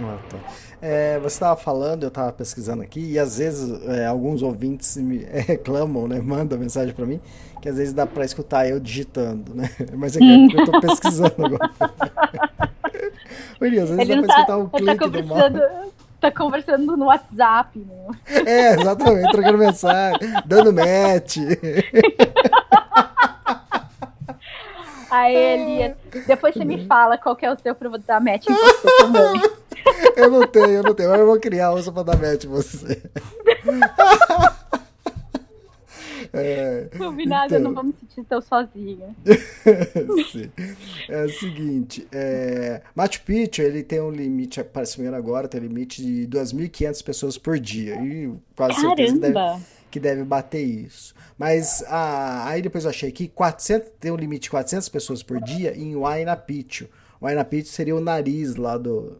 Ah, 0.00 0.18
tá. 0.30 0.38
É, 0.80 1.18
você 1.18 1.34
estava 1.34 1.60
falando, 1.60 2.04
eu 2.04 2.08
estava 2.08 2.32
pesquisando 2.32 2.82
aqui, 2.82 3.12
e 3.12 3.18
às 3.18 3.36
vezes 3.38 3.82
é, 3.86 4.06
alguns 4.06 4.42
ouvintes 4.42 4.96
me 4.96 5.18
reclamam, 5.46 6.08
né? 6.08 6.20
Mandam 6.22 6.58
mensagem 6.58 6.94
para 6.94 7.04
mim, 7.04 7.20
que 7.60 7.68
às 7.68 7.76
vezes 7.76 7.92
dá 7.92 8.06
para 8.06 8.24
escutar 8.24 8.66
eu 8.66 8.80
digitando, 8.80 9.54
né? 9.54 9.68
Mas 9.94 10.16
é 10.16 10.20
que 10.20 10.56
eu 10.56 10.64
estou 10.64 10.80
pesquisando 10.80 11.34
agora. 11.44 11.70
Oi, 13.60 13.78
às 13.78 13.90
vezes 13.90 14.08
Ele 14.08 14.22
dá 14.22 14.22
para 14.22 14.34
tá, 14.34 14.40
escutar 14.40 14.70
tá 14.70 14.78
clique 14.78 15.10
do 15.10 15.26
mapa. 15.26 15.84
Conversando, 16.30 16.78
tá 16.78 16.86
conversando 16.86 16.96
no 16.96 17.06
WhatsApp. 17.06 17.78
né? 17.78 18.06
É, 18.46 18.74
exatamente, 18.74 19.32
trocando 19.32 19.58
mensagem, 19.58 20.18
dando 20.44 20.72
match. 20.72 21.36
Aí 25.10 25.34
ele, 25.36 25.94
depois 26.26 26.54
você 26.54 26.64
me 26.64 26.86
fala 26.86 27.16
qual 27.16 27.36
que 27.36 27.46
é 27.46 27.52
o 27.52 27.58
seu 27.58 27.74
pra 27.74 27.88
eu 27.88 27.98
dar 27.98 28.20
match 28.20 28.46
em 28.48 28.52
você 28.54 28.96
também. 28.98 29.42
Eu 30.16 30.30
não 30.30 30.46
tenho, 30.46 30.70
eu 30.70 30.82
não 30.82 30.94
tenho, 30.94 31.10
mas 31.10 31.20
eu 31.20 31.26
vou 31.26 31.38
criar 31.38 31.70
outra 31.70 31.92
para 31.92 32.02
dar 32.02 32.16
match 32.16 32.44
em 32.44 32.48
você. 32.48 33.02
É, 36.34 36.88
Combinado, 36.96 37.54
eu 37.54 37.60
Então. 37.60 37.72
não 37.72 37.74
vou 37.74 37.84
me 37.84 37.94
sentir 38.00 38.24
tão 38.24 38.40
sozinha. 38.40 39.14
É 41.08 41.24
o 41.24 41.28
seguinte, 41.28 42.06
é, 42.12 42.82
Machu 42.94 43.22
Picchu 43.22 43.62
ele 43.62 43.82
tem 43.82 44.00
um 44.00 44.10
limite, 44.10 44.62
parece 44.64 45.00
me 45.00 45.06
agora, 45.08 45.48
tem 45.48 45.60
um 45.60 45.64
limite 45.64 46.02
de 46.02 46.26
2.500 46.28 47.04
pessoas 47.04 47.38
por 47.38 47.58
dia. 47.58 47.96
E 47.96 48.32
quase 48.56 48.80
certeza 48.80 49.12
que 49.14 49.18
deve, 49.20 49.34
Caramba! 49.34 49.60
que 49.90 50.00
deve 50.00 50.24
bater 50.24 50.62
isso. 50.64 51.14
Mas 51.38 51.84
ah, 51.88 52.46
aí 52.48 52.62
depois 52.62 52.84
eu 52.84 52.90
achei 52.90 53.10
que 53.12 53.28
400, 53.28 53.90
tem 54.00 54.10
um 54.10 54.16
limite 54.16 54.44
de 54.44 54.50
400 54.50 54.88
pessoas 54.88 55.22
por 55.22 55.40
dia 55.40 55.76
em 55.76 55.94
Huayna 55.96 56.36
Picchu. 56.36 56.88
Huayna 57.20 57.44
Picchu 57.44 57.68
seria 57.70 57.94
o 57.96 58.00
nariz 58.00 58.56
lá 58.56 58.76
do... 58.76 59.18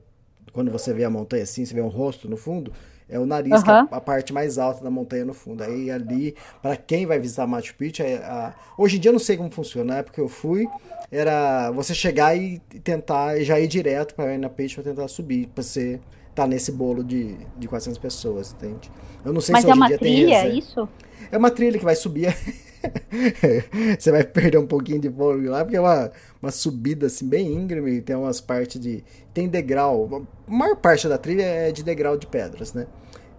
Quando 0.52 0.70
você 0.70 0.92
vê 0.92 1.04
a 1.04 1.10
montanha 1.10 1.42
assim, 1.42 1.64
você 1.64 1.74
vê 1.74 1.80
um 1.80 1.88
rosto 1.88 2.28
no 2.28 2.36
fundo, 2.36 2.72
é 3.08 3.18
o 3.18 3.26
nariz 3.26 3.62
que 3.62 3.70
é 3.70 3.78
a 3.90 4.00
parte 4.00 4.32
mais 4.32 4.58
alta 4.58 4.82
da 4.82 4.90
montanha 4.90 5.24
no 5.24 5.34
fundo. 5.34 5.62
Aí 5.62 5.90
ali, 5.90 6.34
para 6.62 6.76
quem 6.76 7.06
vai 7.06 7.18
visitar 7.18 7.46
Machu 7.46 7.74
Picchu, 7.76 8.02
é 8.02 8.16
a- 8.16 8.54
hoje 8.78 8.96
em 8.96 9.00
dia 9.00 9.08
eu 9.10 9.12
não 9.12 9.20
sei 9.20 9.36
como 9.36 9.50
funciona, 9.50 9.92
na 9.94 9.98
época 10.00 10.14
que 10.14 10.20
eu 10.20 10.28
fui, 10.28 10.72
era 11.10 11.70
você 11.70 11.94
chegar 11.94 12.36
e 12.36 12.58
tentar 12.82 13.38
já 13.40 13.58
ir 13.60 13.68
direto 13.68 14.14
para 14.14 14.24
Huayna 14.26 14.48
Picchu 14.48 14.76
para 14.82 14.90
tentar 14.92 15.08
subir, 15.08 15.48
para 15.48 15.62
você 15.62 16.00
estar 16.30 16.46
nesse 16.46 16.72
bolo 16.72 17.04
de, 17.04 17.36
de 17.56 17.68
400 17.68 17.98
pessoas, 17.98 18.52
entende? 18.52 18.90
Eu 19.24 19.32
não 19.32 19.40
sei 19.40 19.54
Mas 19.54 19.62
se 19.62 19.66
é 19.68 19.68
hoje 19.68 19.80
em 19.80 19.84
uma 19.84 19.86
dia 19.86 19.98
tem 19.98 20.12
trilha, 20.12 20.16
reserva. 20.16 20.58
isso? 20.58 20.88
É 21.30 21.38
uma 21.38 21.50
trilha 21.50 21.78
que 21.78 21.84
vai 21.84 21.96
subir. 21.96 22.34
Você 23.98 24.10
vai 24.10 24.24
perder 24.24 24.58
um 24.58 24.66
pouquinho 24.66 25.00
de 25.00 25.10
fôlego 25.10 25.50
lá, 25.50 25.64
porque 25.64 25.76
é 25.76 25.80
uma, 25.80 26.10
uma 26.42 26.50
subida 26.50 27.06
assim 27.06 27.26
bem 27.28 27.52
íngreme, 27.52 28.00
tem 28.00 28.16
umas 28.16 28.40
partes 28.40 28.80
de. 28.80 29.02
Tem 29.32 29.48
degrau. 29.48 30.26
A 30.46 30.50
maior 30.50 30.76
parte 30.76 31.08
da 31.08 31.18
trilha 31.18 31.42
é 31.42 31.72
de 31.72 31.82
degrau 31.82 32.16
de 32.16 32.26
pedras, 32.26 32.72
né? 32.72 32.86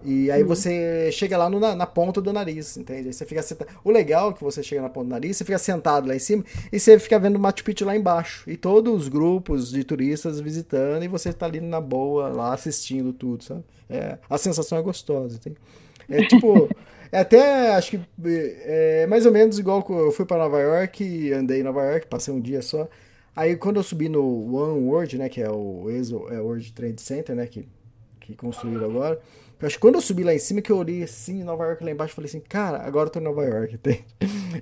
E 0.04 0.30
aí 0.30 0.44
você 0.44 1.10
chega 1.10 1.36
lá 1.36 1.50
no- 1.50 1.58
na, 1.58 1.74
na 1.74 1.86
ponta 1.86 2.20
do 2.20 2.32
nariz, 2.32 2.76
entende? 2.76 3.08
Aí 3.08 3.12
você 3.12 3.24
fica 3.24 3.42
sentado. 3.42 3.68
O 3.82 3.90
legal 3.90 4.30
é 4.30 4.32
que 4.34 4.44
você 4.44 4.62
chega 4.62 4.82
na 4.82 4.88
ponta 4.88 5.06
do 5.06 5.10
nariz, 5.10 5.36
você 5.36 5.44
fica 5.44 5.58
sentado 5.58 6.06
lá 6.06 6.14
em 6.14 6.18
cima 6.18 6.44
e 6.70 6.78
você 6.78 6.96
fica 6.98 7.18
vendo 7.18 7.36
o 7.36 7.40
Machu 7.40 7.64
Picchu 7.64 7.84
lá 7.84 7.96
embaixo. 7.96 8.48
E 8.48 8.56
todos 8.56 8.92
os 9.02 9.08
grupos 9.08 9.70
de 9.70 9.82
turistas 9.82 10.38
visitando 10.38 11.02
e 11.02 11.08
você 11.08 11.32
tá 11.32 11.46
ali 11.46 11.60
na 11.60 11.80
boa, 11.80 12.28
lá 12.28 12.52
assistindo 12.54 13.12
tudo, 13.12 13.42
sabe? 13.42 13.64
É, 13.90 14.18
a 14.30 14.38
sensação 14.38 14.78
é 14.78 14.82
gostosa, 14.82 15.36
entende? 15.36 15.56
É 16.08 16.22
tipo. 16.24 16.68
É 17.16 17.20
até, 17.20 17.74
acho 17.74 17.92
que 17.92 18.00
é 18.66 19.06
mais 19.06 19.24
ou 19.24 19.32
menos 19.32 19.58
igual 19.58 19.82
que 19.82 19.90
eu 19.90 20.12
fui 20.12 20.26
para 20.26 20.36
Nova 20.36 20.60
York, 20.60 21.32
andei 21.32 21.60
em 21.60 21.62
Nova 21.62 21.82
York, 21.82 22.06
passei 22.08 22.34
um 22.34 22.38
dia 22.38 22.60
só. 22.60 22.86
Aí 23.34 23.56
quando 23.56 23.76
eu 23.76 23.82
subi 23.82 24.06
no 24.06 24.54
One 24.54 24.86
World, 24.86 25.16
né, 25.16 25.30
que 25.30 25.40
é 25.40 25.50
o 25.50 25.88
EXO, 25.90 26.28
é 26.28 26.38
o 26.38 26.44
World 26.44 26.70
Trade 26.74 27.00
Center, 27.00 27.34
né, 27.34 27.46
que, 27.46 27.66
que 28.20 28.36
construíram 28.36 28.84
agora. 28.84 29.18
Eu 29.58 29.66
acho 29.66 29.76
que 29.76 29.80
quando 29.80 29.94
eu 29.94 30.02
subi 30.02 30.22
lá 30.22 30.34
em 30.34 30.38
cima, 30.38 30.60
que 30.60 30.70
eu 30.70 30.76
olhei 30.76 31.02
assim, 31.02 31.42
Nova 31.42 31.64
York 31.64 31.82
lá 31.82 31.90
embaixo, 31.90 32.12
eu 32.12 32.16
falei 32.16 32.28
assim, 32.28 32.40
cara, 32.40 32.82
agora 32.82 33.06
eu 33.06 33.10
tô 33.10 33.18
em 33.18 33.22
Nova 33.22 33.42
York, 33.42 33.74
entende? 33.76 34.04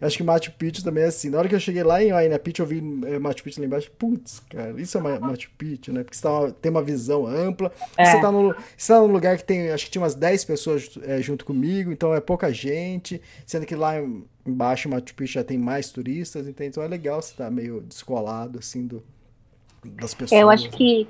Acho 0.00 0.16
que 0.16 0.22
Machu 0.22 0.52
Picchu 0.52 0.84
também 0.84 1.02
é 1.02 1.06
assim. 1.08 1.30
Na 1.30 1.38
hora 1.38 1.48
que 1.48 1.54
eu 1.54 1.58
cheguei 1.60 1.82
lá 1.82 2.00
em 2.02 2.12
Huayna 2.12 2.38
Picchu, 2.38 2.62
eu 2.62 2.66
vi 2.66 2.78
é, 3.06 3.18
Machu 3.18 3.42
Picchu 3.42 3.60
lá 3.60 3.66
embaixo, 3.66 3.90
putz, 3.98 4.40
cara, 4.48 4.80
isso 4.80 4.96
é 4.96 5.00
Ma- 5.00 5.18
Machu 5.18 5.50
Picchu, 5.58 5.92
né? 5.92 6.04
Porque 6.04 6.16
você 6.16 6.22
tá, 6.22 6.52
tem 6.62 6.70
uma 6.70 6.82
visão 6.82 7.26
ampla, 7.26 7.72
É. 7.96 8.04
você 8.04 8.20
tá 8.20 8.30
no, 8.30 8.54
você 8.76 8.92
tá 8.92 9.00
num 9.00 9.12
lugar 9.12 9.36
que 9.36 9.44
tem, 9.44 9.70
acho 9.70 9.86
que 9.86 9.90
tinha 9.90 10.02
umas 10.02 10.14
10 10.14 10.44
pessoas 10.44 10.88
é, 11.02 11.20
junto 11.20 11.44
comigo, 11.44 11.90
então 11.90 12.14
é 12.14 12.20
pouca 12.20 12.52
gente, 12.52 13.20
sendo 13.44 13.66
que 13.66 13.74
lá 13.74 14.00
em- 14.00 14.24
embaixo, 14.46 14.88
Machu 14.88 15.12
Picchu 15.14 15.34
já 15.34 15.42
tem 15.44 15.58
mais 15.58 15.90
turistas, 15.90 16.46
entende? 16.46 16.68
Então 16.70 16.82
é 16.84 16.88
legal 16.88 17.20
você 17.20 17.32
estar 17.32 17.50
meio 17.50 17.80
descolado, 17.80 18.60
assim, 18.60 18.86
do, 18.86 19.02
das 19.84 20.14
pessoas. 20.14 20.40
Eu 20.40 20.48
acho 20.50 20.70
que. 20.70 21.08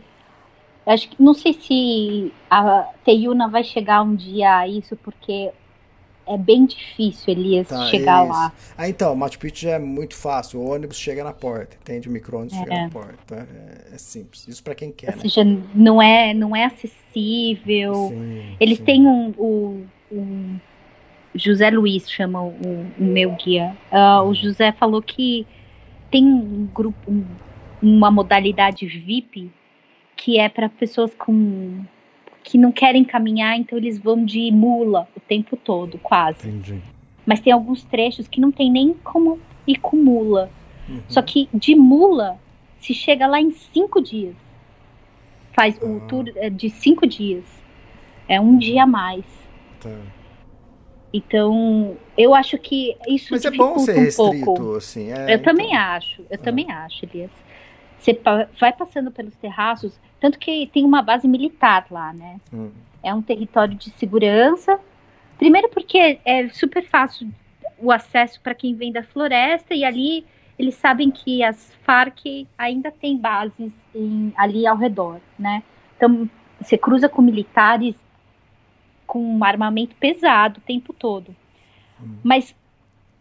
Acho 0.86 1.08
que 1.08 1.22
não 1.22 1.32
sei 1.34 1.54
se 1.54 2.32
a 2.50 2.88
Teyuna 3.04 3.48
vai 3.48 3.64
chegar 3.64 4.02
um 4.02 4.14
dia 4.14 4.58
a 4.58 4.68
isso, 4.68 4.94
porque 4.96 5.50
é 6.26 6.36
bem 6.38 6.66
difícil, 6.66 7.32
Elias, 7.32 7.68
Tá, 7.68 7.86
chegar 7.86 8.22
isso. 8.24 8.32
lá. 8.32 8.52
Ah, 8.76 8.88
então, 8.88 9.14
Machu 9.16 9.38
Picchu 9.38 9.68
é 9.68 9.78
muito 9.78 10.14
fácil. 10.14 10.60
O 10.60 10.70
ônibus 10.70 10.98
chega 10.98 11.24
na 11.24 11.32
porta, 11.32 11.76
entende? 11.80 12.08
O 12.08 12.12
micro-ônibus 12.12 12.56
chega 12.56 12.74
É. 12.74 12.82
na 12.84 12.90
porta. 12.90 13.48
É, 13.90 13.94
é 13.94 13.98
simples. 13.98 14.46
Isso 14.48 14.62
pra 14.62 14.74
quem 14.74 14.90
quer, 14.92 15.10
Ou 15.10 15.16
né? 15.16 15.22
seja, 15.22 15.42
não 15.74 16.00
é, 16.02 16.32
não 16.34 16.54
é 16.54 16.64
acessível. 16.64 17.94
Sim, 18.08 18.56
Eles 18.60 18.78
sim. 18.78 18.84
têm 18.84 19.06
um, 19.06 19.34
um, 19.38 19.86
um, 20.12 20.60
José 21.34 21.70
Luiz 21.70 22.10
chama 22.10 22.42
o, 22.42 22.48
o 22.98 23.04
meu 23.04 23.32
guia. 23.32 23.76
Uh, 23.90 24.28
o 24.28 24.34
José 24.34 24.72
falou 24.72 25.02
que 25.02 25.46
tem 26.10 26.24
um 26.24 26.66
grupo, 26.72 27.10
um, 27.10 27.24
uma 27.82 28.10
modalidade 28.10 28.86
VIP 28.86 29.50
que 30.24 30.38
é 30.38 30.48
para 30.48 30.70
pessoas 30.70 31.14
com 31.14 31.84
que 32.42 32.56
não 32.56 32.72
querem 32.72 33.04
caminhar, 33.04 33.58
então 33.58 33.76
eles 33.76 33.98
vão 33.98 34.24
de 34.24 34.50
mula 34.50 35.06
o 35.14 35.20
tempo 35.20 35.54
todo, 35.54 35.98
quase. 35.98 36.48
Entendi. 36.48 36.80
Mas 37.26 37.40
tem 37.40 37.52
alguns 37.52 37.84
trechos 37.84 38.26
que 38.26 38.40
não 38.40 38.50
tem 38.50 38.70
nem 38.70 38.94
como 39.04 39.38
ir 39.66 39.76
com 39.76 39.98
mula. 39.98 40.50
Uhum. 40.88 41.02
Só 41.08 41.20
que 41.20 41.46
de 41.52 41.74
mula 41.74 42.38
se 42.80 42.94
chega 42.94 43.26
lá 43.26 43.38
em 43.38 43.50
cinco 43.50 44.00
dias. 44.00 44.34
Faz 45.52 45.78
ah. 45.82 45.84
o 45.84 46.00
tour 46.08 46.32
é, 46.36 46.48
de 46.48 46.70
cinco 46.70 47.06
dias. 47.06 47.44
É 48.26 48.40
um 48.40 48.56
dia 48.56 48.84
a 48.84 48.86
mais. 48.86 49.26
Tá. 49.78 49.94
Então, 51.12 51.98
eu 52.16 52.34
acho 52.34 52.56
que 52.56 52.96
isso 53.06 53.28
Mas 53.30 53.44
é 53.44 53.50
bom 53.50 53.78
ser 53.78 53.92
restrito, 53.92 54.30
um 54.30 54.44
pouco. 54.44 54.76
assim. 54.76 55.12
É, 55.12 55.32
eu 55.32 55.36
então... 55.36 55.52
também 55.52 55.76
acho, 55.76 56.22
eu 56.22 56.38
ah. 56.38 56.38
também 56.38 56.72
acho, 56.72 57.04
Elias. 57.04 57.30
Você 58.04 58.20
vai 58.60 58.70
passando 58.70 59.10
pelos 59.10 59.34
terraços, 59.36 59.98
tanto 60.20 60.38
que 60.38 60.66
tem 60.66 60.84
uma 60.84 61.00
base 61.00 61.26
militar 61.26 61.86
lá, 61.90 62.12
né? 62.12 62.38
Hum. 62.52 62.70
É 63.02 63.14
um 63.14 63.22
território 63.22 63.74
de 63.74 63.88
segurança. 63.92 64.78
Primeiro 65.38 65.70
porque 65.70 66.18
é 66.22 66.46
super 66.50 66.86
fácil 66.86 67.30
o 67.78 67.90
acesso 67.90 68.38
para 68.42 68.54
quem 68.54 68.74
vem 68.74 68.92
da 68.92 69.02
floresta 69.02 69.74
e 69.74 69.86
ali 69.86 70.26
eles 70.58 70.74
sabem 70.74 71.10
que 71.10 71.42
as 71.42 71.74
Farc 71.82 72.46
ainda 72.58 72.90
tem 72.90 73.16
bases 73.16 73.72
em, 73.94 74.34
ali 74.36 74.66
ao 74.66 74.76
redor, 74.76 75.18
né? 75.38 75.62
Então 75.96 76.28
você 76.60 76.76
cruza 76.76 77.08
com 77.08 77.22
militares 77.22 77.94
com 79.06 79.18
um 79.18 79.42
armamento 79.42 79.96
pesado 79.96 80.58
o 80.58 80.62
tempo 80.62 80.92
todo. 80.92 81.34
Hum. 81.98 82.18
Mas 82.22 82.54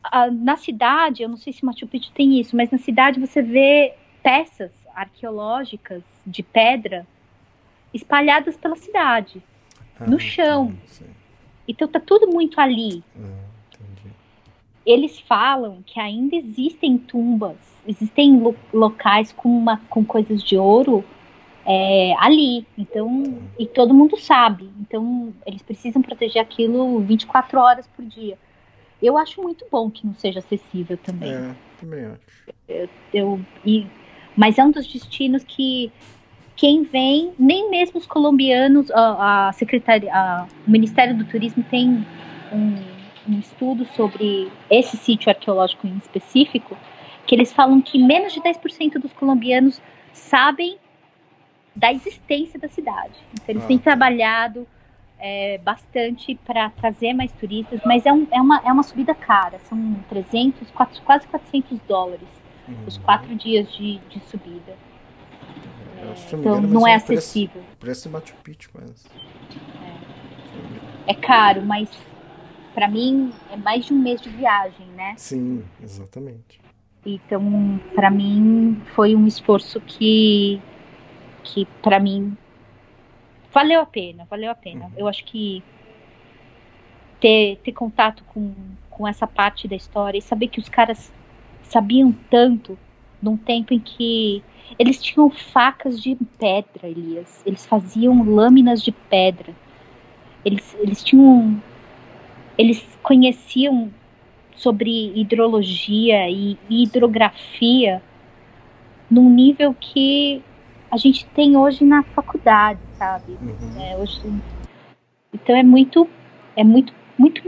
a, 0.03 0.29
na 0.29 0.57
cidade, 0.57 1.23
eu 1.23 1.29
não 1.29 1.37
sei 1.37 1.53
se 1.53 1.63
Machu 1.63 1.87
Picchu 1.87 2.11
tem 2.11 2.37
isso, 2.37 2.53
mas 2.53 2.69
na 2.69 2.77
cidade 2.77 3.17
você 3.17 3.41
vê 3.41 3.95
peças 4.23 4.71
arqueológicas 4.95 6.01
de 6.25 6.41
pedra 6.41 7.05
espalhadas 7.93 8.55
pela 8.57 8.75
cidade, 8.75 9.43
ah, 9.99 10.07
no 10.07 10.19
chão. 10.19 10.73
Então 11.67 11.87
tá 11.87 11.99
tudo 11.99 12.27
muito 12.27 12.59
ali. 12.59 13.03
Ah, 13.19 13.43
Eles 14.85 15.19
falam 15.19 15.83
que 15.85 15.99
ainda 15.99 16.35
existem 16.35 16.97
tumbas, 16.97 17.57
existem 17.87 18.37
lo 18.39 18.55
locais 18.73 19.31
com, 19.31 19.49
uma, 19.49 19.77
com 19.89 20.03
coisas 20.03 20.41
de 20.41 20.57
ouro 20.57 21.05
é, 21.65 22.13
ali. 22.17 22.65
Então, 22.77 23.39
e 23.57 23.65
todo 23.65 23.93
mundo 23.93 24.17
sabe. 24.17 24.69
Então, 24.79 25.33
eles 25.45 25.61
precisam 25.61 26.01
proteger 26.01 26.41
aquilo 26.41 26.99
24 26.99 27.59
horas 27.59 27.87
por 27.87 28.03
dia. 28.05 28.37
Eu 29.01 29.17
acho 29.17 29.41
muito 29.41 29.65
bom 29.69 29.89
que 29.91 30.05
não 30.05 30.13
seja 30.15 30.39
acessível 30.39 30.97
também. 30.97 31.33
É, 31.33 31.55
também 31.79 32.05
acho. 32.05 32.21
Eu, 32.67 32.89
eu, 33.13 33.41
e, 33.65 33.85
mas 34.35 34.57
é 34.57 34.63
um 34.63 34.71
dos 34.71 34.87
destinos 34.87 35.43
que 35.43 35.91
quem 36.55 36.83
vem, 36.83 37.33
nem 37.37 37.69
mesmo 37.69 37.99
os 37.99 38.05
colombianos, 38.05 38.89
a, 38.91 39.47
a 39.47 39.53
secretaria, 39.53 40.13
a, 40.13 40.47
o 40.67 40.71
Ministério 40.71 41.15
do 41.17 41.25
Turismo 41.25 41.63
tem 41.63 42.05
um, 42.51 42.75
um 43.27 43.39
estudo 43.39 43.85
sobre 43.95 44.51
esse 44.69 44.97
sítio 44.97 45.29
arqueológico 45.29 45.87
em 45.87 45.97
específico, 45.97 46.77
que 47.25 47.35
eles 47.35 47.51
falam 47.51 47.81
que 47.81 47.97
menos 47.97 48.33
de 48.33 48.41
10% 48.41 48.99
dos 48.99 49.13
colombianos 49.13 49.81
sabem 50.11 50.77
da 51.75 51.91
existência 51.91 52.59
da 52.59 52.67
cidade. 52.67 53.13
Então, 53.33 53.45
eles 53.47 53.63
ah. 53.63 53.67
têm 53.67 53.79
trabalhado 53.79 54.67
é, 55.17 55.57
bastante 55.57 56.35
para 56.45 56.69
trazer 56.69 57.13
mais 57.13 57.31
turistas, 57.31 57.81
mas 57.83 58.05
é, 58.05 58.13
um, 58.13 58.27
é, 58.29 58.39
uma, 58.39 58.61
é 58.63 58.71
uma 58.71 58.83
subida 58.83 59.15
cara, 59.15 59.57
são 59.59 59.95
300, 60.09 60.69
4, 60.69 61.01
quase 61.01 61.27
400 61.27 61.79
dólares 61.87 62.42
uhum. 62.67 62.85
os 62.87 62.97
quatro 62.97 63.35
dias 63.35 63.71
de, 63.73 63.99
de 64.09 64.19
subida. 64.21 64.75
É, 65.97 66.13
então 66.27 66.39
engano, 66.39 66.67
não 66.67 66.87
é, 66.87 66.91
é 66.91 66.95
acessível. 66.95 67.61
Preço, 67.79 68.07
preço 68.07 68.09
Machu 68.09 68.35
Picchu, 68.43 68.69
mas... 68.73 69.05
É. 71.07 71.11
é 71.11 71.13
caro, 71.13 71.61
mas 71.63 71.89
para 72.73 72.87
mim 72.87 73.31
é 73.51 73.57
mais 73.57 73.85
de 73.85 73.93
um 73.93 73.99
mês 73.99 74.21
de 74.21 74.29
viagem, 74.29 74.85
né? 74.95 75.13
Sim, 75.17 75.63
exatamente. 75.81 76.61
Então, 77.05 77.79
para 77.93 78.09
mim 78.09 78.81
foi 78.95 79.15
um 79.15 79.27
esforço 79.27 79.79
que 79.81 80.61
que 81.43 81.65
para 81.81 81.99
mim 81.99 82.37
valeu 83.51 83.81
a 83.81 83.85
pena, 83.85 84.25
valeu 84.29 84.49
a 84.49 84.55
pena. 84.55 84.85
Uhum. 84.85 84.91
Eu 84.95 85.07
acho 85.07 85.23
que 85.25 85.61
ter, 87.19 87.57
ter 87.63 87.71
contato 87.73 88.23
com, 88.25 88.53
com 88.89 89.07
essa 89.07 89.27
parte 89.27 89.67
da 89.67 89.75
história 89.75 90.17
e 90.17 90.21
saber 90.21 90.47
que 90.47 90.59
os 90.59 90.69
caras 90.69 91.11
sabiam 91.73 92.15
tanto 92.29 92.77
num 93.21 93.35
tempo 93.35 93.73
em 93.73 93.79
que 93.79 94.43
eles 94.77 95.01
tinham 95.01 95.29
facas 95.29 96.01
de 96.01 96.15
pedra, 96.37 96.87
Elias. 96.87 97.41
Eles 97.45 97.65
faziam 97.65 98.23
lâminas 98.23 98.81
de 98.81 98.91
pedra. 98.91 99.53
Eles, 100.45 100.75
eles 100.79 101.03
tinham. 101.03 101.61
Eles 102.57 102.85
conheciam 103.01 103.91
sobre 104.55 105.11
hidrologia 105.19 106.29
e 106.29 106.57
hidrografia 106.69 108.01
num 109.09 109.29
nível 109.29 109.73
que 109.73 110.41
a 110.91 110.97
gente 110.97 111.25
tem 111.27 111.57
hoje 111.57 111.83
na 111.83 112.03
faculdade, 112.03 112.79
sabe? 112.97 113.37
Uhum. 113.41 113.81
É, 113.81 113.97
hoje, 113.97 114.21
então 115.33 115.55
é 115.55 115.63
muito, 115.63 116.07
é 116.55 116.63
muito, 116.63 116.93
muito, 117.17 117.41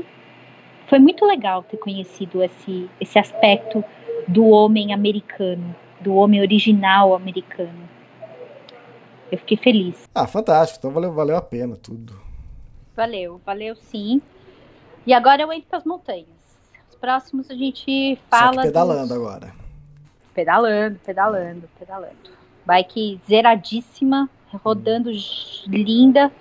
foi 0.87 0.97
muito 0.97 1.23
legal 1.25 1.61
ter 1.61 1.77
conhecido 1.77 2.43
esse, 2.43 2.89
esse 2.99 3.19
aspecto 3.19 3.83
do 4.27 4.45
homem 4.47 4.93
americano, 4.93 5.75
do 5.99 6.15
homem 6.15 6.41
original 6.41 7.15
americano. 7.15 7.89
Eu 9.31 9.37
fiquei 9.39 9.57
feliz. 9.57 10.07
Ah, 10.13 10.27
fantástico. 10.27 10.79
Então 10.79 10.91
valeu, 10.91 11.11
valeu 11.11 11.35
a 11.35 11.41
pena 11.41 11.75
tudo. 11.75 12.19
Valeu, 12.95 13.41
valeu 13.45 13.75
sim. 13.75 14.21
E 15.05 15.13
agora 15.13 15.41
eu 15.41 15.51
entro 15.51 15.67
para 15.69 15.79
as 15.79 15.85
montanhas. 15.85 16.27
Os 16.89 16.95
próximos 16.95 17.49
a 17.51 17.55
gente 17.55 18.17
fala. 18.29 18.61
Pedalando 18.61 19.07
dos... 19.07 19.17
agora. 19.17 19.53
Pedalando, 20.33 20.99
pedalando, 21.05 21.69
pedalando. 21.77 22.35
Bike 22.65 23.19
zeradíssima, 23.27 24.29
rodando 24.63 25.11
linda 25.67 26.31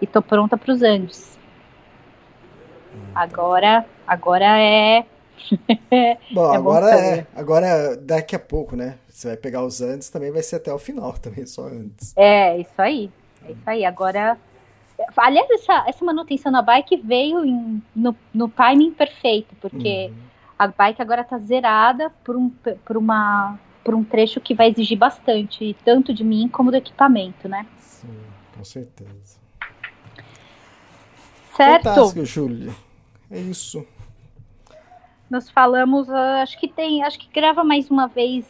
e 0.00 0.06
tô 0.06 0.22
pronta 0.22 0.56
para 0.56 0.72
os 0.72 0.82
Andes. 0.82 1.38
Agora, 3.14 3.86
agora 4.06 4.60
é. 4.60 5.06
bom, 6.32 6.52
é 6.52 6.56
agora 6.56 6.90
é. 6.90 7.26
Agora 7.34 7.96
daqui 7.96 8.34
a 8.34 8.38
pouco, 8.38 8.76
né? 8.76 8.98
Você 9.08 9.28
vai 9.28 9.36
pegar 9.36 9.64
os 9.64 9.80
Andes, 9.80 10.08
também 10.08 10.30
vai 10.30 10.42
ser 10.42 10.56
até 10.56 10.72
o 10.72 10.78
final, 10.78 11.12
também 11.18 11.46
só 11.46 11.66
antes. 11.66 12.12
É, 12.16 12.58
isso 12.58 12.80
aí. 12.80 13.10
É 13.44 13.52
isso 13.52 13.62
aí. 13.66 13.84
Agora. 13.84 14.38
Aliás, 15.14 15.50
essa, 15.50 15.84
essa 15.86 16.02
manutenção 16.04 16.50
na 16.50 16.62
bike 16.62 16.96
veio 16.96 17.44
em, 17.44 17.82
no, 17.94 18.16
no 18.32 18.48
timing 18.48 18.92
perfeito, 18.92 19.54
porque 19.60 20.10
uhum. 20.10 20.16
a 20.58 20.68
bike 20.68 21.02
agora 21.02 21.22
tá 21.22 21.38
zerada 21.38 22.10
por, 22.24 22.34
um, 22.34 22.48
por 22.48 22.96
uma 22.96 23.58
por 23.86 23.94
um 23.94 24.02
trecho 24.02 24.40
que 24.40 24.52
vai 24.52 24.68
exigir 24.70 24.98
bastante, 24.98 25.76
tanto 25.84 26.12
de 26.12 26.24
mim 26.24 26.48
como 26.48 26.72
do 26.72 26.76
equipamento, 26.76 27.48
né? 27.48 27.64
Sim, 27.78 28.18
com 28.56 28.64
certeza. 28.64 29.38
Certo. 31.56 31.84
Fantástico, 31.84 32.24
Júlia. 32.24 32.74
É 33.30 33.38
isso. 33.38 33.86
Nós 35.28 35.50
falamos, 35.50 36.08
uh, 36.08 36.42
acho 36.42 36.58
que 36.58 36.68
tem, 36.68 37.02
acho 37.02 37.18
que 37.18 37.28
grava 37.32 37.64
mais 37.64 37.90
uma 37.90 38.06
vez 38.06 38.46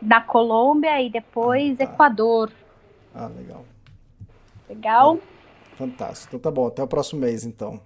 na 0.00 0.20
Colômbia 0.20 1.00
e 1.02 1.10
depois 1.10 1.74
ah, 1.74 1.76
tá. 1.76 1.84
Equador. 1.84 2.50
Ah, 3.14 3.26
legal. 3.26 3.64
Legal? 4.68 5.18
fantástico. 5.76 6.36
Então 6.36 6.40
tá 6.40 6.50
bom, 6.50 6.66
até 6.66 6.82
o 6.82 6.88
próximo 6.88 7.20
mês 7.20 7.44
então. 7.44 7.80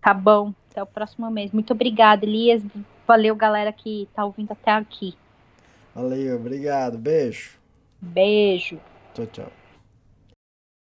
Tá 0.00 0.12
bom, 0.12 0.52
até 0.70 0.82
o 0.82 0.86
próximo 0.86 1.30
mês. 1.30 1.52
Muito 1.52 1.72
obrigada, 1.72 2.24
Elias. 2.24 2.62
Valeu, 3.06 3.34
galera 3.34 3.72
que 3.72 4.08
tá 4.14 4.24
ouvindo 4.24 4.52
até 4.52 4.72
aqui. 4.72 5.14
Valeu, 5.94 6.36
obrigado. 6.36 6.98
Beijo. 6.98 7.58
Beijo. 8.00 8.80
Tchau, 9.14 9.26
tchau. 9.26 9.59